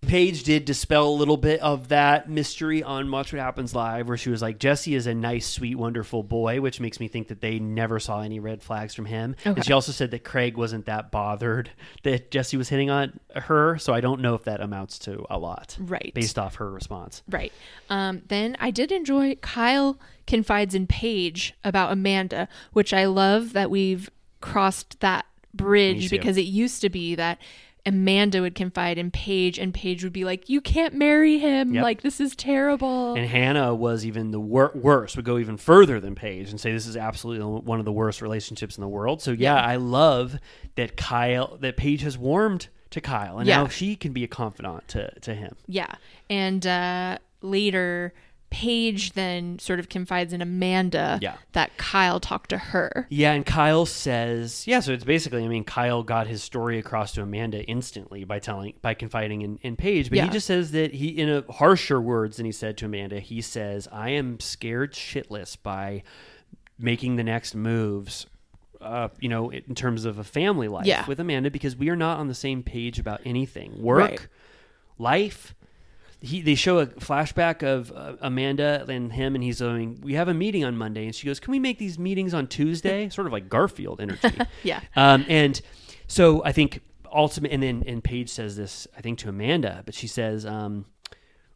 [0.00, 4.16] Paige did dispel a little bit of that mystery on Watch What Happens Live, where
[4.16, 7.40] she was like, Jesse is a nice, sweet, wonderful boy, which makes me think that
[7.40, 9.34] they never saw any red flags from him.
[9.40, 9.50] Okay.
[9.50, 11.70] And she also said that Craig wasn't that bothered
[12.04, 15.38] that Jesse was hitting on her, so I don't know if that amounts to a
[15.38, 15.76] lot.
[15.80, 16.12] Right.
[16.14, 17.22] Based off her response.
[17.28, 17.52] Right.
[17.90, 23.70] Um, then I did enjoy Kyle confides in Paige about Amanda, which I love that
[23.70, 24.10] we've
[24.40, 27.38] crossed that bridge because it used to be that
[27.86, 31.74] Amanda would confide in Paige and Paige would be like, You can't marry him.
[31.74, 31.82] Yep.
[31.82, 33.14] Like, this is terrible.
[33.14, 36.72] And Hannah was even the wor- worst, would go even further than Paige and say
[36.72, 39.22] this is absolutely one of the worst relationships in the world.
[39.22, 40.38] So yeah, I love
[40.74, 43.62] that Kyle, that Paige has warmed to Kyle, and Yeah.
[43.62, 45.54] now she can be a confidant to to him.
[45.66, 45.94] Yeah.
[46.30, 48.12] And uh, later,
[48.50, 51.36] Paige then sort of confides in Amanda Yeah.
[51.52, 53.06] that Kyle talked to her.
[53.10, 57.12] Yeah, and Kyle says, yeah, so it's basically, I mean, Kyle got his story across
[57.12, 60.24] to Amanda instantly by telling, by confiding in, in Paige, but Yeah.
[60.24, 63.40] he just says that he, in a harsher words than he said to Amanda, he
[63.42, 66.02] says, I am scared shitless by
[66.78, 68.26] making the next moves.
[68.80, 71.04] Uh, you know, in terms of a family life Yeah.
[71.06, 73.82] with Amanda, because we are not on the same page about anything.
[73.82, 74.28] Work, Right.
[74.98, 75.54] life,
[76.20, 80.28] he they show a flashback of uh, Amanda and him, and he's going, "We have
[80.28, 83.26] a meeting on Monday," and she goes, "Can we make these meetings on Tuesday?" sort
[83.26, 84.28] of like Garfield energy.
[84.62, 84.80] Yeah.
[84.96, 85.60] Um, and
[86.08, 86.80] so I think
[87.12, 90.86] ultimate, and then and Paige says this, I think to Amanda, but she says, um,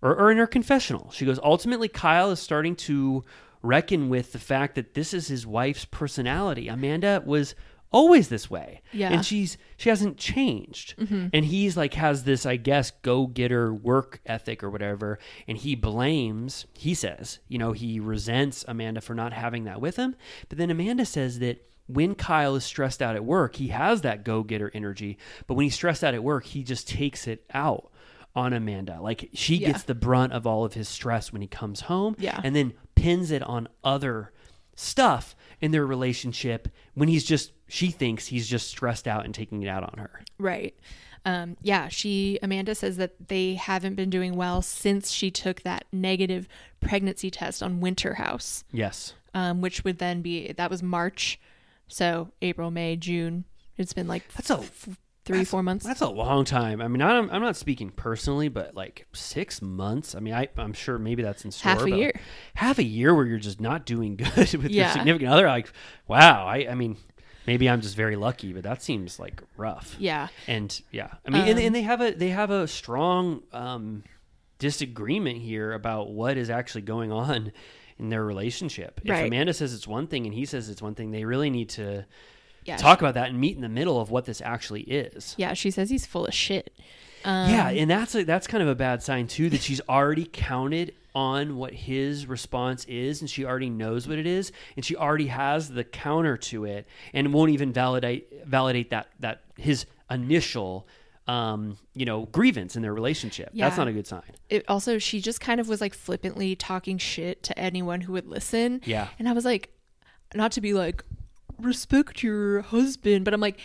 [0.00, 3.24] or, or in her confessional, she goes, ultimately, Kyle is starting to
[3.62, 6.68] reckon with the fact that this is his wife's personality.
[6.68, 7.54] Amanda was
[7.92, 9.10] always this way, Yeah.
[9.12, 11.28] and she's she hasn't changed, mm-hmm.
[11.32, 15.74] and he's like has this, I guess, go getter work ethic or whatever, and he
[15.74, 16.66] blames.
[16.74, 20.16] He says, you know, he resents Amanda for not having that with him,
[20.48, 24.24] but then Amanda says that when Kyle is stressed out at work, he has that
[24.24, 25.18] go getter energy.
[25.46, 27.90] But when he's stressed out at work, he just takes it out
[28.34, 28.98] on Amanda.
[29.02, 29.68] Like she Yeah.
[29.72, 32.40] gets the brunt of all of his stress when he comes home Yeah.
[32.42, 34.32] and then pins it on other
[34.74, 39.62] stuff in their relationship when he's just, she thinks he's just stressed out and taking
[39.62, 40.20] it out on her.
[40.38, 40.76] Right.
[41.24, 45.84] Um, yeah, she Amanda says that they haven't been doing well since she took that
[45.92, 46.48] negative
[46.80, 49.14] pregnancy test on Winter House, Yes.
[49.32, 51.38] um, which would then be that was March,
[51.86, 53.44] so April, May, June.
[53.78, 55.84] It's been like That's a f- three, that's- four months.
[55.84, 56.80] That's a long time.
[56.80, 60.14] I mean, I'm, I'm not speaking personally, but like six months.
[60.14, 61.72] I mean, I, I'm sure maybe that's in store.
[61.72, 62.12] Half a but year.
[62.54, 65.46] Half a year where you're just not doing good with your significant other.
[65.46, 65.72] Like,
[66.08, 66.46] wow.
[66.46, 66.96] I, I mean,
[67.46, 69.96] maybe I'm just very lucky, but that seems like rough.
[69.98, 70.28] Yeah.
[70.46, 74.04] And yeah, I mean, and, Um, and they have a they have a strong um,
[74.58, 77.52] disagreement here about what is actually going on
[77.98, 79.00] in their relationship.
[79.04, 79.26] If Right.
[79.26, 82.06] Amanda says it's one thing and he says it's one thing, they really need to
[82.64, 85.34] Yeah, talk she- about that and meet in the middle of what this actually is.
[85.38, 86.72] Yeah, she says he's full of shit.
[87.24, 90.28] Um, yeah, and that's a, that's kind of a bad sign too that she's already
[90.30, 94.96] counted on what his response is and she already knows what it is and she
[94.96, 100.86] already has the counter to it and won't even validate validate that that his initial
[101.28, 103.50] um, you know, grievance in their relationship.
[103.54, 104.22] That's not a good sign.
[104.48, 108.26] it also she just kind of was like flippantly talking shit to anyone who would
[108.26, 108.80] listen.
[108.84, 109.08] Yeah.
[109.18, 109.70] And I was like,
[110.34, 111.04] not to be like,
[111.64, 113.58] respect your husband, but I'm like,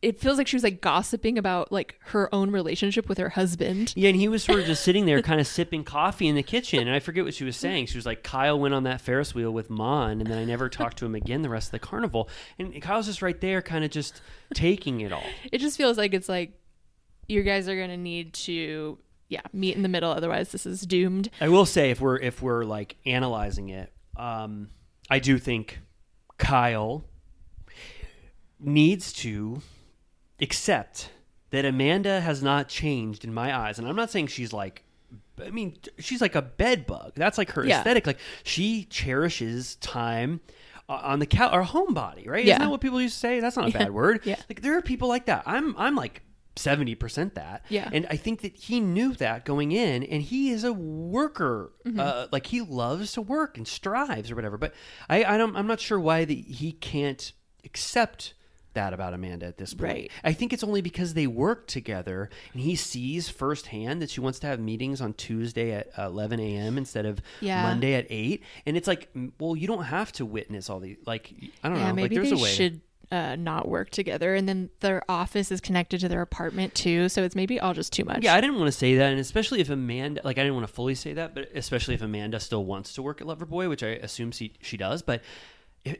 [0.00, 3.92] it feels like she was like gossiping about like her own relationship with her husband.
[3.96, 6.42] Yeah, and he was sort of just sitting there, kind of sipping coffee in the
[6.42, 7.86] kitchen, and I forget what she was saying.
[7.86, 10.68] She was like, "Kyle went on that Ferris wheel with Mon, and then I never
[10.68, 13.84] talked to him again the rest of the carnival." And Kyle's just right there, kind
[13.84, 14.20] of just
[14.54, 15.24] taking it all.
[15.52, 16.52] It just feels like it's like
[17.26, 18.98] you guys are gonna need to
[19.28, 20.10] yeah, meet in the middle.
[20.10, 21.30] Otherwise, this is doomed.
[21.40, 24.70] I will say if we're if we're like analyzing it, um,
[25.10, 25.80] I do think
[26.38, 27.04] Kyle
[28.60, 29.62] needs to
[30.40, 31.10] accept
[31.50, 34.84] that Amanda has not changed in my eyes, and I'm not saying she's like.
[35.42, 37.12] I mean, she's like a bed bug.
[37.14, 37.78] That's like her Yeah.
[37.78, 38.08] aesthetic.
[38.08, 40.40] Like she cherishes time
[40.88, 42.44] uh, on the couch or homebody, right?
[42.44, 42.54] Yeah.
[42.54, 43.38] Isn't that what people used to say?
[43.38, 44.22] That's not a bad word.
[44.24, 44.34] Yeah.
[44.48, 45.44] Like there are people like that.
[45.46, 46.22] I'm I'm like
[46.56, 47.64] seventy percent that.
[47.68, 47.88] Yeah.
[47.92, 51.70] And I think that he knew that going in, and he is a worker.
[51.86, 52.00] Mm-hmm.
[52.00, 54.58] Uh, like he loves to work and strives or whatever.
[54.58, 54.74] But
[55.08, 55.56] I, I don't.
[55.56, 57.32] I'm not sure why the, he can't
[57.64, 58.34] accept
[58.74, 59.82] that about Amanda at this point.
[59.92, 60.10] Right.
[60.22, 64.38] I think it's only because they work together, and he sees firsthand that she wants
[64.40, 66.78] to have meetings on Tuesday at 11 a.m.
[66.78, 67.62] instead of Yeah.
[67.62, 68.42] Monday at eight.
[68.66, 69.08] And it's like,
[69.40, 70.96] well, you don't have to witness all these.
[71.06, 71.32] Like,
[71.64, 71.94] I don't yeah, know.
[71.94, 72.50] maybe like, they there's a way.
[72.50, 72.80] should
[73.10, 77.08] uh, not work together, and then their office is connected to their apartment too.
[77.08, 78.22] So it's maybe all just too much.
[78.22, 80.66] Yeah, I didn't want to say that, and especially if Amanda, like, I didn't want
[80.66, 83.82] to fully say that, but especially if Amanda still wants to work at Loverboy, which
[83.82, 85.22] I assume she, she does, but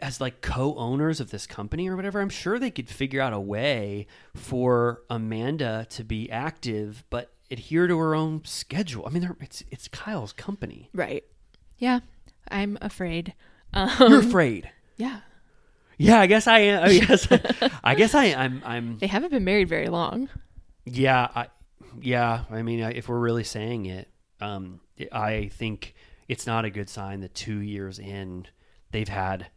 [0.01, 3.41] as like co-owners of this company or whatever, I'm sure they could figure out a
[3.41, 9.05] way for Amanda to be active, but adhere to her own schedule.
[9.07, 10.91] I mean, it's it's Kyle's company.
[10.93, 11.25] Right.
[11.79, 12.01] Yeah,
[12.51, 13.35] I'm afraid.
[13.73, 14.71] Um, You're afraid.
[14.97, 15.21] Yeah,
[15.97, 16.85] Yeah, I guess I am.
[16.85, 17.29] I guess
[17.85, 20.29] I guess I I'm I'm they haven't been married very long.
[20.85, 21.49] Yeah, I,
[22.01, 22.45] yeah.
[22.51, 24.09] I mean, if we're really saying it,
[24.41, 24.81] um,
[25.13, 25.95] I think
[26.27, 28.47] it's not a good sign that two years in,
[28.91, 29.49] they've had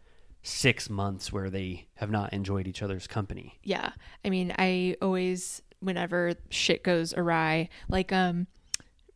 [0.44, 3.60] six months where they have not enjoyed each other's company.
[3.64, 3.92] Yeah,
[4.26, 8.48] I mean, I always, whenever shit goes awry, like um,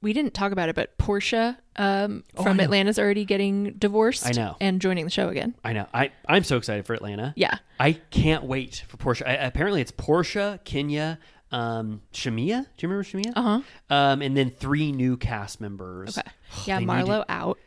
[0.02, 2.60] we didn't talk about it, but Porsha um Oh, from.
[2.60, 4.26] Atlanta's already getting divorced.
[4.26, 4.56] I know.
[4.62, 5.56] and joining the show again.
[5.64, 5.88] I know.
[5.94, 7.34] I I'm so excited for Atlanta.
[7.36, 7.58] Yeah.
[7.80, 9.28] I can't wait for Porsha.
[9.28, 11.20] I, apparently, it's Porsha, Kenya,
[11.52, 12.66] um, Shamea.
[12.78, 13.34] Do you remember Shamea?
[13.36, 13.62] Uh huh.
[13.90, 16.18] Um, and then three new cast members.
[16.18, 16.30] Okay.
[16.66, 17.58] Yeah, Marlo out.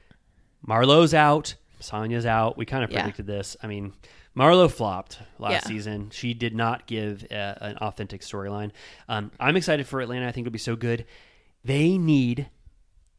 [0.66, 1.56] Marlo's out.
[1.80, 2.56] Sanya's out.
[2.56, 3.00] We kind of Yeah.
[3.02, 3.56] predicted this.
[3.62, 3.92] I mean,
[4.36, 5.60] Marlo flopped last Yeah.
[5.68, 6.10] season.
[6.10, 8.70] She did not give uh an authentic storyline.
[9.08, 10.26] Um, I'm excited for Atlanta.
[10.28, 11.04] I think it'll be so good.
[11.64, 12.48] They need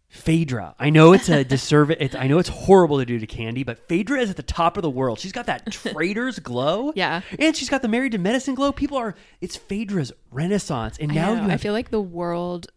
[0.08, 0.76] Phaedra.
[0.80, 1.98] I know it's a disservice.
[2.00, 4.76] It's, I know it's horrible to do to Kandi, but Phaedra is at the top
[4.76, 5.20] of the world.
[5.20, 6.92] She's got that traitor's glow.
[6.96, 7.22] Yeah.
[7.38, 8.72] And she's got the married to medicine glow.
[8.72, 10.98] People are, it's Phaedra's renaissance.
[11.00, 11.46] And now I, know.
[11.46, 12.68] you I feel like the world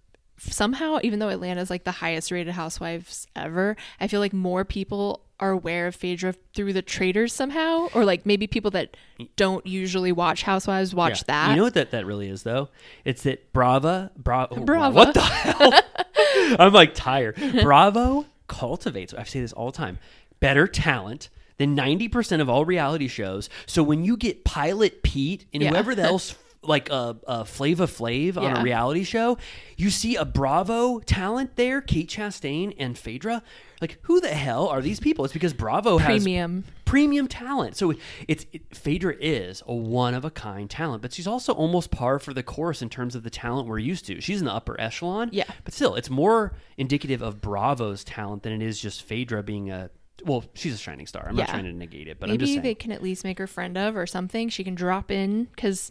[0.50, 4.64] somehow, even though Atlanta is like the highest rated housewives ever, I feel like more
[4.64, 8.96] people are aware of Phaedra through the Traitors somehow, or like maybe people that
[9.36, 11.46] don't usually watch Housewives watch Yeah.
[11.46, 11.50] that.
[11.50, 12.68] You know what that, that really is, though?
[13.04, 14.94] It's that Brava, Bra- oh, wow, Brava.
[14.96, 15.80] What the hell?
[16.60, 17.36] I'm like tired.
[17.62, 19.98] Bravo cultivates, I say this all the time,
[20.40, 23.48] better talent than 90% of all reality shows.
[23.66, 25.70] So when you get Pilot Pete and Yeah.
[25.70, 28.60] whoever else, like a, uh, Flava Flav on Yeah.
[28.60, 29.36] a reality show,
[29.76, 33.42] you see a Bravo talent there, Kate Chastain and Phaedra.
[33.80, 35.24] Like, who the hell are these people?
[35.24, 36.62] It's because Bravo has Premium.
[36.84, 37.76] premium talent.
[37.76, 37.94] So
[38.28, 42.20] it's it, Phaedra is a one of a kind talent, but she's also almost par
[42.20, 44.20] for the course in terms of the talent we're used to.
[44.20, 45.44] She's in the upper echelon, Yeah.
[45.64, 49.90] but still, it's more indicative of Bravo's talent than it is just Phaedra being a
[50.24, 50.44] well.
[50.54, 51.26] She's a shining star.
[51.28, 52.62] I'm not trying to negate it, but maybe I'm just saying.
[52.62, 54.48] they can at least make her friend of or something.
[54.48, 55.90] She can drop in because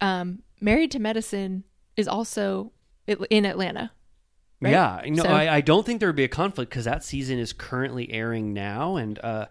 [0.00, 1.64] um, Married to Medicine
[1.96, 2.72] is also
[3.06, 3.92] in Atlanta.
[4.60, 4.70] right?
[4.70, 7.38] Yeah, no, So- I, I don't think there would be a conflict because that season
[7.38, 9.46] is currently airing now, and uh,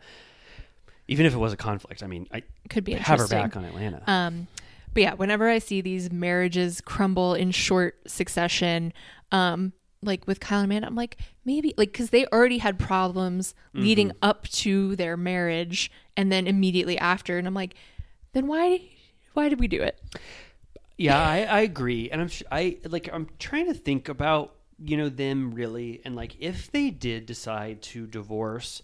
[1.07, 3.65] even if it was a conflict, I mean, I Could be have her back on
[3.65, 4.03] Atlanta.
[4.07, 4.47] Um,
[4.93, 8.93] but yeah, whenever I see these marriages crumble in short succession,
[9.31, 13.53] um, like with Kyle and Amanda, I'm like, maybe like because they already had problems
[13.73, 17.75] leading up to their marriage and then immediately after, and I'm like,
[18.33, 18.81] then why,
[19.39, 19.97] why did we do it?
[20.97, 24.97] Yeah, I, I agree, and I'm sh- I like I'm trying to think about you
[24.97, 28.81] know them really, and like if they did decide to divorce,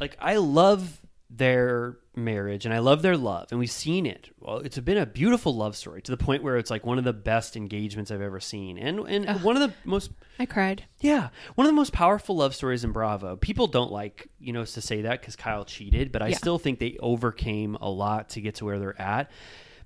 [0.00, 4.30] like I love their marriage and I love their love, and we've seen it.
[4.40, 7.04] Well, it's been a beautiful love story to the point where it's like one of
[7.04, 10.84] the best engagements I've ever seen, and and one of the most I cried.
[11.00, 13.36] yeah, one of the most powerful love stories in Bravo.
[13.36, 16.38] People don't like, you know, to say that because Kyle cheated, but I Yeah.
[16.38, 19.30] still think they overcame a lot to get to where they're at.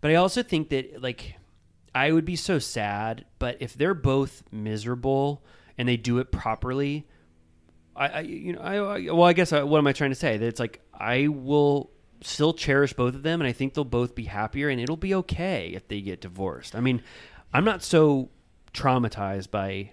[0.05, 1.37] But I also think that, like,
[1.95, 5.43] I would be so sad, but if they're both miserable
[5.79, 7.07] and they do it properly,
[7.97, 10.15] I, I you know, I, I well, I guess I, what am I trying to
[10.15, 10.37] say?
[10.37, 14.15] That it's like I will still cherish both of them, and I think they'll both
[14.15, 16.77] be happier, and it'll be okay if they get divorced.
[16.77, 17.03] I mean,
[17.55, 18.29] I'm not so
[18.75, 19.93] traumatized by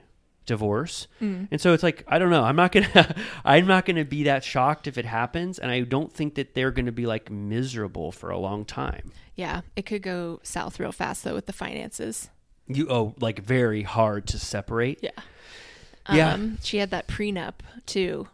[0.52, 2.44] divorce, and so it's like I don't know.
[2.44, 3.16] I'm not gonna,
[3.46, 6.72] I'm not gonna be that shocked if it happens, and I don't think that they're
[6.72, 9.14] gonna be like miserable for a long time.
[9.36, 12.30] Yeah, it could go south real fast though with the finances.
[12.68, 15.00] You oh, like very hard to separate.
[15.02, 15.12] Yeah.
[16.12, 16.34] Yeah.
[16.34, 17.56] Um, she had that prenup
[17.86, 18.28] too.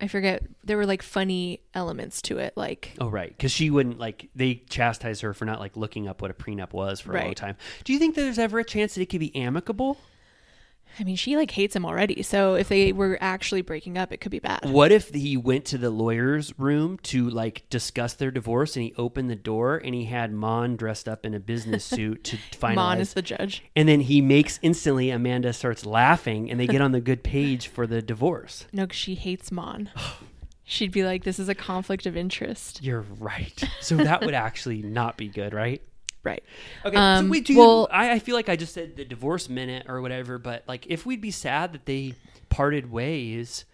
[0.00, 0.42] I forget.
[0.62, 4.62] There were like funny elements to it, like Oh right, because she wouldn't like they
[4.68, 7.56] chastised her for not like looking up what a prenup was for a long time.
[7.82, 9.98] Do you think there's ever a chance that it could be amicable?
[10.98, 12.22] I mean, she like hates him already.
[12.22, 14.60] So if they were actually breaking up, it could be bad.
[14.70, 18.94] What if he went to the lawyer's room to like discuss their divorce and he
[18.96, 22.74] opened the door and he had Mon dressed up in a business suit to finalize?
[22.76, 23.62] Mon is the judge.
[23.74, 27.66] and then he makes instantly Amanda starts laughing and they get on the good page
[27.68, 28.66] for the divorce.
[28.72, 29.90] No, 'cause she hates Mon.
[30.66, 33.62] She'd be like, "This is a conflict of interest." You're right.
[33.80, 35.82] So that would actually not be good, right?
[36.24, 36.42] Right.
[36.84, 36.96] Okay.
[36.96, 39.48] Um, so wait, do you, well- I, I feel like I just said the divorce
[39.48, 42.14] minute or whatever, but like if we'd be sad that they
[42.48, 43.64] parted ways,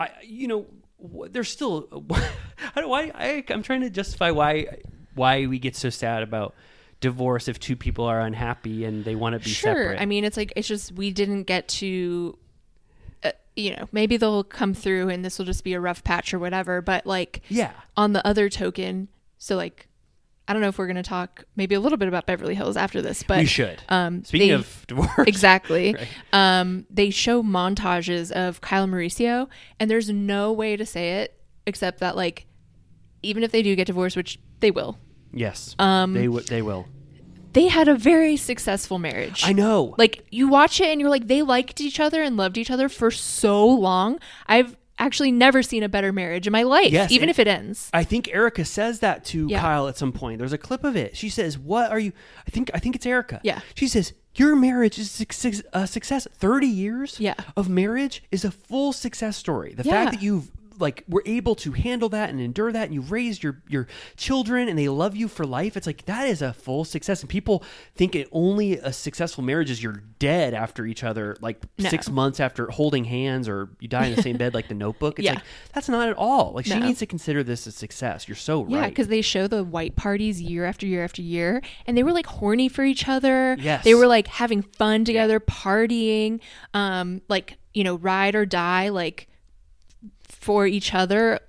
[0.00, 0.66] I you know
[1.30, 1.88] there's still
[2.74, 4.78] I don't why I I'm trying to justify why
[5.14, 6.54] why we get so sad about
[7.00, 9.72] divorce if two people are unhappy and they want to be sure.
[9.74, 10.00] separate.
[10.00, 12.38] I mean, it's like it's just we didn't get to.
[13.22, 16.32] Uh, you know, maybe they'll come through and this will just be a rough patch
[16.32, 16.80] or whatever.
[16.80, 17.72] But like, Yeah.
[17.96, 19.88] On the other token, so like,
[20.46, 22.76] I don't know if we're going to talk maybe a little bit about Beverly Hills
[22.76, 23.80] after this, but We should.
[23.88, 25.26] Um, Speaking they- of divorce.
[25.26, 25.94] exactly.
[25.98, 26.08] Right.
[26.60, 29.48] Um, they show montages of Kyle Mauricio,
[29.80, 32.46] and there's no way to say it except that like,
[33.22, 34.98] even if they do get divorced, which they will,
[35.32, 35.74] yes.
[35.78, 36.86] Um, they w- they will.
[37.54, 39.42] they had a very successful marriage.
[39.46, 39.94] I know.
[39.96, 42.90] Like you watch it and you're like, they liked each other and loved each other
[42.90, 44.18] for so long.
[44.46, 47.90] I've actually never seen a better marriage in my life, Yes, even if it ends.
[47.92, 49.60] I think Erika says that to Yeah.
[49.60, 50.38] Kyle at some point.
[50.38, 51.16] There's a clip of it.
[51.16, 52.12] She says, "What are you?"
[52.46, 53.40] I think I think it's Erika.
[53.42, 53.60] Yeah.
[53.74, 56.26] She says, "Your marriage is a uh, success.
[56.34, 57.34] Thirty years Yeah.
[57.56, 59.74] of marriage is a full success story.
[59.74, 59.92] The Yeah.
[59.92, 63.42] fact that you've like were able to handle that and endure that, and you've raised
[63.42, 63.86] your your
[64.16, 65.76] children, and they love you for life.
[65.76, 67.20] It's like that is a full success.
[67.20, 67.62] And people
[67.94, 71.88] think it only a successful marriage is you're dead after each other, like No.
[71.88, 75.18] six months after holding hands, or you die in the same bed, like The Notebook.
[75.18, 75.34] It's Yeah.
[75.34, 76.52] like that's not at all.
[76.52, 78.26] Like she needs to consider this a success.
[78.28, 78.88] You're so Yeah, right.
[78.88, 82.26] because they show the white parties year after year after year, and they were like
[82.26, 83.56] horny for each other.
[83.60, 83.84] Yes.
[83.84, 86.40] they were like having fun together, partying,
[86.72, 89.28] um, like you know, ride or die, like
[90.44, 91.40] for each other.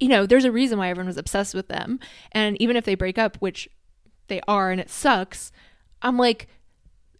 [0.00, 1.98] You know, there's a reason why everyone was obsessed with them,
[2.32, 3.68] and even if they break up, which
[4.28, 5.52] they are, and it sucks,
[6.00, 6.48] I'm like.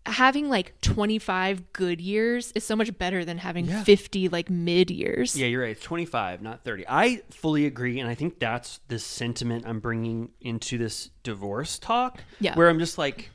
[0.05, 5.37] Having like 25 good years is so much better than having 50 like mid years.
[5.37, 5.71] Yeah, you're right.
[5.77, 6.87] It's 25, not 30.
[6.89, 12.21] I fully agree, and I think that's the sentiment I'm bringing into this divorce talk.
[12.41, 12.57] Yeah.
[12.57, 13.31] where I'm just like,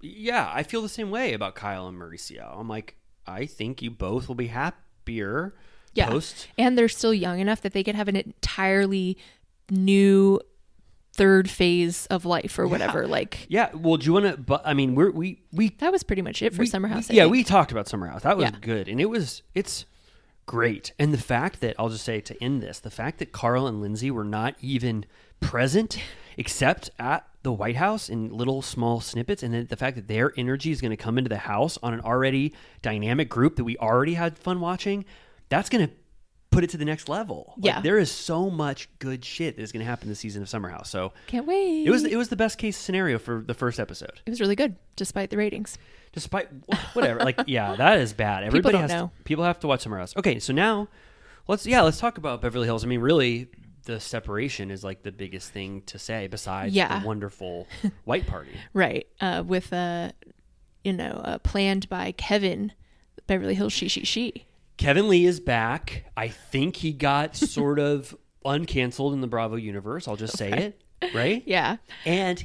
[0.00, 2.56] yeah, I feel the same way about Kyle and Mauricio.
[2.56, 2.94] I'm like,
[3.26, 5.56] I think you both will be happier
[5.94, 6.08] yeah.
[6.08, 6.48] post.
[6.58, 9.16] And they're still young enough that they could have an entirely
[9.70, 10.40] new
[11.14, 13.06] third phase of life or whatever.
[13.06, 14.36] Like Yeah, well, do you want to?
[14.36, 17.10] But I mean, we're we we that was pretty much it for we- Summer House.
[17.10, 18.22] I yeah, we talked about Summer House.
[18.22, 18.56] That was Yeah.
[18.60, 19.84] good, and it was it's
[20.46, 20.92] great.
[20.98, 23.82] And the fact that I'll just say to end this, the fact that Carl and
[23.82, 25.04] Lindsay were not even
[25.40, 25.98] present
[26.38, 30.32] except at the White House in little small snippets, and then the fact that their
[30.36, 33.76] energy is going to come into the house on an already dynamic group that we
[33.78, 35.04] already had fun watching,
[35.48, 35.92] that's going to
[36.50, 37.52] put it to the next level.
[37.58, 37.80] Like, Yeah.
[37.80, 40.68] there is so much good shit that is going to happen this season of Summer
[40.70, 40.88] House.
[40.90, 41.86] So Can't wait.
[41.86, 44.20] it was it was the best case scenario for the first episode.
[44.26, 45.76] It was really good, despite the ratings.
[46.12, 46.48] Despite
[46.94, 48.42] whatever, like yeah, that is bad.
[48.44, 49.12] Everybody don't has know.
[49.16, 50.16] To, people have to watch somewhere else.
[50.16, 50.88] Okay, so now
[51.46, 52.82] let's yeah, let's talk about Beverly Hills.
[52.82, 53.48] I mean, really,
[53.84, 56.98] the separation is like the biggest thing to say besides Yeah.
[57.00, 57.68] the wonderful
[58.04, 58.52] white party.
[58.72, 59.06] Right.
[59.20, 60.12] Uh, with uh,
[60.82, 62.72] you know, uh, planned by Kevin,
[63.26, 64.46] Beverly Hills She She She.
[64.78, 66.04] Kevin Lee is back.
[66.16, 70.08] I think he got sort of uncanceled in the Bravo universe.
[70.08, 71.42] I'll just say it, right?
[71.46, 71.76] Yeah.
[72.06, 72.42] And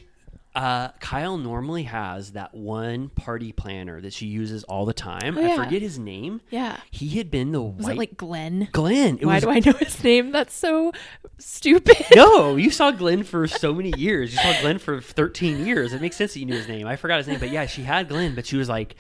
[0.55, 5.37] uh, Kyle normally has that one party planner that she uses all the time.
[5.37, 6.41] Oh, I forget his name.
[6.51, 6.77] Yeah.
[6.91, 8.67] He had been the Was white it like Glenn?
[8.71, 9.17] Glenn.
[9.19, 10.31] It Why was do I know his name?
[10.31, 10.91] That's so
[11.39, 11.97] stupid.
[12.15, 14.33] no, you saw Glenn for so many years.
[14.33, 15.93] You saw Glenn for 13 years.
[15.93, 16.85] It makes sense that you knew his name.
[16.87, 18.95] I forgot his name, but yeah, she had Glenn, but she was like,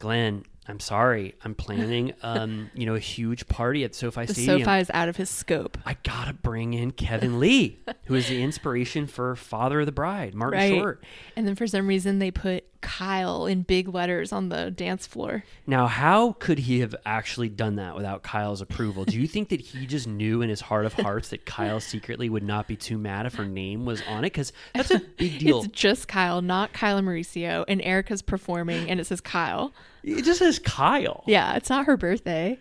[0.00, 1.34] Glenn, I'm sorry.
[1.44, 4.60] I'm planning, um, you know, a huge party at SoFi The Stadium.
[4.60, 5.78] SoFi is out of his scope.
[5.86, 10.34] I gotta bring in Kevin Lee, who is the inspiration for Father of the Bride,
[10.34, 10.74] Martin Right.
[10.74, 11.04] Short.
[11.36, 15.42] And then for some reason they put Kyle in big letters on the dance floor.
[15.66, 19.04] Now, how could he have actually done that without Kyle's approval?
[19.04, 22.28] Do you think that he just knew in his heart of hearts that Kyle secretly
[22.28, 24.32] would not be too mad if her name was on it?
[24.32, 25.64] Because that's a big deal.
[25.64, 29.72] It's just Kyle, not Kyla Mauricio, and Erika's performing, and it says Kyle.
[30.04, 31.24] It just says Kyle.
[31.26, 32.60] Yeah, it's not her birthday.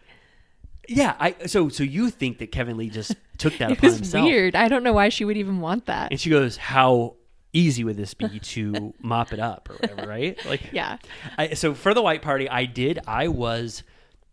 [0.89, 3.95] Yeah, I so so you think that Kevin Lee just took that It upon was
[3.97, 4.25] himself?
[4.25, 4.55] weird.
[4.55, 6.09] I don't know why she would even want that.
[6.11, 7.15] And she goes, "How
[7.55, 10.37] easy would this be to mop it up or whatever, right?
[10.45, 10.97] Like, Yeah.
[11.37, 12.99] I, so for the white party, I did.
[13.07, 13.83] I was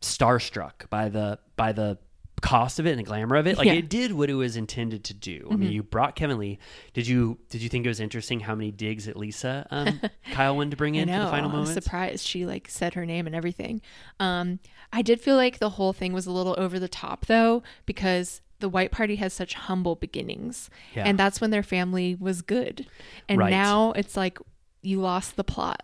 [0.01, 1.99] starstruck by the by the
[2.41, 3.57] cost of it and the glamour of it.
[3.57, 3.75] Like Yeah.
[3.75, 5.47] it did what it was intended to do.
[5.49, 5.75] I mean, Mhm.
[5.75, 6.59] you brought Kevin Lee.
[6.93, 10.01] Did you did you think it was interesting how many digs at Lisa um,
[10.33, 11.19] Kyle wanted to bring in know.
[11.21, 11.69] for the final moment?
[11.71, 13.81] I was surprised she like said her name and everything.
[14.19, 14.59] Um,
[14.93, 18.41] I did feel like the whole thing was a little over the top though, because
[18.63, 21.05] the white party has such humble beginnings, Yeah.
[21.05, 22.87] and that's when their family was good,
[23.29, 23.51] and Right.
[23.51, 24.39] now it's like
[24.81, 25.83] you lost the plot.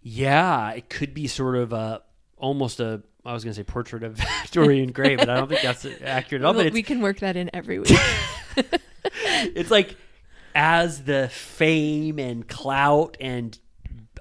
[0.00, 2.02] Yeah, it could be sort of a
[2.36, 4.18] almost a I was going to say portrait of
[4.52, 6.54] Dorian Gray, but I don't think that's accurate at all.
[6.54, 7.90] Well, But we can work that in every week.
[9.04, 9.96] it's like
[10.54, 13.58] as the fame and clout and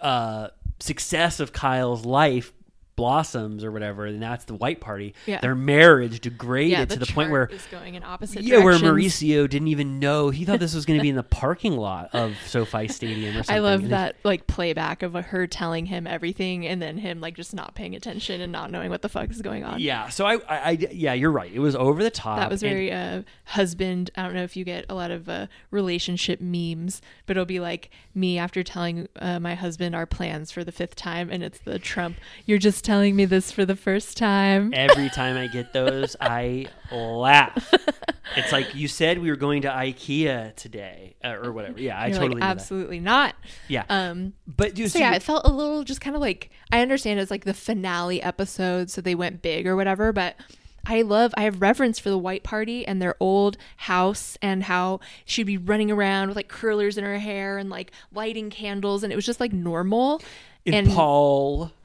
[0.01, 2.51] uh, success of Kyle's life
[2.97, 5.13] blossoms or whatever, and that's the white party.
[5.25, 5.39] Yeah.
[5.39, 8.77] Their marriage degraded yeah, to the point where is going in opposite yeah, where.
[8.77, 12.09] Mauricio didn't even know he thought this was going to be in the parking lot
[12.13, 13.55] of SoFi Stadium or something.
[13.55, 17.35] I love And that like playback of her telling him everything and then him like
[17.35, 19.79] just not paying attention and not knowing what the fuck is going on.
[19.79, 21.51] Yeah, so I, I, I, yeah, you're right.
[21.51, 22.39] It was over the top.
[22.39, 24.11] That was and- very uh, husband.
[24.15, 27.59] I don't know if you get a lot of uh, relationship memes, but it'll be
[27.59, 31.59] like me after telling uh, my husband our plans for the fifth time, and it's
[31.59, 32.17] the Trump.
[32.45, 34.71] You're just telling me this for the first time.
[34.73, 37.73] Every time I get those, I laugh.
[38.37, 41.81] It's like you said we were going to IKEA today uh, or whatever.
[41.81, 43.35] Yeah, I You're totally like, absolutely not.
[43.67, 43.83] Yeah.
[43.89, 44.33] Um.
[44.47, 47.19] But dude, so so yeah, it felt a little just kind of like I understand
[47.19, 50.35] it's like the finale episode, so they went big or whatever, but.
[50.89, 55.01] I love, I have reverence for the white party and their old house and how
[55.25, 59.11] she'd be running around with like curlers in her hair and like lighting candles, and
[59.11, 60.21] it was just like normal.
[60.73, 61.71] And, Paul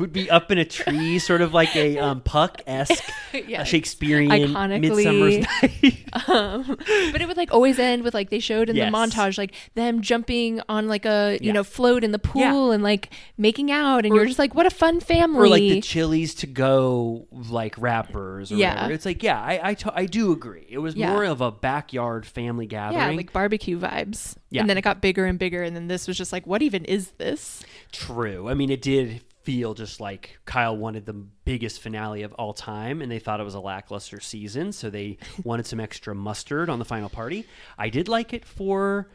[0.00, 3.68] would be up in a tree, sort of like a um, Puck esque Yes.
[3.68, 4.80] Shakespearean Iconically.
[4.80, 6.28] Midsummer's Night.
[6.28, 6.76] um,
[7.12, 8.90] but it would like always end with like they showed in Yes.
[8.90, 11.52] the montage like them jumping on like a you Yeah.
[11.52, 14.66] know float in the pool and like making out and Or- you're just like what
[14.66, 18.74] a fun family or like the Chili's to go like wrappers or Yeah.
[18.74, 18.92] whatever.
[18.92, 20.66] It's like yeah, I I, to- I do agree.
[20.68, 21.10] It was Yeah.
[21.10, 23.00] more of a backyard family gathering.
[23.00, 24.60] yeah like barbecue vibes Yeah.
[24.62, 26.84] and then it got bigger and bigger and then this was just like what even
[26.84, 28.48] is this True.
[28.48, 33.02] I mean, it did feel just like Kyle wanted the biggest finale of all time,
[33.02, 36.78] and they thought it was a lackluster season, so they wanted some extra mustard on
[36.78, 37.46] the final party.
[37.78, 39.10] I did like it for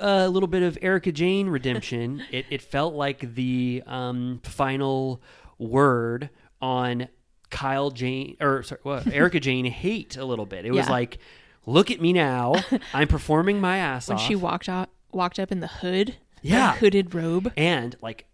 [0.00, 2.22] a little bit of Erika Jayne redemption.
[2.32, 5.22] it, it felt like the um, final
[5.58, 6.28] word
[6.60, 7.08] on
[7.50, 8.80] Kyle Jane or sorry,
[9.12, 10.66] Erika Jayne hate a little bit.
[10.66, 10.92] It was Yeah.
[10.92, 11.18] like,
[11.66, 12.54] look at me now,
[12.94, 14.08] I'm performing my ass off.
[14.16, 14.26] when off.
[14.28, 16.72] she walked out walked up in the hood Yeah.
[16.72, 17.52] the hooded robe.
[17.56, 18.26] And like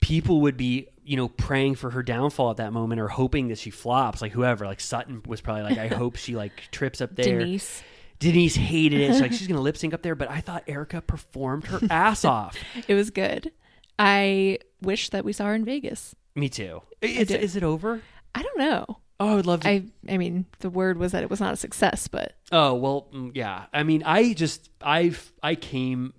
[0.00, 3.58] people would be you know praying for her downfall at that moment or hoping that
[3.58, 7.16] she flops like whoever like sutton was probably like i hope she like trips up
[7.16, 7.40] there.
[7.40, 7.82] Denise.
[8.20, 9.08] denise hated it.
[9.12, 10.14] She's like she's gonna lip sync up there.
[10.14, 12.56] But i thought erika performed her ass off.
[12.86, 13.50] It was good.
[13.98, 16.14] I wish that we saw her in Vegas.
[16.36, 16.80] Me too.
[17.02, 18.00] Is, is it over?
[18.34, 21.22] I don't know oh i would love to I I mean the word was that
[21.22, 23.66] it was not a success but Oh well, mm, yeah.
[23.72, 26.14] I mean, I just I've I came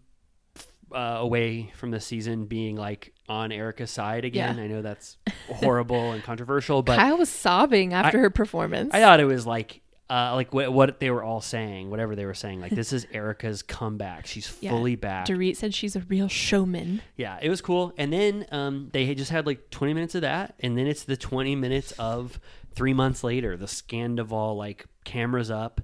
[0.94, 4.58] uh, away from the season being like on Erika's side again.
[4.58, 4.64] Yeah.
[4.64, 9.02] I know that's horrible and controversial, but Kyle was sobbing after I- her performance I
[9.02, 12.34] thought it was like uh, like what, what they were all saying, whatever they were
[12.34, 12.60] saying.
[12.62, 14.26] Like this is Erika's comeback.
[14.28, 14.72] She's Yeah.
[14.72, 15.26] fully back.
[15.26, 17.02] Dorit said she's a real showman.
[17.16, 17.94] Yeah, it was cool.
[17.98, 21.04] And then um, they had just had like 20 minutes of that, and then it's
[21.06, 22.42] the 20 minutes of
[22.74, 25.82] three months later, the Scandival like cameras up,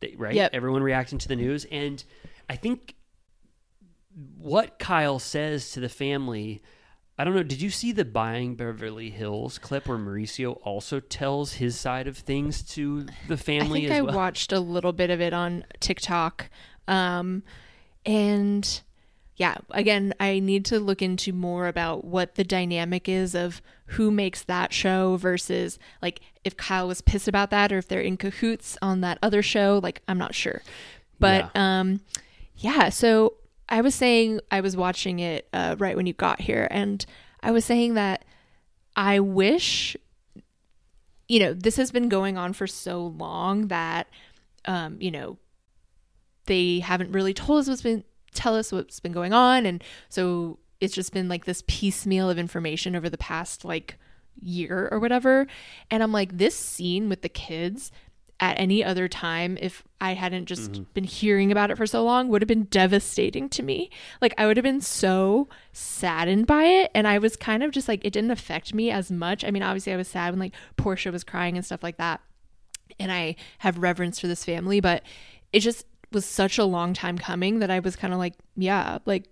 [0.00, 0.34] they, right?
[0.34, 0.50] Yep.
[0.52, 2.02] Everyone reacting to the news, and
[2.48, 2.94] I think
[4.38, 6.62] what Kyle says to the family.
[7.18, 7.42] I don't know.
[7.42, 12.18] Did you see the buying Beverly Hills clip where Mauricio also tells his side of
[12.18, 13.86] things to the family?
[13.86, 14.14] I think I well?
[14.14, 16.50] watched a little bit of it on TikTok.
[16.86, 17.42] Um,
[18.04, 18.82] and
[19.36, 24.10] yeah, again, I need to look into more about what the dynamic is of who
[24.10, 28.16] makes that show versus like if Kyle was pissed about that or if they're in
[28.16, 29.80] cahoots on that other show.
[29.82, 30.62] Like, I'm not sure.
[31.18, 32.00] But um,
[32.56, 33.34] yeah, so
[33.68, 37.04] I was saying I was watching it uh, right when you got here, and
[37.42, 38.24] I was saying that
[38.94, 39.96] I wish
[41.28, 44.08] you know, this has been going on for so long that,
[44.64, 45.38] um, you know,
[46.46, 50.58] they haven't really told us what's been tell us what's been going on, and so
[50.80, 53.96] it's just been like this piecemeal of information over the past like
[54.40, 55.46] year or whatever.
[55.90, 57.90] And I'm like, this scene with the kids
[58.38, 60.82] at any other time, if I hadn't just mm-hmm.
[60.92, 63.88] been hearing about it for so long, would have been devastating to me.
[64.20, 66.90] Like, I would have been so saddened by it.
[66.94, 69.42] And I was kind of just like, it didn't affect me as much.
[69.42, 72.20] I mean, obviously, I was sad when like Portia was crying and stuff like that.
[73.00, 75.02] And I have reverence for this family, but
[75.52, 78.98] it just was such a long time coming that I was kind of like, yeah,
[79.06, 79.28] like,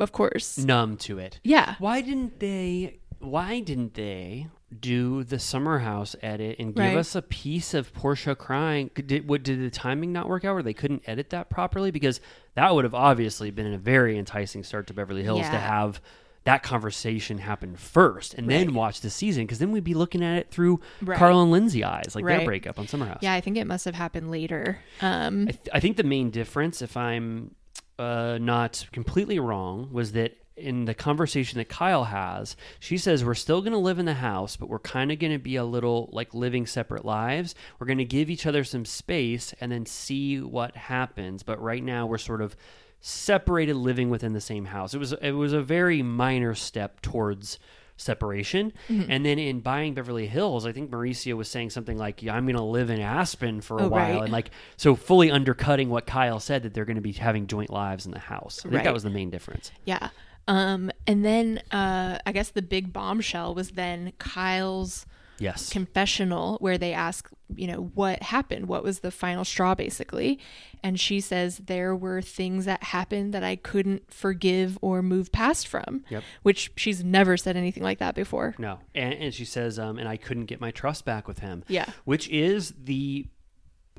[0.00, 0.58] of course.
[0.58, 1.40] numb to it.
[1.44, 1.74] Yeah.
[1.78, 2.98] Why didn't they?
[3.20, 4.48] Why didn't they
[4.80, 6.96] do the summer house edit and give Right.
[6.96, 8.90] us a piece of Portia crying?
[8.94, 9.42] Did what?
[9.42, 11.90] Did the timing not work out, where they couldn't edit that properly?
[11.90, 12.20] Because
[12.54, 16.00] that would have obviously been a very enticing start to Beverly Hills to have
[16.44, 20.36] that conversation happen first and then watch the season because then we'd be looking at
[20.36, 21.16] it through Right.
[21.18, 23.20] Carl and Lindsay eyes, like their breakup on Summer House.
[23.22, 24.78] Yeah, I think it must have happened later.
[25.00, 27.54] Um, I, th- I think the main difference, if I'm
[27.98, 33.34] uh, not completely wrong, was that in the conversation that Kyle has, she says we're
[33.34, 35.64] still going to live in the house, but we're kind of going to be a
[35.64, 37.54] little like living separate lives.
[37.78, 41.42] We're going to give each other some space and then see what happens.
[41.42, 42.56] But right now, we're sort of
[43.00, 44.94] separated, living within the same house.
[44.94, 47.58] It was it was a very minor step towards
[47.96, 48.72] separation.
[48.88, 49.10] Mm-hmm.
[49.10, 52.44] And then in buying Beverly Hills, I think Mauricio was saying something like, yeah, I'm
[52.44, 54.14] going to live in Aspen for a Oh, while.
[54.14, 54.22] right.
[54.24, 57.70] And like, so fully undercutting what Kyle said that they're going to be having joint
[57.70, 58.58] lives in the house.
[58.60, 58.84] I think Right.
[58.84, 59.70] that was the main difference.
[59.84, 60.08] yeah.
[60.46, 65.06] Um, and then uh, I guess the big bombshell was then Kyle's
[65.38, 65.70] Yes.
[65.70, 68.66] confessional where they ask, you know, what happened?
[68.66, 70.38] What was the final straw, basically?
[70.82, 75.68] And she says there were things that happened that I couldn't forgive or move past
[75.68, 76.04] from.
[76.08, 76.22] Yep.
[76.42, 78.54] Which she's never said anything like that before.
[78.58, 78.78] No.
[78.94, 81.64] And, and she says, um, and I couldn't get my trust back with him.
[81.68, 81.86] Yeah.
[82.04, 83.26] Which is the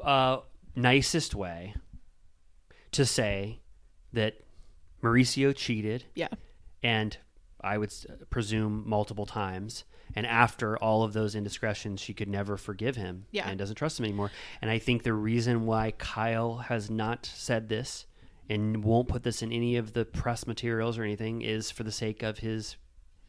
[0.02, 0.40] uh,
[0.76, 1.76] nicest way
[2.92, 3.60] to say
[4.14, 4.36] that
[5.04, 6.06] Mauricio cheated.
[6.16, 6.30] Yeah.
[6.82, 7.18] and
[7.62, 7.92] I would
[8.30, 9.86] presume multiple times.
[10.16, 13.48] And after all of those indiscretions, she could never forgive him Yeah.
[13.50, 14.32] and doesn't trust him anymore.
[14.62, 18.06] And I think the reason why Kyle has not said this
[18.50, 21.92] and won't put this in any of the press materials or anything is for the
[21.92, 22.78] sake of his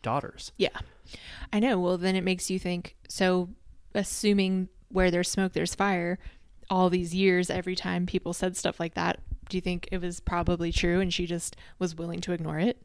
[0.02, 0.52] daughters.
[0.58, 0.78] Yeah.
[1.52, 1.78] I know.
[1.80, 3.48] Well, then it makes you think so,
[3.94, 6.18] assuming where there's smoke, there's fire,
[6.70, 10.20] all these years, every time people said stuff like that, do you think it was
[10.20, 12.80] probably true and she just was willing to ignore it?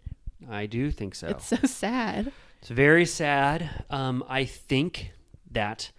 [0.50, 1.28] I do think so.
[1.28, 2.32] It's so sad.
[2.62, 3.86] It's very sad.
[3.90, 5.14] Um, I think
[5.50, 5.92] that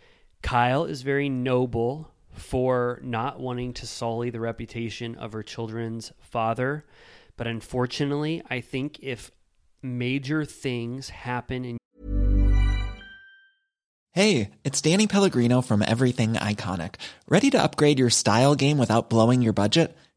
[0.42, 6.84] Kyle is very noble for not wanting to sully the reputation of her children's father.
[7.36, 9.32] But unfortunately, I think if
[9.82, 11.78] major things happen in
[14.12, 16.94] Hey, it's Danny Pellegrino from Everything Iconic.
[17.26, 19.96] Ready to upgrade your style game without blowing your budget?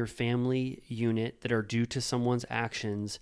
[0.00, 3.20] Your family unit that are due to someone's actions,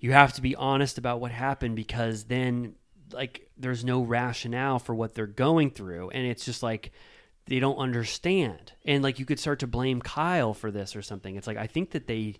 [0.00, 2.76] you have to be honest about what happened because then
[3.12, 6.92] like there's no rationale for what they're going through and it's just like
[7.44, 8.72] they don't understand.
[8.86, 11.36] And like you could start to blame Kyle for this or something.
[11.36, 12.36] It's like I think that they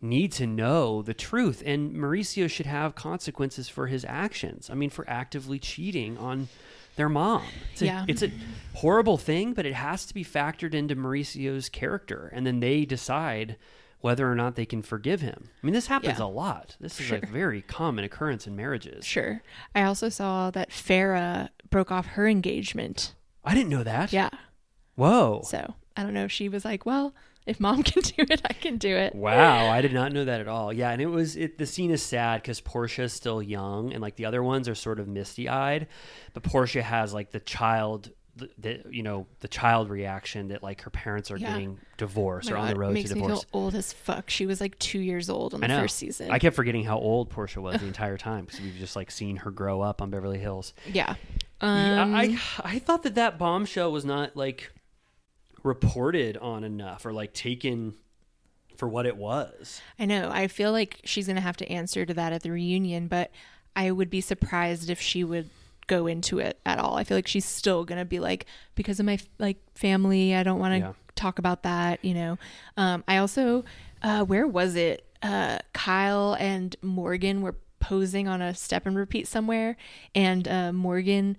[0.00, 4.70] need to know the truth and Mauricio should have consequences for his actions.
[4.70, 6.48] I mean for actively cheating on
[6.96, 7.44] their mom.
[7.72, 8.04] It's a, Yeah.
[8.08, 8.30] it's a
[8.74, 13.56] horrible thing, but it has to be factored into Mauricio's character, and then they decide
[14.00, 15.48] whether or not they can forgive him.
[15.62, 16.24] I mean, this happens Yeah.
[16.24, 16.76] a lot.
[16.80, 17.18] This is Sure.
[17.22, 19.04] a very common occurrence in marriages.
[19.06, 19.42] Sure.
[19.74, 23.14] I also saw that Farrah broke off her engagement.
[23.44, 24.12] I didn't know that.
[24.12, 24.30] Yeah.
[24.96, 25.42] Whoa.
[25.46, 27.14] So I don't know if she was like, well,
[27.46, 29.14] if mom can do it, I can do it.
[29.14, 30.72] Wow, I did not know that at all.
[30.72, 31.58] Yeah, and it was it.
[31.58, 34.98] The scene is sad because Portia's still young, and like the other ones are sort
[35.00, 35.86] of misty eyed,
[36.34, 40.82] but Portia has like the child, the, the you know the child reaction that like
[40.82, 41.52] her parents are Yeah.
[41.52, 43.44] getting divorced Oh or on the road to divorce.
[43.44, 44.28] feel old as fuck.
[44.28, 46.30] She was like two years old in the first season.
[46.30, 49.36] I kept forgetting how old Portia was the entire time because we've just like seen
[49.36, 50.74] her grow up on Beverly Hills.
[50.86, 51.14] yeah.
[51.62, 54.70] Yeah, Um, I I thought that that bombshell was not like
[55.66, 57.94] reported on enough or like taken
[58.76, 59.80] for what it was.
[59.98, 60.30] I know.
[60.32, 63.30] I feel like she's going to have to answer to that at the reunion, but
[63.74, 65.48] I would be surprised if she would
[65.86, 66.96] go into it at all.
[66.96, 70.42] I feel like she's still going to be like because of my like family, I
[70.42, 70.92] don't want to Yeah.
[71.14, 72.38] talk about that, you know.
[72.76, 73.64] Um I also
[74.02, 75.04] uh where was it?
[75.22, 79.76] Uh Kyle and Morgan were posing on a step and repeat somewhere
[80.14, 81.36] and uh Morgan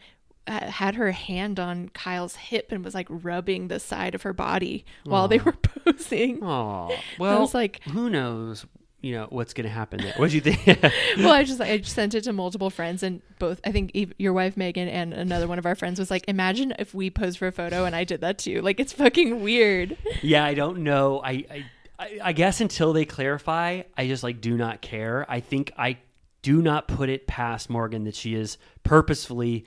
[0.47, 4.33] Uh, had her hand on Kyle's hip and was like rubbing the side of her
[4.33, 5.51] body while they were
[5.85, 6.43] posing.
[6.43, 8.65] Oh well, was like- who knows?
[8.99, 10.13] You know what's going to happen there.
[10.17, 10.65] What'd you think?
[11.17, 14.33] well, I just I just sent it to multiple friends, and both I think your
[14.33, 17.47] wife Megan and another one of our friends was like, "Imagine if we posed for
[17.47, 18.61] a photo and I did that too.
[18.61, 21.21] Like it's fucking weird." yeah, I don't know.
[21.23, 21.65] I, I
[21.99, 25.25] I, I guess until they clarify, I just like do not care.
[25.29, 25.99] I think I
[26.41, 29.65] do not put it past Morgan that she is purposefully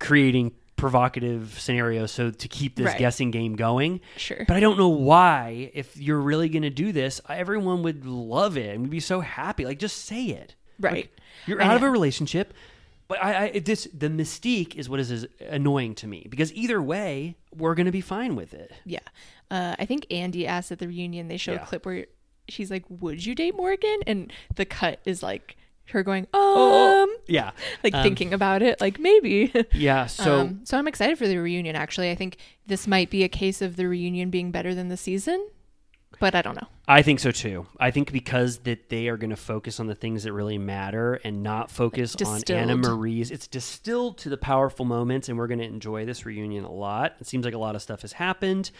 [0.00, 2.98] creating provocative scenarios so to keep this Right.
[2.98, 4.00] guessing game going.
[4.16, 4.44] Sure.
[4.48, 5.70] But I don't know why.
[5.74, 9.20] If you're really going to do this, everyone would love it and we'd be so
[9.20, 9.64] happy.
[9.66, 10.54] Like, just say it.
[10.80, 10.92] Right.
[10.94, 12.54] Like, you're I out of a relationship.
[13.08, 16.80] But I, I this the mystique is what is, is annoying to me because either
[16.80, 18.72] way, we're going to be fine with it.
[18.86, 19.00] Yeah.
[19.50, 21.62] Uh, I think Andy asked at the reunion, they show Yeah.
[21.62, 22.06] a clip where
[22.48, 23.98] she's like, Would you date Morgan?
[24.06, 25.56] And the cut is like
[25.90, 27.50] her going, Um, Oh, yeah.
[27.84, 29.52] like Um, thinking about it, like maybe.
[29.72, 30.06] Yeah.
[30.06, 32.10] So um, so I'm excited for the reunion, actually.
[32.10, 32.36] I think
[32.66, 35.46] this might be a case of the reunion being better than the season,
[36.18, 36.66] but I don't know.
[36.88, 37.66] I think so too.
[37.78, 41.14] I think because that they are going to focus on the things that really matter
[41.22, 42.76] and not focus on Anna.
[42.76, 43.30] Marie's.
[43.30, 47.14] It's distilled to the powerful moments, and we're going to enjoy this reunion a lot.
[47.20, 48.70] It seems like a lot of stuff has happened.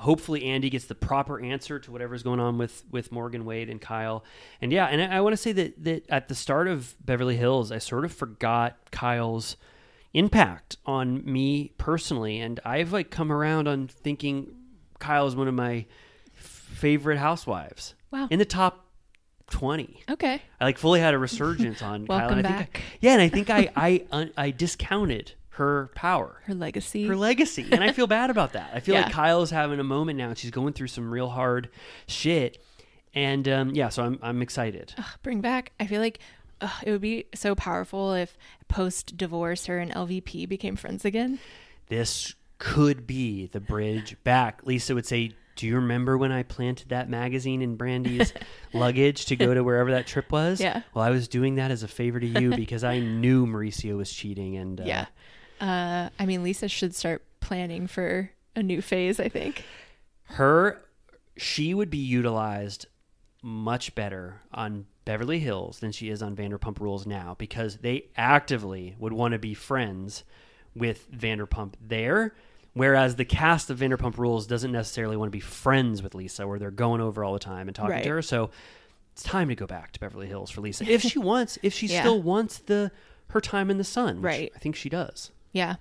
[0.00, 3.80] Hopefully, Andy gets the proper answer to whatever's going on with with Morgan Wade and
[3.80, 4.24] Kyle.
[4.60, 7.36] And yeah, and I, I want to say that that at the start of Beverly
[7.36, 9.56] Hills, I sort of forgot Kyle's
[10.12, 14.54] impact on me personally, and I've like come around on thinking
[14.98, 15.86] Kyle is one of my
[16.70, 17.94] favorite housewives.
[18.10, 18.26] Wow.
[18.30, 18.86] In the top
[19.50, 20.02] 20.
[20.10, 20.40] Okay.
[20.60, 22.18] I like fully had a resurgence on Kyle.
[22.18, 22.80] Welcome and I think back.
[22.80, 26.40] I- yeah, and I think I I un- I discounted her power.
[26.44, 27.06] Her legacy.
[27.06, 27.66] Her legacy.
[27.70, 28.70] And I feel bad about that.
[28.74, 29.10] I feel like Yeah.
[29.12, 31.68] Kyle is having a moment now and she's going through some real hard
[32.06, 32.62] shit.
[33.14, 34.94] And um, yeah, so I'm I'm excited.
[34.96, 35.72] Ugh, bring back.
[35.80, 36.20] I feel like
[36.60, 41.40] ugh, it would be so powerful if post divorce her and LVP became friends again.
[41.88, 44.60] This could be the bridge back.
[44.64, 48.32] Lisa would say, "Do you remember when I planted that magazine in Brandi's
[48.72, 50.82] luggage to go to wherever that trip was?" Yeah.
[50.94, 54.12] Well, I was doing that as a favor to you because I knew Mauricio was
[54.12, 55.06] cheating, and uh, Yeah.
[55.60, 59.20] Uh, I mean, Lisa should start planning for a new phase.
[59.20, 59.64] I think.
[60.24, 60.82] her
[61.36, 62.86] she would be utilized
[63.42, 68.94] much better on Beverly Hills than she is on Vanderpump Rules now because they actively
[68.98, 70.24] would want to be friends
[70.74, 72.34] with Vanderpump there
[72.74, 76.58] whereas the cast of Vanderpump Rules doesn't necessarily want to be friends with Lisa where
[76.58, 78.04] they're going over all the time and talking Right.
[78.04, 78.50] to her so
[79.12, 81.86] it's time to go back to Beverly Hills for Lisa if she wants if she
[81.86, 82.00] Yeah.
[82.00, 82.90] still wants the
[83.30, 84.52] her time in the sun which Right.
[84.54, 85.76] I think she does Yeah,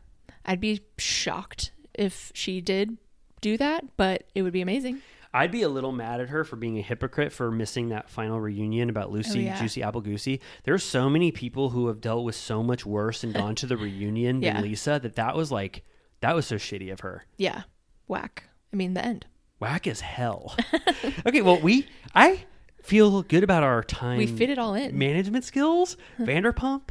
[0.46, 2.98] I'd be shocked if she did
[3.42, 5.00] do that, but it would be amazing.
[5.34, 8.40] I'd be a little mad at her for being a hypocrite for missing that final
[8.40, 9.60] reunion about Lucy Oh, yeah.
[9.62, 10.42] Juicy Apple Goosey.
[10.64, 13.78] There's so many people who have dealt with so much worse and gone to the
[13.78, 14.54] reunion Yeah.
[14.56, 15.84] than Lisa that that was like
[16.22, 17.26] that was so shitty of her.
[17.38, 17.64] Yeah,
[18.08, 18.44] whack.
[18.74, 19.26] I mean, the end.
[19.60, 20.56] Whack as hell.
[21.26, 22.46] okay, well we I
[22.84, 24.18] feel good about our time.
[24.18, 24.98] We fit it all in.
[24.98, 26.90] Management skills, Vanderpump,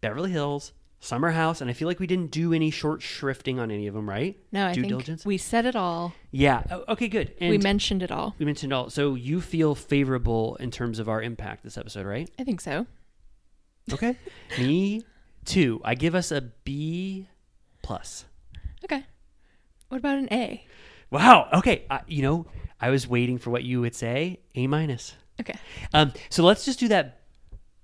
[0.00, 3.70] Beverly Hills, Summer House, and I feel like we didn't do any short shrifting on
[3.70, 4.36] any of them, right?
[4.52, 5.24] No, I Due think diligence.
[5.24, 6.12] we said it all.
[6.30, 6.62] yeah.
[6.70, 7.08] Oh, Okay.
[7.08, 7.32] Good.
[7.40, 8.34] And we mentioned it all.
[8.38, 8.90] we mentioned all.
[8.90, 12.30] So you feel favorable in terms of our impact this episode, right?
[12.38, 12.86] I think so.
[13.92, 14.14] Okay.
[14.58, 15.02] Me
[15.46, 15.80] too.
[15.84, 17.28] I give us a B
[17.82, 18.26] plus.
[18.84, 19.04] Okay.
[19.88, 20.64] What about an A?
[21.10, 21.48] Wow.
[21.52, 21.84] Okay.
[21.90, 22.46] Uh, you know,
[22.80, 24.40] I was waiting for what you would say.
[24.54, 25.14] A minus.
[25.40, 25.54] Okay.
[25.92, 26.12] Um.
[26.28, 27.16] So let's just do that.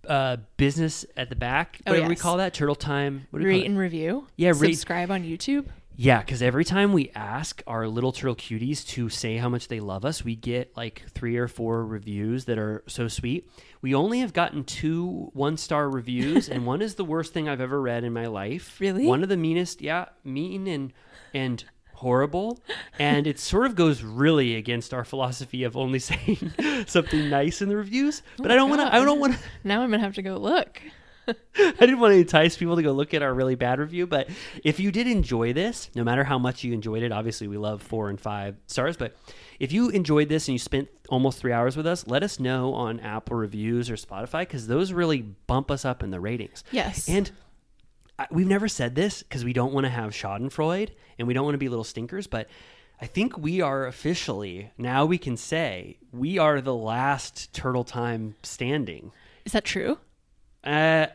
[0.07, 1.81] Uh, business at the back.
[1.85, 2.23] Oh, Whatever we yes.
[2.23, 2.55] call that.
[2.55, 3.27] Turtle time.
[3.31, 4.29] What do we call Rate and review.
[4.37, 5.67] Yeah, rate- Subscribe on YouTube.
[5.99, 9.81] Yeah, because every time we ask our little turtle cuties to say how much they
[9.81, 13.49] love us, we get like three or four reviews that are so sweet.
[13.81, 17.63] We only have gotten two one star reviews, and one is the worst thing I've
[17.63, 18.79] ever read in my life.
[18.79, 19.07] Really?
[19.07, 20.93] One of the meanest, yeah, mean and
[21.33, 22.61] and horrible.
[22.99, 26.53] And it sort of goes really against our philosophy of only saying
[26.87, 28.23] something nice in the reviews.
[28.37, 28.95] But oh I don't want to.
[28.95, 29.39] I don't want to.
[29.65, 30.83] Now I'm gonna have to go look.
[31.59, 34.29] I didn't want to entice people to go look at our really bad review, but
[34.65, 37.83] if you did enjoy this, no matter how much you enjoyed it, obviously we love
[37.83, 39.17] four and five stars, but
[39.59, 42.75] if you enjoyed this and you spent almost three hours with us, let us know
[42.75, 46.63] on Apple reviews or Spotify because those really bump us up in the ratings.
[46.71, 47.09] Yes.
[47.09, 47.31] And
[48.19, 51.45] I, we've never said this because we don't want to have Schadenfreude and we don't
[51.45, 52.49] want to be little stinkers, but
[53.01, 58.37] I think we are officially, now we can say, we are the last Turtle Time
[58.43, 59.13] standing.
[59.45, 59.99] Is that true?
[60.67, 61.07] Uh,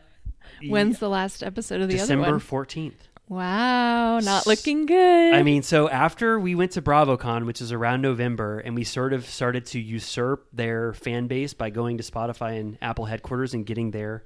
[0.66, 2.40] When's the last episode of the December other one?
[2.40, 2.92] 14th.
[3.28, 5.34] Wow, not looking good.
[5.34, 9.12] I mean, so after we went to BravoCon, which is around November, and we sort
[9.12, 13.64] of started to usurp their fan base by going to Spotify and Apple headquarters and
[13.64, 14.22] getting their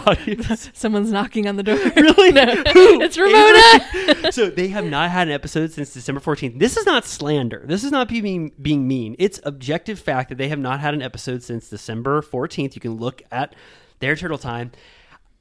[0.06, 0.70] audience.
[0.74, 1.78] someone's knocking on the door.
[1.96, 2.32] Really?
[2.32, 3.00] no, Who?
[3.02, 4.32] it's Ramona.
[4.32, 6.58] so they have not had an episode since December 14th.
[6.58, 7.62] This is not slander.
[7.66, 9.16] This is not being being mean.
[9.18, 12.74] It's objective fact that they have not had an episode since December 14th.
[12.74, 13.54] You can look at
[13.98, 14.72] their turtle time.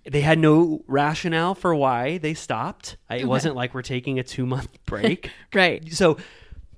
[0.09, 2.97] They had no rationale for why they stopped.
[3.09, 5.29] It wasn't like we're taking a two month break.
[5.53, 5.91] right.
[5.93, 6.17] So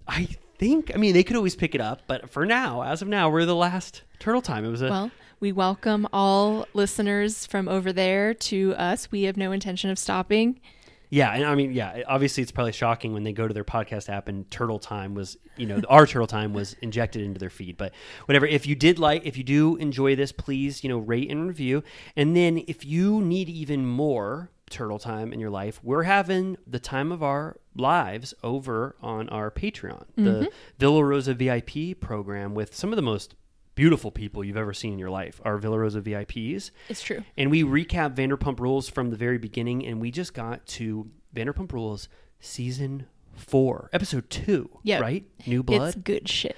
[0.08, 0.92] I think.
[0.94, 3.46] I mean, they could always pick it up, but for now, as of now, we're
[3.46, 4.66] the last Turtle Time.
[4.66, 9.12] It was a Well, we welcome all listeners from over there to us.
[9.12, 10.62] We have no intention of stopping.
[11.10, 14.08] Yeah, and I mean, yeah, obviously it's probably shocking when they go to their podcast
[14.08, 17.76] app and Turtle Time was, you know, our Turtle Time was injected into their feed.
[17.76, 17.92] But
[18.28, 21.48] whatever, if you did like, if you do enjoy this, please, you know, rate and
[21.48, 21.84] review.
[22.16, 26.80] And then if you need even more Turtle Time in your life, we're having the
[26.80, 30.46] time of our lives over on our Patreon, the mm-hmm.
[30.78, 33.36] Villa Rosa VIP program with some of the most
[33.76, 36.72] beautiful people you've ever seen in your life, are Villa Rosa VIPs.
[36.90, 37.24] It's true.
[37.38, 41.72] And we recap Vanderpump Rules from the very beginning, and we just got to Vanderpump
[41.72, 42.10] Rules
[42.40, 44.70] season four, episode two.
[44.84, 45.00] Yeah.
[45.00, 45.26] Right?
[45.46, 45.96] New Blood.
[45.96, 46.56] It's good shit.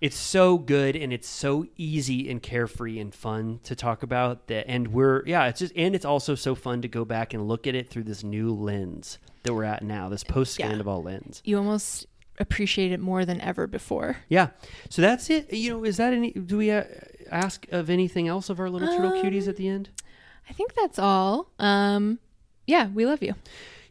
[0.00, 4.66] It's so good and it's so easy and carefree and fun to talk about that
[4.66, 7.68] and we're yeah, it's just and it's also so fun to go back and look
[7.68, 11.40] at it through this new lens that we're at now, this post Scandival lens.
[11.44, 12.06] You almost
[12.38, 14.18] appreciate it more than ever before.
[14.28, 14.48] Yeah.
[14.88, 15.52] So that's it.
[15.52, 16.84] You know, is that any do we uh,
[17.30, 19.90] ask of anything else of our little turtle cuties at the end?
[20.48, 21.50] I think that's all.
[21.58, 22.18] Um,
[22.66, 23.34] yeah, we love you.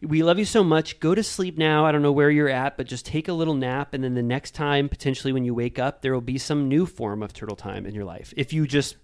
[0.01, 0.99] We love you so much.
[0.99, 1.85] Go to sleep now.
[1.85, 3.93] I don't know where you're at, but just take a little nap.
[3.93, 6.87] And then the next time, potentially when you wake up, there will be some new
[6.87, 8.33] form of turtle time in your life.
[8.35, 8.95] If you just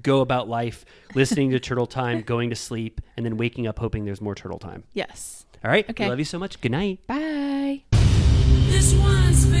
[0.00, 4.04] go about life listening to turtle time, going to sleep, and then waking up hoping
[4.04, 4.84] there's more turtle time.
[4.92, 5.44] Yes.
[5.64, 5.88] All right.
[5.90, 6.04] Okay.
[6.04, 6.60] We love you so much.
[6.60, 7.04] Good night.
[7.08, 7.82] Bye.
[8.84, 9.53] This one's